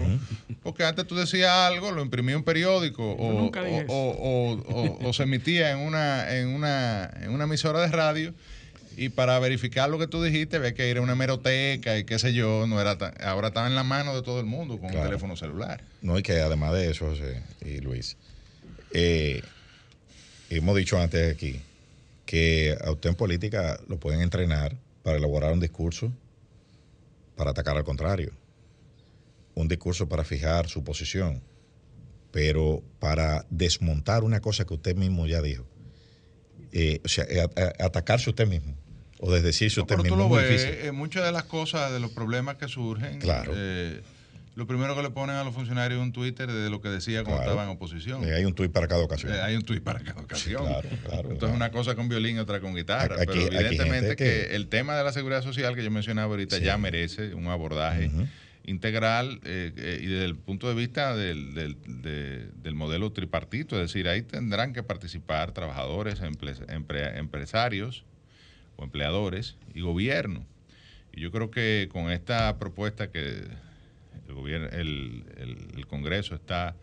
porque 0.61 0.83
antes 0.85 1.07
tú 1.07 1.15
decías 1.15 1.49
algo, 1.51 1.91
lo 1.91 2.03
imprimía 2.03 2.33
en 2.33 2.37
un 2.39 2.43
periódico 2.43 3.03
o- 3.03 3.49
o- 3.87 4.51
o- 4.53 5.09
o 5.09 5.13
se 5.13 5.23
emitía 5.23 5.71
en 5.71 5.79
una, 5.79 6.35
en 6.37 6.49
una, 6.49 7.09
en 7.21 7.31
una 7.31 7.45
emisora 7.45 7.81
de 7.81 7.87
radio. 7.87 8.33
Y 8.99 9.09
para 9.09 9.37
verificar 9.37 9.91
lo 9.91 9.99
que 9.99 10.07
tú 10.07 10.23
dijiste, 10.23 10.57
había 10.57 10.73
que 10.73 10.89
ir 10.89 10.97
a 10.97 11.01
una 11.01 11.13
hemeroteca 11.13 11.99
y 11.99 12.03
qué 12.03 12.17
sé 12.17 12.33
yo, 12.33 12.65
no 12.65 12.81
era 12.81 12.97
tan- 12.97 13.13
ahora 13.23 13.49
está 13.49 13.67
en 13.67 13.75
la 13.75 13.83
mano 13.83 14.15
de 14.15 14.23
todo 14.23 14.39
el 14.39 14.47
mundo 14.47 14.79
con 14.79 14.89
Claro. 14.89 15.03
un 15.03 15.09
teléfono 15.09 15.35
celular. 15.37 15.83
No, 16.01 16.17
y 16.17 16.23
que 16.23 16.39
además 16.39 16.73
de 16.73 16.89
eso, 16.89 17.05
José 17.05 17.43
y 17.63 17.77
Luis, 17.79 18.17
eh, 18.91 19.43
hemos 20.49 20.75
dicho 20.75 20.99
antes 20.99 21.31
aquí 21.31 21.61
que 22.25 22.75
a 22.83 22.89
usted 22.89 23.11
en 23.11 23.15
política 23.15 23.79
lo 23.87 23.99
pueden 23.99 24.21
entrenar 24.21 24.75
para 25.03 25.17
elaborar 25.19 25.53
un 25.53 25.59
discurso 25.59 26.11
para 27.35 27.51
atacar 27.51 27.77
al 27.77 27.83
contrario, 27.83 28.31
un 29.53 29.67
discurso 29.67 30.09
para 30.09 30.23
fijar 30.23 30.67
su 30.69 30.83
posición, 30.83 31.43
pero 32.31 32.81
para 32.97 33.45
desmontar 33.51 34.23
una 34.23 34.39
cosa 34.41 34.65
que 34.65 34.73
usted 34.73 34.95
mismo 34.95 35.27
ya 35.27 35.39
dijo, 35.43 35.67
eh, 36.71 36.99
o 37.05 37.07
sea, 37.07 37.25
eh, 37.29 37.41
a- 37.41 37.61
a- 37.61 37.85
atacarse 37.85 38.31
usted 38.31 38.47
mismo 38.47 38.73
o 39.19 39.31
desdecirse 39.31 39.79
usted 39.81 39.95
Pero 39.97 40.07
tú 40.09 40.15
lo 40.15 40.29
ves, 40.29 40.49
difícil. 40.49 40.85
eh, 40.85 40.91
muchas 40.91 41.25
de 41.25 41.31
las 41.31 41.43
cosas, 41.43 41.91
de 41.91 41.99
los 41.99 42.11
problemas 42.11 42.55
que 42.57 42.67
surgen, 42.67 43.19
Claro. 43.19 43.51
eh, 43.55 44.01
lo 44.55 44.65
primero 44.65 44.95
que 44.95 45.03
le 45.03 45.09
ponen 45.11 45.35
a 45.35 45.43
los 45.43 45.53
funcionarios 45.53 45.99
es 45.99 46.03
un 46.03 46.11
Twitter 46.13 46.51
de 46.51 46.69
lo 46.69 46.81
que 46.81 46.89
decía 46.89 47.19
cuando 47.23 47.37
Claro. 47.43 47.51
estaba 47.51 47.63
en 47.63 47.69
oposición. 47.69 48.23
Eh, 48.27 48.33
hay 48.33 48.45
un 48.45 48.53
tuit 48.53 48.71
para 48.71 48.87
cada 48.87 49.01
ocasión. 49.03 49.31
Eh, 49.33 49.39
hay 49.39 49.55
un 49.55 49.63
tuit 49.63 49.83
para 49.83 49.99
cada 49.99 50.21
ocasión. 50.21 50.65
Claro, 50.65 50.89
claro, 51.07 51.31
Entonces, 51.31 51.55
una 51.55 51.69
cosa 51.71 51.93
con 51.95 52.09
violín 52.09 52.37
y 52.37 52.39
otra 52.39 52.59
con 52.59 52.75
guitarra. 52.75 53.15
Aquí- 53.21 53.25
pero 53.45 53.59
evidentemente 53.59 54.15
que, 54.15 54.23
que- 54.47 54.55
el 54.55 54.67
tema 54.67 54.95
de 54.97 55.03
la 55.03 55.11
seguridad 55.13 55.43
social 55.43 55.75
que 55.75 55.83
yo 55.83 55.91
mencionaba 55.91 56.31
ahorita 56.31 56.57
ya 56.59 56.77
merece 56.77 57.33
un 57.35 57.47
abordaje 57.47 58.09
integral 58.65 59.39
eh, 59.45 59.71
eh, 59.77 59.99
y 60.01 60.05
desde 60.07 60.25
el 60.25 60.35
punto 60.35 60.67
de 60.67 60.75
vista 60.75 61.15
del, 61.15 61.53
del- 61.53 61.77
de- 62.01 62.47
del 62.61 62.73
modelo 62.75 63.11
tripartito. 63.11 63.75
Es 63.81 63.93
decir, 63.93 64.07
ahí 64.09 64.23
tendrán 64.23 64.73
que 64.73 64.83
participar 64.83 65.51
trabajadores, 65.53 66.19
empre- 66.21 67.17
empresarios 67.17 68.03
o 68.77 68.83
empleadores 68.83 69.57
y 69.73 69.81
gobierno. 69.81 70.45
Y 71.11 71.21
yo 71.21 71.31
creo 71.31 71.51
que 71.51 71.89
con 71.91 72.11
esta 72.11 72.57
propuesta 72.57 73.11
que 73.11 73.43
el, 74.27 74.33
gobierno, 74.33 74.67
el, 74.69 75.25
el- 75.75 75.87
Congreso 75.87 76.35
está 76.35 76.75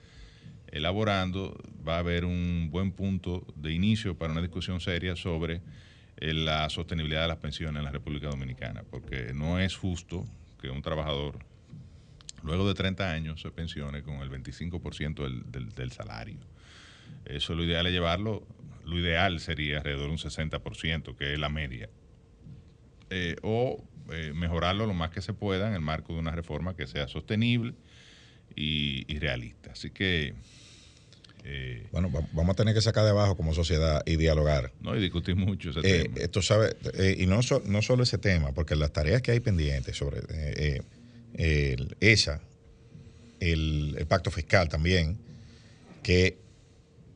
elaborando, 0.73 1.57
va 1.87 1.97
a 1.97 1.99
haber 2.01 2.25
un 2.25 2.69
buen 2.71 2.91
punto 2.93 3.47
de 3.55 3.73
inicio 3.73 4.17
para 4.17 4.33
una 4.33 4.41
discusión 4.43 4.81
seria 4.81 5.15
sobre 5.15 5.61
eh, 6.17 6.33
la 6.35 6.69
sostenibilidad 6.71 7.23
de 7.23 7.29
las 7.29 7.37
pensiones 7.39 7.79
en 7.79 7.85
la 7.85 7.91
República 7.93 8.29
Dominicana, 8.29 8.83
porque 8.91 9.33
no 9.35 9.59
es 9.61 9.77
justo 9.77 10.25
que 10.61 10.71
un 10.71 10.83
trabajador 10.83 11.39
luego 12.43 12.67
de 12.67 12.75
30 12.75 13.11
años 13.13 13.41
se 13.41 13.51
pensione 13.51 14.03
con 14.03 14.17
el 14.17 14.31
25% 14.31 15.23
del, 15.23 15.51
del, 15.53 15.69
del 15.71 15.93
salario. 15.93 16.39
Eso 17.25 17.55
lo 17.55 17.63
ideal 17.65 17.87
es 17.87 17.93
llevarlo, 17.93 18.43
lo 18.85 18.99
ideal 18.99 19.41
sería 19.41 19.79
alrededor 19.79 20.07
de 20.07 20.13
un 20.13 20.19
60%, 20.19 21.17
que 21.17 21.33
es 21.35 21.39
la 21.39 21.49
media. 21.49 21.89
Eh, 23.11 23.37
o 23.43 23.83
eh, 24.13 24.33
mejorarlo 24.35 24.87
lo 24.87 24.95
más 24.95 25.11
que 25.11 25.21
se 25.23 25.33
pueda 25.35 25.69
en 25.69 25.75
el 25.75 25.81
marco 25.81 26.13
de 26.15 26.19
una 26.21 26.31
reforma 26.33 26.75
que 26.77 26.87
sea 26.87 27.07
sostenible 27.09 27.75
y, 28.57 29.05
y 29.13 29.19
realista. 29.19 29.73
Así 29.73 29.91
que... 29.91 30.35
eh, 31.45 31.87
Bueno, 31.93 32.11
va- 32.11 32.27
vamos 32.33 32.55
a 32.55 32.57
tener 32.57 32.75
que 32.75 32.81
sacar 32.81 33.05
de 33.05 33.11
abajo 33.11 33.37
como 33.37 33.55
sociedad 33.55 34.03
y 34.07 34.17
dialogar. 34.17 34.73
No, 34.81 34.97
y 34.97 35.01
discutir 35.01 35.37
mucho 35.37 35.71
ese 35.71 35.81
tema. 35.83 36.17
Esto 36.21 36.43
sabe, 36.43 36.75
y 37.19 37.27
no, 37.27 37.43
so- 37.43 37.63
no 37.67 37.83
solo 37.83 38.03
ese 38.03 38.19
tema, 38.19 38.53
porque 38.53 38.75
las 38.77 38.93
tareas 38.93 39.23
que 39.23 39.31
hay 39.33 39.41
pendientes 39.41 39.97
sobre 39.97 40.21
el- 41.35 41.97
esa, 42.01 42.41
el, 43.41 43.95
el 43.99 44.07
pacto 44.07 44.31
fiscal 44.31 44.69
también, 44.69 45.19
que 46.03 46.39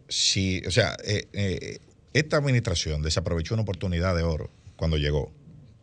si, 0.09 0.63
o 0.67 0.71
sea, 0.71 0.97
eh, 1.05 1.27
eh, 1.33 1.79
esta 2.15 2.37
administración 2.37 3.03
desaprovechó 3.03 3.55
una 3.55 3.63
oportunidad 3.63 4.17
de 4.17 4.23
oro 4.23 4.51
cuando 4.77 4.97
llegó, 4.97 5.33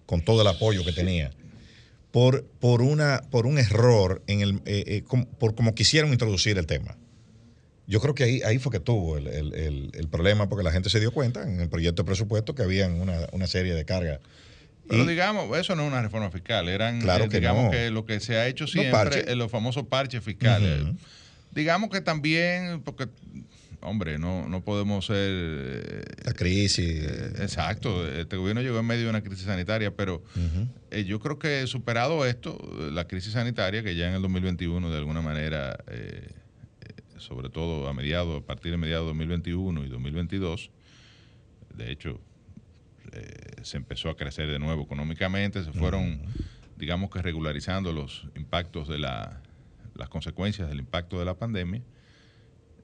con 0.06 0.22
todo 0.24 0.42
el 0.42 0.48
apoyo 0.48 0.84
que 0.86 0.92
tenía, 0.94 1.32
por, 2.12 2.46
por, 2.60 2.82
una, 2.82 3.22
por 3.30 3.46
un 3.46 3.58
error 3.60 4.24
en 4.28 4.42
el, 4.42 4.56
eh, 4.66 4.84
eh, 4.88 5.04
com- 5.06 5.26
por 5.26 5.56
como 5.56 5.76
quisieron 5.76 6.12
introducir 6.12 6.58
el 6.58 6.66
tema. 6.66 6.96
Yo 7.88 8.00
creo 8.02 8.16
que 8.16 8.24
ahí, 8.24 8.42
ahí 8.44 8.58
fue 8.58 8.72
que 8.72 8.80
tuvo 8.80 9.18
el, 9.18 9.28
el- 9.28 9.54
el- 9.54 9.92
el 9.94 10.08
problema 10.08 10.50
porque 10.50 10.64
la 10.64 10.72
gente 10.72 10.90
se 10.90 11.00
dio 11.00 11.12
cuenta 11.12 11.44
en 11.44 11.60
el 11.60 11.70
proyecto 11.70 12.02
de 12.04 12.08
presupuesto 12.08 12.56
que 12.56 12.64
había 12.64 12.88
una, 12.88 13.28
una 13.32 13.48
serie 13.48 13.74
de 13.76 13.86
cargas. 13.86 14.20
Pero 14.88 15.04
Y- 15.04 15.08
digamos, 15.08 15.56
eso 15.58 15.76
no 15.76 15.84
es 15.84 15.88
una 15.90 16.02
reforma 16.02 16.32
fiscal, 16.32 16.68
eran, 16.70 17.00
Claro 17.02 17.28
que 17.30 17.38
digamos 17.40 17.66
no. 17.66 17.72
que 17.72 17.92
lo 17.92 18.06
que 18.06 18.20
se 18.20 18.38
ha 18.38 18.48
hecho 18.48 18.66
siempre, 18.66 19.36
los 19.36 19.52
famosos 19.52 19.86
parches 19.88 20.24
fiscales. 20.24 20.84
Digamos 21.52 21.90
que 21.90 22.02
también, 22.02 22.82
porque, 22.84 23.08
hombre, 23.82 24.18
no, 24.18 24.48
no 24.48 24.62
podemos 24.64 25.06
ser... 25.06 25.18
eh, 25.32 26.04
La 26.24 26.34
crisis. 26.34 27.04
eh, 27.04 27.34
exacto, 27.40 28.08
este 28.08 28.38
gobierno 28.38 28.62
llegó 28.62 28.80
en 28.80 28.86
medio 28.86 29.04
de 29.04 29.10
una 29.10 29.22
crisis 29.22 29.46
sanitaria, 29.46 29.96
pero 29.96 30.24
eh, 30.92 31.04
yo 31.06 31.20
creo 31.20 31.38
que 31.40 31.66
superado 31.68 32.26
esto, 32.26 32.58
la 32.92 33.08
crisis 33.08 33.34
sanitaria, 33.34 33.84
que 33.84 33.96
ya 33.96 34.08
en 34.10 34.16
el 34.16 34.22
2021 34.22 34.90
de 34.90 34.98
alguna 34.98 35.22
manera, 35.22 35.78
eh, 35.88 36.30
sobre 37.18 37.50
todo 37.50 37.88
a 37.88 37.94
mediados, 37.94 38.42
a 38.42 38.46
partir 38.46 38.72
de 38.72 38.78
mediados 38.78 39.06
de 39.06 39.10
2021 39.10 39.86
y 39.86 39.90
2022, 39.90 40.72
de 41.76 41.92
hecho, 41.92 42.20
se 43.64 43.78
empezó 43.78 44.10
a 44.10 44.18
crecer 44.18 44.50
de 44.50 44.60
nuevo 44.60 44.84
económicamente, 44.84 45.64
se 45.64 45.72
fueron, 45.72 46.22
digamos 46.78 47.10
que 47.10 47.22
regularizando 47.22 47.92
los 47.94 48.28
impactos 48.36 48.88
de 48.90 48.98
la, 49.00 49.42
las 49.96 50.10
consecuencias 50.10 50.68
del 50.68 50.80
impacto 50.80 51.18
de 51.20 51.26
la 51.26 51.36
pandemia. 51.36 51.82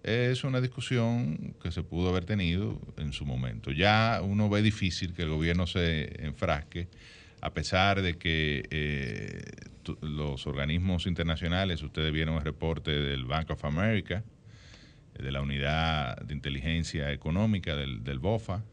Es 0.03 0.43
una 0.43 0.61
discusión 0.61 1.55
que 1.61 1.71
se 1.71 1.83
pudo 1.83 2.09
haber 2.09 2.25
tenido 2.25 2.81
en 2.97 3.13
su 3.13 3.25
momento. 3.25 3.71
Ya 3.71 4.21
uno 4.23 4.49
ve 4.49 4.63
difícil 4.63 5.13
que 5.13 5.21
el 5.21 5.29
gobierno 5.29 5.67
se 5.67 6.25
enfrasque, 6.25 6.87
a 7.39 7.53
pesar 7.53 8.01
de 8.01 8.17
que 8.17 8.63
eh, 8.71 9.41
los 10.01 10.47
organismos 10.47 11.05
internacionales, 11.05 11.83
ustedes 11.83 12.11
vieron 12.11 12.35
el 12.35 12.41
reporte 12.41 12.91
del 12.91 13.25
Bank 13.25 13.51
of 13.51 13.63
America, 13.63 14.23
de 15.13 15.31
la 15.31 15.41
Unidad 15.41 16.17
de 16.21 16.33
Inteligencia 16.33 17.11
Económica 17.11 17.75
del 17.75 18.19
BOFA, 18.19 18.63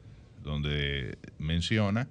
donde 0.42 1.18
menciona 1.38 2.09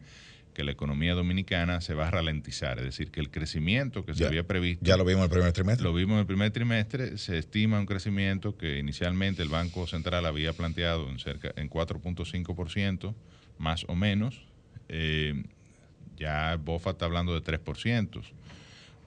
que 0.57 0.63
la 0.63 0.71
economía 0.71 1.13
dominicana 1.13 1.81
se 1.81 1.93
va 1.93 2.07
a 2.07 2.09
ralentizar, 2.09 2.79
es 2.79 2.85
decir, 2.85 3.11
que 3.11 3.19
el 3.19 3.29
crecimiento 3.29 4.03
que 4.03 4.15
se 4.15 4.21
Ya- 4.21 4.27
había 4.29 4.47
previsto... 4.47 4.83
ya 4.83 4.97
lo 4.97 5.05
vimos 5.05 5.19
en 5.19 5.23
el 5.25 5.29
primer 5.29 5.53
trimestre. 5.53 5.83
Lo 5.83 5.93
vimos 5.93 6.15
en 6.15 6.19
el 6.21 6.25
primer 6.25 6.49
trimestre, 6.49 7.19
se 7.19 7.37
estima 7.37 7.79
un 7.79 7.85
crecimiento 7.85 8.57
que 8.57 8.79
inicialmente 8.79 9.43
el 9.43 9.49
Banco 9.49 9.85
Central 9.85 10.25
había 10.25 10.53
planteado 10.53 11.07
en 11.11 11.19
cerca 11.19 11.53
en 11.57 11.69
4.5%, 11.69 13.13
más 13.59 13.85
o 13.87 13.95
menos. 13.95 14.47
Eh, 14.89 15.43
ya 16.17 16.55
BOFA 16.55 16.89
está 16.89 17.05
hablando 17.05 17.39
de 17.39 17.43
3%. 17.43 18.23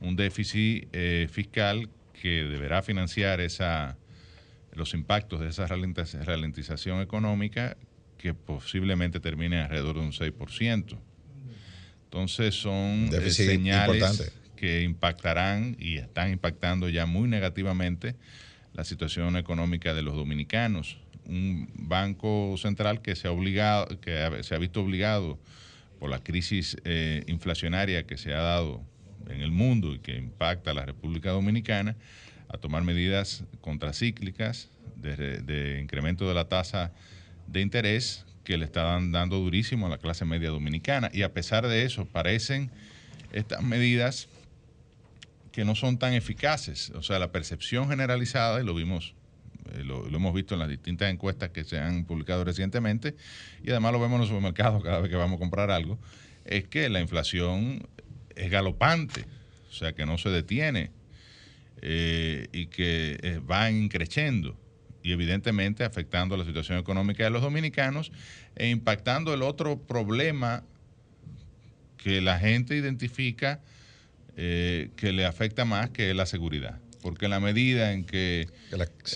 Un 0.02 0.14
déficit 0.14 0.86
eh, 0.92 1.26
fiscal 1.32 1.88
que 2.22 2.44
deberá 2.44 2.80
financiar 2.82 3.40
esa, 3.40 3.98
los 4.72 4.94
impactos 4.94 5.40
de 5.40 5.48
esa 5.48 5.66
ralentiz- 5.66 6.14
ralentización 6.24 7.00
económica 7.00 7.76
que 8.18 8.34
posiblemente 8.34 9.18
termine 9.18 9.62
alrededor 9.62 9.96
de 9.96 10.02
un 10.02 10.12
6%. 10.12 10.96
Entonces 12.10 12.56
son 12.56 13.08
eh, 13.14 13.30
señales 13.30 13.94
importante. 14.02 14.32
que 14.56 14.82
impactarán 14.82 15.76
y 15.78 15.98
están 15.98 16.32
impactando 16.32 16.88
ya 16.88 17.06
muy 17.06 17.28
negativamente 17.28 18.16
la 18.74 18.82
situación 18.84 19.36
económica 19.36 19.94
de 19.94 20.02
los 20.02 20.16
dominicanos. 20.16 20.98
Un 21.26 21.70
banco 21.74 22.56
central 22.58 23.00
que 23.00 23.14
se 23.14 23.28
ha 23.28 23.30
obligado, 23.30 24.00
que 24.00 24.18
ha- 24.18 24.42
se 24.42 24.56
ha 24.56 24.58
visto 24.58 24.82
obligado 24.82 25.38
por 26.00 26.10
la 26.10 26.18
crisis 26.18 26.76
eh, 26.84 27.22
inflacionaria 27.28 28.04
que 28.06 28.16
se 28.18 28.34
ha 28.34 28.40
dado 28.40 28.82
en 29.28 29.40
el 29.40 29.52
mundo 29.52 29.94
y 29.94 30.00
que 30.00 30.16
impacta 30.16 30.72
a 30.72 30.74
la 30.74 30.84
República 30.86 31.30
Dominicana 31.30 31.94
a 32.48 32.58
tomar 32.58 32.82
medidas 32.82 33.44
contracíclicas 33.60 34.68
de, 34.96 35.40
de 35.42 35.80
incremento 35.80 36.26
de 36.26 36.34
la 36.34 36.48
tasa 36.48 36.90
de 37.46 37.60
interés 37.60 38.24
que 38.50 38.58
le 38.58 38.64
están 38.64 39.12
dando 39.12 39.38
durísimo 39.38 39.86
a 39.86 39.90
la 39.90 39.98
clase 39.98 40.24
media 40.24 40.50
dominicana. 40.50 41.08
Y 41.12 41.22
a 41.22 41.32
pesar 41.32 41.68
de 41.68 41.84
eso, 41.84 42.04
parecen 42.04 42.68
estas 43.30 43.62
medidas 43.62 44.26
que 45.52 45.64
no 45.64 45.76
son 45.76 46.00
tan 46.00 46.14
eficaces. 46.14 46.90
O 46.96 47.02
sea, 47.04 47.20
la 47.20 47.30
percepción 47.30 47.88
generalizada, 47.88 48.60
y 48.60 48.64
lo 48.64 48.74
vimos, 48.74 49.14
eh, 49.74 49.84
lo, 49.84 50.04
hemos 50.08 50.34
visto 50.34 50.54
en 50.54 50.58
las 50.58 50.68
distintas 50.68 51.12
encuestas 51.12 51.50
que 51.50 51.62
se 51.62 51.78
han 51.78 52.04
publicado 52.06 52.42
recientemente, 52.42 53.14
y 53.62 53.70
además 53.70 53.92
lo 53.92 54.00
vemos 54.00 54.16
en 54.16 54.20
los 54.22 54.28
supermercados 54.30 54.82
cada 54.82 54.98
vez 54.98 55.10
que 55.10 55.16
vamos 55.16 55.36
a 55.36 55.38
comprar 55.38 55.70
algo, 55.70 55.96
es 56.44 56.66
que 56.66 56.88
la 56.88 57.00
inflación 57.00 57.86
es 58.34 58.50
galopante, 58.50 59.26
o 59.68 59.72
sea, 59.72 59.92
que 59.92 60.06
no 60.06 60.18
se 60.18 60.30
detiene 60.30 60.90
eh, 61.82 62.48
y 62.52 62.66
que 62.66 63.16
eh, 63.22 63.38
va 63.48 63.70
increciendo. 63.70 64.58
Y 65.02 65.12
evidentemente 65.12 65.84
afectando 65.84 66.36
la 66.36 66.44
situación 66.44 66.78
económica 66.78 67.24
de 67.24 67.30
los 67.30 67.42
dominicanos 67.42 68.12
e 68.56 68.68
impactando 68.68 69.32
el 69.34 69.42
otro 69.42 69.78
problema 69.78 70.62
que 71.96 72.20
la 72.20 72.38
gente 72.38 72.76
identifica 72.76 73.60
eh, 74.36 74.90
que 74.96 75.12
le 75.12 75.26
afecta 75.26 75.64
más, 75.64 75.90
que 75.90 76.10
es 76.10 76.16
la 76.16 76.26
seguridad. 76.26 76.78
Porque 77.02 77.24
en 77.26 77.30
la 77.30 77.40
medida 77.40 77.92
en 77.92 78.04
que 78.04 78.46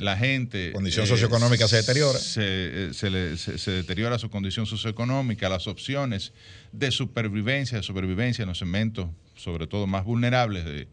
la, 0.00 0.16
gente... 0.16 0.72
Condición 0.72 1.06
socioeconómica 1.06 1.68
se 1.68 1.76
deteriora. 1.76 2.18
Se, 2.18 2.94
se, 2.94 3.10
le- 3.10 3.36
se- 3.36 3.58
se 3.58 3.70
deteriora 3.72 4.18
su 4.18 4.30
condición 4.30 4.64
socioeconómica, 4.64 5.50
las 5.50 5.66
opciones 5.66 6.32
de 6.72 6.90
supervivencia, 6.90 7.76
de 7.76 7.82
sobrevivencia 7.84 8.42
en 8.42 8.48
los 8.48 8.58
segmentos, 8.58 9.08
sobre 9.36 9.66
todo 9.66 9.86
más 9.86 10.04
vulnerables 10.04 10.64
de, 10.64 10.88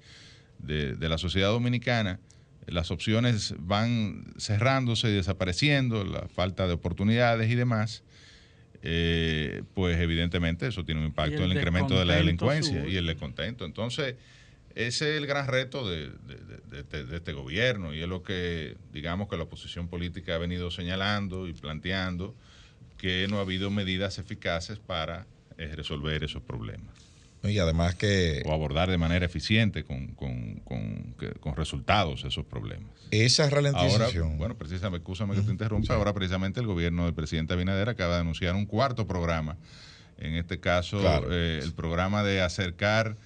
de- 0.59 0.95
de 0.95 1.09
la 1.09 1.17
sociedad 1.17 1.47
dominicana, 1.49 2.19
las 2.67 2.91
opciones 2.91 3.55
van 3.59 4.33
cerrándose 4.37 5.09
y 5.09 5.13
desapareciendo, 5.13 6.03
la 6.03 6.27
falta 6.27 6.67
de 6.67 6.73
oportunidades 6.73 7.49
y 7.49 7.55
demás, 7.55 8.03
eh, 8.83 9.63
pues 9.73 9.97
evidentemente 9.99 10.67
eso 10.67 10.83
tiene 10.85 11.01
un 11.01 11.07
impacto 11.07 11.37
en 11.43 11.51
el 11.51 11.57
incremento 11.57 11.99
de 11.99 12.05
la 12.05 12.15
delincuencia 12.15 12.81
sube. 12.81 12.89
y 12.91 12.95
el 12.97 13.05
descontento. 13.05 13.65
Entonces, 13.65 14.15
ese 14.73 15.11
es 15.11 15.17
el 15.21 15.27
gran 15.27 15.47
reto 15.47 15.87
de, 15.89 16.09
de- 16.09 16.35
de- 16.37 16.61
de 16.69 16.79
este- 16.79 17.05
de 17.05 17.17
este 17.17 17.33
gobierno 17.33 17.93
y 17.93 18.01
es 18.01 18.07
lo 18.07 18.23
que, 18.23 18.77
digamos, 18.93 19.27
que 19.27 19.37
la 19.37 19.43
oposición 19.43 19.87
política 19.87 20.35
ha 20.35 20.37
venido 20.37 20.71
señalando 20.71 21.47
y 21.47 21.53
planteando, 21.53 22.35
que 22.97 23.27
no 23.29 23.37
ha 23.37 23.41
habido 23.41 23.69
medidas 23.69 24.17
eficaces 24.17 24.79
para 24.79 25.27
eh, 25.57 25.75
resolver 25.75 26.23
esos 26.23 26.41
problemas. 26.41 27.10
Y 27.43 27.57
además 27.57 27.95
que... 27.95 28.43
O 28.45 28.53
abordar 28.53 28.89
de 28.91 28.97
manera 28.99 29.25
eficiente 29.25 29.83
con, 29.83 30.07
con- 30.13 30.61
con- 31.39 31.55
resultados 31.55 32.23
esos 32.23 32.45
problemas. 32.45 32.89
Esa 33.09 33.43
Ahora, 33.45 33.55
ralentización. 33.55 34.37
bueno, 34.37 34.55
precisamente, 34.55 34.97
escúchame 35.03 35.35
que 35.35 35.41
te 35.41 35.51
interrumpa, 35.51 35.95
ahora 35.95 36.13
precisamente 36.13 36.59
el 36.59 36.67
gobierno 36.67 37.05
del 37.05 37.13
presidente 37.15 37.53
Abinader 37.53 37.89
acaba 37.89 38.15
de 38.15 38.21
anunciar 38.21 38.53
un 38.55 38.65
cuarto 38.67 39.07
programa, 39.07 39.57
en 40.19 40.35
este 40.35 40.59
caso 40.59 40.99
Claro. 40.99 41.27
eh, 41.31 41.59
el 41.63 41.73
programa 41.73 42.23
de 42.23 42.41
acercar 42.41 43.17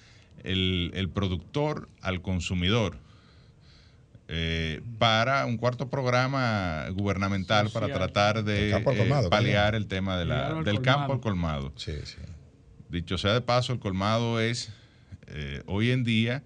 el, 0.44 0.92
el 0.94 1.08
productor 1.10 1.88
al 2.00 2.22
consumidor. 2.22 2.96
eh, 4.28 4.82
para 4.98 5.46
un 5.46 5.56
cuarto 5.56 5.88
programa 5.88 6.86
gubernamental 6.90 7.70
para 7.70 7.86
tratar 7.92 8.42
de 8.44 8.70
eh, 8.72 8.82
colmado, 8.82 9.30
paliar 9.30 9.74
el 9.76 9.86
tema 9.86 10.18
de 10.18 10.24
la- 10.24 10.54
del 10.54 10.64
colmado. 10.76 10.82
campo 10.82 11.12
al 11.12 11.20
colmado. 11.20 11.72
Sí, 11.76 11.92
sí. 12.04 12.16
Dicho 12.88 13.18
sea 13.18 13.32
de 13.34 13.40
paso, 13.40 13.72
el 13.72 13.78
colmado 13.78 14.40
es 14.40 14.70
eh, 15.28 15.62
hoy 15.66 15.90
en 15.90 16.04
día 16.04 16.42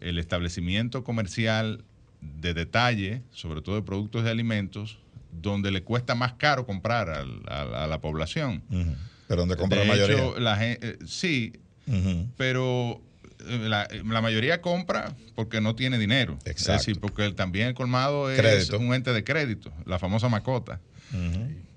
el 0.00 0.18
establecimiento 0.18 1.02
comercial 1.04 1.84
de 2.20 2.54
detalle, 2.54 3.22
sobre 3.32 3.62
todo 3.62 3.76
de 3.76 3.82
productos 3.82 4.24
de 4.24 4.30
alimentos, 4.30 4.98
donde 5.30 5.70
le 5.70 5.82
cuesta 5.82 6.14
más 6.14 6.34
caro 6.34 6.66
comprar 6.66 7.08
al- 7.08 7.42
a, 7.48 7.84
a 7.84 7.86
la 7.86 8.00
población. 8.00 8.62
Pero 9.28 9.40
donde 9.42 9.56
compra 9.56 9.78
De 9.80 9.86
la 9.86 9.92
mayoría. 9.92 10.16
hecho, 10.16 10.38
la 10.38 10.56
gen- 10.56 10.78
eh, 10.82 10.98
sí, 11.06 11.52
pero 12.36 13.00
eh, 13.46 13.58
la, 13.68 13.88
la 14.04 14.20
mayoría 14.20 14.60
compra 14.60 15.14
porque 15.34 15.60
no 15.60 15.74
tiene 15.74 15.98
dinero. 15.98 16.38
Es 16.44 16.50
Exacto. 16.52 16.72
decir, 16.80 17.00
porque 17.00 17.24
el- 17.24 17.34
también 17.34 17.68
el 17.68 17.74
colmado 17.74 18.30
es 18.30 18.38
Crédito. 18.38 18.78
un 18.78 18.92
ente 18.94 19.12
de 19.12 19.24
crédito, 19.24 19.72
la 19.86 19.98
famosa 19.98 20.28
macota. 20.28 20.80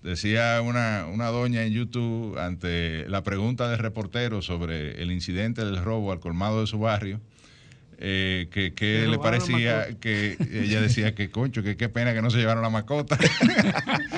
Decía 0.03 0.61
una, 0.61 1.07
una 1.11 1.27
doña 1.27 1.63
en 1.63 1.73
YouTube 1.73 2.37
ante 2.37 3.09
la 3.09 3.23
pregunta 3.23 3.69
del 3.69 3.79
reportero 3.79 4.41
sobre 4.41 5.01
el 5.01 5.11
incidente 5.11 5.65
del 5.65 5.83
robo 5.83 6.11
al 6.11 6.19
colmado 6.19 6.61
de 6.61 6.67
su 6.67 6.77
barrio, 6.77 7.19
eh, 7.97 8.47
que, 8.51 8.73
que 8.73 9.07
Le 9.07 9.17
parecía 9.17 9.97
que 9.99 10.37
ella 10.51 10.79
decía 10.79 11.15
que 11.15 11.31
concho, 11.31 11.63
que 11.63 11.75
qué 11.75 11.89
pena 11.89 12.13
que 12.13 12.21
no 12.21 12.29
se 12.29 12.37
llevaron 12.37 12.61
la 12.61 12.69
mascota. 12.69 13.17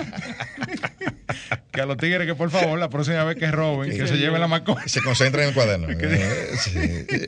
que 1.78 1.82
a 1.84 1.86
los 1.86 1.98
tigres 1.98 2.26
que 2.26 2.34
por 2.34 2.50
favor 2.50 2.80
la 2.80 2.90
próxima 2.90 3.24
vez 3.24 3.36
que 3.38 3.52
roben, 3.52 3.96
que 3.96 4.08
se 4.08 4.18
lleven 4.18 4.42
la 4.42 4.48
mascota. 4.48 4.88
Se 4.88 5.00
concentren 5.04 5.44
en 5.44 5.50
el 5.50 5.54
cuaderno. 5.54 5.88
Que- 5.98 7.28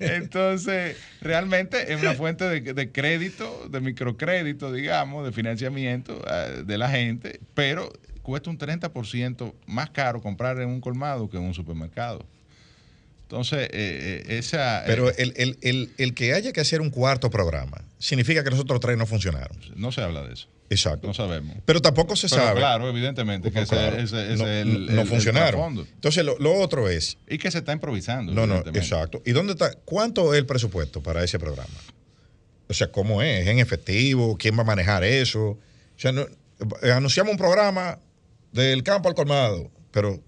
Entonces, 0.00 0.96
realmente 1.22 1.92
es 1.92 2.00
una 2.02 2.12
fuente 2.14 2.44
de, 2.44 2.60
de 2.74 2.92
crédito, 2.92 3.68
de 3.70 3.80
microcrédito, 3.80 4.70
digamos, 4.72 5.24
de 5.24 5.32
financiamiento 5.32 6.22
eh, 6.30 6.62
de 6.66 6.78
la 6.78 6.90
gente, 6.90 7.40
pero 7.54 7.90
cuesta 8.22 8.50
un 8.50 8.58
30% 8.58 9.54
más 9.66 9.90
caro 9.90 10.20
comprar 10.20 10.60
en 10.60 10.68
un 10.68 10.80
colmado 10.82 11.30
que 11.30 11.36
en 11.38 11.44
un 11.44 11.54
supermercado. 11.54 12.26
Entonces, 13.22 13.60
eh, 13.72 14.24
eh, 14.28 14.38
esa... 14.38 14.82
Pero 14.86 15.08
eh, 15.10 15.14
el, 15.18 15.32
el- 15.36 15.58
el- 15.62 15.90
el 15.96 16.14
que 16.14 16.34
haya 16.34 16.52
que 16.52 16.60
hacer 16.60 16.80
un 16.80 16.90
cuarto 16.90 17.30
programa 17.30 17.78
significa 17.98 18.44
que 18.44 18.50
los 18.50 18.60
otros 18.60 18.78
tres 18.80 18.96
no 18.98 19.06
funcionaron. 19.06 19.56
No 19.74 19.90
se 19.90 20.02
habla 20.02 20.22
de 20.22 20.34
eso. 20.34 20.48
Exacto. 20.68 21.06
No 21.06 21.14
sabemos. 21.14 21.56
Pero 21.64 21.80
tampoco 21.80 22.16
se 22.16 22.28
Pero 22.28 22.42
sabe. 22.42 22.58
Claro, 22.60 22.88
evidentemente, 22.88 23.52
que 23.52 23.60
ese, 23.60 24.00
ese- 24.00 24.32
ese 24.34 24.36
no, 24.42 24.48
es 24.48 24.62
el, 24.66 24.94
no 24.96 25.02
el- 25.02 25.06
funcionaron. 25.08 25.78
Entonces, 25.78 26.24
lo, 26.24 26.36
lo 26.38 26.54
otro 26.54 26.88
es. 26.88 27.18
Y 27.28 27.38
que 27.38 27.50
se 27.50 27.58
está 27.58 27.72
improvisando. 27.72 28.32
No, 28.32 28.46
no, 28.46 28.58
exacto. 28.74 29.22
¿Y 29.24 29.32
dónde 29.32 29.52
está? 29.52 29.72
¿Cuánto 29.84 30.32
es 30.34 30.38
el 30.40 30.46
presupuesto 30.46 31.02
para 31.02 31.22
ese 31.22 31.38
programa? 31.38 31.74
O 32.68 32.74
sea, 32.74 32.90
¿cómo 32.90 33.22
es? 33.22 33.42
¿Es 33.42 33.46
en 33.48 33.60
efectivo? 33.60 34.36
¿Quién 34.36 34.56
va 34.58 34.62
a 34.62 34.64
manejar 34.66 35.04
eso? 35.04 35.40
O 35.50 35.58
sea, 35.96 36.10
no- 36.12 36.26
eh, 36.82 36.90
anunciamos 36.90 37.30
un 37.30 37.38
programa 37.38 38.00
del 38.52 38.82
campo 38.82 39.08
al 39.08 39.14
colmado, 39.14 39.70
pero 39.92 40.20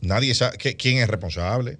nadie 0.00 0.34
sabe 0.34 0.56
¿qué- 0.56 0.76
quién 0.76 0.98
es 0.98 1.08
responsable, 1.08 1.78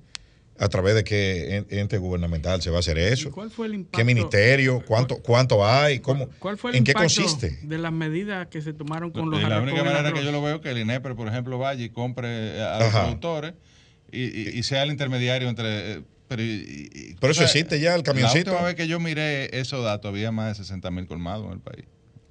a 0.58 0.68
través 0.68 0.94
de 0.94 1.04
qué 1.04 1.56
en- 1.56 1.66
ente 1.70 1.98
gubernamental 1.98 2.60
se 2.62 2.70
va 2.70 2.76
a 2.76 2.80
hacer 2.80 2.98
eso, 2.98 3.30
¿Cuál 3.30 3.50
fue 3.50 3.66
el 3.68 3.74
impacto? 3.74 3.98
qué 3.98 4.04
ministerio, 4.04 4.82
cuánto, 4.86 5.18
cuánto 5.22 5.64
hay, 5.66 6.00
cómo, 6.00 6.28
¿Cuál 6.38 6.58
fue 6.58 6.70
el 6.72 6.76
en 6.78 6.84
qué 6.84 6.90
impacto 6.92 7.14
consiste. 7.22 7.58
de 7.62 7.78
las 7.78 7.92
medidas 7.92 8.48
que 8.48 8.60
se 8.60 8.72
tomaron 8.72 9.10
con 9.10 9.30
los 9.30 9.40
la 9.42 9.60
única 9.60 9.84
manera 9.84 10.12
que 10.12 10.24
yo 10.24 10.32
lo 10.32 10.42
veo 10.42 10.56
es 10.56 10.60
que 10.60 10.70
el 10.70 10.78
INEPRE, 10.78 11.14
por 11.14 11.28
ejemplo, 11.28 11.58
vaya 11.58 11.84
y 11.84 11.90
compre 11.90 12.60
a 12.62 12.78
los 12.80 12.88
Ajá. 12.88 13.02
productores 13.02 13.54
y, 14.10 14.22
y- 14.24 14.58
y 14.58 14.62
sea 14.62 14.82
el 14.82 14.90
intermediario 14.90 15.48
entre... 15.48 15.92
eh, 15.92 16.02
Pero, 16.28 16.42
y- 16.42 16.90
y- 16.92 17.14
Pero 17.20 17.30
eso 17.30 17.38
sea, 17.40 17.46
existe 17.46 17.80
ya, 17.80 17.94
el 17.94 18.02
camioncito. 18.02 18.50
La 18.50 18.56
última 18.56 18.66
vez 18.66 18.74
que 18.74 18.86
yo 18.88 19.00
miré 19.00 19.58
esos 19.58 19.82
datos, 19.82 20.10
había 20.10 20.30
más 20.32 20.48
de 20.58 20.62
60 20.64 20.90
mil 20.90 21.06
colmados 21.06 21.46
en 21.46 21.52
el 21.52 21.60
país. 21.60 21.84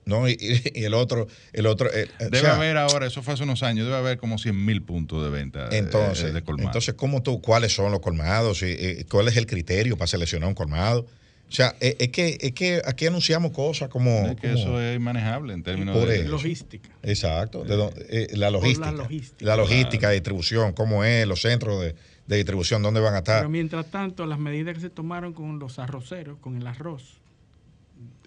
No, 0.08 0.28
y, 0.28 0.38
el 0.74 0.94
otro, 0.94 1.28
el 1.54 1.66
otro, 1.68 1.92
el- 1.92 2.10
o 2.20 2.24
Debe 2.24 2.40
sea, 2.40 2.56
haber 2.56 2.78
ahora, 2.78 3.06
eso 3.08 3.22
fue 3.22 3.34
hace 3.36 3.44
unos 3.44 3.62
años, 3.64 3.86
debe 3.86 3.98
haber 3.98 4.18
como 4.18 4.38
100 4.38 4.66
mil 4.66 4.82
puntos 4.82 5.24
de 5.24 5.30
venta 5.30 5.66
eh, 5.72 5.78
Entonces, 5.78 6.34
de 6.34 6.42
colmados. 6.42 6.70
entonces 6.70 6.94
¿cómo 6.96 7.22
tú, 7.22 7.42
cuáles 7.42 7.74
son 7.74 7.92
los 7.92 8.00
colmados? 8.00 8.64
Y, 8.64 8.68
y 8.72 9.04
¿Cuál 9.04 9.28
es 9.28 9.38
el 9.38 9.46
criterio 9.46 9.98
para 9.98 10.08
seleccionar 10.08 10.50
un 10.50 10.56
colmado? 10.56 11.06
O 11.50 11.52
sea, 11.52 11.76
es, 11.80 11.96
es 12.00 12.10
que, 12.10 12.38
es 12.42 12.52
que 12.52 12.82
aquí 12.84 13.06
anunciamos 13.06 13.52
cosas 13.52 13.88
como... 13.88 14.28
Es 14.28 14.36
que 14.36 14.52
como- 14.52 14.60
eso 14.60 14.82
es 14.82 14.98
inmanejable 14.98 15.54
en 15.54 15.64
términos 15.64 16.06
de 16.06 16.22
eso. 16.22 16.30
Logística. 16.30 16.90
Exacto, 17.04 17.64
de 17.64 17.90
eh, 18.10 18.28
la 18.34 18.48
Por 18.48 18.62
logística. 18.62 18.92
la 18.92 18.98
logística. 18.98 19.46
La 19.46 19.56
logística 19.56 20.08
de 20.10 20.14
distribución, 20.16 20.74
cómo 20.74 21.06
es, 21.06 21.26
los 21.26 21.42
centros 21.42 21.82
de, 21.82 21.96
de 22.28 22.36
distribución, 22.36 22.82
dónde 22.84 23.00
van 23.00 23.14
a 23.14 23.20
estar. 23.20 23.40
Pero 23.40 23.50
mientras 23.50 23.86
tanto, 23.90 24.26
las 24.26 24.40
medidas 24.40 24.76
que 24.76 24.82
se 24.82 24.90
tomaron 24.90 25.32
con 25.32 25.58
los 25.58 25.80
arroceros, 25.80 26.38
con 26.40 26.58
el 26.58 26.68
arroz, 26.68 27.22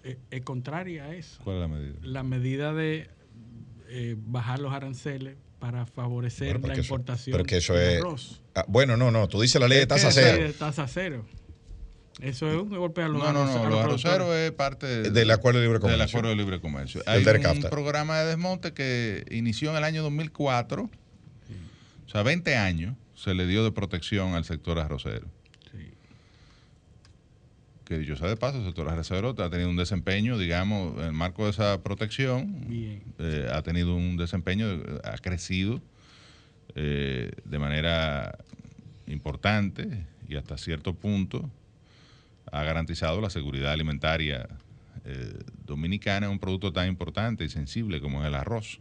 eh, 0.03 0.17
es 0.31 0.41
contraria 0.41 1.05
a 1.05 1.15
eso. 1.15 1.39
¿Cuál 1.43 1.57
es 1.57 1.61
la 1.61 1.67
medida? 1.67 1.99
La 2.03 2.23
medida 2.23 2.73
de 2.73 3.09
eh, 3.89 4.15
bajar 4.17 4.59
los 4.59 4.73
aranceles 4.73 5.35
para 5.59 5.85
favorecer 5.85 6.53
Bueno, 6.57 6.67
la 6.67 6.73
eso- 6.73 6.81
importación 6.81 7.33
pero 7.33 7.43
que 7.45 7.57
eso 7.57 7.73
del 7.73 7.89
es... 7.93 7.99
arroz. 7.99 8.41
Ah, 8.55 8.65
bueno, 8.67 8.97
no, 8.97 9.11
no, 9.11 9.27
tú 9.27 9.39
dices 9.41 9.61
la 9.61 9.67
ley 9.67 9.79
de 9.79 9.87
tasa 9.87 10.11
cero. 10.11 10.43
De 10.43 10.53
tasa 10.53 10.87
cero. 10.87 11.25
Eso 12.19 12.47
es 12.49 12.55
un 12.55 12.69
golpe 12.69 13.01
a 13.01 13.07
los 13.07 13.17
No, 13.23 13.31
no, 13.33 13.45
no, 13.45 13.69
los 13.69 13.79
arroceros 13.79 14.35
es 14.35 14.51
parte 14.51 14.85
de- 14.85 15.09
Del 15.11 15.31
acuerdo 15.31 15.59
de 15.59 15.65
libre 15.65 15.79
del 15.79 15.81
comercio. 15.81 16.05
acuerdo 16.05 16.29
de 16.29 16.35
libre 16.35 16.59
comercio. 16.61 17.01
Hay 17.05 17.23
del 17.23 17.45
un 17.47 17.61
programa 17.69 18.19
de 18.19 18.27
desmonte 18.27 18.73
que 18.73 19.25
inició 19.31 19.71
en 19.71 19.77
el 19.77 19.83
año 19.83 20.03
2004, 20.03 20.83
o 22.05 22.09
sea, 22.09 22.23
20 22.23 22.57
años 22.57 22.95
se 23.15 23.33
le 23.33 23.47
dio 23.47 23.63
de 23.63 23.71
protección 23.71 24.33
al 24.35 24.43
sector 24.45 24.77
arrocero. 24.79 25.27
Que 27.91 27.97
dicho 27.99 28.15
sea 28.15 28.29
de 28.29 28.37
paso, 28.37 28.57
el 28.59 28.63
sector 28.63 28.87
arrocero 28.87 29.35
ha 29.37 29.49
tenido 29.49 29.69
un 29.69 29.75
desempeño, 29.75 30.37
digamos, 30.37 30.97
en 30.99 31.07
el 31.07 31.11
marco 31.11 31.43
de 31.43 31.49
esa 31.51 31.83
protección, 31.83 32.69
Bien. 32.69 33.03
eh, 33.19 33.49
ha 33.51 33.61
tenido 33.63 33.97
un 33.97 34.15
desempeño, 34.15 34.65
ha 35.03 35.17
crecido 35.17 35.81
eh, 36.75 37.31
de 37.43 37.59
manera 37.59 38.37
importante 39.07 40.05
y 40.29 40.37
hasta 40.37 40.57
cierto 40.57 40.93
punto 40.93 41.49
ha 42.49 42.63
garantizado 42.63 43.19
la 43.19 43.29
seguridad 43.29 43.73
alimentaria 43.73 44.47
eh, 45.03 45.33
dominicana 45.65 46.27
en 46.27 46.31
un 46.31 46.39
producto 46.39 46.71
tan 46.71 46.87
importante 46.87 47.43
y 47.43 47.49
sensible 47.49 47.99
como 47.99 48.21
es 48.21 48.27
el 48.29 48.35
arroz. 48.35 48.79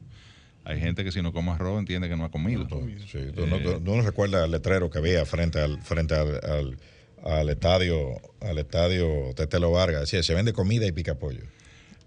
Hay 0.63 0.79
gente 0.79 1.03
que 1.03 1.11
si 1.11 1.21
no 1.21 1.33
come 1.33 1.51
arroz 1.51 1.81
entiende 1.81 2.09
que 2.09 2.17
no 2.17 2.25
ha 2.25 2.31
comido. 2.31 2.69
Sí, 3.11 3.19
no, 3.35 3.81
no 3.81 4.03
recuerdas 4.03 4.45
el 4.45 4.53
letrero 4.53 4.89
que 4.89 4.99
había 4.99 5.27
frente 5.27 5.59
al 5.61 5.81
frente 5.83 6.15
al, 6.15 6.29
al- 6.45 6.79
al 7.25 7.49
estadio 7.49 8.21
al 8.41 8.59
estadio 8.59 9.35
Tetelo 9.35 9.71
Vargas. 9.71 10.03
Decía 10.03 10.23
se 10.23 10.35
vende 10.35 10.53
comida 10.53 10.87
y 10.87 10.93
pica 10.93 11.17
pollo 11.17 11.43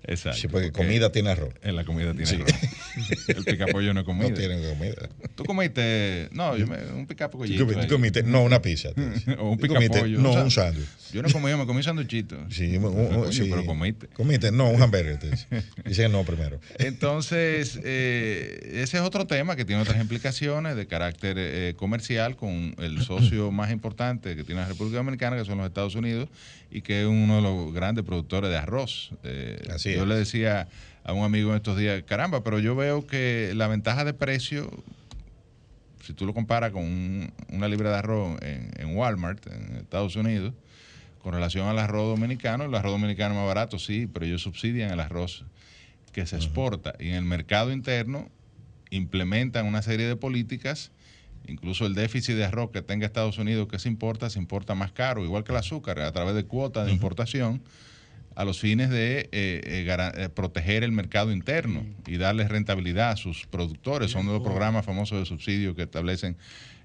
Exacto. 0.05 0.39
Sí, 0.39 0.47
porque 0.49 0.71
comida 0.71 1.11
tiene 1.11 1.29
arroz. 1.29 1.53
En 1.61 1.75
la 1.75 1.85
comida 1.85 2.11
tiene 2.11 2.25
Sí. 2.25 2.35
arroz. 2.35 3.27
El 3.29 3.43
picapollo 3.45 3.93
no 3.93 4.01
es 4.01 4.05
comida. 4.05 4.29
No 4.29 4.35
tiene 4.35 4.55
comida. 4.69 5.09
Tú 5.35 5.43
comiste, 5.45 6.29
no, 6.33 6.57
yo 6.57 6.67
me, 6.67 6.77
un 6.93 7.07
picapollito. 7.07 7.65
Tú 7.65 7.79
ahí. 7.79 7.87
comiste, 7.87 8.21
no, 8.23 8.43
una 8.43 8.61
pizza. 8.61 8.89
o 9.39 9.49
un 9.51 9.57
picapollo. 9.57 10.19
no, 10.19 10.31
o 10.31 10.33
sea, 10.33 10.43
un 10.43 10.51
sándwich. 10.51 10.85
Yo 11.13 11.21
no 11.21 11.29
comí, 11.29 11.49
yo 11.49 11.57
me 11.57 11.65
comí 11.65 11.77
un 11.77 11.83
sanduchito. 11.83 12.37
Sí, 12.49 12.75
un- 12.77 12.85
un- 12.85 13.07
Coño, 13.07 13.31
sí. 13.31 13.47
pero 13.49 13.65
comiste. 13.65 14.07
Comiste, 14.07 14.51
no, 14.51 14.69
un 14.69 14.81
hamburger. 14.81 15.19
Dice 15.85 16.09
no 16.09 16.23
primero. 16.23 16.59
Entonces, 16.79 17.79
eh, 17.83 18.71
ese 18.83 18.97
es 18.97 19.03
otro 19.03 19.25
tema 19.27 19.55
que 19.55 19.63
tiene 19.65 19.81
otras 19.81 20.01
implicaciones 20.01 20.75
de 20.75 20.87
carácter 20.87 21.35
eh, 21.39 21.73
comercial 21.77 22.35
con 22.35 22.75
el 22.79 23.01
socio 23.03 23.51
más 23.51 23.71
importante 23.71 24.35
que 24.35 24.43
tiene 24.43 24.61
la 24.61 24.67
República 24.67 24.97
Dominicana, 24.97 25.37
que 25.37 25.45
son 25.45 25.57
los 25.59 25.67
Estados 25.67 25.95
Unidos, 25.95 26.29
y 26.71 26.81
que 26.81 27.01
es 27.01 27.07
uno 27.07 27.35
de 27.37 27.41
los 27.43 27.73
grandes 27.73 28.03
productores 28.03 28.49
de 28.49 28.57
arroz. 28.57 29.11
Eh, 29.23 29.61
Así 29.69 29.92
yo 29.95 30.03
es. 30.03 30.07
le 30.09 30.15
decía 30.15 30.67
a 31.03 31.13
un 31.13 31.23
amigo 31.23 31.49
en 31.51 31.57
estos 31.57 31.77
días, 31.77 32.01
caramba, 32.03 32.43
pero 32.43 32.59
yo 32.59 32.75
veo 32.75 33.05
que 33.05 33.51
la 33.55 33.67
ventaja 33.67 34.05
de 34.05 34.13
precio, 34.13 34.69
si 36.03 36.13
tú 36.13 36.25
lo 36.25 36.33
comparas 36.33 36.71
con 36.71 36.83
un- 36.83 37.31
una 37.49 37.67
libra 37.67 37.89
de 37.91 37.97
arroz 37.97 38.41
en, 38.41 38.71
en 38.77 38.95
Walmart, 38.95 39.45
en 39.47 39.75
Estados 39.77 40.15
Unidos, 40.15 40.53
con 41.21 41.33
relación 41.33 41.67
al 41.67 41.79
arroz 41.79 42.07
dominicano, 42.17 42.65
el 42.65 42.75
arroz 42.75 42.91
dominicano 42.93 43.33
es 43.35 43.39
más 43.39 43.47
barato, 43.47 43.79
sí, 43.79 44.07
pero 44.11 44.25
ellos 44.25 44.41
subsidian 44.41 44.91
el 44.91 44.99
arroz 44.99 45.45
que 46.11 46.25
se 46.25 46.35
exporta. 46.35 46.93
Y 46.99 47.09
en 47.09 47.15
el 47.15 47.23
mercado 47.23 47.71
interno 47.71 48.29
implementan 48.89 49.65
una 49.65 49.81
serie 49.81 50.05
de 50.05 50.15
políticas, 50.15 50.91
incluso 51.47 51.85
el 51.85 51.95
déficit 51.95 52.35
de 52.35 52.45
arroz 52.45 52.71
que 52.71 52.81
tenga 52.81 53.05
Estados 53.05 53.37
Unidos 53.37 53.67
que 53.69 53.79
se 53.79 53.87
importa, 53.89 54.29
se 54.29 54.39
importa 54.39 54.75
más 54.75 54.91
caro, 54.91 55.23
igual 55.23 55.43
que 55.43 55.51
el 55.53 55.57
azúcar, 55.57 55.99
a 56.01 56.11
través 56.11 56.35
de 56.35 56.43
cuotas 56.45 56.85
de 56.85 56.91
importación, 56.93 57.61
a 58.35 58.45
los 58.45 58.59
fines 58.59 58.89
de 58.89 59.19
eh, 59.19 59.27
eh, 59.31 60.11
eh, 60.15 60.29
proteger 60.29 60.83
el 60.83 60.91
mercado 60.91 61.31
interno 61.31 61.85
y 62.07 62.17
darles 62.17 62.49
rentabilidad 62.49 63.11
a 63.11 63.15
sus 63.15 63.45
productores. 63.47 64.11
Son 64.11 64.25
de 64.25 64.33
los 64.33 64.41
programas 64.41 64.85
famosos 64.85 65.19
de 65.19 65.25
subsidio 65.25 65.75
que 65.75 65.83
establecen 65.83 66.37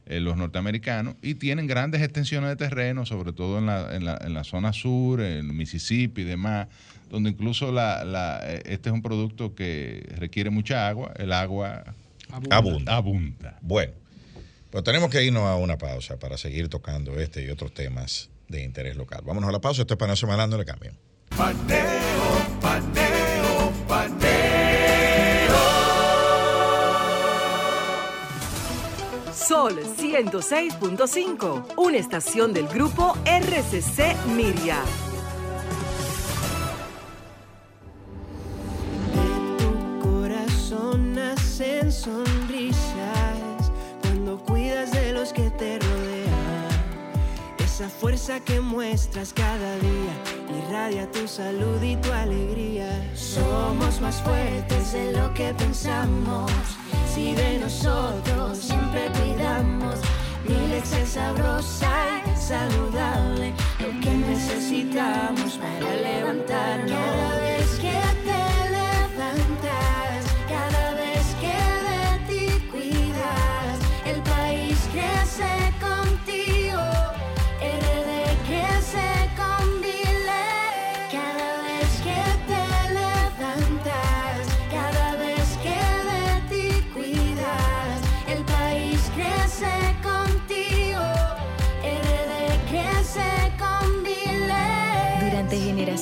eh, 0.06 0.20
los 0.20 0.36
norteamericanos 0.36 1.16
y 1.22 1.34
tienen 1.34 1.66
grandes 1.66 2.02
extensiones 2.02 2.50
de 2.50 2.56
terreno, 2.56 3.04
sobre 3.06 3.32
todo 3.32 3.58
en 3.58 3.66
la, 3.66 3.94
en 3.94 4.04
la, 4.04 4.18
en 4.22 4.34
la 4.34 4.44
zona 4.44 4.72
sur, 4.72 5.20
en 5.20 5.56
Mississippi 5.56 6.22
y 6.22 6.24
demás, 6.24 6.68
donde 7.10 7.30
incluso 7.30 7.72
la, 7.72 8.04
la, 8.04 8.38
este 8.64 8.88
es 8.88 8.92
un 8.92 9.02
producto 9.02 9.54
que 9.54 10.06
requiere 10.16 10.50
mucha 10.50 10.88
agua, 10.88 11.12
el 11.16 11.32
agua 11.32 11.94
Abunda. 12.50 12.96
abunda. 12.96 13.58
Bueno, 13.62 13.92
pues 14.70 14.84
tenemos 14.84 15.10
que 15.10 15.24
irnos 15.24 15.44
a 15.44 15.56
una 15.56 15.78
pausa 15.78 16.18
para 16.18 16.36
seguir 16.36 16.68
tocando 16.68 17.18
este 17.18 17.44
y 17.44 17.48
otros 17.48 17.72
temas 17.72 18.28
de 18.48 18.64
interés 18.64 18.96
local. 18.96 19.22
Vámonos 19.24 19.48
a 19.48 19.52
la 19.52 19.60
pausa. 19.60 19.82
Esto 19.82 19.94
es 19.94 19.98
Paneo 19.98 20.16
Semanal, 20.16 20.50
no 20.50 20.58
le 20.58 20.64
cambien. 20.64 20.94
Paneo, 21.36 22.28
paneo, 22.60 23.72
paneo. 23.86 24.28
Sol 29.32 29.80
106.5, 29.96 31.74
una 31.76 31.96
estación 31.96 32.52
del 32.52 32.68
grupo 32.68 33.16
RCC 33.24 34.16
Miria. 34.36 34.82
corazón 40.02 41.14
nacen 41.14 41.92
sonrisas 41.92 43.72
cuando 44.02 44.38
cuidas 44.38 44.90
de 44.92 45.12
los 45.12 45.32
que 45.32 45.50
te 45.50 45.78
rodean. 45.78 45.87
Esa 47.78 47.88
fuerza 47.88 48.40
que 48.40 48.60
muestras 48.60 49.32
cada 49.32 49.76
día 49.78 50.12
irradia 50.66 51.08
tu 51.12 51.28
salud 51.28 51.80
y 51.80 51.94
tu 51.94 52.10
alegría. 52.10 52.90
Somos 53.14 54.00
más 54.00 54.20
fuertes 54.20 54.94
de 54.94 55.12
lo 55.12 55.32
que 55.32 55.54
pensamos. 55.54 56.50
Si 57.14 57.36
de 57.36 57.60
nosotros 57.60 58.58
siempre 58.58 59.08
cuidamos, 59.20 59.94
Milex 60.48 60.92
es 60.92 61.10
sabrosa 61.10 62.20
y 62.26 62.36
saludable. 62.36 63.54
Lo 63.78 64.00
que 64.00 64.10
necesitamos 64.10 65.52
para 65.58 65.94
levantarnos. 65.94 67.47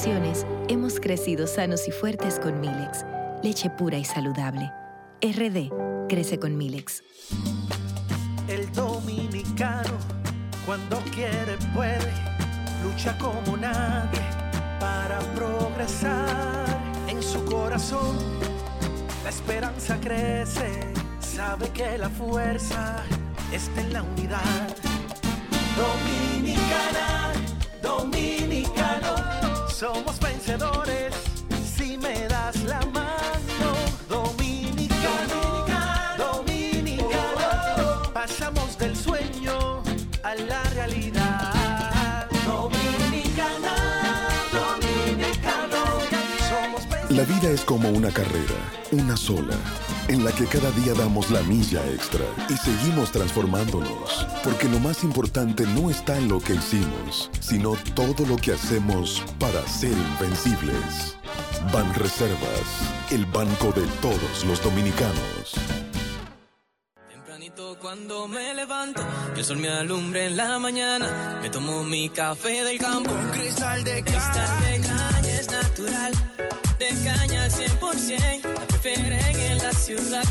Generaciones 0.07 0.47
hemos 0.69 1.01
crecido 1.01 1.47
sanos 1.47 1.89
y 1.89 1.91
fuertes 1.91 2.39
con 2.39 2.61
Milex, 2.61 3.05
leche 3.43 3.71
pura 3.71 3.99
y 3.99 4.05
saludable. 4.05 4.73
RD 5.21 6.09
crece 6.09 6.39
con 6.39 6.57
Milex. 6.57 7.03
El 8.49 8.71
dominicano, 8.73 9.99
cuando 10.65 10.99
quiere, 11.15 11.57
puede, 11.75 12.13
lucha 12.85 13.17
como 13.19 13.57
nadie 13.57 14.21
para 14.79 15.19
progresar. 15.35 16.67
En 17.09 17.23
su 17.23 17.45
corazón, 17.45 18.17
la 19.25 19.31
esperanza 19.31 19.99
crece, 20.01 20.93
sabe 21.21 21.69
que 21.71 21.99
la 21.99 22.09
fuerza 22.11 23.03
está 23.53 23.81
en 23.81 23.93
la 23.93 24.03
unidad. 24.03 24.77
Dominicana, 25.77 27.33
dominicano, 27.83 29.56
somos 29.79 30.19
vencedores 30.21 31.15
si 31.77 31.99
me 31.99 32.27
das 32.29 32.57
la 32.65 32.81
mano. 32.95 33.69
Dominicano, 34.09 35.67
dominicano, 36.17 38.03
pasamos 38.15 38.79
del 38.79 38.97
sueño 38.97 39.83
a 40.23 40.35
la 40.35 40.66
La 47.17 47.25
vida 47.25 47.49
es 47.49 47.63
como 47.63 47.89
una 47.89 48.11
carrera, 48.11 48.61
una 48.93 49.17
sola, 49.17 49.57
en 50.09 50.23
la 50.23 50.33
que 50.33 50.45
cada 50.45 50.71
día 50.73 50.93
damos 50.93 51.31
la 51.31 51.41
milla 51.45 51.83
extra 51.87 52.27
y 52.51 52.53
seguimos 52.59 53.11
transformándonos, 53.11 54.27
porque 54.45 54.69
lo 54.69 54.79
más 54.81 55.03
importante 55.03 55.65
no 55.65 55.89
está 55.89 56.19
en 56.19 56.29
lo 56.29 56.41
que 56.41 56.57
hicimos, 56.57 57.31
sino 57.41 57.73
todo 57.95 58.27
lo 58.27 58.37
que 58.37 58.53
hacemos 58.53 59.23
para 59.39 59.67
ser 59.67 59.93
invencibles. 59.93 61.17
Ban 61.73 61.95
Reservas, 61.95 62.93
el 63.11 63.25
banco 63.25 63.73
de 63.73 63.87
todos 64.03 64.45
los 64.47 64.63
dominicanos. 64.63 65.55
Tempranito 67.09 67.79
cuando 67.81 68.29
me 68.29 68.53
levanto, 68.53 69.03
el 69.35 69.43
sol 69.43 69.57
me 69.57 69.71
alumbra 69.71 70.23
en 70.23 70.37
la 70.37 70.59
mañana. 70.59 71.39
Me 71.41 71.49
tomo 71.49 71.83
mi 71.83 72.11
café 72.11 72.63
del 72.63 72.77
campo. 72.77 73.11
Un 73.11 73.31
cristal 73.31 73.83
de 73.85 74.05
cristal 74.05 74.61
de 74.61 74.81
caña 74.81 75.41
es 75.41 75.51
natural. 75.51 76.36
De 76.79 76.89
caña 77.05 77.45
al 77.45 77.51
100%. 77.51 78.43
La 78.43 78.67
prefieren 78.67 79.41
en 79.41 79.59
la 79.59 79.73
ciudad 79.73 80.25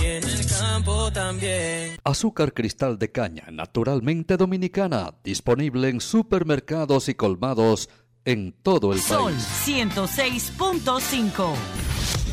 y 0.00 0.04
en 0.04 0.22
el 0.22 0.46
campo 0.46 1.10
también. 1.12 1.96
Azúcar 2.04 2.54
cristal 2.54 2.98
de 2.98 3.10
caña, 3.10 3.44
naturalmente 3.50 4.36
dominicana, 4.36 5.14
disponible 5.24 5.88
en 5.88 6.00
supermercados 6.00 7.08
y 7.08 7.14
colmados 7.14 7.88
en 8.24 8.52
todo 8.62 8.92
el 8.92 9.00
Sol 9.00 9.32
país. 9.32 9.44
106.5. 9.66 11.54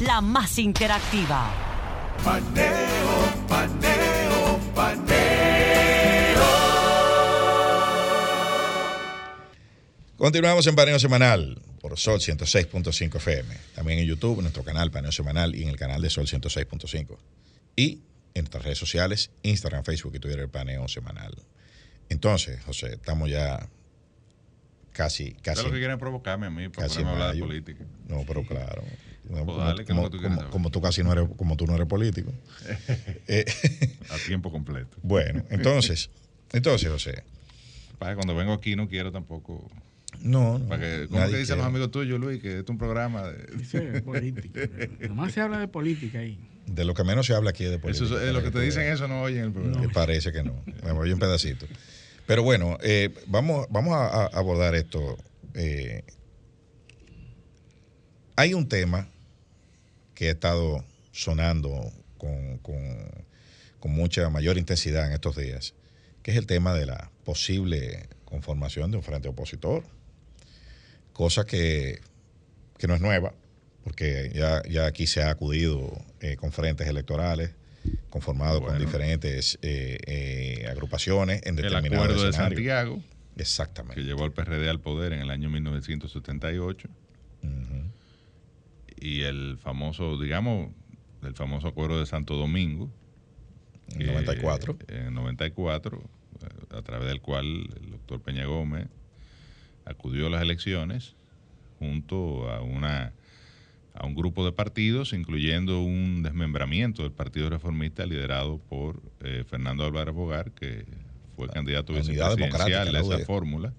La 0.01 0.21
más 0.21 0.59
interactiva. 0.59 1.49
Paneo, 2.23 2.67
paneo, 3.47 4.59
paneo. 4.75 5.25
Continuamos 10.17 10.67
en 10.67 10.75
Paneo 10.75 10.99
Semanal 10.99 11.61
por 11.87 11.99
Sol 11.99 12.19
106.5 12.19 13.17
FM. 13.17 13.55
También 13.75 13.99
en 13.99 14.07
YouTube, 14.07 14.37
en 14.37 14.41
nuestro 14.45 14.63
canal 14.63 14.89
Paneo 14.89 15.11
Semanal 15.11 15.53
y 15.53 15.61
en 15.61 15.69
el 15.69 15.75
canal 15.77 16.01
de 16.01 16.09
Sol 16.09 16.25
106.5. 16.25 17.15
Y 17.75 18.01
en 18.33 18.41
nuestras 18.45 18.63
redes 18.63 18.79
sociales, 18.79 19.29
Instagram, 19.43 19.83
Facebook 19.83 20.15
y 20.15 20.19
Twitter, 20.19 20.49
Paneo 20.49 20.87
Semanal. 20.87 21.35
Entonces, 22.09 22.59
José, 22.63 22.93
estamos 22.93 23.29
ya 23.29 23.69
casi, 24.93 25.33
casi. 25.43 25.61
lo 25.63 25.71
que 25.71 25.77
quieren 25.77 25.99
provocarme 25.99 26.47
a 26.47 26.49
mí 26.49 26.69
para 26.69 26.87
casi 26.87 27.03
hablar 27.03 27.35
de 27.35 27.39
política. 27.41 27.85
No, 28.07 28.23
pero 28.25 28.43
claro. 28.43 28.81
No, 29.25 29.45
Pues 29.45 29.45
como, 29.45 29.57
dale, 29.57 29.75
¿qué 29.85 29.91
es 29.91 29.95
como- 29.95 30.09
que 30.09 30.17
tú 30.17 30.49
como- 30.49 30.71
tú 30.71 30.81
casi 30.81 31.03
no 31.03 31.11
eres, 31.13 31.29
como 31.37 31.55
tú 31.55 31.67
no 31.67 31.75
eres 31.75 31.85
político. 31.87 32.33
Eh, 33.27 33.45
A 34.09 34.17
tiempo 34.25 34.51
completo. 34.51 34.97
bueno, 35.03 35.45
entonces, 35.51 36.09
entonces, 36.51 36.89
José. 36.89 37.23
Para 37.99 38.15
cuando 38.15 38.33
vengo 38.35 38.53
aquí 38.53 38.75
no 38.75 38.87
quiero 38.89 39.11
tampoco. 39.11 39.69
No, 40.21 40.59
no. 40.59 40.69
¿Cómo 40.69 40.79
que 41.29 41.37
dicen 41.37 41.57
los 41.57 41.65
amigos 41.65 41.91
tuyos, 41.91 42.19
Luis, 42.19 42.41
que 42.41 42.59
es 42.59 42.69
un 42.69 42.77
programa 42.77 43.23
de... 43.23 43.57
Dice 43.57 44.01
política. 44.01 44.61
Nomás 45.07 45.33
se 45.33 45.41
habla 45.41 45.59
de 45.59 45.67
política 45.67 46.19
ahí. 46.19 46.39
De 46.65 46.83
lo 46.83 46.93
que 46.93 47.03
menos 47.03 47.25
se 47.25 47.33
habla 47.33 47.51
aquí 47.51 47.63
es 47.63 47.71
de 47.71 47.79
política. 47.79 48.05
Eso, 48.05 48.19
es 48.19 48.33
lo 48.33 48.41
que 48.43 48.51
te 48.51 48.59
dicen 48.59 48.83
eso 48.83 49.07
no 49.07 49.21
oyen 49.21 49.45
el 49.45 49.51
programa. 49.51 49.87
Parece 49.93 50.31
que 50.31 50.43
no. 50.43 50.63
Me 50.83 50.91
voy 50.91 51.11
un 51.11 51.19
pedacito. 51.19 51.67
Pero 52.25 52.43
bueno, 52.43 52.77
eh, 52.81 53.13
vamos, 53.27 53.67
vamos 53.69 53.93
a, 53.93 54.25
abordar 54.27 54.73
esto. 54.75 55.17
Eh, 55.53 56.03
hay 58.35 58.53
un 58.53 58.67
tema 58.67 59.07
que 60.15 60.29
ha 60.29 60.31
estado 60.31 60.83
sonando 61.11 61.91
con, 62.17 62.57
con 62.57 63.91
mucha 63.91 64.29
mayor 64.29 64.57
intensidad 64.57 65.07
en 65.07 65.13
estos 65.13 65.35
días, 65.35 65.75
que 66.23 66.31
es 66.31 66.37
el 66.37 66.47
tema 66.47 66.73
de 66.73 66.87
la 66.87 67.11
posible 67.23 68.09
conformación 68.25 68.89
de 68.91 68.97
un 68.97 69.03
frente 69.03 69.29
opositor 69.29 69.83
cosa 71.15 71.45
que, 71.45 72.01
no 72.87 72.93
es 72.93 73.01
nueva, 73.01 73.33
porque 73.83 74.31
ya, 74.35 74.61
ya 74.69 74.85
aquí 74.85 75.07
se 75.07 75.23
ha 75.23 75.31
acudido 75.31 75.97
eh, 76.19 76.35
con 76.35 76.51
frentes 76.51 76.87
electorales 76.87 77.55
conformados 78.09 78.61
con 78.61 78.77
diferentes 78.79 79.59
eh, 79.61 79.97
eh, 80.07 80.67
agrupaciones 80.69 81.41
en 81.45 81.55
determinados 81.55 81.85
El 81.85 81.93
acuerdo 81.93 82.25
de 82.25 82.33
Santiago. 82.33 83.01
Exactamente. 83.37 84.01
Que 84.01 84.05
llevó 84.05 84.23
al 84.23 84.33
PRD 84.33 84.69
al 84.69 84.79
poder 84.79 85.13
en 85.13 85.21
el 85.21 85.29
año 85.29 85.49
1978. 85.49 86.89
Y 88.97 89.21
el 89.21 89.57
famoso, 89.57 90.19
digamos, 90.19 90.71
el 91.21 91.35
famoso 91.35 91.67
acuerdo 91.67 91.99
de 91.99 92.07
Santo 92.07 92.35
Domingo. 92.35 92.89
En 93.93 94.07
94. 94.07 94.77
En 94.87 95.13
94, 95.13 96.01
a 96.71 96.81
través 96.81 97.07
del 97.07 97.21
cual 97.21 97.45
el 97.45 97.91
doctor 97.91 98.21
Peña 98.21 98.45
Gómez 98.45 98.87
acudió 99.85 100.27
a 100.27 100.29
las 100.29 100.41
elecciones 100.41 101.15
junto 101.79 102.49
a 102.49 102.61
una 102.61 103.13
a 103.95 104.05
un 104.05 104.13
grupo 104.13 104.45
de 104.45 104.51
partidos, 104.51 105.13
incluyendo 105.13 105.81
un 105.81 106.21
desmembramiento 106.21 107.03
del 107.03 107.13
Partido 107.13 107.49
Reformista 107.49 108.05
liderado 108.05 108.57
por 108.57 109.01
eh, 109.21 109.45
Fernando 109.49 109.85
Álvarez 109.85 110.13
Bogar, 110.13 110.51
que 110.51 110.85
fue 111.35 111.47
candidato 111.47 111.93
vicepresidencial 111.93 112.91
de 112.91 112.99
esa 112.99 113.19
fórmula, 113.19 113.73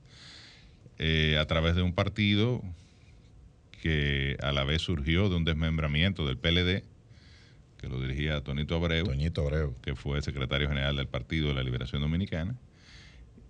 eh, 0.99 1.37
a 1.39 1.47
través 1.47 1.77
de 1.77 1.83
un 1.83 1.93
partido 1.93 2.63
que 3.83 4.39
a 4.43 4.53
la 4.53 4.65
vez 4.65 4.83
surgió 4.83 5.29
de 5.29 5.37
un 5.37 5.45
desmembramiento 5.45 6.27
del 6.27 6.39
PLD, 6.39 6.83
que 7.79 7.89
lo 7.89 8.01
dirigía 8.01 8.41
Tonito 8.41 8.75
Abreu, 8.75 9.07
Abreu, 9.11 9.75
que 9.83 9.95
fue 9.95 10.23
secretario 10.23 10.69
general 10.69 10.97
del 10.97 11.09
Partido 11.09 11.49
de 11.49 11.55
la 11.55 11.63
Liberación 11.63 12.01
Dominicana, 12.01 12.57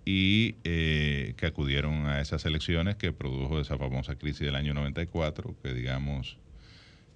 y 0.09 0.55
eh, 0.63 1.33
que 1.35 1.47
acudieron 1.47 2.07
a 2.07 2.21
esas 2.21 2.45
elecciones 2.45 2.95
que 2.95 3.11
produjo 3.11 3.59
esa 3.59 3.77
famosa 3.77 4.15
crisis 4.15 4.39
del 4.39 4.55
año 4.55 4.73
94, 4.73 5.53
que 5.61 5.73
digamos 5.73 6.37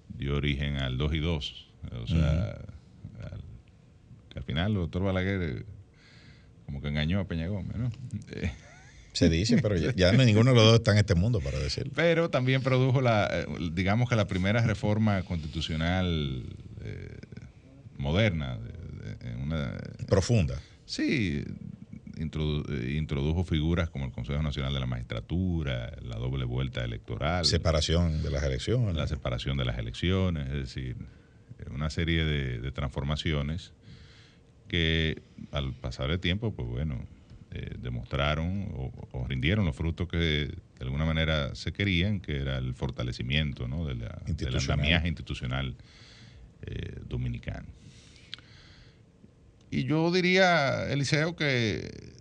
dio 0.08 0.36
origen 0.36 0.76
al 0.76 0.98
2 0.98 1.14
y 1.14 1.18
2. 1.20 1.68
O 2.02 2.06
sea, 2.06 2.58
que 4.28 4.38
al 4.38 4.44
final 4.44 4.72
el 4.72 4.74
doctor 4.74 5.04
Balaguer 5.04 5.42
eh, 5.42 5.64
como 6.66 6.82
que 6.82 6.88
engañó 6.88 7.20
a 7.20 7.24
Peña 7.24 7.46
Gómez, 7.46 7.78
¿no? 7.78 7.90
Se 9.14 9.30
dice, 9.30 9.56
pero 9.62 9.74
ya, 9.74 10.12
ninguno 10.12 10.50
de 10.50 10.56
los 10.56 10.64
dos 10.66 10.74
está 10.74 10.92
en 10.92 10.98
este 10.98 11.14
mundo 11.14 11.40
para 11.40 11.58
decirlo. 11.58 11.92
Pero 11.96 12.28
también 12.28 12.62
produjo 12.62 13.00
la, 13.00 13.26
eh, 13.32 13.46
digamos 13.72 14.06
que 14.10 14.16
la 14.16 14.26
primera 14.26 14.60
reforma 14.60 15.22
constitucional 15.22 16.44
moderna. 17.96 18.58
una, 19.42 19.78
Profunda. 20.06 20.60
Sí, 20.84 21.42
eh, 22.22 22.94
introdujo 22.96 23.44
figuras 23.44 23.90
como 23.90 24.04
el 24.04 24.12
Consejo 24.12 24.42
Nacional 24.42 24.72
de 24.72 24.80
la 24.80 24.86
Magistratura, 24.86 25.96
la 26.02 26.16
doble 26.16 26.44
vuelta 26.44 26.84
electoral. 26.84 27.44
Separación 27.44 28.22
de 28.22 28.30
las 28.30 28.42
elecciones. 28.42 28.94
La 28.94 29.06
separación 29.06 29.56
de 29.56 29.64
las 29.64 29.78
elecciones, 29.78 30.46
es 30.48 30.54
decir, 30.54 30.96
una 31.70 31.90
serie 31.90 32.24
de, 32.24 32.72
transformaciones 32.72 33.72
que 34.68 35.22
al 35.50 35.74
pasar 35.74 36.10
el 36.10 36.20
tiempo, 36.20 36.54
pues 36.54 36.68
bueno, 36.68 37.04
eh, 37.50 37.74
demostraron 37.78 38.68
o, 38.74 39.26
rindieron 39.28 39.64
los 39.66 39.76
frutos 39.76 40.08
que 40.08 40.16
de 40.18 40.56
alguna 40.80 41.04
manera 41.04 41.54
se 41.54 41.72
querían, 41.72 42.20
que 42.20 42.36
era 42.38 42.58
el 42.58 42.74
fortalecimiento 42.74 43.68
¿no? 43.68 43.86
de 43.86 43.94
la, 43.94 44.22
del 44.26 45.06
institucional 45.06 45.76
eh, 46.62 47.00
dominicano. 47.08 47.66
Y 49.72 49.84
yo 49.84 50.10
diría, 50.10 50.92
Eliseo, 50.92 51.34
que 51.34 52.12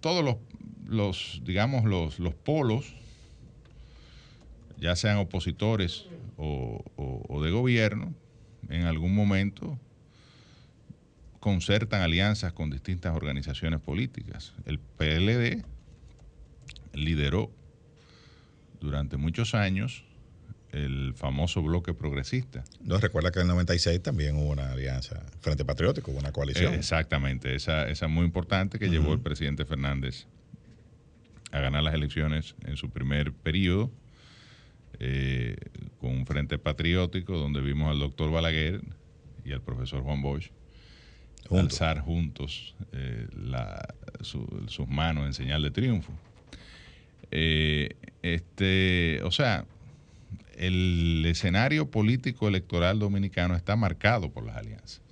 todos 0.00 0.38
los, 0.86 1.42
digamos, 1.44 1.84
los, 1.84 2.20
los 2.20 2.32
polos, 2.32 2.94
ya 4.78 4.94
sean 4.94 5.18
opositores 5.18 6.06
o, 6.36 7.42
de 7.42 7.50
gobierno, 7.50 8.14
en 8.68 8.86
algún 8.86 9.16
momento 9.16 9.80
concertan 11.40 12.02
alianzas 12.02 12.52
con 12.52 12.70
distintas 12.70 13.16
organizaciones 13.16 13.80
políticas. 13.80 14.54
El 14.64 14.78
PLD 14.78 15.64
lideró 16.92 17.50
durante 18.80 19.16
muchos 19.16 19.56
años 19.56 20.04
el 20.72 21.12
famoso 21.14 21.62
bloque 21.62 21.94
progresista. 21.94 22.64
No, 22.80 22.98
recuerda 22.98 23.30
que 23.30 23.40
en 23.40 23.46
el 23.46 23.48
96 23.48 24.02
también 24.02 24.36
hubo 24.36 24.50
una 24.50 24.72
alianza 24.72 25.22
Frente 25.40 25.64
Patriótico, 25.64 26.10
una 26.10 26.32
coalición. 26.32 26.74
exactamente, 26.74 27.54
esa, 27.54 27.88
esa 27.88 28.08
muy 28.08 28.24
importante 28.24 28.78
que 28.78 28.88
llevó 28.88 29.12
el 29.12 29.20
presidente 29.20 29.64
Fernández 29.64 30.26
a 31.52 31.60
ganar 31.60 31.82
las 31.82 31.94
elecciones 31.94 32.54
en 32.64 32.76
su 32.76 32.90
primer 32.90 33.32
periodo, 33.32 33.90
eh, 34.98 35.56
con 36.00 36.10
un 36.10 36.26
Frente 36.26 36.58
Patriótico 36.58 37.36
donde 37.36 37.60
vimos 37.60 37.90
al 37.90 37.98
doctor 37.98 38.30
Balaguer 38.30 38.80
y 39.44 39.52
al 39.52 39.60
profesor 39.60 40.02
Juan 40.02 40.22
Bosch 40.22 40.50
alzar 41.50 42.00
juntos 42.00 42.74
eh, 42.92 43.26
sus 44.20 44.88
manos 44.88 45.26
en 45.26 45.34
señal 45.34 45.62
de 45.62 45.70
triunfo. 45.70 46.12
Eh, 47.30 47.96
este, 48.22 49.20
o 49.24 49.30
sea, 49.30 49.64
el 50.56 51.24
escenario 51.26 51.90
político 51.90 52.48
electoral 52.48 52.98
dominicano 52.98 53.54
está 53.54 53.76
marcado 53.76 54.30
por 54.30 54.44
las 54.44 54.56
alianzas. 54.56 55.02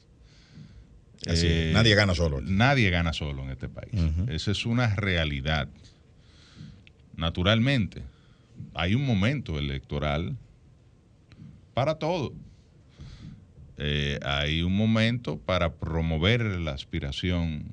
Eh, 1.27 1.71
nadie 1.75 1.95
gana 1.95 2.15
solo. 2.15 2.41
Nadie 2.41 2.91
gana 2.91 3.13
solo 3.13 3.43
en 3.45 3.51
este 3.51 3.69
país. 3.69 3.93
Esa 4.29 4.51
es 4.53 4.65
una 4.65 4.95
realidad. 4.95 5.69
Naturalmente, 7.17 8.03
hay 8.75 8.95
un 8.95 9.05
momento 9.05 9.59
electoral 9.59 10.37
para 11.75 11.97
todo. 11.97 12.33
Eh, 13.77 14.19
hay 14.23 14.63
un 14.63 14.77
momento 14.77 15.39
para 15.39 15.75
promover 15.75 16.43
la 16.43 16.73
aspiración 16.73 17.65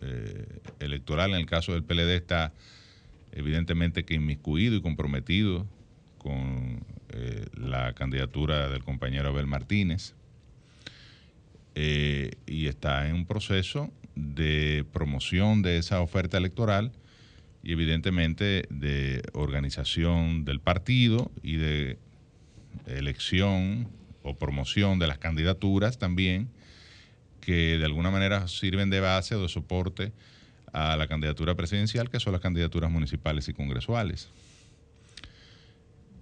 eh, 0.00 0.46
electoral. 0.80 1.30
En 1.30 1.36
el 1.36 1.46
caso 1.46 1.72
del 1.72 1.84
PLD 1.84 2.14
está 2.14 2.52
evidentemente 3.32 4.04
que 4.04 4.14
inmiscuido 4.14 4.76
y 4.76 4.82
comprometido 4.82 5.66
con 6.22 6.84
eh, 7.10 7.46
la 7.54 7.92
candidatura 7.94 8.68
del 8.68 8.84
compañero 8.84 9.28
Abel 9.28 9.46
Martínez 9.46 10.14
eh, 11.74 12.32
y 12.46 12.66
está 12.66 13.08
en 13.08 13.14
un 13.14 13.26
proceso 13.26 13.90
de 14.14 14.84
promoción 14.92 15.62
de 15.62 15.78
esa 15.78 16.00
oferta 16.00 16.38
electoral 16.38 16.92
y 17.62 17.72
evidentemente 17.72 18.66
de 18.70 19.22
organización 19.32 20.44
del 20.44 20.60
partido 20.60 21.30
y 21.42 21.56
de 21.56 21.98
elección 22.86 23.88
o 24.22 24.34
promoción 24.34 24.98
de 24.98 25.06
las 25.06 25.18
candidaturas 25.18 25.98
también 25.98 26.48
que 27.40 27.78
de 27.78 27.84
alguna 27.84 28.10
manera 28.10 28.48
sirven 28.48 28.90
de 28.90 29.00
base 29.00 29.34
o 29.34 29.42
de 29.42 29.48
soporte 29.48 30.12
a 30.72 30.96
la 30.96 31.06
candidatura 31.06 31.54
presidencial, 31.54 32.08
que 32.08 32.20
son 32.20 32.32
las 32.32 32.40
candidaturas 32.40 32.90
municipales 32.90 33.48
y 33.48 33.52
congresuales. 33.52 34.30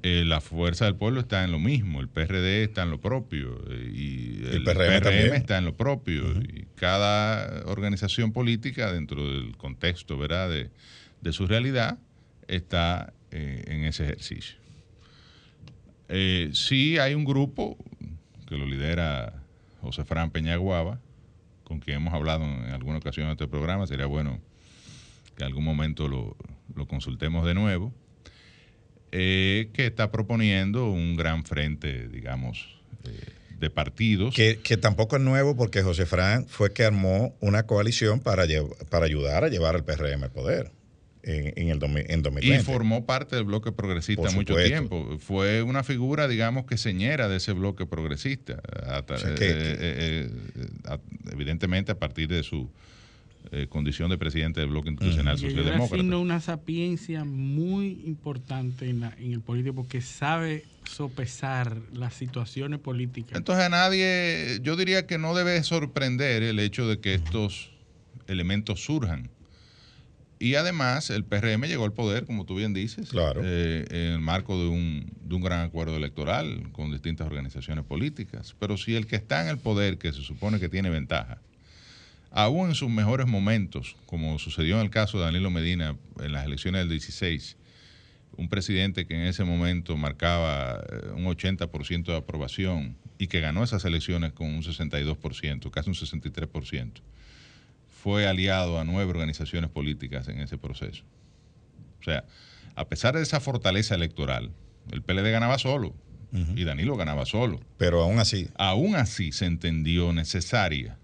Eh, 0.03 0.25
la 0.25 0.41
fuerza 0.41 0.87
del 0.87 0.97
pueblo 0.97 1.21
está 1.21 1.45
en 1.45 1.53
lo 1.53 1.59
mismo, 1.59 2.01
el 2.01 2.09
PRD 2.09 2.65
está 2.65 2.85
en 2.85 2.91
lo 2.91 3.01
propio 3.03 3.63
eh, 3.69 3.91
y 3.93 4.43
el, 4.47 4.65
PRM, 4.65 5.35
está 5.35 5.59
en 5.59 5.67
lo 5.67 5.77
propio 5.77 6.41
y 6.41 6.67
cada 6.75 7.67
organización 7.67 8.33
política 8.33 8.91
dentro 8.93 9.23
del 9.23 9.59
contexto 9.59 10.17
¿verdad? 10.17 10.49
De, 10.49 11.33
su 11.33 11.47
realidad 11.47 11.99
está 12.49 13.13
eh, 13.31 13.63
en 13.67 13.85
ese 13.85 14.05
ejercicio. 14.05 14.57
sí 16.53 16.97
hay 16.97 17.13
un 17.13 17.27
grupo 17.27 17.77
que 18.47 18.57
lo 18.57 18.65
lidera 18.65 19.35
José 19.83 20.07
Fran 20.07 20.31
Peñaguaba, 20.31 20.99
con 21.63 21.79
quien 21.79 21.99
hemos 21.99 22.15
hablado 22.15 22.45
en 22.45 22.71
alguna 22.71 22.97
ocasión 22.97 23.27
en 23.27 23.33
este 23.33 23.49
programa, 23.49 23.87
sería 23.87 24.07
bueno 24.07 24.41
que 25.37 25.45
en 25.45 25.49
algún 25.49 25.65
momento 25.65 26.09
lo, 26.09 26.39
lo 26.75 26.87
consultemos 26.87 27.45
de 27.45 27.53
nuevo 27.53 27.93
eh, 29.13 29.71
que 29.73 29.87
está 29.87 30.11
proponiendo 30.11 30.91
un 30.91 31.17
gran 31.17 31.45
frente, 31.45 32.09
digamos, 32.09 32.81
eh, 33.05 33.11
de 33.59 33.71
partidos. 33.71 34.35
Que, 34.35 34.57
tampoco 34.81 35.17
es 35.17 35.23
nuevo 35.23 35.57
porque 35.57 35.83
José 35.83 36.07
Fran 36.07 36.47
fue 36.47 36.73
que 36.73 36.85
armó 36.85 37.37
una 37.41 37.65
coalición 37.67 38.21
para, 38.21 38.45
para 38.89 39.05
ayudar 39.07 39.45
a 39.45 39.49
llevar 39.49 39.75
al 39.75 39.85
PRM 39.85 40.25
al 40.25 40.33
poder. 40.33 40.73
en, 41.23 41.69
el 41.69 41.83
en 42.09 42.23
2020. 42.23 42.47
Y 42.49 42.59
formó 42.65 43.05
parte 43.05 43.37
del 43.37 43.45
bloque 43.45 43.73
progresista 43.73 44.31
mucho 44.31 44.57
tiempo. 44.57 45.19
Fue 45.19 45.63
una 45.63 45.83
figura, 45.85 46.27
digamos, 46.29 46.65
que 46.65 46.79
señera 46.79 47.29
de 47.29 47.37
ese 47.37 47.53
bloque 47.53 47.87
progresista. 47.87 48.55
Eh, 48.55 49.03
eh, 49.41 50.31
eh, 50.89 50.99
evidentemente 51.31 51.93
a 51.93 51.99
partir 51.99 52.29
de 52.29 52.43
su 52.43 52.71
condición 53.69 54.11
de 54.11 54.19
presidente 54.19 54.61
del 54.61 54.71
bloque 54.71 54.91
institucional 54.91 55.39
socialdemócrata. 55.39 55.95
Tiene 55.95 56.17
una 56.17 56.41
sapiencia 56.41 57.25
muy 57.25 58.03
importante 58.05 58.89
en, 58.89 59.03
en 59.03 59.33
el 59.33 59.41
político 59.41 59.75
porque 59.75 60.01
sabe 60.01 60.65
sopesar 60.85 61.77
las 61.93 62.15
situaciones 62.15 62.81
políticas. 62.81 63.37
Entonces 63.37 63.65
a 63.65 63.69
nadie, 63.69 64.61
yo 64.63 64.77
diría 64.77 65.07
que 65.07 65.19
no 65.19 65.35
debe 65.35 65.63
sorprender 65.63 66.43
el 66.43 66.59
hecho 66.59 66.89
de 66.89 67.01
que 67.01 67.15
estos 67.15 67.71
elementos 68.27 68.85
surjan 68.85 69.31
y 70.41 70.55
además 70.55 71.11
el 71.11 71.25
PRM 71.25 71.67
llegó 71.67 71.85
al 71.85 71.93
poder, 71.93 72.25
como 72.25 72.47
tú 72.47 72.57
bien 72.57 72.73
dices, 72.73 73.11
eh, 73.15 73.85
en 73.91 74.13
el 74.15 74.21
marco 74.21 74.59
de 74.59 74.69
un, 74.71 75.13
de 75.21 75.35
un 75.35 75.43
gran 75.43 75.61
acuerdo 75.61 75.97
electoral 75.97 76.71
con 76.73 76.91
distintas 76.91 77.27
organizaciones 77.27 77.85
políticas. 77.85 78.57
Pero 78.59 78.79
si 78.79 78.95
el 78.97 79.07
que 79.07 79.17
está 79.17 79.43
en 79.43 79.49
el 79.49 79.59
poder, 79.59 79.99
que 79.99 80.13
se 80.13 80.23
supone 80.23 80.59
que 80.59 80.71
tiene 80.71 80.89
ventaja, 80.89 81.43
aún 82.31 82.69
en 82.69 82.75
sus 82.75 82.91
mejores 82.91 83.27
momentos, 83.27 83.97
como 84.07 84.39
sucedió 84.39 84.77
en 84.77 84.83
el 84.83 84.91
caso 84.91 85.19
de 85.19 85.25
Danilo 85.25 85.51
Medina 85.51 85.97
en 86.21 86.33
las 86.33 86.47
elecciones 86.47 86.83
del 86.83 86.91
16, 86.91 87.57
un 88.37 88.49
presidente 88.49 89.07
que 89.07 89.15
en 89.15 89.23
ese 89.23 89.45
momento 89.45 89.97
marcaba 89.97 90.83
eh, 90.91 91.11
un 91.15 91.25
80% 91.25 92.05
de 92.05 92.17
aprobación 92.17 92.97
y 93.19 93.27
que 93.27 93.41
ganó 93.41 93.63
esas 93.65 93.85
elecciones 93.85 94.33
con 94.33 94.49
un 94.49 94.63
62%, 94.63 95.71
casi 95.71 95.91
un 95.91 95.97
63% 95.97 97.03
fue 98.01 98.27
aliado 98.27 98.81
a 98.81 98.85
nueve 98.85 99.11
organizaciones 99.11 99.71
políticas 99.71 100.29
en 100.29 100.41
ese 100.41 100.57
proceso. 100.57 101.05
O 102.01 102.03
sea, 102.03 102.25
a 102.75 102.89
pesar 102.89 103.15
de 103.15 103.23
esa 103.23 103.41
fortaleza 103.41 103.95
electoral, 103.95 104.53
el 104.91 105.03
PLD 105.03 105.31
ganaba 105.31 105.59
solo 105.59 105.95
y 106.55 106.65
Danilo 106.65 106.97
ganaba 106.97 107.27
solo. 107.27 107.61
Pero 107.77 108.03
aún 108.03 108.21
así. 108.21 108.49
Aún 108.55 108.95
así 108.95 109.33
se 109.33 109.47
entendió 109.47 110.13
necesaria 110.13 110.97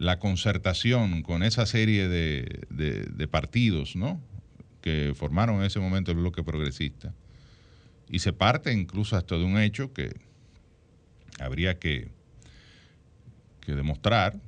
la 0.00 0.18
concertación 0.18 1.22
con 1.22 1.42
esa 1.42 1.66
serie 1.66 2.08
de, 2.08 3.28
partidos, 3.30 3.94
¿no? 3.94 4.20
Que 4.80 5.12
formaron 5.14 5.56
en 5.56 5.64
ese 5.64 5.78
momento 5.78 6.10
el 6.10 6.16
bloque 6.16 6.42
progresista. 6.42 7.14
Y 8.08 8.20
se 8.20 8.32
parte 8.32 8.72
incluso 8.72 9.16
hasta 9.16 9.36
de 9.36 9.44
un 9.44 9.58
hecho 9.58 9.92
que 9.92 10.16
habría 11.38 11.78
que, 11.78 12.08
que 13.60 13.74
demostrar 13.74 14.40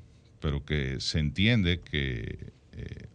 pero 0.42 0.64
que 0.64 1.00
se 1.00 1.20
entiende 1.20 1.80
que 1.80 2.52
eh, 2.72 3.06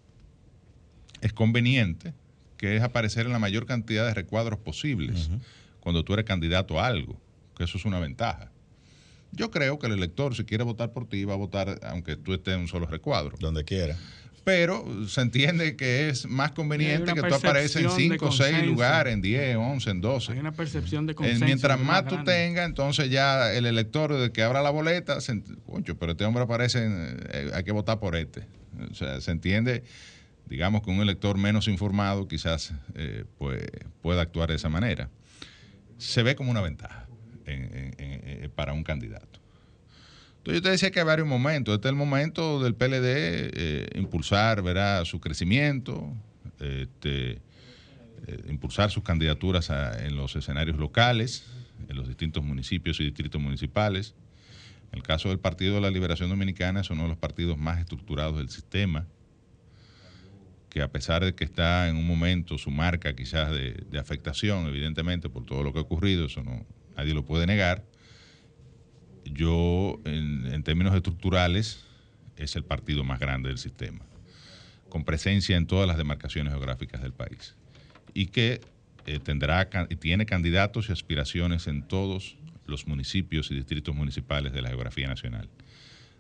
es 1.22 1.34
conveniente, 1.34 2.14
que 2.56 2.78
es 2.78 2.82
aparecer 2.82 3.26
en 3.26 3.34
la 3.34 3.40
mayor 3.40 3.66
cantidad 3.66 4.08
de 4.08 4.14
recuadros 4.14 4.60
posibles 4.60 5.30
cuando 5.82 6.04
tú 6.04 6.14
eres 6.14 6.26
candidato 6.26 6.80
a 6.80 6.88
algo, 6.88 7.20
que 7.56 7.66
eso 7.66 7.78
es 7.78 7.86
una 7.86 8.00
ventaja. 8.00 8.50
Yo 9.32 9.52
creo 9.52 9.78
que 9.80 9.88
el 9.88 9.94
elector, 9.94 10.36
si 10.36 10.46
quiere 10.46 10.64
votar 10.64 10.92
por 10.92 11.08
ti, 11.08 11.26
va 11.26 11.34
a 11.34 11.38
votar 11.38 11.80
aunque 11.84 12.16
tú 12.16 12.34
estés 12.34 12.56
en 12.56 12.62
un 12.62 12.68
solo 12.68 12.86
recuadro. 12.86 13.38
Donde 13.40 13.64
quiera. 13.64 13.98
Pero 14.48 15.06
se 15.10 15.20
entiende 15.20 15.76
que 15.76 16.08
es 16.08 16.26
más 16.26 16.52
conveniente 16.52 17.14
que 17.14 17.22
tú 17.22 17.36
apareces 17.36 17.84
en 17.84 17.92
5 17.92 18.26
o 18.26 18.32
6 18.32 18.64
lugares, 18.66 19.14
en 19.14 19.22
10, 19.22 19.58
11, 19.58 19.90
en 19.90 20.00
12. 20.00 20.32
Hay 20.32 20.40
una 20.40 20.54
percepción 20.54 21.06
de 21.06 21.16
consenso. 21.16 21.44
Mientras 21.44 21.78
más, 21.78 22.06
tú 22.06 22.24
tengas, 22.24 22.66
entonces 22.66 23.10
ya 23.10 23.52
el 23.52 23.66
elector 23.66 24.16
de 24.16 24.32
que 24.32 24.44
abra 24.44 24.62
la 24.62 24.70
boleta, 24.70 25.20
se, 25.20 25.42
pero 26.00 26.14
este 26.14 26.24
hombre 26.24 26.44
aparece, 26.44 26.80
eh, 26.88 27.52
hay 27.54 27.66
que 27.66 27.74
votar 27.74 28.00
por 28.00 28.16
este. 28.16 28.48
O 28.90 28.96
sea, 28.96 29.20
se 29.20 29.32
entiende, 29.32 29.84
digamos 30.46 30.82
que 30.82 30.92
un 30.92 31.02
elector 31.02 31.38
menos 31.38 31.68
informado 31.68 32.30
quizás 32.30 32.72
eh, 32.96 33.26
pues, 33.38 33.66
pueda 34.02 34.22
actuar 34.22 34.48
de 34.48 34.56
esa 34.56 34.70
manera. 34.70 35.10
Se 35.98 36.24
ve 36.24 36.38
como 36.38 36.52
una 36.52 36.62
ventaja 36.62 37.07
para 38.56 38.74
un 38.74 38.84
candidato 38.84 39.40
yo 40.54 40.62
te 40.62 40.70
decía 40.70 40.92
que 40.92 41.00
hay 41.00 41.06
varios 41.06 41.28
momentos. 41.28 41.76
Este 41.76 41.88
es 41.88 41.92
el 41.92 41.98
momento 41.98 42.62
del 42.62 42.76
PLD 42.76 43.04
eh, 43.06 43.90
impulsar 43.96 44.62
verá, 44.62 45.04
su 45.06 45.20
crecimiento, 45.20 46.14
este, 46.60 47.42
eh, 48.28 48.42
impulsar 48.50 48.90
sus 48.90 49.04
candidaturas 49.04 49.70
en 49.70 50.16
los 50.16 50.36
escenarios 50.36 50.78
locales, 50.78 51.46
en 51.90 51.96
los 51.96 52.08
distintos 52.08 52.44
municipios 52.44 53.00
y 53.00 53.04
distritos 53.04 53.42
municipales. 53.42 54.16
En 54.92 55.00
el 55.00 55.04
caso 55.04 55.30
del 55.30 55.40
Partido 55.40 55.76
de 55.76 55.82
la 55.82 55.92
Liberación 55.92 56.30
Dominicana 56.30 56.80
es 56.80 56.90
uno 56.90 57.04
de 57.04 57.10
los 57.10 57.18
partidos 57.18 57.58
más 57.58 57.80
estructurados 57.80 58.38
del 58.38 58.50
sistema, 58.50 59.06
que 60.70 60.82
a 60.82 60.90
pesar 60.90 61.26
de 61.26 61.36
que 61.36 61.44
está 61.44 61.90
en 61.90 61.98
un 61.98 62.08
momento 62.08 62.58
su 62.58 62.72
marca 62.72 63.14
quizás 63.14 63.52
de 63.52 64.00
afectación, 64.00 64.68
evidentemente 64.68 65.28
por 65.28 65.46
todo 65.46 65.62
lo 65.64 65.74
que 65.74 65.80
ha 65.80 65.82
ocurrido, 65.82 66.28
eso 66.28 66.42
no 66.42 66.66
nadie 66.98 67.14
lo 67.14 67.24
puede 67.24 67.46
negar 67.46 67.86
yo, 69.34 70.00
en, 70.06 70.64
términos 70.64 70.96
estructurales, 70.96 71.84
es 72.36 72.56
el 72.56 72.64
partido 72.64 73.04
más 73.04 73.20
grande 73.20 73.50
del 73.50 73.58
sistema, 73.58 74.06
con 74.90 75.04
presencia 75.04 75.58
en 75.58 75.68
todas 75.68 75.88
las 75.88 75.98
demarcaciones 75.98 76.54
geográficas 76.54 77.02
del 77.02 77.14
país, 77.14 77.56
y 78.14 78.28
que 78.28 78.62
eh, 79.06 79.20
tendrá 79.20 79.70
tiene 80.00 80.26
candidatos 80.26 80.90
y 80.90 80.92
aspiraciones 80.92 81.68
en 81.68 81.84
todos 81.84 82.38
los 82.66 82.88
municipios 82.88 83.50
y 83.52 83.56
distritos 83.56 83.96
municipales 83.96 84.54
de 84.54 84.62
la 84.62 84.70
geografía 84.70 85.08
nacional, 85.08 85.50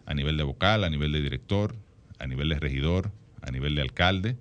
a 0.05 0.13
nivel 0.13 0.37
de 0.37 0.43
vocal, 0.43 0.83
a 0.83 0.89
nivel 0.89 1.11
de 1.11 1.21
director, 1.21 1.75
a 2.19 2.27
nivel 2.27 2.49
de 2.49 2.59
regidor, 2.59 3.11
a 3.41 3.51
nivel 3.51 3.75
de 3.75 3.81
alcalde, 3.81 4.37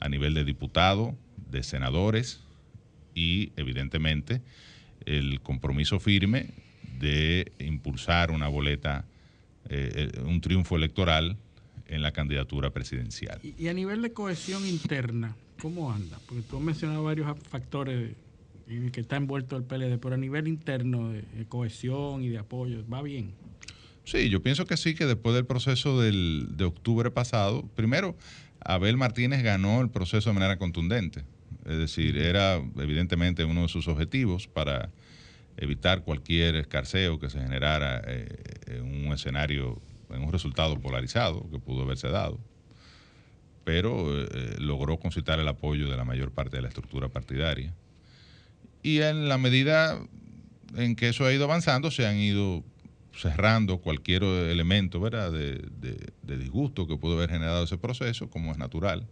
a 0.00 0.08
nivel 0.08 0.34
de 0.34 0.44
diputado, 0.44 1.16
de 1.50 1.62
senadores 1.62 2.40
y, 3.14 3.52
evidentemente, 3.56 4.42
el 5.18 5.40
compromiso 5.40 5.98
firme 5.98 6.50
de 6.98 7.52
impulsar 7.58 8.30
una 8.30 8.48
boleta, 8.48 9.04
eh, 9.68 10.10
eh, 10.14 10.20
un 10.20 10.40
triunfo 10.40 10.76
electoral 10.76 11.36
en 11.88 12.02
la 12.02 12.12
candidatura 12.12 12.70
presidencial. 12.70 13.40
Y, 13.42 13.68
a 13.68 13.74
nivel 13.74 14.02
de 14.02 14.12
cohesión 14.12 14.66
interna, 14.66 15.34
¿cómo 15.60 15.92
anda? 15.92 16.18
Porque 16.26 16.42
tú 16.42 16.58
has 16.58 16.62
mencionado 16.62 17.02
varios 17.02 17.36
factores 17.48 18.12
en 18.68 18.84
el 18.84 18.92
que 18.92 19.00
está 19.00 19.16
envuelto 19.16 19.56
el 19.56 19.64
PLD, 19.64 19.98
pero 19.98 20.14
a 20.14 20.18
nivel 20.18 20.46
interno 20.46 21.10
de, 21.10 21.24
cohesión 21.48 22.22
y 22.22 22.28
de 22.28 22.38
apoyo, 22.38 22.86
¿va 22.88 23.02
bien? 23.02 23.32
Sí, 24.04 24.28
yo 24.28 24.42
pienso 24.42 24.64
que 24.66 24.76
sí, 24.76 24.94
que 24.94 25.06
después 25.06 25.34
del 25.34 25.44
proceso 25.44 26.00
del, 26.00 26.48
de 26.56 26.64
octubre 26.64 27.10
pasado, 27.10 27.68
primero, 27.74 28.16
Abel 28.60 28.96
Martínez 28.96 29.42
ganó 29.42 29.80
el 29.80 29.88
proceso 29.88 30.30
de 30.30 30.34
manera 30.34 30.56
contundente. 30.58 31.24
Es 31.66 31.78
decir, 31.78 32.16
era 32.16 32.62
evidentemente 32.78 33.44
uno 33.44 33.62
de 33.62 33.68
sus 33.68 33.88
objetivos 33.88 34.46
para 34.46 34.90
evitar 35.60 36.02
cualquier 36.02 36.56
escarceo 36.56 37.18
que 37.20 37.30
se 37.30 37.38
generara 37.38 38.02
eh, 38.06 38.26
en 38.66 39.06
un 39.06 39.12
escenario, 39.12 39.80
en 40.10 40.22
un 40.22 40.32
resultado 40.32 40.78
polarizado 40.80 41.48
que 41.50 41.58
pudo 41.58 41.82
haberse 41.82 42.08
dado. 42.08 42.40
Pero 43.64 44.22
eh, 44.22 44.56
logró 44.58 44.98
concitar 44.98 45.38
el 45.38 45.46
apoyo 45.46 45.88
de 45.88 45.96
la 45.96 46.04
mayor 46.04 46.32
parte 46.32 46.56
de 46.56 46.62
la 46.62 46.68
estructura 46.68 47.08
partidaria. 47.08 47.74
Y 48.82 49.02
en 49.02 49.28
la 49.28 49.36
medida 49.36 50.00
en 50.76 50.96
que 50.96 51.10
eso 51.10 51.26
ha 51.26 51.32
ido 51.32 51.44
avanzando, 51.44 51.90
se 51.90 52.06
han 52.06 52.16
ido 52.16 52.64
cerrando 53.14 53.78
cualquier 53.78 54.22
elemento 54.22 54.98
de 55.00 56.36
disgusto 56.38 56.86
que 56.86 56.96
pudo 56.96 57.18
haber 57.18 57.30
generado 57.30 57.64
ese 57.64 57.76
proceso, 57.76 58.30
como 58.30 58.52
es 58.52 58.58
natural 58.58 59.06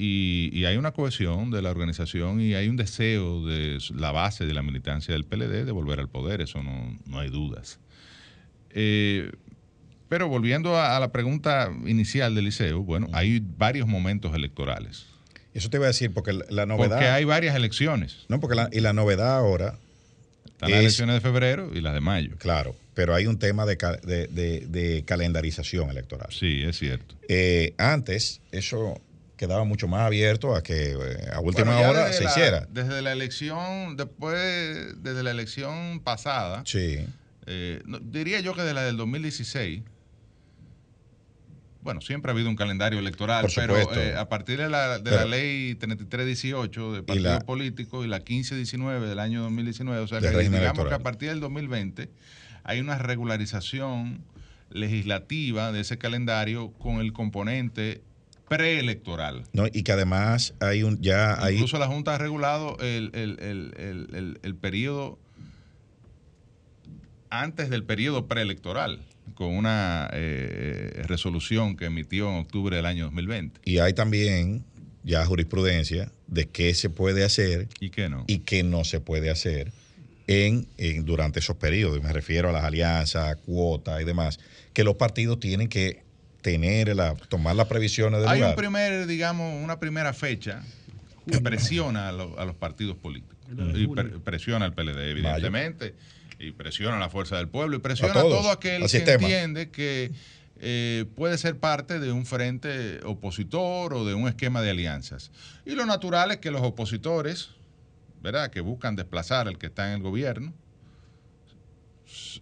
y, 0.00 0.64
hay 0.64 0.76
una 0.76 0.92
cohesión 0.92 1.50
de 1.50 1.60
la 1.60 1.70
organización 1.70 2.40
y 2.40 2.54
hay 2.54 2.68
un 2.68 2.76
deseo 2.76 3.44
de 3.44 3.78
la 3.94 4.12
base 4.12 4.46
de 4.46 4.54
la 4.54 4.62
militancia 4.62 5.12
del 5.12 5.24
PLD 5.24 5.64
de 5.64 5.72
volver 5.72 5.98
al 5.98 6.08
poder, 6.08 6.40
eso 6.40 6.62
no, 6.62 7.18
hay 7.18 7.30
dudas. 7.30 7.80
Eh, 8.70 9.32
pero 10.08 10.28
volviendo 10.28 10.80
a, 10.80 11.00
la 11.00 11.10
pregunta 11.10 11.72
inicial 11.84 12.36
del 12.36 12.44
liceo, 12.44 12.84
bueno, 12.84 13.08
hay 13.12 13.42
varios 13.42 13.88
momentos 13.88 14.32
electorales. 14.34 15.06
Eso 15.52 15.68
te 15.68 15.78
iba 15.78 15.86
a 15.86 15.88
decir, 15.88 16.12
porque 16.14 16.32
la 16.48 16.64
novedad... 16.64 16.98
Porque 16.98 17.08
hay 17.08 17.24
varias 17.24 17.56
elecciones. 17.56 18.24
No, 18.28 18.38
porque 18.38 18.54
la, 18.54 18.70
y 18.72 18.80
la 18.80 18.92
novedad 18.92 19.36
ahora... 19.36 19.78
Están 20.44 20.70
las 20.70 20.80
elecciones 20.80 21.14
de 21.16 21.20
febrero 21.20 21.70
y 21.74 21.80
las 21.80 21.94
de 21.94 22.00
mayo. 22.00 22.36
Claro, 22.38 22.74
pero 22.94 23.14
hay 23.14 23.26
un 23.26 23.38
tema 23.38 23.64
de, 23.64 23.76
de, 23.76 25.04
calendarización 25.06 25.90
electoral. 25.90 26.28
Sí, 26.32 26.62
es 26.62 26.78
cierto. 26.78 27.14
Eh, 27.28 27.74
antes, 27.78 28.40
eso 28.50 29.00
quedaba 29.38 29.64
mucho 29.64 29.88
más 29.88 30.02
abierto 30.02 30.54
a 30.54 30.62
que 30.62 30.90
eh, 30.90 31.30
a 31.32 31.40
última 31.40 31.78
hora 31.80 32.12
se 32.12 32.24
hiciera. 32.24 32.66
Desde 32.70 33.00
la 33.00 33.12
elección, 33.12 33.96
después, 33.96 35.02
desde 35.02 35.22
la 35.22 35.30
elección 35.30 36.00
pasada, 36.00 36.62
sí. 36.66 37.06
Eh, 37.46 37.82
diría 38.02 38.40
yo 38.40 38.54
que 38.54 38.60
de 38.60 38.74
la 38.74 38.82
del 38.82 38.98
2016, 38.98 39.80
bueno, 41.80 42.02
siempre 42.02 42.30
ha 42.30 42.34
habido 42.34 42.50
un 42.50 42.56
calendario 42.56 42.98
electoral, 42.98 43.46
pero 43.54 43.78
eh, 43.94 44.14
a 44.14 44.28
partir 44.28 44.58
de 44.58 44.68
la, 44.68 44.98
de 44.98 45.10
la 45.10 45.24
ley 45.24 45.74
3318 45.76 46.92
de 46.92 47.02
partidos 47.02 47.44
políticos 47.44 48.04
y 48.04 48.08
la 48.08 48.18
1519 48.18 49.08
del 49.08 49.18
año 49.18 49.42
2019, 49.44 50.00
o 50.02 50.06
sea, 50.06 50.20
digamos 50.20 50.86
que 50.86 50.94
a 50.94 50.98
partir 50.98 51.30
del 51.30 51.40
2020 51.40 52.10
hay 52.64 52.80
una 52.80 52.98
regularización 52.98 54.22
legislativa 54.70 55.72
de 55.72 55.80
ese 55.80 55.96
calendario 55.96 56.72
con 56.72 56.96
el 56.96 57.14
componente 57.14 58.02
preelectoral. 58.48 59.44
No, 59.52 59.66
y 59.66 59.82
que 59.82 59.92
además 59.92 60.54
hay 60.60 60.82
un 60.82 61.00
ya 61.00 61.42
hay 61.42 61.54
Incluso 61.54 61.78
la 61.78 61.86
Junta 61.86 62.14
ha 62.14 62.18
regulado 62.18 62.76
el, 62.80 63.10
el, 63.14 63.38
el, 63.40 63.74
el, 63.76 64.08
el- 64.16 64.38
el 64.42 64.54
periodo 64.56 65.18
antes 67.30 67.68
del 67.70 67.84
periodo 67.84 68.26
preelectoral 68.26 69.04
con 69.34 69.54
una 69.54 70.08
eh, 70.12 71.02
resolución 71.06 71.76
que 71.76 71.84
emitió 71.86 72.28
en 72.30 72.36
octubre 72.36 72.76
del 72.76 72.86
año 72.86 73.04
2020. 73.04 73.60
y 73.64 73.78
hay 73.78 73.92
también 73.92 74.64
ya 75.04 75.24
jurisprudencia 75.26 76.10
de 76.26 76.48
qué 76.48 76.74
se 76.74 76.90
puede 76.90 77.24
hacer 77.24 77.68
y 77.80 77.90
qué 77.90 78.08
no 78.08 78.24
y 78.26 78.40
qué 78.40 78.62
no 78.62 78.84
se 78.84 79.00
puede 79.00 79.30
hacer 79.30 79.72
en, 80.26 80.66
en- 80.76 81.04
durante 81.04 81.38
esos 81.40 81.56
periodos. 81.56 82.02
Me 82.02 82.12
refiero 82.12 82.48
a 82.50 82.52
las 82.52 82.64
alianzas, 82.64 83.36
cuotas 83.46 84.00
y 84.00 84.04
demás, 84.04 84.38
que 84.74 84.84
los 84.84 84.96
partidos 84.96 85.40
tienen 85.40 85.68
que 85.68 86.02
tener 86.42 86.94
la 86.94 87.14
tomar 87.14 87.56
las 87.56 87.66
previsiones 87.66 88.20
del 88.20 88.28
Hay 88.28 88.38
lugar. 88.38 88.50
un 88.54 88.56
primer, 88.56 89.06
digamos, 89.06 89.62
una 89.62 89.78
primera 89.80 90.12
fecha 90.12 90.62
que 91.30 91.40
presiona 91.40 92.08
a, 92.08 92.12
lo- 92.12 92.38
a 92.38 92.44
los 92.44 92.54
partidos 92.56 92.96
políticos. 92.96 93.36
Y 93.74 93.86
pre- 93.88 94.18
presiona 94.20 94.64
al 94.66 94.74
PLD, 94.74 95.10
evidentemente, 95.10 95.94
y 96.38 96.52
presiona 96.52 96.96
a 96.96 97.00
la 97.00 97.08
fuerza 97.10 97.36
del 97.36 97.48
pueblo, 97.48 97.76
y 97.76 97.80
presiona 97.80 98.12
a, 98.12 98.22
todos, 98.22 98.40
todo 98.42 98.50
aquel 98.50 98.82
que 98.82 98.88
sistema. 98.88 99.22
entiende 99.24 99.70
que 99.70 100.12
eh, 100.60 101.04
puede 101.16 101.38
ser 101.38 101.58
parte 101.58 101.98
de 101.98 102.12
un 102.12 102.24
frente 102.26 103.00
opositor 103.04 103.94
o 103.94 104.04
de 104.04 104.14
un 104.14 104.28
esquema 104.28 104.60
de 104.62 104.70
alianzas. 104.70 105.30
Y 105.66 105.72
lo 105.72 105.86
natural 105.86 106.30
es 106.30 106.38
que 106.38 106.50
los 106.50 106.62
opositores, 106.62 107.50
¿verdad?, 108.22 108.50
que 108.50 108.60
buscan 108.60 108.96
desplazar 108.96 109.48
al 109.48 109.58
que 109.58 109.66
está 109.66 109.88
en 109.88 109.94
el 109.96 110.02
gobierno, 110.02 110.52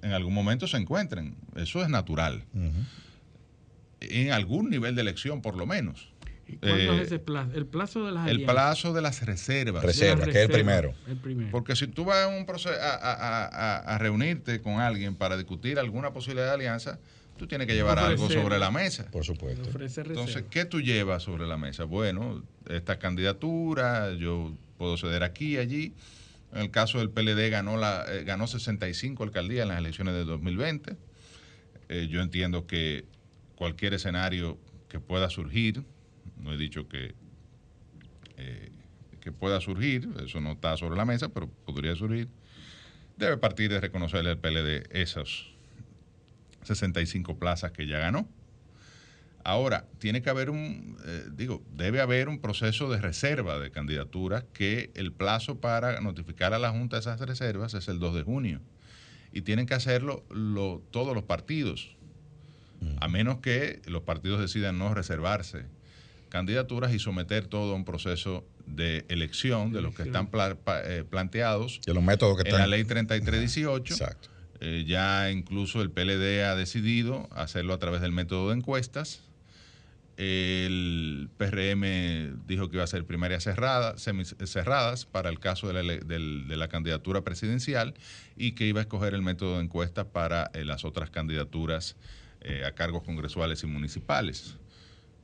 en 0.02 0.12
algún 0.12 0.35
momento 0.35 0.66
se 0.68 0.77
encuentren. 0.77 1.35
Eso 1.56 1.82
es 1.82 1.89
natural. 1.89 2.44
En 4.11 4.33
algún 4.33 4.70
nivel 4.70 4.95
de 4.95 5.03
elección, 5.03 5.43
por 5.43 5.57
lo 5.57 5.66
menos. 5.66 6.12
¿Cuándo 6.61 6.77
Eh, 6.93 6.97
es 7.01 7.07
ese 7.09 7.19
plazo? 7.19 7.51
El 7.55 7.66
plazo 7.66 8.07
de 8.07 8.12
las 8.12 8.24
el 8.28 8.37
alianzas. 8.37 8.55
plazo 8.55 8.93
de 8.93 9.03
las 9.03 9.27
reservas. 9.27 9.83
Reserva, 9.83 10.20
De 10.20 10.27
las 10.27 10.33
que 10.33 10.39
es 10.39 10.45
el 10.45 10.49
reservas, 10.49 10.78
primero. 10.93 10.95
El 11.09 11.16
primero. 11.16 11.51
Porque 11.51 11.74
si 11.74 11.89
tú 11.89 12.05
vas 12.05 12.19
a, 12.24 12.28
un 12.28 12.47
proce- 12.47 12.78
a, 12.78 12.95
a- 12.95 13.47
a- 13.47 13.78
a 13.95 13.99
reunirte 13.99 14.61
con 14.61 14.74
alguien 14.81 15.16
para 15.16 15.37
discutir 15.37 15.78
alguna 15.81 16.12
posibilidad 16.12 16.47
de 16.47 16.53
alianza, 16.55 17.01
tú 17.37 17.49
tienes 17.49 17.66
que 17.66 17.74
llevar 17.74 17.99
algo 17.99 18.31
sobre 18.31 18.59
la 18.61 18.70
mesa. 18.70 19.07
Por 19.11 19.24
supuesto. 19.24 19.69
Entonces. 19.78 20.45
¿qué 20.49 20.65
tú 20.65 20.81
llevas 20.81 21.24
sobre 21.24 21.47
la 21.49 21.57
mesa? 21.57 21.83
Bueno, 21.85 22.43
esta 22.70 22.99
candidatura, 23.01 24.12
yo 24.15 24.55
puedo 24.78 24.97
ceder 24.97 25.24
aquí, 25.24 25.57
allí. 25.59 25.95
En 26.53 26.62
el 26.62 26.70
caso 26.70 26.99
del 27.01 27.11
PLD 27.11 27.51
ganó, 27.51 27.77
la, 27.77 28.05
eh, 28.09 28.23
ganó 28.24 28.47
65 28.47 29.24
alcaldías 29.24 29.62
en 29.65 29.69
las 29.70 29.78
elecciones 29.78 30.15
de 30.15 30.24
2020. 30.24 30.97
Eh, 31.89 32.07
yo 32.09 32.23
entiendo 32.23 32.66
que 32.69 33.05
cualquier 33.57 33.95
escenario 33.95 34.59
que 34.89 35.01
pueda 35.01 35.28
surgir, 35.31 35.85
no 36.37 36.53
he 36.53 36.57
dicho 36.57 36.89
que, 36.89 37.15
eh, 38.37 38.70
que 39.20 39.33
pueda 39.33 39.61
surgir, 39.61 40.09
eso 40.24 40.41
no 40.41 40.53
está 40.53 40.77
sobre 40.77 40.97
la 40.97 41.05
mesa, 41.05 41.31
pero 41.31 41.49
podría 41.65 41.97
surgir, 41.97 42.28
debe 43.16 43.37
partir 43.39 43.70
de 43.70 43.81
reconocerle 43.81 44.31
al 44.31 44.39
PLD 44.39 44.85
esas 44.91 45.47
65 46.62 47.39
plazas 47.39 47.73
que 47.73 47.87
ya 47.87 47.99
ganó. 47.99 48.28
Ahora, 49.45 49.87
tiene 49.99 50.23
que 50.23 50.31
haber 50.31 50.51
un, 50.51 50.97
eh, 51.05 51.24
digo, 51.33 51.62
debe 51.73 52.01
haber 52.01 52.28
un 52.28 52.41
proceso 52.41 52.91
de 52.91 53.01
reserva 53.01 53.61
de 53.61 53.70
candidaturas 53.70 54.45
que 54.53 54.91
el 54.97 55.12
plazo 55.12 55.61
para 55.61 56.01
notificar 56.01 56.53
a 56.53 56.59
la 56.59 56.70
Junta 56.70 56.99
esas 56.99 57.20
reservas 57.20 57.74
es 57.74 57.87
el 57.87 58.01
2 58.01 58.15
de 58.16 58.23
junio. 58.24 58.61
Y 59.33 59.43
tienen 59.43 59.66
que 59.66 59.74
hacerlo 59.74 60.24
lo- 60.31 60.83
todos 60.91 61.15
los 61.15 61.24
partidos, 61.24 61.95
a 63.01 63.09
menos 63.09 63.39
que 63.39 63.81
los 63.86 64.03
partidos 64.03 64.40
decidan 64.40 64.78
no 64.78 64.93
reservarse 64.94 65.65
candidaturas 66.28 66.93
y 66.93 66.98
someter 66.98 67.47
todo 67.47 67.73
a 67.73 67.77
un 67.77 67.85
proceso 67.85 68.44
de 68.66 69.05
elección 69.09 69.73
de 69.73 69.81
los 69.81 69.94
que 69.94 70.03
están 70.03 70.27
pla- 70.27 70.57
eh, 70.85 71.05
planteados 71.09 71.81
De 71.86 71.94
los 71.94 72.03
métodos 72.03 72.43
que 72.43 72.48
en 72.51 72.57
la 72.59 72.66
ley 72.66 72.85
3318. 72.85 73.94
Exacto. 73.94 74.28
Eh, 74.61 74.85
ya 74.86 75.31
incluso 75.31 75.82
el 75.82 75.90
PLD 75.90 76.43
ha 76.44 76.57
decidido 76.57 77.28
hacerlo 77.31 77.74
a 77.74 77.78
través 77.78 78.01
del 78.01 78.12
método 78.12 78.48
de 78.51 78.57
encuestas. 78.57 79.20
El 80.16 81.28
PRM 81.36 82.47
dijo 82.47 82.70
que 82.70 82.77
iba 82.77 82.85
a 82.85 82.86
ser 82.86 83.05
primarias 83.05 83.44
cerradas, 83.44 84.07
semis- 84.07 84.35
cerradas 84.47 85.05
para 85.05 85.28
el 85.28 85.39
caso 85.39 85.69
de 85.69 85.74
la, 85.74 85.81
ele- 85.81 86.01
del- 86.01 86.48
de 86.48 86.57
la 86.57 86.69
candidatura 86.69 87.23
presidencial 87.23 87.94
y 88.36 88.53
que 88.53 88.66
iba 88.66 88.81
a 88.81 88.82
escoger 88.82 89.12
el 89.15 89.23
método 89.23 89.59
de 89.59 89.65
encuestas 89.65 90.07
para 90.07 90.51
eh, 90.55 90.65
las 90.65 90.85
otras 90.86 91.11
candidaturas 91.11 91.97
eh, 92.41 92.65
a 92.67 92.73
cargos 92.73 93.03
congresuales 93.03 93.63
y 93.63 93.67
municipales. 93.67 94.57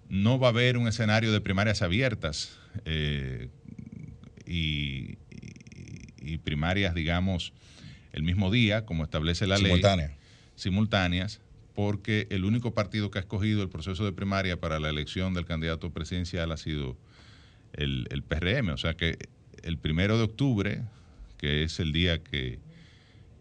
No 0.09 0.39
va 0.39 0.49
a 0.49 0.51
haber 0.51 0.77
un 0.77 0.89
escenario 0.89 1.33
de 1.33 1.41
primarias 1.41 1.83
abiertas 1.83 2.59
eh, 2.85 3.49
y, 4.47 5.19
y- 5.31 6.13
y 6.35 6.39
primarias, 6.39 6.95
digamos, 6.95 7.53
el 8.13 8.23
mismo 8.23 8.51
día, 8.51 8.85
como 8.87 9.05
establece 9.05 9.47
la 9.47 9.57
ley. 9.57 9.65
Simultánea. 9.67 10.17
Simultáneas, 10.55 11.41
porque 11.75 12.27
el 12.31 12.45
único 12.45 12.75
partido 12.75 13.11
que 13.11 13.19
ha 13.19 13.23
escogido 13.23 13.63
el 13.63 13.69
proceso 13.71 14.05
de 14.05 14.13
primaria 14.13 14.61
para 14.61 14.79
la 14.79 14.91
elección 14.91 15.35
del 15.35 15.47
candidato 15.47 15.91
presidencial 15.91 16.53
ha 16.53 16.57
sido 16.57 16.97
el, 17.73 18.07
el 18.11 18.23
PRM. 18.23 18.69
O 18.71 18.77
sea 18.77 18.95
que 18.95 19.17
el 19.63 19.79
primero 19.79 20.19
de 20.19 20.25
octubre, 20.25 20.83
que 21.39 21.63
es 21.65 21.81
el 21.81 21.93
día 21.93 22.23
que 22.23 22.61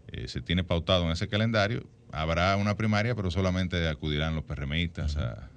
eh, 0.07 0.27
se 0.27 0.41
tiene 0.41 0.63
pautado 0.63 1.05
en 1.05 1.11
ese 1.11 1.27
calendario, 1.27 1.85
habrá 2.11 2.55
una 2.57 2.75
primaria, 2.75 3.15
pero 3.15 3.31
solamente 3.31 3.87
acudirán 3.87 4.35
los 4.35 4.43
PRMistas 4.43 5.17
a, 5.17 5.47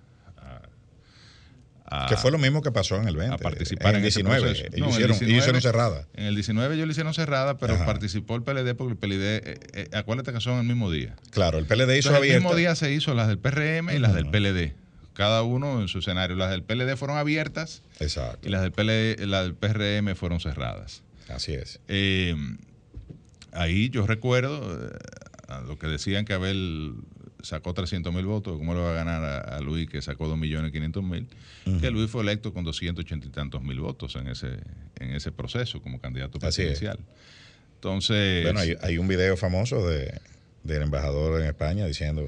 a- 1.86 2.06
Que 2.08 2.16
fue 2.16 2.30
lo 2.30 2.38
mismo 2.38 2.62
que 2.62 2.72
pasó 2.72 2.96
en 2.96 3.06
el 3.08 3.16
20. 3.16 3.34
a 3.34 3.38
participar 3.38 3.94
en 3.94 4.00
el 4.02 4.06
ese 4.08 4.20
19. 4.22 4.40
proceso. 4.40 4.66
Ellos, 4.66 4.78
No, 4.80 4.86
el 4.86 4.90
hicieron, 4.92 5.10
ellos 5.16 5.18
19 5.20 5.38
hicieron 5.38 5.62
cerrada. 5.62 6.06
En 6.14 6.24
el 6.24 6.34
19 6.34 6.74
ellos 6.74 6.86
lo 6.86 6.90
hicieron 6.92 7.14
cerrada, 7.14 7.58
pero 7.58 7.74
Ajá. 7.74 7.86
participó 7.86 8.36
el 8.36 8.42
PLD 8.42 8.74
porque 8.74 8.92
el 8.92 8.98
PLD, 8.98 9.22
eh, 9.36 9.60
eh, 9.74 9.88
acuérdate 9.92 10.32
que 10.32 10.40
son 10.40 10.58
el 10.58 10.64
mismo 10.66 10.90
día. 10.90 11.14
Claro, 11.30 11.58
el 11.58 11.66
PLD 11.66 11.98
hizo 11.98 12.08
Entonces, 12.08 12.10
el 12.10 12.16
abierta. 12.16 12.38
mismo 12.40 12.54
día 12.56 12.74
se 12.74 12.92
hizo 12.92 13.14
las 13.14 13.28
del 13.28 13.38
PRM 13.38 13.90
y 13.94 13.98
las 13.98 14.14
del 14.14 14.26
PLD. 14.30 14.74
Cada 15.12 15.42
uno 15.42 15.80
en 15.80 15.86
su 15.88 15.98
escenario. 16.00 16.34
Las 16.36 16.50
del 16.50 16.64
PLD 16.64 16.96
fueron 16.96 17.16
abiertas 17.18 17.82
Exacto. 18.00 18.48
y 18.48 18.50
las 18.50 18.62
del, 18.62 18.72
PLD, 18.72 19.24
las 19.26 19.44
del 19.44 19.54
PRM 19.54 20.16
fueron 20.16 20.40
cerradas. 20.40 21.02
Así 21.28 21.52
es. 21.54 21.78
Eh, 21.86 22.34
ahí 23.52 23.90
yo 23.90 24.06
recuerdo 24.06 24.90
eh, 25.60 25.64
a 25.64 25.66
lo 25.66 25.78
que 25.78 25.86
decían 25.86 26.24
que 26.24 26.32
Abel 26.34 26.94
sacó 27.42 27.74
300 27.74 28.12
mil 28.14 28.24
votos, 28.26 28.56
¿cómo 28.56 28.74
le 28.74 28.80
va 28.80 28.92
a 28.92 28.94
ganar 28.94 29.22
a, 29.24 29.38
a 29.56 29.60
Luis 29.60 29.88
que 29.88 30.00
sacó 30.02 30.26
2 30.28 30.38
millones 30.38 30.72
500 30.72 31.02
mil? 31.04 31.26
Que 31.80 31.90
Luis 31.90 32.10
fue 32.10 32.22
electo 32.22 32.52
con 32.54 32.64
280 32.64 33.26
y 33.26 33.30
tantos 33.30 33.62
mil 33.62 33.80
votos 33.80 34.16
en 34.16 34.28
ese, 34.28 34.48
en 35.00 35.10
ese 35.10 35.30
proceso 35.32 35.80
como 35.82 36.00
candidato 36.00 36.38
presidencial. 36.38 36.98
Entonces, 37.76 38.44
Bueno, 38.44 38.60
hay, 38.60 38.76
hay 38.80 38.98
un 38.98 39.08
video 39.08 39.36
famoso 39.36 39.86
de, 39.86 40.18
del 40.62 40.82
embajador 40.82 41.40
en 41.42 41.46
España 41.48 41.86
diciendo, 41.86 42.26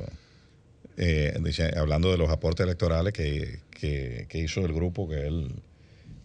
eh, 0.99 1.35
dice- 1.43 1.73
hablando 1.79 2.11
de 2.11 2.19
los 2.19 2.31
aportes 2.31 2.65
electorales 2.65 3.13
que, 3.13 3.61
que- 3.71 4.27
que 4.29 4.39
hizo 4.39 4.65
el 4.67 4.73
grupo 4.75 5.09
que 5.09 5.27
él, 5.27 5.53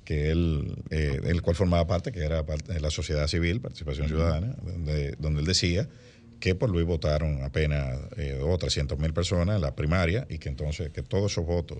que 0.05 0.31
él, 0.31 0.75
eh, 0.89 1.19
del 1.23 1.41
cual 1.41 1.55
formaba 1.55 1.87
parte, 1.87 2.11
que 2.11 2.19
era 2.19 2.45
parte 2.45 2.73
de 2.73 2.81
la 2.81 2.89
sociedad 2.91 3.27
civil, 3.27 3.61
participación 3.61 4.07
ciudadana, 4.07 4.55
donde, 4.65 5.15
donde 5.19 5.39
él 5.41 5.45
decía 5.47 5.87
que 6.41 6.55
por 6.55 6.69
Luis 6.69 6.85
votaron 6.85 7.41
apenas 7.43 7.97
eh, 8.17 8.35
dos 8.37 8.49
o 8.49 8.57
300 8.57 8.99
mil 8.99 9.13
personas 9.13 9.55
en 9.55 9.61
la 9.61 9.73
primaria 9.73 10.27
y 10.29 10.39
que 10.39 10.49
entonces 10.49 10.89
que 10.91 11.03
todos 11.03 11.31
esos 11.31 11.45
votos 11.45 11.77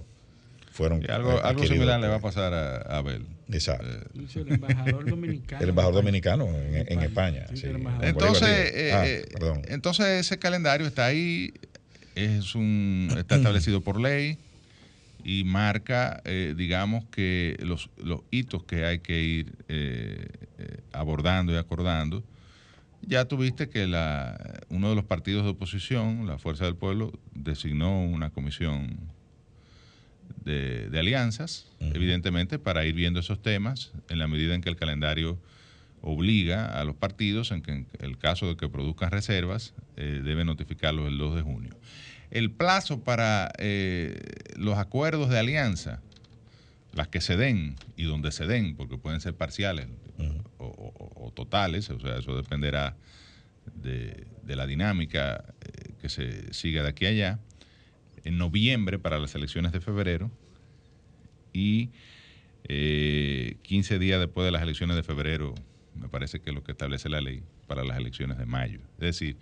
fueron 0.71 1.03
y 1.03 1.11
algo, 1.11 1.33
eh, 1.33 1.67
similar 1.67 1.99
le 1.99 2.07
va 2.07 2.15
a 2.15 2.21
pasar 2.21 2.53
a, 2.53 2.77
a 2.77 2.97
Abel. 2.99 3.25
Exacto. 3.51 3.85
Dice 4.13 4.39
el 4.39 4.53
embajador 4.53 5.09
dominicano. 5.09 5.61
el 5.63 5.69
embajador 5.69 5.95
en 5.97 6.05
dominicano 6.05 6.47
en, 6.47 6.85
en 6.87 6.99
España. 7.01 7.47
Sí, 7.49 7.57
sí. 7.57 7.67
Entonces. 8.01 8.93
Ah, 8.93 9.05
eh, 9.05 9.25
perdón. 9.33 9.63
entonces 9.67 10.05
ese 10.05 10.39
calendario 10.39 10.87
está 10.87 11.07
ahí, 11.07 11.53
es 12.15 12.55
un, 12.55 13.13
está 13.17 13.35
establecido 13.35 13.81
por 13.81 13.99
ley 13.99 14.37
y 15.23 15.43
marca, 15.43 16.21
eh, 16.25 16.53
digamos, 16.57 17.05
que 17.05 17.57
los, 17.61 17.89
los 17.97 18.21
hitos 18.31 18.63
que 18.63 18.85
hay 18.85 18.99
que 18.99 19.21
ir 19.21 19.53
eh, 19.67 20.27
eh, 20.57 20.79
abordando 20.91 21.53
y 21.53 21.57
acordando. 21.57 22.23
Ya 23.01 23.25
tuviste 23.25 23.69
que 23.69 23.87
la, 23.87 24.61
uno 24.69 24.89
de 24.89 24.95
los 24.95 25.05
partidos 25.05 25.43
de 25.43 25.51
oposición, 25.51 26.27
la 26.27 26.37
Fuerza 26.37 26.65
del 26.65 26.75
Pueblo, 26.75 27.11
designó 27.33 28.03
una 28.03 28.29
comisión 28.29 28.99
de, 30.43 30.89
de 30.89 30.99
alianzas, 30.99 31.67
evidentemente, 31.79 32.59
para 32.59 32.85
ir 32.85 32.93
viendo 32.93 33.19
esos 33.19 33.41
temas 33.41 33.91
en 34.09 34.19
la 34.19 34.27
medida 34.27 34.53
en 34.53 34.61
que 34.61 34.69
el 34.69 34.75
calendario 34.75 35.39
obliga 36.01 36.79
a 36.79 36.83
los 36.83 36.95
partidos, 36.95 37.51
en 37.51 37.61
que 37.61 37.71
en 37.71 37.87
el 37.99 38.17
caso 38.17 38.47
de 38.47 38.57
que 38.57 38.67
produzcan 38.67 39.11
reservas, 39.11 39.73
eh, 39.97 40.21
debe 40.23 40.45
notificarlos 40.45 41.07
el 41.07 41.17
2 41.17 41.35
de 41.35 41.41
junio. 41.41 41.75
El 42.31 42.51
plazo 42.51 43.01
para 43.01 43.51
eh, 43.57 44.19
los 44.55 44.77
acuerdos 44.77 45.29
de 45.29 45.39
alianza, 45.39 46.01
las 46.93 47.07
que 47.07 47.21
se 47.21 47.37
den 47.37 47.75
y 47.95 48.03
donde 48.03 48.31
se 48.31 48.47
den, 48.47 48.75
porque 48.75 48.97
pueden 48.97 49.21
ser 49.21 49.35
parciales 49.35 49.87
o, 50.61 51.31
totales, 51.35 51.89
o 51.89 51.99
sea, 51.99 52.17
eso 52.17 52.35
dependerá 52.35 52.95
de, 53.75 54.27
de 54.43 54.55
la 54.55 54.65
dinámica 54.67 55.43
eh, 55.61 55.93
que 55.99 56.09
se 56.09 56.53
siga 56.53 56.83
de 56.83 56.89
aquí 56.89 57.05
a 57.05 57.09
allá. 57.09 57.39
En 58.23 58.37
noviembre, 58.37 58.99
para 58.99 59.17
las 59.19 59.33
elecciones 59.35 59.71
de 59.71 59.81
febrero, 59.81 60.31
y 61.53 61.89
15 62.63 63.99
días 63.99 64.19
después 64.19 64.45
de 64.45 64.51
las 64.51 64.61
elecciones 64.61 64.95
de 64.95 65.03
febrero, 65.03 65.53
me 65.95 66.07
parece 66.09 66.39
que 66.39 66.51
es 66.51 66.55
lo 66.55 66.63
que 66.63 66.71
establece 66.71 67.09
la 67.09 67.21
ley 67.21 67.43
para 67.67 67.83
las 67.83 67.97
elecciones 67.97 68.37
de 68.37 68.45
mayo. 68.45 68.79
Es 68.93 69.19
decir, 69.19 69.37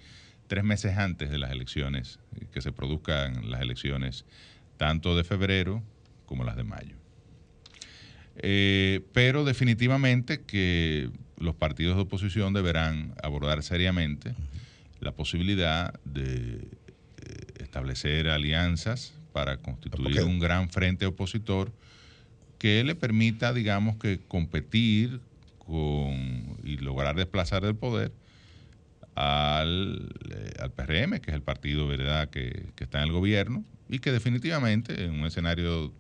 tres 0.48 0.64
meses 0.64 0.98
antes 0.98 1.30
de 1.30 1.38
las 1.38 1.52
elecciones, 1.52 2.20
que 2.52 2.62
se 2.62 2.72
produzcan 2.72 3.52
las 3.52 3.62
elecciones 3.62 4.26
tanto 4.78 5.16
de 5.16 5.24
febrero 5.24 5.84
como 6.26 6.44
las 6.44 6.56
de 6.56 6.64
mayo. 6.64 6.99
Eh, 8.42 9.02
pero 9.14 9.44
definitivamente 9.44 10.42
que 10.42 11.10
los 11.38 11.56
partidos 11.56 11.96
de 11.96 12.04
oposición 12.04 12.54
deberán 12.54 13.14
abordar 13.22 13.64
seriamente 13.64 14.34
la 15.00 15.12
posibilidad 15.12 15.94
de 16.06 16.56
eh, 16.56 17.46
establecer 17.60 18.30
alianzas 18.30 19.14
para 19.34 19.58
constituir 19.58 20.22
un 20.24 20.40
gran 20.40 20.70
frente 20.70 21.06
opositor 21.06 21.72
que 22.58 22.84
le 22.84 22.96
permita, 22.96 23.54
digamos, 23.54 23.98
que 23.98 24.20
competir 24.28 25.22
con 25.60 26.58
y 26.64 26.78
lograr 26.78 27.16
desplazar 27.16 27.64
del 27.64 27.76
poder 27.76 28.12
al, 29.16 30.10
eh, 30.30 30.54
al 30.60 30.72
PRM, 30.72 31.20
que 31.20 31.32
es 31.32 31.36
el 31.36 31.42
partido 31.42 31.88
verdad 31.88 32.30
que, 32.30 32.68
que 32.76 32.84
está 32.86 33.00
en 33.00 33.06
el 33.06 33.12
gobierno, 33.12 33.64
y 33.90 34.00
que 34.00 34.12
definitivamente 34.12 35.06
en 35.06 35.12
un 35.12 35.26
escenario 35.26 35.94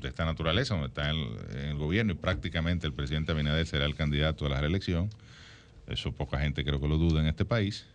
de 0.00 0.08
esta 0.08 0.24
naturaleza, 0.24 0.74
donde 0.74 0.88
está 0.88 1.10
en 1.10 1.68
el, 1.68 1.76
gobierno 1.76 2.12
y 2.12 2.16
prácticamente 2.16 2.86
el 2.86 2.92
presidente 2.92 3.32
Abinader 3.32 3.66
será 3.66 3.84
el 3.84 3.94
candidato 3.94 4.46
a 4.46 4.48
la 4.48 4.60
reelección, 4.60 5.10
eso 5.86 6.12
poca 6.12 6.38
gente 6.38 6.64
creo 6.64 6.80
que 6.80 6.88
lo 6.88 6.98
duda 6.98 7.20
en 7.20 7.26
este 7.26 7.44
país, 7.44 7.86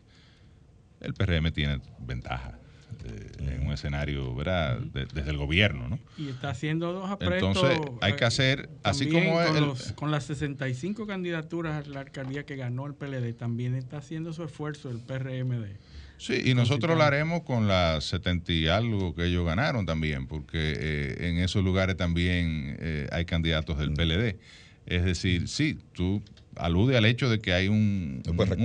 el 1.01 1.13
PRM 1.13 1.51
tiene 1.51 1.81
ventaja. 1.99 2.57
Eh, 3.03 3.31
en 3.39 3.67
un 3.67 3.73
escenario, 3.73 4.33
¿verdad? 4.35 4.79
desde 4.79 5.29
el 5.29 5.37
gobierno, 5.37 5.89
¿no? 5.89 5.99
Y 6.17 6.29
está 6.29 6.49
haciendo 6.51 6.93
dos 6.93 7.09
apretos. 7.09 7.55
Entonces, 7.55 7.79
hay 8.01 8.13
que 8.13 8.25
hacer, 8.25 8.69
así 8.83 9.09
como 9.09 9.35
con, 9.43 9.75
con 9.95 10.11
las 10.11 10.23
65 10.25 11.05
candidaturas 11.05 11.85
a 11.85 11.89
la 11.89 12.01
alcaldía 12.01 12.45
que 12.45 12.55
ganó 12.55 12.85
el 12.85 12.93
PLD, 12.93 13.33
también 13.33 13.75
está 13.75 13.97
haciendo 13.97 14.33
su 14.33 14.43
esfuerzo 14.43 14.89
el 14.89 14.99
PRM 14.99 15.61
de, 15.61 15.77
Sí, 16.17 16.41
y 16.45 16.53
nosotros 16.53 16.97
lo 16.97 17.03
haremos 17.03 17.41
con 17.43 17.67
las 17.67 18.05
70 18.05 18.51
y 18.53 18.67
algo 18.67 19.13
que 19.13 19.25
ellos 19.25 19.45
ganaron 19.45 19.85
también, 19.85 20.27
porque 20.27 20.73
eh, 20.77 21.29
en 21.29 21.37
esos 21.37 21.63
lugares 21.63 21.97
también 21.97 22.77
eh, 22.79 23.07
hay 23.11 23.25
candidatos 23.25 23.77
del 23.77 23.93
PLD. 23.93 24.37
Es 24.85 25.03
decir, 25.03 25.47
sí, 25.47 25.77
tú 25.93 26.21
alude 26.55 26.95
al 26.95 27.05
hecho 27.05 27.29
de 27.29 27.39
que 27.39 27.53
hay 27.53 27.67
un, 27.67 28.21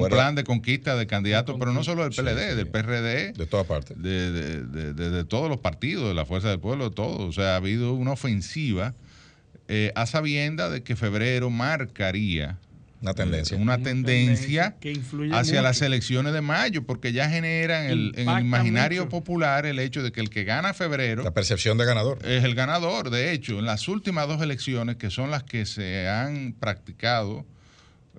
plan 0.09 0.35
de 0.35 0.45
conquista 0.45 0.97
de 0.97 1.07
candidatos, 1.07 1.57
pero 1.59 1.73
no 1.73 1.83
solo 1.83 2.05
del 2.09 2.13
PLD, 2.13 2.55
del 2.57 2.69
PRD. 2.69 3.33
De 3.33 3.47
todas 3.47 3.67
partes. 3.67 4.01
De, 4.01 4.31
de, 4.31 4.93
de, 4.93 5.25
todos 5.25 5.49
los 5.49 5.59
partidos, 5.59 6.09
de 6.09 6.15
la 6.15 6.25
Fuerza 6.25 6.49
del 6.49 6.61
Pueblo, 6.61 6.91
de 6.91 6.95
todos. 6.95 7.21
O 7.21 7.33
sea, 7.33 7.55
ha 7.55 7.57
habido 7.57 7.95
una 7.95 8.13
ofensiva 8.13 8.95
eh, 9.69 9.93
a 9.95 10.07
sabienda 10.07 10.69
de 10.69 10.83
que 10.83 10.97
febrero 10.97 11.49
marcaría 11.49 12.59
una 13.01 13.15
tendencia. 13.15 13.57
Una, 13.57 13.79
tendencia, 13.79 14.77
hacia 15.33 15.63
las 15.63 15.81
elecciones 15.81 16.35
de 16.35 16.43
mayo, 16.43 16.85
porque 16.85 17.13
ya 17.13 17.31
generan 17.31 17.87
el, 17.87 18.13
en 18.17 18.29
el 18.29 18.41
imaginario 18.41 19.09
popular 19.09 19.65
el 19.65 19.79
hecho 19.79 20.03
de 20.03 20.13
que 20.13 20.21
el 20.21 20.29
que 20.29 20.45
gana 20.45 20.75
febrero. 20.75 21.23
La 21.23 21.33
percepción 21.33 21.79
de 21.79 21.87
ganador. 21.87 22.19
Es 22.27 22.45
el 22.45 22.55
ganador. 22.55 23.09
De 23.09 23.33
hecho, 23.33 23.59
en 23.59 23.65
las 23.65 23.89
últimas 23.89 24.29
dos 24.29 24.43
elecciones, 24.43 24.97
que 24.97 25.11
son 25.11 25.31
las 25.31 25.45
que 25.45 25.65
se 25.65 26.09
han 26.09 26.53
practicado 26.53 27.47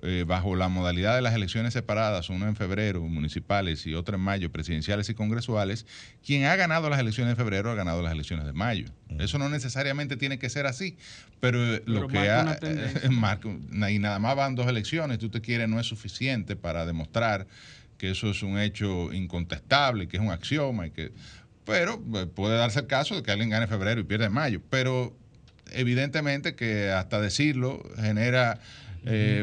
eh, 0.04 0.24
bajo 0.26 0.56
la 0.56 0.68
modalidad 0.68 1.14
de 1.14 1.22
las 1.22 1.32
elecciones 1.32 1.74
separadas, 1.74 2.28
una 2.28 2.48
en 2.48 2.56
febrero, 2.56 3.02
municipales 3.02 3.86
y 3.86 3.94
otra 3.94 4.16
en 4.16 4.22
mayo, 4.22 4.50
presidenciales 4.50 5.08
y 5.08 5.14
congresuales, 5.14 5.86
quien 6.26 6.44
ha 6.46 6.56
ganado 6.56 6.90
las 6.90 6.98
elecciones 6.98 7.36
de 7.36 7.36
febrero 7.36 7.70
ha 7.70 7.76
ganado 7.76 8.02
las 8.02 8.12
elecciones 8.12 8.44
de 8.44 8.52
mayo. 8.52 8.86
Mm. 9.08 9.20
Eso 9.20 9.38
no 9.38 9.48
necesariamente 9.48 10.16
tiene 10.16 10.40
que 10.40 10.50
ser 10.50 10.66
así, 10.66 10.96
pero, 11.38 11.74
eh, 11.74 11.84
lo 11.86 12.08
que 12.08 12.18
ha, 12.18 12.58
y 13.90 13.98
nada 14.00 14.18
más 14.18 14.34
van 14.34 14.56
dos 14.56 14.66
elecciones, 14.66 15.20
tú 15.20 15.28
te 15.28 15.40
quieres, 15.40 15.68
no 15.68 15.78
es 15.78 15.86
suficiente 15.86 16.56
para 16.56 16.84
demostrar 16.84 17.46
que 17.96 18.10
eso 18.10 18.28
es 18.28 18.42
un 18.42 18.58
hecho 18.58 19.12
incontestable, 19.12 20.08
que 20.08 20.16
es 20.16 20.22
un 20.22 20.32
axioma, 20.32 20.88
y 20.88 20.90
que, 20.90 21.12
pero 21.64 22.02
eh, 22.16 22.26
puede 22.26 22.56
darse 22.56 22.80
el 22.80 22.88
caso 22.88 23.14
de 23.14 23.22
que 23.22 23.30
alguien 23.30 23.50
gane 23.50 23.68
febrero 23.68 24.00
y 24.00 24.02
pierde 24.02 24.28
mayo, 24.30 24.60
pero 24.68 25.16
evidentemente 25.70 26.56
que 26.56 26.90
hasta 26.90 27.20
decirlo 27.20 27.80
genera 28.00 28.58
eh, 29.04 29.42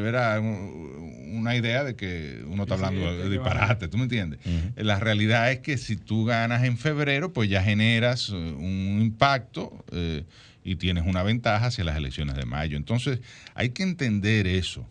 una 1.31 1.55
idea 1.55 1.83
de 1.83 1.95
que 1.95 2.43
uno 2.47 2.63
está 2.63 2.75
hablando 2.75 3.15
de 3.15 3.29
disparate, 3.29 3.87
¿tú 3.87 3.97
me 3.97 4.03
entiendes? 4.03 4.39
La 4.75 4.99
realidad 4.99 5.51
es 5.51 5.59
que 5.59 5.77
si 5.77 5.97
tú 5.97 6.25
ganas 6.25 6.63
en 6.63 6.77
febrero, 6.77 7.33
pues 7.33 7.49
ya 7.49 7.61
generas 7.61 8.29
eh, 8.29 8.35
un 8.35 8.99
impacto 9.01 9.83
eh, 9.91 10.23
y 10.63 10.75
tienes 10.75 11.05
una 11.05 11.23
ventaja 11.23 11.67
hacia 11.67 11.83
las 11.83 11.97
elecciones 11.97 12.35
de 12.35 12.45
mayo. 12.45 12.77
Entonces, 12.77 13.19
hay 13.53 13.69
que 13.69 13.83
entender 13.83 14.47
eso, 14.47 14.87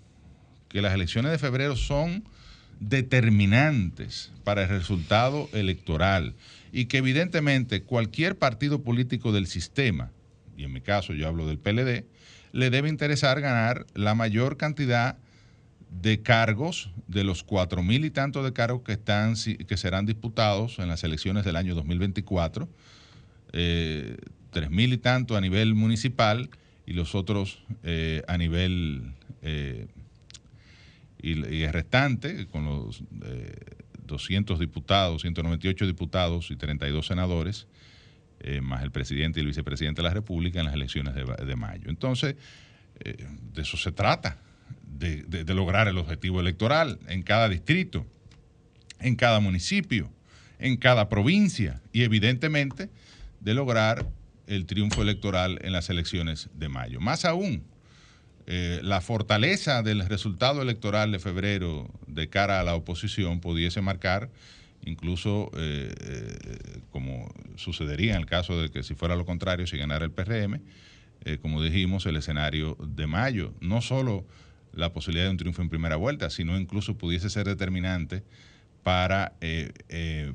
que 0.69 0.83
las 0.83 0.95
elecciones 0.95 1.33
de 1.33 1.39
febrero 1.39 1.77
son 1.77 2.25
determinantes 2.81 4.31
para 4.45 4.63
el 4.63 4.69
resultado 4.69 5.49
electoral 5.53 6.35
y 6.73 6.87
que 6.87 6.99
evidentemente 6.99 7.83
cualquier 7.83 8.37
partido 8.37 8.83
político 8.83 9.33
del 9.33 9.47
sistema, 9.47 10.11
y 10.57 10.65
en 10.65 10.73
mi 10.73 10.81
caso 10.81 11.15
yo 11.15 11.27
hablo 11.27 11.47
del 11.47 11.59
PLD, 11.59 12.05
le 12.53 12.71
debe 12.71 12.89
interesar 12.89 13.41
ganar 13.41 13.87
la 13.95 14.15
mayor 14.15 14.57
cantidad 14.57 15.17
de 15.91 16.23
cargos 16.23 16.91
de 17.07 17.25
los 17.25 17.43
cuatro 17.43 17.83
mil 17.83 18.05
y 18.05 18.11
tantos 18.11 18.45
de 18.45 18.53
cargos 18.53 18.83
que 18.83 18.93
están 18.93 19.35
que 19.35 19.77
serán 19.77 20.07
disputados 20.07 20.79
en 20.79 20.89
las 20.89 21.03
elecciones 21.03 21.45
del 21.45 21.57
año 21.57 21.75
2024 21.75 22.69
eh, 23.53 24.17
tres 24.51 24.71
mil 24.71 24.93
y 24.93 24.99
tanto 24.99 25.37
a 25.37 25.41
nivel 25.41 25.75
municipal 25.75 26.51
y 26.87 26.93
los 26.93 27.15
otros 27.15 27.63
eh, 27.85 28.23
a 28.29 28.37
nivel 28.37 29.15
eh, 29.43 29.87
y, 31.21 31.33
y, 31.55 31.63
el 31.63 31.73
restante 31.73 32.47
con 32.47 32.65
los 32.65 33.03
200 34.07 34.59
diputados 34.59 35.23
198 35.23 35.87
diputados 35.87 36.51
y 36.51 36.57
32 36.57 37.07
senadores 37.07 37.67
eh, 38.41 38.61
más 38.61 38.83
el 38.83 38.91
presidente 38.91 39.41
y 39.41 39.43
el 39.43 39.49
vicepresidente 39.49 40.01
de 40.01 40.09
la 40.09 40.15
República 40.15 40.61
en 40.61 40.67
las 40.67 40.75
elecciones 40.75 41.15
de, 41.15 41.57
mayo. 41.57 41.89
Entonces, 41.89 42.37
eh, 43.01 43.27
de 43.53 43.63
eso 43.63 43.77
se 43.77 43.91
trata, 43.93 44.39
de, 44.83 45.45
lograr 45.55 45.89
el 45.89 45.99
objetivo 45.99 46.41
electoral 46.41 46.99
en 47.09 47.23
cada 47.23 47.49
distrito, 47.49 48.07
en 49.01 49.17
cada 49.17 49.41
municipio, 49.41 50.11
en 50.59 50.77
cada 50.77 51.09
provincia 51.09 51.81
y 51.93 52.03
evidentemente 52.03 52.91
de 53.41 53.55
lograr 53.55 54.07
el 54.47 54.67
triunfo 54.67 55.03
electoral 55.03 55.59
en 55.63 55.73
las 55.73 55.91
elecciones 55.91 56.49
de 56.55 56.69
mayo. 56.69 57.01
Más 57.01 57.25
aún, 57.25 57.65
eh, 58.47 58.81
la 58.83 59.01
fortaleza 59.01 59.83
del 59.83 60.07
resultado 60.09 60.63
electoral 60.63 61.13
de 61.13 61.19
febrero 61.19 61.91
de 62.07 62.29
cara 62.29 62.61
a 62.61 62.63
la 62.63 62.75
oposición 62.75 63.41
pudiese 63.41 63.81
marcar 63.81 64.31
incluso 64.85 65.51
eh, 65.57 65.93
eh, 66.01 66.81
como 66.91 67.33
sucedería 67.57 68.15
en 68.15 68.21
el 68.21 68.27
caso 68.27 68.61
de 68.61 68.71
que 68.71 68.83
si 68.83 68.95
fuera 68.95 69.17
lo 69.17 69.25
contrario, 69.25 69.67
si 69.67 69.77
ganara 69.77 70.05
el 70.05 70.11
PRM, 70.11 70.61
eh, 71.25 71.39
como 71.39 71.63
dijimos, 71.63 72.07
el 72.07 72.17
escenario 72.17 72.77
de 72.81 73.07
mayo, 73.07 73.53
no 73.61 73.81
solo 73.81 74.27
la 74.73 74.93
posibilidad 74.93 75.27
de 75.27 75.31
un 75.31 75.37
triunfo 75.37 75.63
en 75.63 75.69
primera 75.69 75.97
vuelta, 75.97 76.31
sino 76.31 76.59
incluso 76.59 76.97
pudiese 76.97 77.31
ser 77.31 77.47
determinante 77.47 78.23
para 78.83 79.35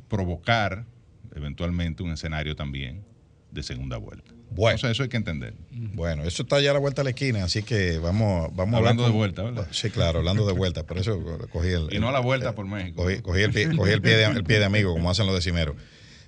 provocar 0.10 0.86
eventualmente 1.34 2.04
un 2.04 2.12
escenario 2.12 2.56
también 2.56 3.04
de 3.52 3.64
segunda 3.64 3.98
vuelta. 3.98 4.33
Bueno, 4.56 4.90
eso 4.90 5.04
hay 5.04 5.10
que 5.10 5.18
entender. 5.18 5.54
Bueno, 5.72 6.24
eso 6.24 6.44
está 6.44 6.60
ya 6.62 6.72
a 6.72 6.74
la 6.74 6.80
vuelta 6.80 7.02
de 7.02 7.06
la 7.06 7.10
esquina, 7.12 7.44
así 7.44 7.64
que 7.64 7.98
vamos, 7.98 8.56
vamos 8.56 8.76
hablando 8.76 9.04
de 9.04 9.12
vuelta, 9.12 9.44
¿verdad? 9.44 9.68
Sí, 9.72 9.90
claro, 9.90 10.20
hablando 10.20 10.46
de 10.46 10.54
vuelta. 10.54 10.84
Por 10.84 10.98
eso 10.98 11.22
cogí 11.52 11.70
el. 11.70 11.90
Y 11.92 12.00
no 12.00 12.12
la 12.12 12.20
vuelta 12.20 12.54
por 12.54 12.66
México. 12.66 13.04
Cogí, 13.24 13.42
el, 13.42 13.52
pie, 13.52 13.76
cogí 13.76 13.92
el, 13.92 14.02
pie 14.02 14.18
de, 14.18 14.26
el 14.26 14.44
pie 14.44 14.60
de 14.60 14.66
amigo, 14.66 14.94
como 14.94 15.10
hacen 15.10 15.26
los 15.26 15.36
decimeros. 15.36 15.76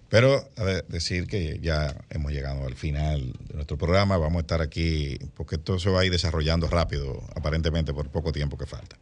Pero 0.09 0.47
a 0.55 0.63
ver, 0.63 0.85
decir 0.87 1.27
que 1.27 1.59
ya 1.61 1.95
hemos 2.09 2.31
llegado 2.31 2.65
al 2.65 2.75
final 2.75 3.33
de 3.47 3.55
nuestro 3.55 3.77
programa. 3.77 4.17
Vamos 4.17 4.37
a 4.37 4.41
estar 4.41 4.61
aquí, 4.61 5.17
porque 5.35 5.55
esto 5.55 5.79
se 5.79 5.89
va 5.89 6.01
a 6.01 6.05
ir 6.05 6.11
desarrollando 6.11 6.67
rápido, 6.67 7.23
aparentemente 7.35 7.93
por 7.93 8.09
poco 8.09 8.31
tiempo 8.31 8.57
que 8.57 8.65
falta. 8.65 8.97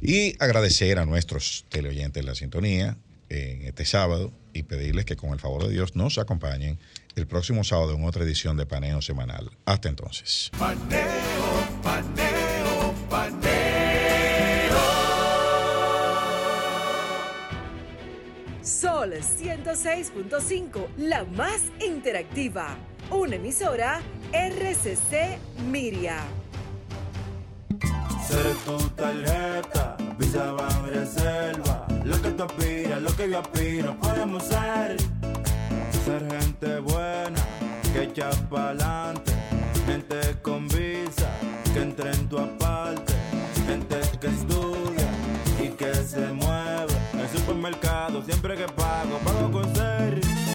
Y 0.00 0.36
agradecer 0.42 0.98
a 0.98 1.06
nuestros 1.06 1.64
teleoyentes 1.70 2.24
la 2.24 2.34
sintonía 2.34 2.96
en 3.34 3.62
este 3.62 3.84
sábado 3.84 4.32
y 4.52 4.62
pedirles 4.62 5.04
que 5.04 5.16
con 5.16 5.30
el 5.30 5.40
favor 5.40 5.66
de 5.66 5.72
Dios 5.72 5.96
nos 5.96 6.18
acompañen 6.18 6.78
el 7.16 7.26
próximo 7.26 7.64
sábado 7.64 7.94
en 7.94 8.04
otra 8.04 8.24
edición 8.24 8.56
de 8.56 8.66
Paneo 8.66 9.02
Semanal. 9.02 9.50
Hasta 9.64 9.88
entonces. 9.88 10.50
Paneo, 10.58 11.02
paneo, 11.82 12.94
paneo. 13.10 13.54
Sol 18.62 19.12
106.5, 19.12 20.86
la 20.96 21.24
más 21.24 21.60
interactiva. 21.84 22.76
Una 23.10 23.36
emisora 23.36 24.00
RCC 24.32 25.38
Miria. 25.70 26.24
Ser 28.26 28.54
tu 28.64 28.78
tarjeta, 28.90 29.96
Visa 30.18 30.56
Reserva. 30.86 31.83
Lo 32.04 32.20
que 32.20 32.30
tú 32.30 32.42
aspiras, 32.42 33.00
lo 33.00 33.16
que 33.16 33.30
yo 33.30 33.38
aspiro, 33.38 33.96
podemos 33.98 34.42
ser. 34.42 34.96
Ser 36.04 36.28
gente 36.30 36.78
buena 36.80 37.40
que 37.92 38.02
echa 38.02 38.30
pa'lante. 38.50 39.32
Gente 39.86 40.36
con 40.42 40.68
visa 40.68 41.30
que 41.72 41.80
entre 41.80 42.10
en 42.10 42.28
tu 42.28 42.38
aparte, 42.38 43.12
gente 43.66 44.00
que 44.20 44.26
estudia 44.26 45.08
y 45.62 45.68
que 45.70 45.94
se 45.94 46.26
mueve. 46.32 46.94
En 47.14 47.28
supermercado 47.38 48.22
siempre 48.22 48.54
que 48.54 48.66
pago, 48.66 49.18
pago 49.24 49.50
con 49.50 49.74